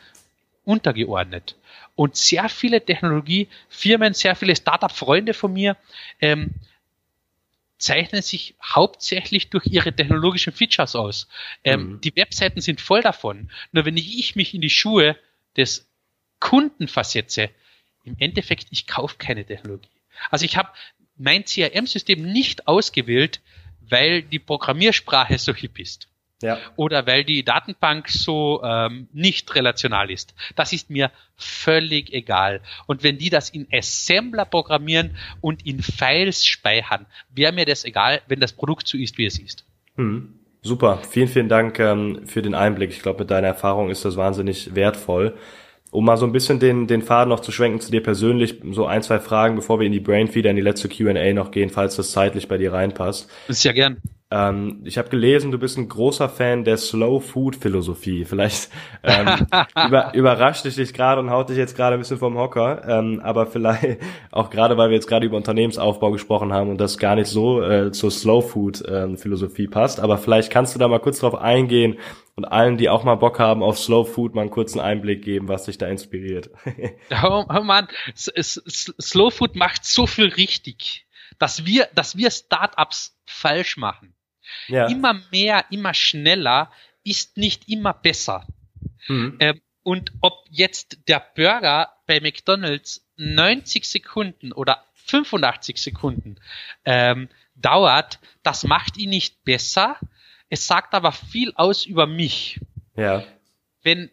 untergeordnet. 0.65 1.57
Und 1.97 2.17
sehr 2.17 2.49
viele 2.49 2.85
Technologiefirmen, 2.85 4.15
sehr 4.15 4.35
viele 4.35 4.57
Startup-Freunde 4.57 5.35
von 5.35 5.53
mir, 5.53 5.77
ähm, 6.21 6.55
zeichnen 7.85 8.23
sich 8.23 8.55
hauptsächlich 8.63 9.51
durch 9.51 9.67
ihre 9.67 9.95
technologischen 9.95 10.55
Features 10.55 10.97
aus. 10.97 11.29
Ähm, 11.65 11.93
mhm. 11.93 12.01
Die 12.01 12.17
Webseiten 12.17 12.63
sind 12.63 12.81
voll 12.81 13.03
davon. 13.03 13.51
Nur 13.73 13.85
wenn 13.85 13.97
ich 13.97 14.37
mich 14.37 14.55
in 14.55 14.63
die 14.63 14.71
Schuhe 14.71 15.19
des 15.57 15.87
Kunden 16.41 16.89
versetze, 16.89 17.51
im 18.05 18.17
Endeffekt, 18.19 18.69
ich 18.71 18.87
kaufe 18.87 19.17
keine 19.19 19.45
Technologie. 19.45 19.89
Also 20.31 20.47
ich 20.47 20.57
habe 20.57 20.71
mein 21.17 21.45
CRM-System 21.45 22.23
nicht 22.23 22.67
ausgewählt, 22.69 23.41
weil 23.81 24.23
die 24.23 24.39
Programmiersprache 24.39 25.39
so 25.39 25.55
hip 25.55 25.79
ist. 25.79 26.09
Ja. 26.43 26.59
Oder 26.77 27.07
weil 27.07 27.25
die 27.25 27.45
Datenbank 27.45 28.09
so 28.09 28.63
ähm, 28.63 29.09
nicht 29.13 29.55
relational 29.55 30.11
ist. 30.11 30.35
Das 30.57 30.73
ist 30.73 30.91
mir 30.91 31.11
völlig 31.37 32.13
egal. 32.13 32.61
Und 32.87 33.03
wenn 33.03 33.19
die 33.19 33.31
das 33.31 33.51
in 33.51 33.67
Assembler 33.73 34.45
programmieren 34.45 35.17
und 35.41 35.65
in 35.67 35.83
Files 35.83 36.45
speichern, 36.45 37.07
wäre 37.35 37.53
mir 37.53 37.65
das 37.65 37.85
egal, 37.85 38.21
wenn 38.27 38.41
das 38.41 38.53
Produkt 38.53 38.87
so 38.87 38.99
ist, 38.99 39.17
wie 39.17 39.27
es 39.27 39.39
ist. 39.39 39.65
Hm. 39.97 40.35
Super, 40.67 41.01
vielen, 41.09 41.29
vielen 41.29 41.49
Dank 41.51 41.79
ähm, 41.79 42.21
für 42.25 42.41
den 42.41 42.55
Einblick. 42.55 42.91
Ich 42.91 43.03
glaube, 43.03 43.21
mit 43.21 43.31
deiner 43.31 43.49
Erfahrung 43.49 43.91
ist 43.91 44.05
das 44.07 44.17
wahnsinnig 44.17 44.75
wertvoll. 44.75 45.35
Um 45.91 46.07
mal 46.07 46.17
so 46.17 46.25
ein 46.27 46.33
bisschen 46.33 46.59
den, 46.59 46.87
den 46.87 47.03
Faden 47.03 47.29
noch 47.29 47.41
zu 47.41 47.53
schwenken 47.53 47.81
zu 47.81 47.93
dir 47.93 48.03
persönlich, 48.03 48.61
so 48.73 48.87
ein, 48.87 49.03
zwei 49.03 49.21
Fragen, 49.21 49.57
bevor 49.57 49.79
wir 49.79 49.87
in 49.87 49.93
die 49.93 50.01
Brainfeeder, 50.01 50.51
in 50.51 50.57
die 50.57 50.63
letzte 50.63 50.89
Q&A 50.89 51.33
noch 51.35 51.51
gehen, 51.51 51.69
falls 51.71 51.97
das 51.97 52.13
zeitlich 52.13 52.49
bei 52.49 52.57
dir 52.57 52.73
reinpasst. 52.73 53.31
Sehr 53.49 53.75
gern. 53.75 53.99
Ähm, 54.31 54.81
ich 54.85 54.99
habe 54.99 55.11
gelesen, 55.11 55.51
du 55.51 55.59
bist 55.59 55.77
ein 55.79 55.89
großer 55.89 56.29
Fan 56.29 56.65
der 56.65 56.77
Slow 56.77 57.21
Food 57.21 57.57
Philosophie. 57.57 58.25
Vielleicht 58.25 58.71
ähm, 59.03 59.47
über, 59.87 60.15
überrascht 60.15 60.65
dich 60.65 60.77
dich 60.77 60.95
gerade 60.95 61.21
und 61.21 61.31
haut 61.31 61.51
dich 61.51 61.57
jetzt 61.57 61.77
gerade 61.77 61.95
ein 61.95 62.01
bisschen 62.01 62.19
vom 62.19 62.37
Hocker, 62.37 62.83
ähm, 62.89 63.21
aber 63.23 63.47
vielleicht 63.47 64.01
auch 64.33 64.51
gerade, 64.51 64.77
weil 64.77 64.89
wir 64.89 64.97
jetzt 64.97 65.07
gerade 65.07 65.27
über 65.27 65.37
Unternehmensaufbau 65.37 66.11
gesprochen 66.11 66.53
haben 66.53 66.71
und 66.71 66.79
das 66.79 66.99
gar 66.99 67.15
nicht 67.15 67.29
so 67.29 67.63
äh, 67.63 67.93
zur 67.93 68.11
Slow 68.11 68.43
Food 68.43 68.83
ähm, 68.89 69.19
Philosophie 69.19 69.69
passt. 69.69 70.01
Aber 70.01 70.19
vielleicht 70.19 70.51
kannst 70.51 70.75
du 70.75 70.79
da 70.79 70.89
mal 70.89 71.01
kurz 71.01 71.21
drauf 71.21 71.35
eingehen 71.35 71.99
und 72.37 72.45
allen, 72.45 72.77
die 72.77 72.89
auch 72.89 73.05
mal 73.05 73.15
Bock 73.15 73.39
haben 73.39 73.63
auf 73.63 73.79
Slow 73.79 74.05
Food, 74.05 74.35
mal 74.35 74.43
einen 74.43 74.51
kurzen 74.51 74.81
Einblick 74.81 75.23
geben, 75.23 75.49
was 75.49 75.65
dich 75.65 75.79
da 75.79 75.87
inspiriert. 75.87 76.51
oh, 77.23 77.45
oh 77.49 77.63
man, 77.63 77.87
Slow 78.17 79.31
Food 79.31 79.55
macht 79.55 79.85
so 79.85 80.07
viel 80.07 80.27
richtig, 80.27 81.07
dass 81.39 81.65
wir, 81.65 81.89
dass 81.95 82.17
wir 82.17 82.31
Startups 82.31 83.19
falsch 83.27 83.77
machen. 83.77 84.15
Ja. 84.69 84.87
Immer 84.89 85.23
mehr, 85.31 85.65
immer 85.71 85.95
schneller 85.95 86.71
ist 87.03 87.37
nicht 87.37 87.69
immer 87.69 87.93
besser. 87.93 88.47
Mhm. 89.09 89.37
Ähm, 89.41 89.61
und 89.83 90.13
ob 90.21 90.45
jetzt 90.51 90.99
der 91.09 91.25
Burger 91.35 91.93
bei 92.07 92.21
McDonald's 92.21 93.07
90 93.17 93.89
Sekunden 93.89 94.53
oder 94.53 94.85
85 94.95 95.79
Sekunden 95.79 96.37
ähm, 96.85 97.29
dauert, 97.55 98.19
das 98.43 98.65
macht 98.65 98.97
ihn 98.97 99.11
nicht 99.11 99.45
besser. 99.45 99.99
Es 100.49 100.67
sagt 100.67 100.95
aber 100.95 101.13
viel 101.13 101.53
aus 101.55 101.85
über 101.85 102.07
mich. 102.07 102.61
Ja. 102.97 103.25
Wenn 103.83 104.11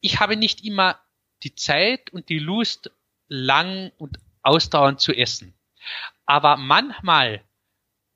ich 0.00 0.20
habe 0.20 0.36
nicht 0.36 0.64
immer 0.64 0.98
die 1.42 1.54
Zeit 1.54 2.10
und 2.10 2.28
die 2.28 2.38
Lust, 2.38 2.90
lang 3.28 3.92
und 3.98 4.18
ausdauernd 4.42 5.00
zu 5.00 5.12
essen. 5.12 5.54
Aber 6.26 6.56
manchmal 6.56 7.42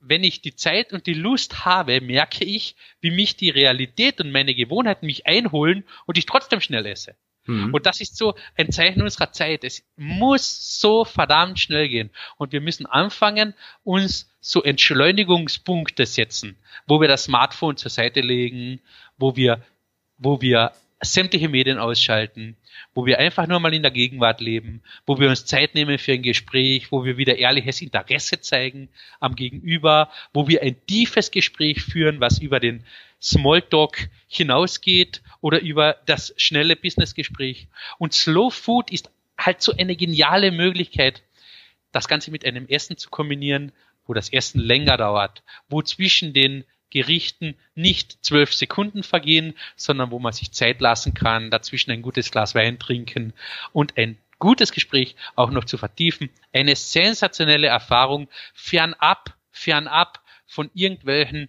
wenn 0.09 0.25
ich 0.25 0.41
die 0.41 0.55
Zeit 0.55 0.93
und 0.93 1.07
die 1.07 1.14
Lust 1.14 1.64
habe, 1.64 2.01
merke 2.01 2.45
ich, 2.45 2.77
wie 3.01 3.11
mich 3.11 3.37
die 3.37 3.51
Realität 3.51 4.21
und 4.21 4.31
meine 4.31 4.55
Gewohnheiten 4.55 5.07
mich 5.07 5.27
einholen 5.27 5.85
und 6.07 6.19
ich 6.19 6.27
trotzdem 6.27 6.61
schnell 6.61 6.87
esse. 6.87 7.17
Mhm. 7.47 7.73
Und 7.73 7.87
das 7.87 8.01
ist 8.01 8.17
so 8.17 8.35
ein 8.57 8.71
Zeichen 8.71 9.03
unserer 9.03 9.33
Zeit. 9.33 9.64
Es 9.64 9.85
muss 9.97 10.81
so 10.81 11.05
verdammt 11.05 11.59
schnell 11.59 11.89
gehen. 11.89 12.11
Und 12.37 12.53
wir 12.53 12.61
müssen 12.61 12.87
anfangen, 12.87 13.55
uns 13.85 14.31
so 14.41 14.62
Entschleunigungspunkte 14.62 16.07
setzen, 16.07 16.57
wo 16.87 17.01
wir 17.01 17.09
das 17.09 17.25
Smartphone 17.25 17.77
zur 17.77 17.91
Seite 17.91 18.21
legen, 18.21 18.81
wo 19.17 19.37
wir, 19.37 19.62
wo 20.19 20.41
wir 20.41 20.73
sämtliche 21.01 21.49
Medien 21.49 21.78
ausschalten, 21.78 22.57
wo 22.94 23.05
wir 23.05 23.18
einfach 23.18 23.47
nur 23.47 23.61
mal 23.61 23.74
in 23.74 23.82
der 23.82 23.90
Gegenwart 23.90 24.40
leben, 24.40 24.82
wo 25.05 25.18
wir 25.18 25.28
uns 25.28 25.44
Zeit 25.44 25.74
nehmen 25.74 25.99
für 25.99 26.12
ein 26.12 26.22
Gespräch, 26.22 26.90
wo 26.90 27.05
wir 27.05 27.18
wieder 27.18 27.36
ehrliches 27.36 27.82
Interesse 27.82 28.40
zeigen 28.40 28.88
am 29.20 29.36
Gegenüber, 29.36 30.11
wo 30.32 30.49
wir 30.49 30.62
ein 30.62 30.76
tiefes 30.86 31.30
Gespräch 31.30 31.82
führen, 31.82 32.20
was 32.20 32.38
über 32.38 32.61
den 32.61 32.84
Smalltalk 33.20 34.09
hinausgeht 34.26 35.22
oder 35.40 35.61
über 35.61 35.97
das 36.07 36.32
schnelle 36.36 36.76
Businessgespräch. 36.76 37.68
Und 37.99 38.14
Slow 38.14 38.51
Food 38.51 38.90
ist 38.90 39.11
halt 39.38 39.61
so 39.61 39.72
eine 39.76 39.97
geniale 39.97 40.51
Möglichkeit, 40.51 41.22
das 41.92 42.09
Ganze 42.09 42.30
mit 42.30 42.44
einem 42.44 42.66
Essen 42.68 42.97
zu 42.97 43.11
kombinieren, 43.11 43.72
wo 44.07 44.14
das 44.14 44.32
Essen 44.32 44.61
länger 44.61 44.97
dauert, 44.97 45.42
wo 45.68 45.82
zwischen 45.82 46.32
den 46.32 46.64
Gerichten 46.91 47.57
nicht 47.74 48.24
zwölf 48.24 48.55
Sekunden 48.55 49.03
vergehen, 49.03 49.55
sondern 49.76 50.11
wo 50.11 50.18
man 50.18 50.32
sich 50.32 50.53
Zeit 50.53 50.80
lassen 50.80 51.14
kann, 51.14 51.51
dazwischen 51.51 51.91
ein 51.91 52.03
gutes 52.03 52.30
Glas 52.30 52.55
Wein 52.55 52.78
trinken 52.78 53.32
und 53.72 53.97
ein 53.97 54.18
gutes 54.39 54.72
Gespräch 54.72 55.16
auch 55.34 55.51
noch 55.51 55.64
zu 55.64 55.78
vertiefen. 55.78 56.30
Eine 56.53 56.76
sensationelle 56.76 57.66
Erfahrung, 57.66 58.28
fernab, 58.55 59.34
fernab 59.51 60.22
von 60.47 60.70
irgendwelchen 60.74 61.49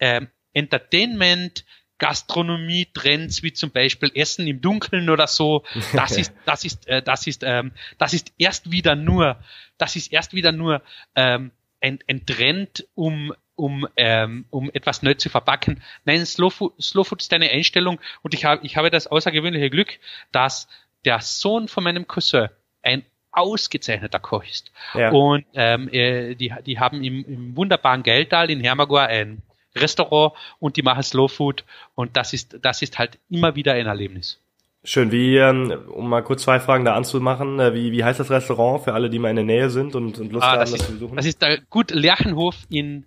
ähm, 0.00 0.28
Entertainment, 0.52 1.64
Gastronomie 1.98 2.86
Trends 2.92 3.42
wie 3.42 3.52
zum 3.52 3.70
Beispiel 3.70 4.12
Essen 4.14 4.46
im 4.46 4.60
Dunkeln 4.60 5.10
oder 5.10 5.26
so. 5.26 5.64
Das 5.92 6.12
ist 6.16 6.32
das 6.44 6.64
ist 6.64 6.86
äh, 6.86 7.02
das 7.02 7.26
ist 7.26 7.42
ähm, 7.44 7.72
das 7.98 8.14
ist 8.14 8.32
erst 8.38 8.70
wieder 8.70 8.94
nur 8.94 9.42
das 9.78 9.96
ist 9.96 10.12
erst 10.12 10.32
wieder 10.32 10.52
nur 10.52 10.82
ähm, 11.16 11.50
ein, 11.80 11.98
ein 12.08 12.26
Trend, 12.26 12.86
um 12.94 13.32
um, 13.58 13.88
ähm, 13.96 14.46
um 14.50 14.70
etwas 14.72 15.02
neu 15.02 15.14
zu 15.14 15.28
verpacken. 15.28 15.82
Nein, 16.04 16.24
Slow 16.24 16.50
Food, 16.50 16.72
Slow 16.80 17.04
Food 17.04 17.20
ist 17.20 17.32
eine 17.32 17.50
Einstellung 17.50 17.98
und 18.22 18.32
ich 18.32 18.44
habe 18.44 18.64
ich 18.64 18.76
habe 18.76 18.90
das 18.90 19.08
außergewöhnliche 19.08 19.68
Glück, 19.68 19.98
dass 20.32 20.68
der 21.04 21.20
Sohn 21.20 21.68
von 21.68 21.84
meinem 21.84 22.06
Cousin 22.06 22.48
ein 22.82 23.04
ausgezeichneter 23.32 24.20
Koch 24.20 24.44
ist. 24.44 24.70
Ja. 24.94 25.10
Und 25.10 25.44
ähm, 25.54 25.88
äh, 25.92 26.34
die, 26.34 26.54
die 26.64 26.78
haben 26.78 27.02
im, 27.02 27.24
im 27.24 27.56
wunderbaren 27.56 28.02
Geldal 28.02 28.50
in 28.50 28.60
Hermagor 28.60 29.02
ein 29.02 29.42
Restaurant 29.76 30.34
und 30.60 30.76
die 30.76 30.82
machen 30.82 31.02
Slow 31.02 31.28
Food 31.28 31.64
und 31.94 32.16
das 32.16 32.32
ist, 32.32 32.58
das 32.62 32.80
ist 32.80 32.98
halt 32.98 33.18
immer 33.28 33.56
wieder 33.56 33.74
ein 33.74 33.86
Erlebnis. 33.86 34.40
Schön, 34.84 35.10
wie, 35.10 35.36
ähm, 35.36 35.72
um 35.88 36.08
mal 36.08 36.22
kurz 36.22 36.44
zwei 36.44 36.60
Fragen 36.60 36.84
da 36.84 36.94
anzumachen, 36.94 37.58
äh, 37.58 37.74
wie, 37.74 37.90
wie 37.90 38.04
heißt 38.04 38.20
das 38.20 38.30
Restaurant 38.30 38.84
für 38.84 38.94
alle, 38.94 39.10
die 39.10 39.18
mal 39.18 39.30
in 39.30 39.36
der 39.36 39.44
Nähe 39.44 39.70
sind 39.70 39.96
und, 39.96 40.18
und 40.18 40.32
Lust 40.32 40.46
ah, 40.46 40.52
haben, 40.52 40.60
das, 40.60 40.70
das 40.70 40.86
zu 40.86 40.92
besuchen? 40.92 41.16
Das 41.16 41.26
ist 41.26 41.42
der 41.42 41.60
Gut 41.68 41.90
Lerchenhof 41.90 42.54
in 42.70 43.04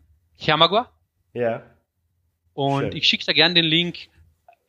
Hermagor. 0.47 0.89
Ja. 1.33 1.63
Und 2.53 2.81
Schön. 2.81 2.95
ich 2.95 3.07
schicke 3.07 3.25
da 3.25 3.33
gern 3.33 3.55
den 3.55 3.65
Link. 3.65 4.09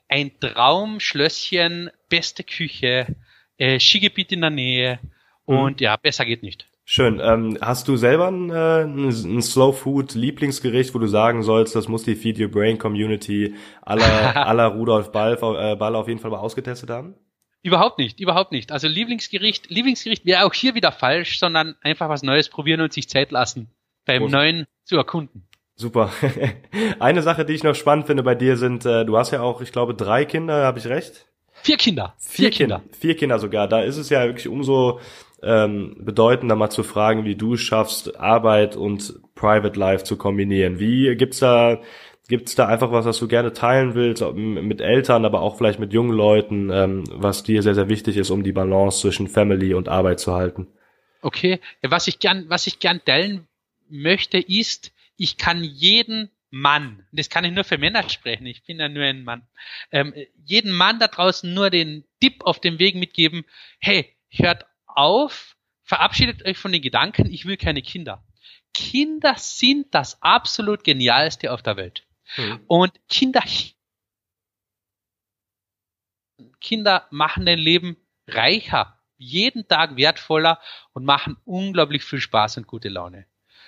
Ein 0.08 0.38
Traumschlösschen, 0.40 1.90
beste 2.08 2.44
Küche, 2.44 3.16
äh, 3.56 3.80
Skigebiet 3.80 4.32
in 4.32 4.42
der 4.42 4.50
Nähe 4.50 5.00
und 5.44 5.80
mhm. 5.80 5.84
ja, 5.84 5.96
besser 5.96 6.24
geht 6.24 6.42
nicht. 6.42 6.66
Schön. 6.84 7.20
Ähm, 7.22 7.56
hast 7.60 7.86
du 7.88 7.96
selber 7.96 8.28
ein, 8.28 8.50
äh, 8.50 8.82
ein 8.82 9.42
Slow 9.42 9.72
Food 9.72 10.14
Lieblingsgericht, 10.14 10.94
wo 10.94 10.98
du 10.98 11.06
sagen 11.06 11.42
sollst, 11.42 11.76
das 11.76 11.88
muss 11.88 12.02
die 12.02 12.16
Feed 12.16 12.40
Your 12.40 12.48
Brain 12.48 12.76
Community 12.76 13.54
aller 13.82 14.36
aller 14.46 14.66
Rudolf 14.66 15.12
Ball, 15.12 15.34
äh, 15.34 15.76
Ball 15.76 15.94
auf 15.94 16.08
jeden 16.08 16.20
Fall 16.20 16.30
mal 16.30 16.40
ausgetestet 16.40 16.90
haben? 16.90 17.14
Überhaupt 17.62 17.98
nicht, 17.98 18.18
überhaupt 18.18 18.50
nicht. 18.50 18.72
Also 18.72 18.88
Lieblingsgericht, 18.88 19.70
Lieblingsgericht 19.70 20.26
wäre 20.26 20.44
auch 20.44 20.52
hier 20.52 20.74
wieder 20.74 20.90
falsch, 20.90 21.38
sondern 21.38 21.76
einfach 21.80 22.08
was 22.08 22.24
Neues 22.24 22.48
probieren 22.48 22.80
und 22.80 22.92
sich 22.92 23.08
Zeit 23.08 23.30
lassen, 23.30 23.70
beim 24.04 24.22
Groß. 24.22 24.32
Neuen 24.32 24.66
zu 24.84 24.96
erkunden. 24.96 25.46
Super. 25.82 26.12
Eine 27.00 27.22
Sache, 27.22 27.44
die 27.44 27.54
ich 27.54 27.64
noch 27.64 27.74
spannend 27.74 28.06
finde 28.06 28.22
bei 28.22 28.36
dir 28.36 28.56
sind, 28.56 28.86
äh, 28.86 29.04
du 29.04 29.18
hast 29.18 29.32
ja 29.32 29.42
auch, 29.42 29.60
ich 29.60 29.72
glaube, 29.72 29.94
drei 29.94 30.24
Kinder, 30.24 30.64
habe 30.64 30.78
ich 30.78 30.86
recht? 30.86 31.26
Vier 31.62 31.76
Kinder. 31.76 32.14
Vier, 32.18 32.44
Vier 32.46 32.50
Kinder. 32.50 32.78
Kinder. 32.78 32.96
Vier 32.96 33.16
Kinder 33.16 33.38
sogar. 33.40 33.66
Da 33.66 33.80
ist 33.82 33.96
es 33.96 34.08
ja 34.08 34.24
wirklich 34.24 34.46
umso 34.46 35.00
ähm, 35.42 35.96
bedeutender 35.98 36.54
mal 36.54 36.70
zu 36.70 36.84
fragen, 36.84 37.24
wie 37.24 37.34
du 37.34 37.54
es 37.54 37.60
schaffst, 37.60 38.16
Arbeit 38.20 38.76
und 38.76 39.14
Private 39.34 39.76
Life 39.78 40.04
zu 40.04 40.16
kombinieren. 40.16 40.78
Wie 40.78 41.16
gibt's 41.16 41.40
da 41.40 41.80
Gibt's 42.28 42.54
da 42.54 42.68
einfach 42.68 42.92
was, 42.92 43.04
was 43.04 43.18
du 43.18 43.26
gerne 43.26 43.52
teilen 43.52 43.96
willst, 43.96 44.24
mit 44.32 44.80
Eltern, 44.80 45.24
aber 45.24 45.42
auch 45.42 45.56
vielleicht 45.56 45.80
mit 45.80 45.92
jungen 45.92 46.16
Leuten, 46.16 46.70
ähm, 46.70 47.02
was 47.10 47.42
dir 47.42 47.62
sehr, 47.62 47.74
sehr 47.74 47.88
wichtig 47.88 48.16
ist, 48.16 48.30
um 48.30 48.44
die 48.44 48.52
Balance 48.52 49.00
zwischen 49.00 49.26
Family 49.26 49.74
und 49.74 49.88
Arbeit 49.88 50.20
zu 50.20 50.32
halten? 50.32 50.68
Okay, 51.20 51.58
was 51.82 52.06
ich 52.06 52.20
gern, 52.20 52.44
was 52.48 52.68
ich 52.68 52.78
gern 52.78 53.00
teilen 53.04 53.48
möchte, 53.90 54.38
ist, 54.38 54.92
ich 55.16 55.36
kann 55.36 55.62
jeden 55.64 56.30
Mann, 56.50 57.06
das 57.12 57.30
kann 57.30 57.44
ich 57.44 57.52
nur 57.52 57.64
für 57.64 57.78
Männer 57.78 58.08
sprechen, 58.10 58.46
ich 58.46 58.62
bin 58.64 58.78
ja 58.78 58.88
nur 58.88 59.04
ein 59.04 59.24
Mann, 59.24 59.48
ähm, 59.90 60.14
jeden 60.44 60.72
Mann 60.72 60.98
da 60.98 61.08
draußen 61.08 61.52
nur 61.52 61.70
den 61.70 62.04
Tipp 62.20 62.42
auf 62.44 62.60
dem 62.60 62.78
Weg 62.78 62.94
mitgeben, 62.94 63.44
hey, 63.80 64.14
hört 64.28 64.66
auf, 64.86 65.56
verabschiedet 65.84 66.44
euch 66.44 66.58
von 66.58 66.72
den 66.72 66.82
Gedanken, 66.82 67.30
ich 67.30 67.46
will 67.46 67.56
keine 67.56 67.80
Kinder. 67.80 68.22
Kinder 68.74 69.34
sind 69.38 69.94
das 69.94 70.22
absolut 70.22 70.84
genialste 70.84 71.52
auf 71.52 71.62
der 71.62 71.76
Welt. 71.76 72.06
Mhm. 72.36 72.60
Und 72.66 72.92
Kinder, 73.08 73.42
Kinder 76.60 77.06
machen 77.10 77.46
dein 77.46 77.58
Leben 77.58 77.96
reicher, 78.26 78.98
jeden 79.16 79.68
Tag 79.68 79.96
wertvoller 79.96 80.60
und 80.92 81.04
machen 81.04 81.36
unglaublich 81.44 82.04
viel 82.04 82.20
Spaß 82.20 82.58
und 82.58 82.66
gute 82.66 82.88
Laune. 82.88 83.26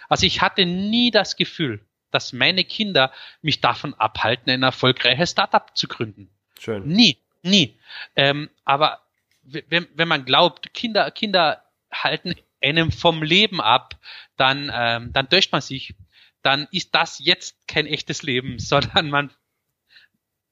Also 0.09 0.27
ich 0.27 0.41
hatte 0.41 0.67
nie 0.67 1.11
das 1.11 1.37
Gefühl, 1.37 1.85
dass 2.11 2.33
meine 2.33 2.65
Kinder 2.65 3.13
mich 3.43 3.61
davon 3.61 3.95
abhalten, 3.95 4.51
ein 4.51 4.63
erfolgreiches 4.63 5.33
Startup 5.33 5.77
zu 5.77 5.89
gründen. 5.89 6.31
Schön. 6.59 6.87
Nie, 6.87 7.19
nie. 7.43 7.79
Ähm, 8.15 8.51
aber 8.65 9.03
wenn, 9.43 9.89
wenn 9.95 10.09
man 10.09 10.25
glaubt, 10.25 10.73
Kinder, 10.75 11.11
Kinder 11.11 11.65
halten 11.93 12.35
einem 12.63 12.91
vom 12.91 13.23
Leben 13.23 13.61
ab, 13.61 13.99
dann, 14.37 14.71
ähm, 14.75 15.13
dann 15.13 15.29
täuscht 15.29 15.53
man 15.53 15.61
sich. 15.61 15.95
Dann 16.43 16.67
ist 16.73 16.95
das 16.95 17.19
jetzt 17.19 17.69
kein 17.69 17.87
echtes 17.87 18.23
Leben, 18.23 18.59
sondern 18.59 19.11
man 19.11 19.31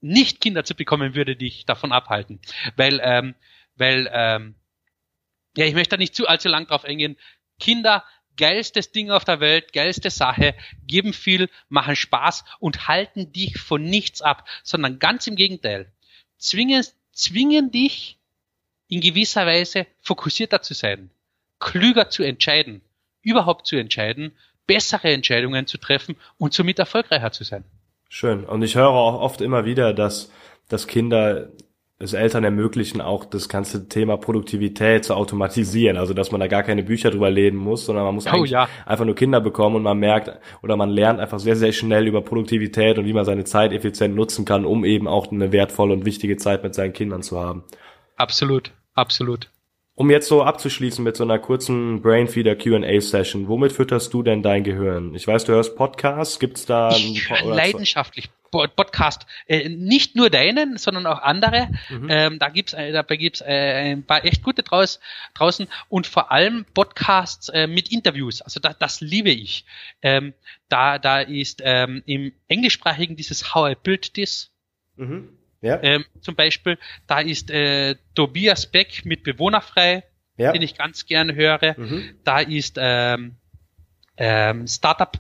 nicht 0.01 0.41
Kinder 0.41 0.65
zu 0.65 0.75
bekommen 0.75 1.15
würde 1.15 1.37
dich 1.37 1.65
davon 1.65 1.93
abhalten. 1.93 2.41
Weil, 2.77 3.01
ähm, 3.03 3.35
weil, 3.77 4.11
ähm, 4.13 4.57
ja, 5.57 5.65
ich 5.65 5.75
möchte 5.75 5.91
da 5.91 5.97
nicht 5.97 6.15
zu 6.15 6.27
allzu 6.27 6.49
lang 6.49 6.67
drauf 6.67 6.85
eingehen. 6.85 7.17
Kinder, 7.61 8.05
geilstes 8.43 8.91
Ding 8.91 9.13
auf 9.13 9.25
der 9.25 9.39
Welt, 9.39 9.73
geilste 9.73 10.11
Sache, 10.11 10.57
geben 10.89 11.13
viel, 11.13 11.49
machen 11.69 11.95
Spaß 11.95 12.45
und 12.59 12.89
halten 12.89 13.33
dich 13.33 13.57
von 13.61 13.85
nichts 13.85 14.21
ab, 14.21 14.49
sondern 14.65 14.99
ganz 14.99 15.29
im 15.29 15.37
Gegenteil. 15.37 15.87
Zwingen, 16.39 16.85
zwingen 17.13 17.71
dich 17.71 18.19
in 18.89 19.01
gewisser 19.01 19.47
Weise 19.47 19.87
fokussierter 20.01 20.61
zu 20.61 20.75
sein, 20.75 21.11
klüger 21.61 22.11
zu 22.11 22.25
entscheiden, 22.25 22.81
überhaupt 23.23 23.69
zu 23.69 23.77
entscheiden, 23.77 24.33
bessere 24.67 25.13
Entscheidungen 25.13 25.69
zu 25.69 25.79
treffen 25.79 26.17
und 26.37 26.53
somit 26.53 26.81
erfolgreicher 26.81 27.31
zu 27.31 27.45
sein. 27.45 27.63
Schön. 28.09 28.45
Und 28.45 28.63
ich 28.63 28.75
höre 28.75 28.89
auch 28.89 29.21
oft 29.21 29.41
immer 29.41 29.65
wieder, 29.65 29.95
dass, 29.95 30.33
dass 30.69 30.89
Kinder 30.89 31.49
es 32.03 32.13
Eltern 32.13 32.45
ermöglichen, 32.45 33.01
auch 33.01 33.25
das 33.25 33.49
ganze 33.49 33.89
Thema 33.89 34.17
Produktivität 34.17 35.05
zu 35.05 35.15
automatisieren. 35.15 35.97
Also, 35.97 36.15
dass 36.15 36.31
man 36.31 36.41
da 36.41 36.47
gar 36.47 36.63
keine 36.63 36.83
Bücher 36.83 37.11
drüber 37.11 37.31
lesen 37.31 37.57
muss, 37.57 37.87
sondern 37.87 38.05
man 38.05 38.15
muss 38.15 38.27
oh, 38.33 38.45
ja. 38.45 38.69
einfach 38.87 39.05
nur 39.05 39.15
Kinder 39.15 39.41
bekommen 39.41 39.77
und 39.77 39.83
man 39.83 39.99
merkt 39.99 40.31
oder 40.63 40.77
man 40.77 40.91
lernt 40.91 41.21
einfach 41.21 41.39
sehr, 41.39 41.57
sehr 41.57 41.73
schnell 41.73 42.07
über 42.07 42.23
Produktivität 42.23 42.99
und 42.99 43.07
wie 43.07 43.13
man 43.13 43.25
seine 43.25 43.45
Zeit 43.45 43.73
effizient 43.73 44.15
nutzen 44.15 44.45
kann, 44.45 44.65
um 44.65 44.85
eben 44.85 45.09
auch 45.09 45.31
eine 45.31 45.53
wertvolle 45.53 45.93
und 45.95 46.05
wichtige 46.05 46.37
Zeit 46.37 46.63
mit 46.63 46.75
seinen 46.75 46.93
Kindern 46.93 47.23
zu 47.23 47.41
haben. 47.41 47.65
Absolut. 48.17 48.73
Absolut. 48.95 49.51
Um 49.95 50.11
jetzt 50.11 50.29
so 50.29 50.43
abzuschließen 50.43 51.05
mit 51.05 51.17
so 51.17 51.25
einer 51.25 51.39
kurzen 51.39 52.01
Brainfeeder 52.01 52.57
Q&A 52.57 53.01
Session, 53.01 53.49
womit 53.49 53.73
fütterst 53.73 54.13
du 54.15 54.23
denn 54.23 54.43
dein 54.43 54.65
Gehirn? 54.65 55.15
Ich 55.15 55.27
weiß, 55.27 55.45
du 55.45 55.53
hörst 55.53 55.77
Podcasts, 55.77 56.39
gibt's 56.39 56.65
da 56.65 56.91
ich 56.91 57.29
höre 57.29 57.55
leidenschaftlich 57.55 58.31
Podcast, 58.53 59.27
äh, 59.47 59.69
nicht 59.69 60.15
nur 60.15 60.31
deinen, 60.31 60.77
sondern 60.77 61.07
auch 61.07 61.23
andere. 61.23 61.69
Mhm. 61.89 62.07
Ähm, 62.11 62.39
da 62.39 62.51
gibt's, 62.51 62.75
äh, 62.75 62.93
dabei 62.93 63.17
gibt's 63.17 63.41
äh, 63.41 63.93
ein 63.93 64.05
paar 64.05 64.25
echt 64.25 64.43
gute 64.43 64.63
draus, 64.63 65.01
draußen 65.35 65.67
und 65.89 66.07
vor 66.07 66.31
allem 66.31 66.67
Podcasts 66.75 67.49
äh, 67.49 67.67
mit 67.67 67.91
Interviews. 67.91 68.43
Also 68.43 68.61
da, 68.61 68.75
das 68.75 69.01
liebe 69.01 69.31
ich. 69.31 69.65
Ähm, 70.03 70.35
da, 70.69 70.99
da 70.99 71.21
ist 71.21 71.63
ähm, 71.65 72.03
im 72.07 72.33
englischsprachigen 72.49 73.17
dieses 73.17 73.55
How 73.55 73.73
I 73.73 73.77
Built 73.83 74.15
This. 74.15 74.51
Mhm. 74.97 75.31
Ja. 75.63 75.83
Ähm, 75.83 76.05
zum 76.21 76.35
Beispiel, 76.35 76.77
da 77.07 77.21
ist 77.21 77.51
äh, 77.51 77.97
Tobias 78.15 78.67
Beck 78.67 79.05
mit 79.07 79.23
Bewohnerfrei, 79.23 80.05
ja. 80.37 80.53
den 80.53 80.63
ich 80.63 80.77
ganz 80.77 81.07
gerne 81.07 81.35
höre. 81.35 81.75
Mhm. 81.79 82.17
Da 82.25 82.41
ist 82.41 82.77
ähm, 82.79 83.37
ähm, 84.17 84.67
Startup, 84.67 85.17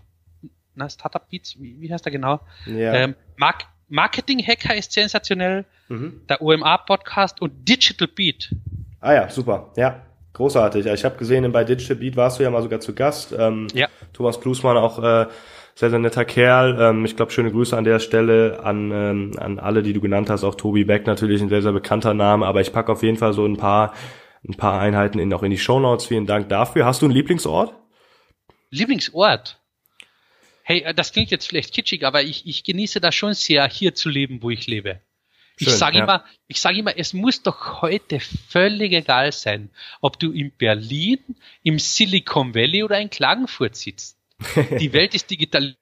na, 0.74 0.88
Startup 0.88 1.28
Beats, 1.28 1.60
wie, 1.60 1.80
wie 1.80 1.92
heißt 1.92 2.04
der 2.04 2.12
genau? 2.12 2.40
Ja. 2.66 2.94
Ähm, 2.94 3.14
Mark 3.36 3.66
Marketing 3.92 4.42
Hacker 4.44 4.74
ist 4.74 4.92
sensationell. 4.92 5.66
Mhm. 5.88 6.22
Der 6.28 6.40
OMA 6.40 6.78
Podcast 6.78 7.42
und 7.42 7.68
Digital 7.68 8.08
Beat. 8.08 8.50
Ah 9.00 9.12
ja, 9.12 9.28
super. 9.28 9.70
Ja, 9.76 10.00
großartig. 10.32 10.86
Ich 10.86 11.04
habe 11.04 11.18
gesehen, 11.18 11.50
bei 11.52 11.64
Digital 11.64 11.96
Beat 11.96 12.16
warst 12.16 12.38
du 12.38 12.42
ja 12.42 12.50
mal 12.50 12.62
sogar 12.62 12.80
zu 12.80 12.94
Gast. 12.94 13.34
Ähm, 13.38 13.66
ja. 13.74 13.88
Thomas 14.14 14.40
Klusmann 14.40 14.78
auch 14.78 14.98
äh, 14.98 15.26
sehr, 15.74 15.90
sehr 15.90 15.98
netter 15.98 16.24
Kerl. 16.24 16.78
Ähm, 16.80 17.04
ich 17.04 17.16
glaube, 17.16 17.32
schöne 17.32 17.50
Grüße 17.50 17.76
an 17.76 17.84
der 17.84 17.98
Stelle 17.98 18.60
an, 18.64 18.90
ähm, 18.92 19.32
an 19.38 19.58
alle, 19.58 19.82
die 19.82 19.92
du 19.92 20.00
genannt 20.00 20.30
hast. 20.30 20.42
Auch 20.42 20.54
Tobi 20.54 20.84
Beck 20.84 21.06
natürlich 21.06 21.42
ein 21.42 21.50
sehr, 21.50 21.60
sehr 21.60 21.72
bekannter 21.72 22.14
Name, 22.14 22.46
aber 22.46 22.62
ich 22.62 22.72
packe 22.72 22.90
auf 22.92 23.02
jeden 23.02 23.18
Fall 23.18 23.34
so 23.34 23.44
ein 23.44 23.58
paar, 23.58 23.92
ein 24.48 24.56
paar 24.56 24.80
Einheiten 24.80 25.18
in, 25.18 25.34
auch 25.34 25.42
in 25.42 25.50
die 25.50 25.58
Show 25.58 25.80
Notes. 25.80 26.06
Vielen 26.06 26.26
Dank 26.26 26.48
dafür. 26.48 26.86
Hast 26.86 27.02
du 27.02 27.06
einen 27.06 27.14
Lieblingsort? 27.14 27.74
Lieblingsort? 28.70 29.61
Hey, 30.62 30.80
äh, 30.80 30.94
das 30.94 31.12
klingt 31.12 31.30
jetzt 31.30 31.46
vielleicht 31.46 31.72
kitschig, 31.72 32.04
aber 32.04 32.22
ich, 32.22 32.46
ich 32.46 32.64
genieße 32.64 33.00
das 33.00 33.14
schon 33.14 33.34
sehr, 33.34 33.68
hier 33.68 33.94
zu 33.94 34.08
leben, 34.08 34.42
wo 34.42 34.50
ich 34.50 34.66
lebe. 34.66 35.00
Schön, 35.58 35.68
ich 35.68 35.74
sage 35.74 35.98
ja. 35.98 36.04
immer, 36.04 36.24
ich 36.48 36.60
sage 36.60 36.78
immer, 36.78 36.96
es 36.96 37.12
muss 37.12 37.42
doch 37.42 37.82
heute 37.82 38.20
völlig 38.20 38.92
egal 38.92 39.32
sein, 39.32 39.70
ob 40.00 40.18
du 40.18 40.32
in 40.32 40.50
Berlin, 40.50 41.18
im 41.62 41.78
Silicon 41.78 42.54
Valley 42.54 42.82
oder 42.82 42.98
in 43.00 43.10
Klagenfurt 43.10 43.76
sitzt. 43.76 44.18
Die 44.80 44.92
Welt 44.92 45.14
ist 45.14 45.30
digital. 45.30 45.76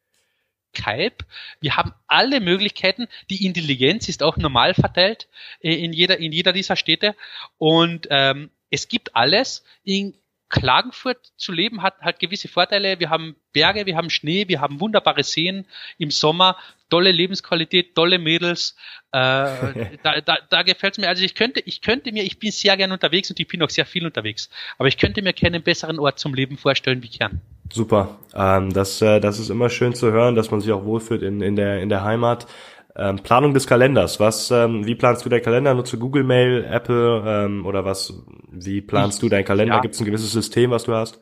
Skype. 0.76 1.24
Wir 1.60 1.76
haben 1.76 1.92
alle 2.06 2.40
Möglichkeiten. 2.40 3.08
Die 3.28 3.44
Intelligenz 3.44 4.08
ist 4.08 4.22
auch 4.22 4.36
normal 4.36 4.74
verteilt 4.74 5.28
äh, 5.60 5.74
in 5.74 5.92
jeder, 5.92 6.18
in 6.18 6.32
jeder 6.32 6.52
dieser 6.52 6.76
Städte. 6.76 7.16
Und 7.58 8.06
ähm, 8.10 8.50
es 8.70 8.88
gibt 8.88 9.16
alles. 9.16 9.64
In 9.82 10.14
Klagenfurt 10.50 11.32
zu 11.36 11.52
leben 11.52 11.82
hat 11.82 12.00
halt 12.00 12.18
gewisse 12.18 12.48
Vorteile. 12.48 12.98
Wir 12.98 13.08
haben 13.08 13.36
Berge, 13.52 13.86
wir 13.86 13.96
haben 13.96 14.10
Schnee, 14.10 14.48
wir 14.48 14.60
haben 14.60 14.80
wunderbare 14.80 15.22
Seen 15.22 15.64
im 15.96 16.10
Sommer, 16.10 16.56
tolle 16.90 17.12
Lebensqualität, 17.12 17.94
tolle 17.94 18.18
Mädels. 18.18 18.76
Äh, 19.12 19.18
da 20.02 20.20
da, 20.20 20.38
da 20.50 20.62
gefällt 20.62 20.94
es 20.94 20.98
mir. 20.98 21.08
Also 21.08 21.24
ich 21.24 21.34
könnte, 21.34 21.60
ich 21.64 21.80
könnte 21.80 22.12
mir, 22.12 22.24
ich 22.24 22.38
bin 22.38 22.50
sehr 22.50 22.76
gern 22.76 22.92
unterwegs 22.92 23.30
und 23.30 23.40
ich 23.40 23.48
bin 23.48 23.62
auch 23.62 23.70
sehr 23.70 23.86
viel 23.86 24.04
unterwegs. 24.04 24.50
Aber 24.76 24.88
ich 24.88 24.98
könnte 24.98 25.22
mir 25.22 25.32
keinen 25.32 25.62
besseren 25.62 25.98
Ort 25.98 26.18
zum 26.18 26.34
Leben 26.34 26.58
vorstellen 26.58 27.02
wie 27.02 27.08
Kern. 27.08 27.40
Super. 27.72 28.18
Ähm, 28.34 28.72
das, 28.72 29.00
äh, 29.00 29.20
das 29.20 29.38
ist 29.38 29.50
immer 29.50 29.70
schön 29.70 29.94
zu 29.94 30.10
hören, 30.10 30.34
dass 30.34 30.50
man 30.50 30.60
sich 30.60 30.72
auch 30.72 30.84
wohlfühlt 30.84 31.22
in, 31.22 31.40
in, 31.40 31.54
der, 31.54 31.80
in 31.80 31.88
der 31.88 32.02
Heimat. 32.02 32.46
Ähm, 32.96 33.16
Planung 33.22 33.54
des 33.54 33.66
Kalenders. 33.66 34.18
Was, 34.18 34.50
ähm, 34.50 34.86
wie 34.86 34.94
planst 34.94 35.24
du 35.24 35.28
deinen 35.28 35.42
Kalender? 35.42 35.74
Nutzt 35.74 35.92
du 35.92 35.98
Google 35.98 36.24
Mail, 36.24 36.64
Apple 36.64 37.22
ähm, 37.26 37.66
oder 37.66 37.84
was? 37.84 38.12
Wie 38.50 38.80
planst 38.80 39.18
ich, 39.18 39.20
du 39.20 39.28
deinen 39.28 39.44
Kalender? 39.44 39.76
Ja. 39.76 39.80
Gibt 39.80 39.94
es 39.94 40.00
ein 40.00 40.06
gewisses 40.06 40.32
System, 40.32 40.70
was 40.70 40.84
du 40.84 40.94
hast? 40.94 41.20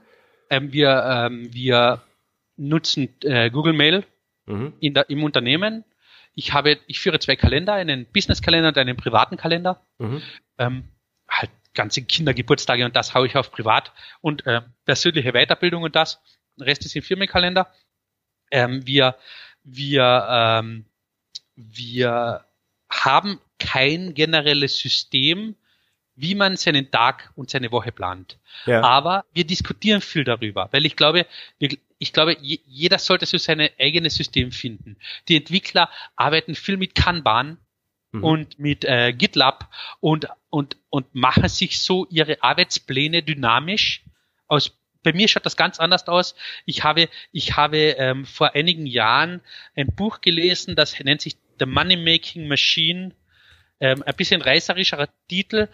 Ähm, 0.50 0.72
wir, 0.72 1.04
ähm, 1.04 1.48
wir 1.52 2.00
nutzen 2.56 3.08
äh, 3.22 3.50
Google 3.50 3.74
Mail 3.74 4.04
mhm. 4.46 4.72
in 4.80 4.94
der, 4.94 5.10
im 5.10 5.22
Unternehmen. 5.22 5.84
Ich 6.34 6.52
habe, 6.52 6.78
ich 6.86 7.00
führe 7.00 7.18
zwei 7.18 7.36
Kalender, 7.36 7.74
einen 7.74 8.06
Business-Kalender 8.06 8.68
und 8.68 8.78
einen 8.78 8.96
privaten 8.96 9.36
Kalender. 9.36 9.82
Mhm. 9.98 10.22
Ähm, 10.58 10.84
halt 11.28 11.50
ganze 11.74 12.02
Kindergeburtstage 12.02 12.84
und 12.84 12.96
das 12.96 13.14
haue 13.14 13.26
ich 13.26 13.36
auf 13.36 13.52
privat 13.52 13.92
und 14.20 14.46
äh, 14.46 14.62
persönliche 14.84 15.32
Weiterbildung 15.32 15.82
und 15.82 15.94
das. 15.94 16.20
Der 16.58 16.66
Rest 16.66 16.84
ist 16.84 16.96
im 16.96 17.02
Firmenkalender. 17.02 17.72
Ähm, 18.50 18.86
wir, 18.86 19.16
wir, 19.62 20.26
ähm, 20.28 20.86
wir 21.58 22.44
haben 22.88 23.40
kein 23.58 24.14
generelles 24.14 24.78
System, 24.78 25.56
wie 26.14 26.34
man 26.34 26.56
seinen 26.56 26.90
Tag 26.90 27.32
und 27.36 27.50
seine 27.50 27.70
Woche 27.70 27.92
plant. 27.92 28.38
Ja. 28.66 28.82
Aber 28.82 29.24
wir 29.32 29.44
diskutieren 29.44 30.00
viel 30.00 30.24
darüber, 30.24 30.68
weil 30.72 30.86
ich 30.86 30.96
glaube, 30.96 31.26
ich 31.98 32.12
glaube, 32.12 32.36
jeder 32.40 32.98
sollte 32.98 33.26
so 33.26 33.38
sein 33.38 33.68
eigenes 33.78 34.14
System 34.14 34.52
finden. 34.52 34.96
Die 35.28 35.36
Entwickler 35.36 35.90
arbeiten 36.16 36.54
viel 36.54 36.76
mit 36.76 36.94
Kanban 36.94 37.58
mhm. 38.12 38.24
und 38.24 38.58
mit 38.58 38.84
äh, 38.84 39.12
GitLab 39.12 39.68
und, 40.00 40.28
und, 40.50 40.76
und 40.90 41.12
machen 41.14 41.48
sich 41.48 41.80
so 41.80 42.06
ihre 42.10 42.42
Arbeitspläne 42.42 43.22
dynamisch. 43.22 44.04
Aus, 44.46 44.76
bei 45.02 45.12
mir 45.12 45.28
schaut 45.28 45.46
das 45.46 45.56
ganz 45.56 45.78
anders 45.78 46.06
aus. 46.08 46.34
Ich 46.66 46.84
habe, 46.84 47.08
ich 47.32 47.56
habe 47.56 47.78
ähm, 47.78 48.24
vor 48.24 48.54
einigen 48.54 48.86
Jahren 48.86 49.40
ein 49.76 49.88
Buch 49.88 50.20
gelesen, 50.20 50.74
das 50.74 50.98
nennt 51.00 51.20
sich 51.20 51.36
The 51.58 51.66
Money 51.66 51.96
Making 51.96 52.48
Machine. 52.48 53.12
Ähm, 53.80 54.02
ein 54.02 54.14
bisschen 54.16 54.42
reißerischerer 54.42 55.08
Titel 55.28 55.68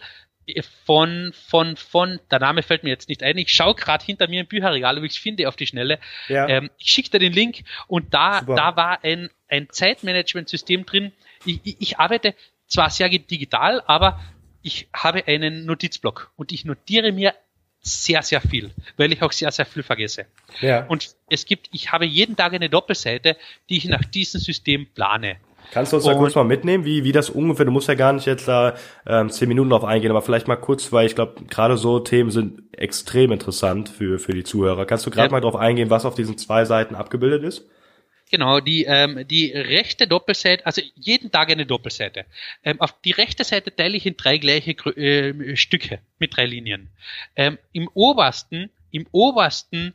von, 0.85 1.33
von, 1.47 1.75
von, 1.75 2.19
der 2.29 2.39
Name 2.39 2.61
fällt 2.61 2.83
mir 2.83 2.89
jetzt 2.89 3.09
nicht 3.09 3.23
ein, 3.23 3.37
ich 3.37 3.51
schaue 3.51 3.75
gerade 3.75 4.05
hinter 4.05 4.27
mir 4.27 4.41
im 4.41 4.47
Bücherregal, 4.47 4.97
ob 4.97 5.03
ich 5.03 5.13
es 5.13 5.17
finde 5.17 5.47
auf 5.47 5.55
die 5.55 5.67
Schnelle. 5.67 5.99
Ja. 6.27 6.47
Ähm, 6.47 6.69
ich 6.77 6.91
schicke 6.91 7.11
dir 7.11 7.19
den 7.19 7.33
Link 7.33 7.63
und 7.87 8.13
da, 8.13 8.41
da 8.41 8.75
war 8.75 9.03
ein, 9.03 9.29
ein 9.47 9.69
Zeitmanagement-System 9.69 10.85
drin. 10.85 11.11
Ich, 11.45 11.61
ich, 11.63 11.77
ich 11.79 11.99
arbeite 11.99 12.35
zwar 12.67 12.89
sehr 12.89 13.09
digital, 13.09 13.81
aber 13.87 14.19
ich 14.61 14.87
habe 14.93 15.27
einen 15.27 15.65
Notizblock 15.65 16.31
und 16.35 16.51
ich 16.51 16.65
notiere 16.65 17.11
mir 17.11 17.33
sehr, 17.79 18.23
sehr 18.23 18.41
viel, 18.41 18.71
weil 18.97 19.13
ich 19.13 19.21
auch 19.21 19.31
sehr, 19.31 19.51
sehr 19.51 19.65
viel 19.65 19.83
vergesse. 19.83 20.25
Ja. 20.61 20.85
Und 20.87 21.15
es 21.29 21.45
gibt, 21.45 21.69
ich 21.71 21.91
habe 21.91 22.05
jeden 22.05 22.35
Tag 22.35 22.53
eine 22.53 22.69
Doppelseite, 22.69 23.37
die 23.69 23.77
ich 23.77 23.85
nach 23.85 24.03
diesem 24.03 24.39
System 24.39 24.87
plane. 24.87 25.37
Kannst 25.71 25.91
du 25.91 25.97
uns 25.97 26.05
da 26.05 26.13
kurz 26.13 26.35
mal 26.35 26.43
mitnehmen, 26.43 26.85
wie, 26.85 27.03
wie 27.03 27.11
das 27.11 27.29
ungefähr, 27.29 27.65
du 27.65 27.71
musst 27.71 27.87
ja 27.87 27.95
gar 27.95 28.13
nicht 28.13 28.25
jetzt 28.25 28.47
da 28.47 28.75
ähm, 29.05 29.29
zehn 29.29 29.47
Minuten 29.47 29.69
drauf 29.69 29.83
eingehen, 29.83 30.11
aber 30.11 30.21
vielleicht 30.21 30.47
mal 30.47 30.55
kurz, 30.55 30.91
weil 30.91 31.05
ich 31.05 31.15
glaube, 31.15 31.45
gerade 31.49 31.77
so 31.77 31.99
Themen 31.99 32.31
sind 32.31 32.63
extrem 32.71 33.31
interessant 33.31 33.89
für, 33.89 34.19
für 34.19 34.33
die 34.33 34.43
Zuhörer. 34.43 34.85
Kannst 34.85 35.05
du 35.05 35.11
gerade 35.11 35.27
ja. 35.27 35.31
mal 35.31 35.41
drauf 35.41 35.55
eingehen, 35.55 35.89
was 35.89 36.05
auf 36.05 36.15
diesen 36.15 36.37
zwei 36.37 36.65
Seiten 36.65 36.95
abgebildet 36.95 37.43
ist? 37.43 37.67
Genau, 38.31 38.59
die, 38.59 38.85
ähm, 38.85 39.27
die 39.27 39.51
rechte 39.51 40.07
Doppelseite, 40.07 40.65
also 40.65 40.81
jeden 40.95 41.31
Tag 41.31 41.51
eine 41.51 41.65
Doppelseite. 41.65 42.25
Ähm, 42.63 42.81
auf 42.81 42.99
die 43.03 43.11
rechte 43.11 43.43
Seite 43.43 43.75
teile 43.75 43.95
ich 43.95 44.05
in 44.05 44.17
drei 44.17 44.39
gleiche 44.39 44.71
äh, 44.97 45.55
Stücke 45.55 45.99
mit 46.17 46.35
drei 46.35 46.45
Linien. 46.45 46.89
Ähm, 47.35 47.59
Im 47.71 47.87
obersten, 47.93 48.71
im 48.91 49.05
obersten 49.11 49.93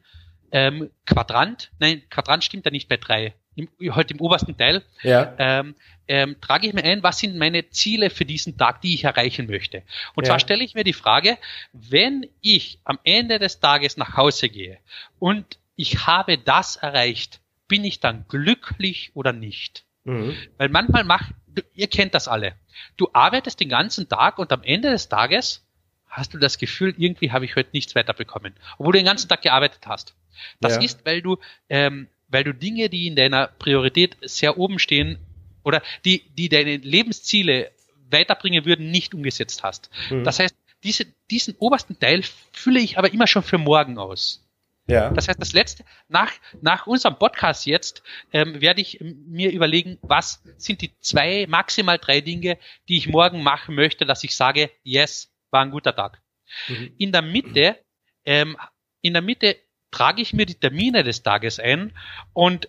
ähm, 0.52 0.90
Quadrant, 1.06 1.70
nein, 1.80 2.02
Quadrant 2.09 2.44
stimmt 2.44 2.66
da 2.66 2.70
nicht 2.70 2.88
bei 2.88 2.97
drei, 2.97 3.34
im, 3.56 3.68
halt 3.94 4.10
im 4.10 4.20
obersten 4.20 4.56
Teil, 4.56 4.82
ja. 5.02 5.35
ähm, 5.39 5.74
ähm, 6.09 6.36
trage 6.40 6.66
ich 6.66 6.72
mir 6.72 6.85
ein, 6.85 7.02
was 7.02 7.18
sind 7.18 7.36
meine 7.36 7.68
Ziele 7.70 8.10
für 8.10 8.24
diesen 8.24 8.56
Tag, 8.56 8.81
die 8.81 8.94
ich 8.94 9.05
erreichen 9.05 9.47
möchte. 9.47 9.82
Und 10.14 10.24
ja. 10.24 10.31
zwar 10.31 10.40
stelle 10.40 10.64
ich 10.64 10.74
mir 10.74 10.85
die 10.85 10.93
Frage, 10.93 11.39
wenn 11.72 12.27
ich 12.40 12.78
am 12.85 12.98
Ende 13.05 13.39
des 13.39 13.60
Tages 13.60 13.97
nach 13.97 14.16
Hause 14.16 14.48
gehe 14.48 14.78
und 15.18 15.59
ich 15.77 16.06
habe 16.06 16.36
das 16.39 16.77
erreicht, 16.77 17.40
bin 17.68 17.85
ich 17.85 18.01
dann 18.01 18.27
glücklich 18.28 19.12
oder 19.14 19.32
nicht? 19.32 19.85
Mhm. 20.05 20.36
Weil 20.56 20.68
manchmal 20.68 21.05
macht, 21.05 21.32
ihr 21.74 21.86
kennt 21.86 22.14
das 22.14 22.28
alle. 22.28 22.55
Du 22.97 23.09
arbeitest 23.12 23.60
den 23.60 23.68
ganzen 23.68 24.09
Tag 24.09 24.39
und 24.39 24.52
am 24.52 24.62
Ende 24.62 24.90
des 24.90 25.09
Tages 25.09 25.64
hast 26.09 26.35
du 26.35 26.39
das 26.39 26.59
Gefühl, 26.59 26.94
irgendwie 26.98 27.31
habe 27.31 27.44
ich 27.44 27.56
heute 27.56 27.70
nichts 27.72 27.94
weiterbekommen, 27.94 28.55
obwohl 28.78 28.93
du 28.93 28.98
den 28.98 29.06
ganzen 29.06 29.28
Tag 29.28 29.43
gearbeitet 29.43 29.86
hast. 29.86 30.14
Das 30.60 30.77
ja. 30.77 30.82
ist, 30.82 31.06
weil 31.06 31.22
du 31.22 31.39
ähm, 31.68 32.09
weil 32.31 32.44
du 32.44 32.55
Dinge, 32.55 32.89
die 32.89 33.07
in 33.07 33.16
deiner 33.16 33.48
Priorität 33.48 34.16
sehr 34.23 34.59
oben 34.59 34.78
stehen 34.78 35.19
oder 35.62 35.82
die, 36.05 36.23
die 36.36 36.48
deine 36.48 36.77
Lebensziele 36.77 37.70
weiterbringen 38.11 38.65
würden, 38.65 38.90
nicht 38.90 39.15
umgesetzt 39.15 39.62
hast. 39.62 39.90
Mhm. 40.11 40.24
Das 40.24 40.39
heißt, 40.39 40.55
diese, 40.82 41.07
diesen 41.31 41.55
obersten 41.59 41.98
Teil 41.98 42.23
fülle 42.52 42.81
ich 42.81 42.98
aber 42.98 43.12
immer 43.12 43.27
schon 43.27 43.43
für 43.43 43.59
morgen 43.59 43.98
aus. 43.98 44.47
Ja. 44.86 45.11
Das 45.11 45.28
heißt, 45.28 45.40
das 45.40 45.52
letzte, 45.52 45.85
nach, 46.09 46.32
nach 46.62 46.86
unserem 46.86 47.16
Podcast 47.16 47.66
jetzt, 47.66 48.02
ähm, 48.32 48.61
werde 48.61 48.81
ich 48.81 48.98
mir 49.01 49.52
überlegen, 49.52 49.98
was 50.02 50.43
sind 50.57 50.81
die 50.82 50.90
zwei, 51.01 51.47
maximal 51.48 51.98
drei 51.98 52.20
Dinge, 52.20 52.59
die 52.89 52.97
ich 52.97 53.07
morgen 53.07 53.43
machen 53.43 53.74
möchte, 53.77 54.05
dass 54.05 54.24
ich 54.24 54.35
sage, 54.35 54.70
yes, 54.82 55.32
war 55.51 55.62
ein 55.62 55.70
guter 55.70 55.94
Tag. 55.94 56.20
Mhm. 56.69 56.93
In 56.98 57.12
der 57.12 57.23
Mitte, 57.23 57.78
ähm, 58.24 58.57
in 59.01 59.12
der 59.12 59.23
Mitte 59.23 59.57
trage 59.91 60.23
ich 60.23 60.33
mir 60.33 60.47
die 60.47 60.55
Termine 60.55 61.03
des 61.03 61.23
Tages 61.23 61.59
ein 61.59 61.93
und 62.33 62.69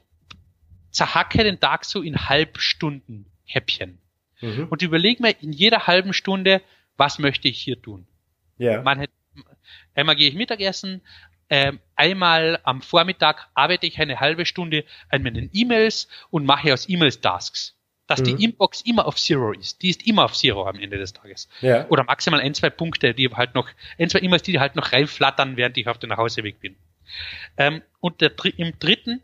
zerhacke 0.92 1.44
den 1.44 1.60
Tag 1.60 1.86
so 1.86 2.02
in 2.02 2.30
Halbstunden 2.30 3.26
Häppchen. 3.46 4.00
Mhm. 4.42 4.68
Und 4.70 4.82
überlege 4.82 5.22
mir 5.22 5.36
in 5.42 5.54
jeder 5.54 5.88
halben 5.88 6.14
Stunde, 6.14 6.62
was 6.98 7.20
möchte 7.20 7.48
ich 7.48 7.60
hier 7.60 7.82
tun. 7.82 8.08
Ja. 8.58 8.82
Man 8.82 9.00
hätte, 9.00 9.14
einmal 9.96 10.16
gehe 10.16 10.30
ich 10.30 10.36
Mittagessen, 10.36 11.02
äh, 11.50 11.74
einmal 11.96 12.60
am 12.64 12.82
Vormittag 12.82 13.50
arbeite 13.54 13.86
ich 13.86 14.00
eine 14.00 14.20
halbe 14.20 14.46
Stunde 14.46 14.86
an 15.10 15.22
meinen 15.22 15.50
E-Mails 15.54 16.08
und 16.30 16.46
mache 16.46 16.74
aus 16.74 16.88
E-Mails 16.88 17.22
Tasks. 17.22 17.76
Dass 18.08 18.22
mhm. 18.22 18.38
die 18.38 18.44
Inbox 18.46 18.82
immer 18.82 19.06
auf 19.06 19.16
Zero 19.16 19.54
ist. 19.54 19.82
Die 19.82 19.90
ist 19.90 20.06
immer 20.06 20.26
auf 20.26 20.34
Zero 20.34 20.68
am 20.68 20.80
Ende 20.80 20.98
des 20.98 21.14
Tages. 21.14 21.48
Ja. 21.62 21.88
Oder 21.90 22.04
maximal 22.04 22.40
ein, 22.40 22.54
zwei 22.54 22.70
Punkte, 22.70 23.14
die 23.14 23.30
halt 23.30 23.56
noch, 23.56 23.70
ein, 23.98 24.10
zwei 24.10 24.20
E-Mails, 24.20 24.44
die 24.44 24.60
halt 24.60 24.76
noch 24.76 24.92
reinflattern, 24.92 25.56
während 25.56 25.78
ich 25.78 25.88
auf 25.88 25.98
dem 25.98 26.10
Nachhauseweg 26.10 26.60
bin. 26.60 26.76
Ähm, 27.58 27.82
und 28.00 28.22
der, 28.22 28.32
im 28.58 28.78
dritten, 28.80 29.22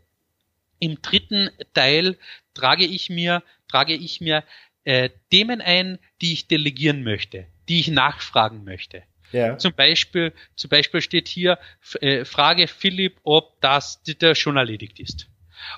im 0.78 1.02
dritten 1.02 1.50
Teil 1.74 2.16
trage 2.54 2.84
ich 2.84 3.10
mir, 3.10 3.42
trage 3.68 3.94
ich 3.94 4.20
mir 4.20 4.44
äh, 4.84 5.10
Themen 5.30 5.60
ein, 5.60 5.98
die 6.20 6.32
ich 6.32 6.48
delegieren 6.48 7.02
möchte, 7.02 7.46
die 7.68 7.80
ich 7.80 7.88
nachfragen 7.88 8.64
möchte. 8.64 9.02
Ja. 9.32 9.58
Zum 9.58 9.74
Beispiel, 9.74 10.32
zum 10.56 10.70
Beispiel 10.70 11.02
steht 11.02 11.28
hier, 11.28 11.58
äh, 12.00 12.24
frage 12.24 12.66
Philipp, 12.66 13.18
ob 13.24 13.60
das 13.60 14.02
der 14.02 14.34
schon 14.34 14.56
erledigt 14.56 15.00
ist. 15.00 15.28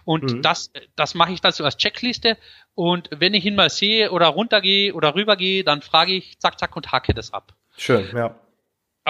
Und 0.05 0.35
mhm. 0.35 0.43
das, 0.43 0.71
das 0.95 1.15
mache 1.15 1.33
ich 1.33 1.41
dann 1.41 1.53
so 1.53 1.65
als 1.65 1.77
Checkliste. 1.77 2.37
Und 2.75 3.09
wenn 3.13 3.35
ich 3.35 3.45
ihn 3.45 3.57
mal 3.57 3.71
sehe 3.71 4.13
oder 4.13 4.27
runtergehe 4.29 4.95
oder 4.95 5.15
rübergehe, 5.15 5.65
dann 5.65 5.83
frage 5.83 6.13
ich 6.13 6.39
zack, 6.39 6.61
zack 6.61 6.77
und 6.77 6.93
hacke 6.93 7.15
das 7.15 7.33
ab. 7.33 7.55
Schön, 7.77 8.07
ja 8.15 8.39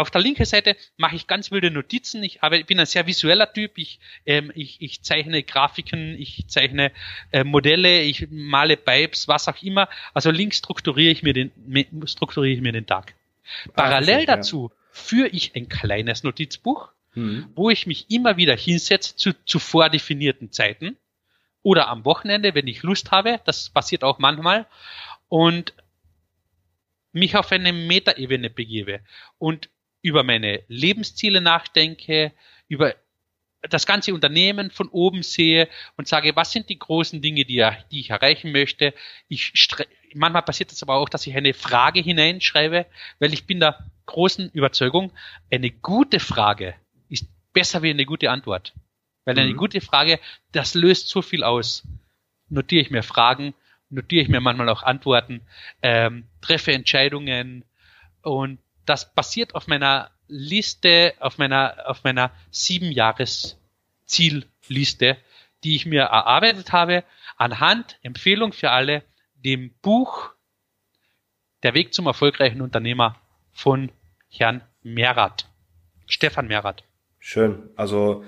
auf 0.01 0.11
der 0.11 0.21
linken 0.21 0.45
Seite 0.45 0.77
mache 0.97 1.17
ich 1.17 1.27
ganz 1.27 1.51
wilde 1.51 1.71
Notizen. 1.71 2.23
Ich, 2.23 2.43
aber 2.43 2.59
ich 2.59 2.67
bin 2.67 2.81
ein 2.81 2.87
sehr 2.87 3.07
visueller 3.07 3.53
Typ. 3.53 3.77
Ich, 3.77 4.01
ähm, 4.27 4.51
ich, 4.55 4.81
ich 4.81 5.03
zeichne 5.03 5.43
Grafiken, 5.43 6.15
ich 6.19 6.47
zeichne 6.49 6.93
äh, 7.33 7.45
Modelle, 7.45 8.03
ich 8.03 8.29
male 8.31 8.77
Pipes, 8.77 9.29
was 9.29 9.49
auch 9.49 9.63
immer. 9.63 9.89
Also 10.15 10.31
links 10.31 10.59
strukturiere 10.59 11.13
ich 11.13 11.23
mir 11.23 11.33
den, 11.33 11.53
strukturiere 12.07 12.55
ich 12.55 12.61
mir 12.61 12.73
den 12.73 12.87
Tag. 12.87 13.15
Parallel 13.75 14.23
ah, 14.23 14.37
dazu 14.37 14.71
führe 14.93 15.29
ich 15.29 15.55
ein 15.55 15.69
kleines 15.69 16.23
Notizbuch, 16.23 16.91
mhm. 17.15 17.49
wo 17.55 17.71
ich 17.71 17.87
mich 17.87 18.11
immer 18.11 18.37
wieder 18.37 18.57
hinsetze 18.57 19.17
zu, 19.17 19.33
zu 19.45 19.59
vordefinierten 19.59 20.53
Zeiten 20.53 20.97
oder 21.63 21.89
am 21.89 22.05
Wochenende, 22.05 22.55
wenn 22.55 22.67
ich 22.67 22.83
Lust 22.83 23.11
habe. 23.11 23.41
Das 23.45 23.71
passiert 23.71 24.05
auch 24.05 24.19
manchmal. 24.19 24.67
Und 25.29 25.75
mich 27.13 27.37
auf 27.37 27.51
eine 27.53 27.73
Metaebene 27.73 28.51
begebe 28.51 29.01
und 29.39 29.69
über 30.03 30.23
meine 30.23 30.63
Lebensziele 30.69 31.41
nachdenke, 31.41 32.33
über 32.69 32.95
das 33.63 33.87
ganze 33.87 34.15
Unternehmen 34.15 34.71
von 34.71 34.89
oben 34.89 35.23
sehe 35.23 35.69
und 35.97 36.09
sage, 36.09 36.35
was 36.35 36.53
sind 36.53 36.69
die 36.71 36.79
großen 36.79 37.21
Dinge, 37.21 37.45
die, 37.45 37.67
die 37.91 38.01
ich 38.01 38.11
erreichen 38.11 38.53
möchte. 38.53 38.95
Ich 39.29 39.53
manchmal 40.15 40.43
passiert 40.43 40.73
es 40.73 40.83
aber 40.83 40.95
auch, 40.95 41.09
dass 41.09 41.27
ich 41.27 41.37
eine 41.37 41.55
Frage 41.55 42.01
hineinschreibe, 42.01 42.87
weil 43.19 43.33
ich 43.33 43.47
bin 43.47 43.61
der 43.61 43.79
großen 44.07 44.51
Überzeugung, 44.51 45.13
eine 45.51 45.71
gute 45.71 46.21
Frage 46.21 46.75
ist 47.09 47.29
besser 47.53 47.83
wie 47.83 47.91
eine 47.91 48.07
gute 48.07 48.31
Antwort. 48.31 48.75
Weil 49.25 49.39
eine 49.39 49.53
mhm. 49.53 49.59
gute 49.59 49.81
Frage, 49.81 50.19
das 50.53 50.75
löst 50.75 51.09
so 51.09 51.23
viel 51.23 51.45
aus. 51.45 51.87
Notiere 52.49 52.83
ich 52.83 52.91
mir 52.91 53.03
Fragen, 53.03 53.55
notiere 53.91 54.23
ich 54.23 54.29
mir 54.29 54.41
manchmal 54.41 54.69
auch 54.69 54.83
Antworten, 54.83 55.43
ähm, 55.83 56.25
treffe 56.41 56.73
Entscheidungen 56.73 57.65
und 58.23 58.59
das 58.91 59.15
basiert 59.15 59.55
auf 59.55 59.69
meiner 59.69 60.11
Liste, 60.27 61.15
auf 61.21 61.39
meiner, 61.39 61.77
auf 61.87 62.03
meiner 62.03 62.33
sieben 62.51 62.91
Jahres 62.91 63.57
Zielliste, 64.05 65.17
die 65.63 65.77
ich 65.77 65.87
mir 65.87 66.03
erarbeitet 66.03 66.73
habe, 66.73 67.05
anhand, 67.37 68.01
Empfehlung 68.03 68.53
für 68.53 68.73
alle, 68.73 69.05
dem 69.37 69.73
Buch 69.81 70.33
Der 71.63 71.75
Weg 71.75 71.95
zum 71.95 72.07
erfolgreichen 72.07 72.63
Unternehmer 72.63 73.17
von 73.53 73.93
Herrn 74.29 74.63
Merath. 74.83 75.47
Stefan 76.07 76.49
Merath. 76.49 76.83
Schön. 77.21 77.71
Also 77.77 78.25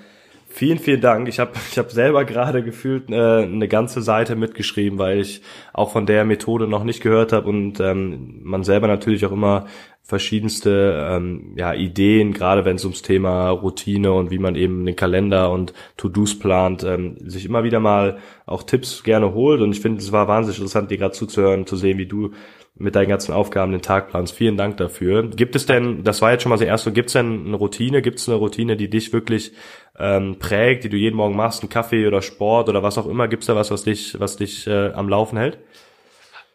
Vielen, 0.55 0.77
vielen 0.77 1.01
Dank. 1.01 1.27
Ich 1.29 1.39
habe 1.39 1.53
ich 1.71 1.79
hab 1.79 1.89
selber 1.89 2.25
gerade 2.25 2.63
gefühlt 2.63 3.09
äh, 3.09 3.41
eine 3.41 3.67
ganze 3.67 4.03
Seite 4.03 4.35
mitgeschrieben, 4.35 4.99
weil 4.99 5.19
ich 5.19 5.41
auch 5.73 5.91
von 5.91 6.05
der 6.05 6.25
Methode 6.25 6.67
noch 6.67 6.83
nicht 6.83 7.01
gehört 7.01 7.33
habe 7.33 7.49
und 7.49 7.79
ähm, 7.79 8.39
man 8.43 8.63
selber 8.63 8.87
natürlich 8.87 9.25
auch 9.25 9.31
immer 9.31 9.65
verschiedenste 10.05 11.07
ähm, 11.09 11.53
ja, 11.55 11.73
Ideen, 11.73 12.33
gerade 12.33 12.65
wenn 12.65 12.75
es 12.75 12.83
ums 12.83 13.01
Thema 13.01 13.49
Routine 13.49 14.11
und 14.11 14.31
wie 14.31 14.37
man 14.37 14.55
eben 14.55 14.85
den 14.85 14.97
Kalender 14.97 15.49
und 15.49 15.73
To-Dos 15.95 16.37
plant, 16.37 16.83
ähm, 16.83 17.15
sich 17.19 17.45
immer 17.45 17.63
wieder 17.63 17.79
mal 17.79 18.17
auch 18.45 18.63
Tipps 18.63 19.03
gerne 19.03 19.33
holt. 19.33 19.61
Und 19.61 19.71
ich 19.71 19.79
finde, 19.79 20.01
es 20.01 20.11
war 20.11 20.27
wahnsinnig 20.27 20.59
interessant, 20.59 20.91
dir 20.91 20.97
gerade 20.97 21.13
zuzuhören, 21.13 21.65
zu 21.65 21.77
sehen, 21.77 21.97
wie 21.97 22.05
du 22.05 22.31
mit 22.75 22.95
deinen 22.95 23.07
ganzen 23.07 23.33
Aufgaben 23.33 23.71
den 23.71 23.81
Tag 23.81 24.09
planst. 24.09 24.35
Vielen 24.35 24.57
Dank 24.57 24.77
dafür. 24.77 25.29
Gibt 25.29 25.55
es 25.55 25.65
denn, 25.65 26.03
das 26.03 26.21
war 26.21 26.31
jetzt 26.31 26.41
schon 26.41 26.49
mal 26.49 26.57
sehr 26.57 26.67
erst 26.67 26.83
so, 26.83 26.91
gibt 26.91 27.07
es 27.07 27.13
denn 27.13 27.45
eine 27.45 27.55
Routine, 27.55 28.01
gibt 28.01 28.19
es 28.19 28.27
eine 28.27 28.37
Routine, 28.37 28.75
die 28.75 28.89
dich 28.89 29.13
wirklich 29.13 29.53
ähm, 29.97 30.37
prägt, 30.37 30.83
die 30.83 30.89
du 30.89 30.97
jeden 30.97 31.15
Morgen 31.15 31.35
machst, 31.35 31.63
ein 31.63 31.69
Kaffee 31.69 32.07
oder 32.07 32.21
Sport 32.21 32.67
oder 32.67 32.83
was 32.83 32.97
auch 32.97 33.07
immer? 33.07 33.27
Gibt 33.27 33.43
es 33.43 33.47
da 33.47 33.55
was, 33.55 33.71
was 33.71 33.83
dich, 33.83 34.19
was 34.19 34.35
dich 34.35 34.67
äh, 34.67 34.91
am 34.91 35.07
Laufen 35.07 35.37
hält? 35.37 35.59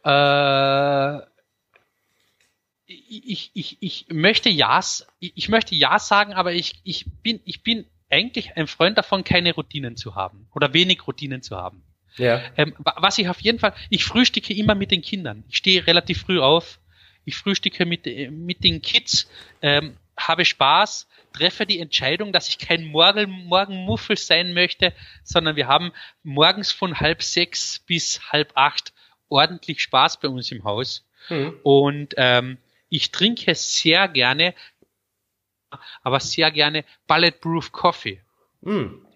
Äh, 0.04 1.27
ich, 2.88 3.50
ich, 3.52 3.76
ich 3.80 4.06
möchte 4.08 4.48
ja, 4.48 4.80
ich 5.20 5.48
möchte 5.48 5.74
ja 5.74 5.98
sagen, 5.98 6.32
aber 6.32 6.52
ich, 6.52 6.80
ich 6.84 7.04
bin, 7.22 7.40
ich 7.44 7.62
bin 7.62 7.86
eigentlich 8.10 8.56
ein 8.56 8.66
Freund 8.66 8.96
davon, 8.96 9.24
keine 9.24 9.54
Routinen 9.54 9.96
zu 9.96 10.14
haben 10.14 10.48
oder 10.54 10.72
wenig 10.72 11.06
Routinen 11.06 11.42
zu 11.42 11.56
haben. 11.56 11.82
Ja. 12.16 12.42
Ähm, 12.56 12.74
was 12.78 13.18
ich 13.18 13.28
auf 13.28 13.40
jeden 13.40 13.58
Fall, 13.58 13.74
ich 13.90 14.04
frühstücke 14.04 14.54
immer 14.54 14.74
mit 14.74 14.90
den 14.90 15.02
Kindern. 15.02 15.44
Ich 15.48 15.58
stehe 15.58 15.86
relativ 15.86 16.22
früh 16.22 16.40
auf. 16.40 16.80
Ich 17.26 17.36
frühstücke 17.36 17.84
mit, 17.84 18.06
äh, 18.06 18.30
mit 18.30 18.64
den 18.64 18.80
Kids, 18.80 19.28
ähm, 19.60 19.96
habe 20.16 20.46
Spaß, 20.46 21.06
treffe 21.34 21.66
die 21.66 21.78
Entscheidung, 21.78 22.32
dass 22.32 22.48
ich 22.48 22.58
kein 22.58 22.86
Morgen, 22.86 23.30
Morgenmuffel 23.44 24.16
sein 24.16 24.54
möchte, 24.54 24.94
sondern 25.22 25.54
wir 25.54 25.68
haben 25.68 25.92
morgens 26.22 26.72
von 26.72 26.98
halb 26.98 27.22
sechs 27.22 27.80
bis 27.80 28.32
halb 28.32 28.52
acht 28.54 28.94
ordentlich 29.28 29.82
Spaß 29.82 30.20
bei 30.20 30.28
uns 30.28 30.50
im 30.50 30.64
Haus. 30.64 31.06
Mhm. 31.28 31.54
Und 31.62 32.14
ähm, 32.16 32.56
ich 32.88 33.10
trinke 33.10 33.54
sehr 33.54 34.08
gerne, 34.08 34.54
aber 36.02 36.20
sehr 36.20 36.50
gerne 36.50 36.84
Bulletproof 37.06 37.72
Coffee. 37.72 38.20
Mhm. 38.60 39.06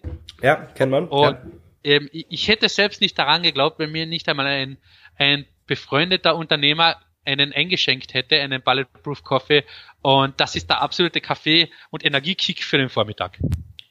Ja, 0.41 0.55
kennt 0.55 0.91
man. 0.91 1.07
Und 1.07 1.21
ja 1.21 1.41
ähm, 1.83 2.09
ich 2.11 2.47
hätte 2.47 2.69
selbst 2.69 3.01
nicht 3.01 3.17
daran 3.19 3.43
geglaubt, 3.43 3.79
wenn 3.79 3.91
mir 3.91 4.05
nicht 4.05 4.27
einmal 4.29 4.47
ein, 4.47 4.77
ein 5.17 5.45
befreundeter 5.67 6.35
Unternehmer 6.35 6.97
einen 7.25 7.53
eingeschenkt 7.53 8.13
hätte, 8.13 8.39
einen 8.39 8.61
Bulletproof 8.61 9.23
Coffee. 9.23 9.63
Und 10.01 10.39
das 10.39 10.55
ist 10.55 10.69
der 10.69 10.81
absolute 10.81 11.21
Kaffee- 11.21 11.69
und 11.89 12.05
Energiekick 12.05 12.63
für 12.63 12.77
den 12.77 12.89
Vormittag. 12.89 13.37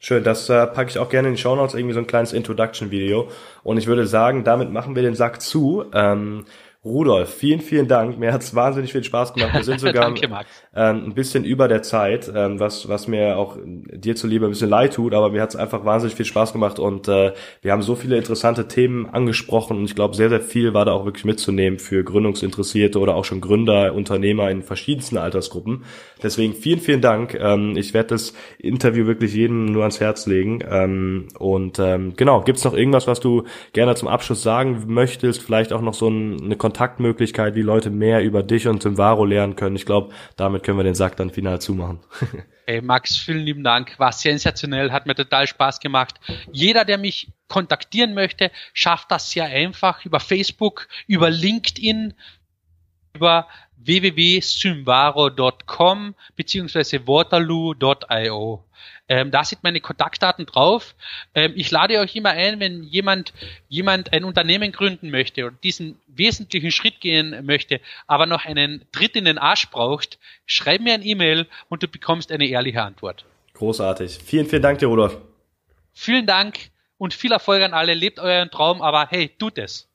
Schön, 0.00 0.24
das 0.24 0.48
äh, 0.48 0.66
packe 0.66 0.90
ich 0.90 0.98
auch 0.98 1.09
gerne 1.09 1.28
in 1.28 1.36
die 1.36 1.40
Show 1.40 1.54
Notes, 1.54 1.74
irgendwie 1.74 1.94
so 1.94 2.00
ein 2.00 2.06
kleines 2.06 2.32
Introduction-Video. 2.32 3.30
Und 3.62 3.78
ich 3.78 3.86
würde 3.86 4.06
sagen, 4.06 4.44
damit 4.44 4.70
machen 4.70 4.96
wir 4.96 5.02
den 5.02 5.14
Sack 5.14 5.40
zu. 5.40 5.84
Ähm, 5.94 6.44
Rudolf, 6.84 7.32
vielen, 7.32 7.60
vielen 7.60 7.86
Dank. 7.86 8.18
Mir 8.18 8.32
hat's 8.32 8.56
wahnsinnig 8.56 8.90
viel 8.90 9.04
Spaß 9.04 9.34
gemacht. 9.34 9.54
Wir 9.54 9.62
sind 9.62 9.78
sogar 9.80 10.02
Danke, 10.02 10.26
ähm, 10.74 11.04
ein 11.04 11.14
bisschen 11.14 11.44
über 11.44 11.68
der 11.68 11.82
Zeit, 11.82 12.30
ähm, 12.34 12.59
was, 12.59 12.88
was 12.88 13.06
mir 13.06 13.36
auch 13.36 13.56
dir 13.64 14.16
zuliebe 14.16 14.46
ein 14.46 14.50
bisschen 14.50 14.68
leid 14.68 14.94
tut, 14.94 15.14
aber 15.14 15.30
mir 15.30 15.42
hat's 15.42 15.54
einfach 15.54 15.84
wahnsinnig 15.84 16.16
viel 16.16 16.26
Spaß 16.26 16.52
gemacht 16.52 16.80
und 16.80 17.06
äh, 17.06 17.34
wir 17.60 17.70
haben 17.70 17.82
so 17.82 17.94
viele 17.94 18.16
interessante 18.16 18.66
Themen 18.66 19.09
angesprochen 19.09 19.76
und 19.76 19.84
ich 19.84 19.94
glaube, 19.94 20.16
sehr, 20.16 20.28
sehr 20.28 20.40
viel 20.40 20.74
war 20.74 20.84
da 20.84 20.90
auch 20.90 21.04
wirklich 21.04 21.24
mitzunehmen 21.24 21.78
für 21.78 22.02
Gründungsinteressierte 22.02 22.98
oder 22.98 23.14
auch 23.14 23.24
schon 23.24 23.40
Gründer, 23.40 23.94
Unternehmer 23.94 24.50
in 24.50 24.62
verschiedensten 24.62 25.18
Altersgruppen. 25.18 25.84
Deswegen 26.20 26.52
vielen, 26.52 26.80
vielen 26.80 27.00
Dank. 27.00 27.34
Ähm, 27.34 27.76
ich 27.76 27.94
werde 27.94 28.09
das 28.09 28.32
Interview 28.59 29.06
wirklich 29.06 29.34
jedem 29.34 29.66
nur 29.66 29.82
ans 29.82 30.00
Herz 30.00 30.26
legen. 30.26 30.60
Ähm, 30.68 31.28
und 31.38 31.78
ähm, 31.78 32.14
genau, 32.16 32.40
gibt's 32.40 32.64
noch 32.64 32.74
irgendwas, 32.74 33.06
was 33.06 33.20
du 33.20 33.44
gerne 33.72 33.94
zum 33.94 34.09
Abschluss 34.09 34.42
sagen 34.42 34.84
möchtest? 34.88 35.42
Vielleicht 35.42 35.72
auch 35.72 35.80
noch 35.80 35.94
so 35.94 36.09
ein, 36.09 36.40
eine 36.42 36.56
Kontaktmöglichkeit, 36.73 37.55
wie 37.55 37.61
Leute 37.61 37.90
mehr 37.90 38.23
über 38.23 38.43
dich 38.43 38.66
und 38.66 38.82
Simvaro 38.82 39.27
lernen 39.27 39.57
können. 39.57 39.77
Ich 39.77 39.85
glaube, 39.85 40.15
damit 40.36 40.62
können 40.62 40.78
wir 40.78 40.85
den 40.85 40.94
Sack 40.94 41.16
dann 41.16 41.28
final 41.31 41.61
zumachen. 41.61 42.01
Hey 42.65 42.81
Max, 42.81 43.16
vielen 43.16 43.40
lieben 43.40 43.65
Dank. 43.65 43.99
War 43.99 44.12
sensationell, 44.12 44.93
hat 44.93 45.05
mir 45.05 45.16
total 45.16 45.49
Spaß 45.49 45.81
gemacht. 45.81 46.20
Jeder, 46.53 46.85
der 46.85 46.97
mich 46.97 47.32
kontaktieren 47.49 48.15
möchte, 48.15 48.53
schafft 48.73 49.11
das 49.11 49.32
sehr 49.32 49.47
einfach 49.47 50.05
über 50.05 50.20
Facebook, 50.20 50.86
über 51.09 51.28
LinkedIn, 51.28 52.15
über 53.15 53.49
www.symvaro.com 53.78 56.15
beziehungsweise 56.36 57.05
waterloo.io. 57.05 58.65
Ähm, 59.12 59.30
da 59.30 59.44
sind 59.44 59.62
meine 59.62 59.82
Kontaktdaten 59.82 60.47
drauf. 60.47 60.94
Ähm, 61.34 61.52
ich 61.55 61.70
lade 61.70 61.98
euch 61.98 62.16
immer 62.16 62.30
ein, 62.30 62.60
wenn 62.60 62.82
jemand, 62.82 63.34
jemand 63.68 64.10
ein 64.14 64.24
Unternehmen 64.24 64.72
gründen 64.72 65.10
möchte 65.10 65.47
und 65.47 65.62
diesen 65.62 65.98
wesentlichen 66.06 66.70
Schritt 66.70 66.98
gehen 67.02 67.44
möchte, 67.44 67.82
aber 68.06 68.24
noch 68.24 68.47
einen 68.47 68.86
Tritt 68.90 69.14
in 69.14 69.26
den 69.26 69.36
Arsch 69.36 69.68
braucht, 69.68 70.18
schreib 70.47 70.80
mir 70.80 70.94
ein 70.94 71.05
E-Mail 71.05 71.47
und 71.68 71.82
du 71.82 71.89
bekommst 71.89 72.32
eine 72.32 72.47
ehrliche 72.47 72.82
Antwort. 72.82 73.26
Großartig. 73.52 74.18
Vielen, 74.24 74.47
vielen 74.47 74.62
Dank 74.62 74.78
dir, 74.78 74.86
Rudolf. 74.86 75.18
Vielen 75.93 76.24
Dank 76.24 76.70
und 76.97 77.12
viel 77.12 77.32
Erfolg 77.32 77.62
an 77.62 77.74
alle. 77.74 77.93
Lebt 77.93 78.18
euren 78.18 78.51
Traum, 78.51 78.80
aber 78.80 79.09
hey, 79.10 79.30
tut 79.39 79.59
es. 79.59 79.90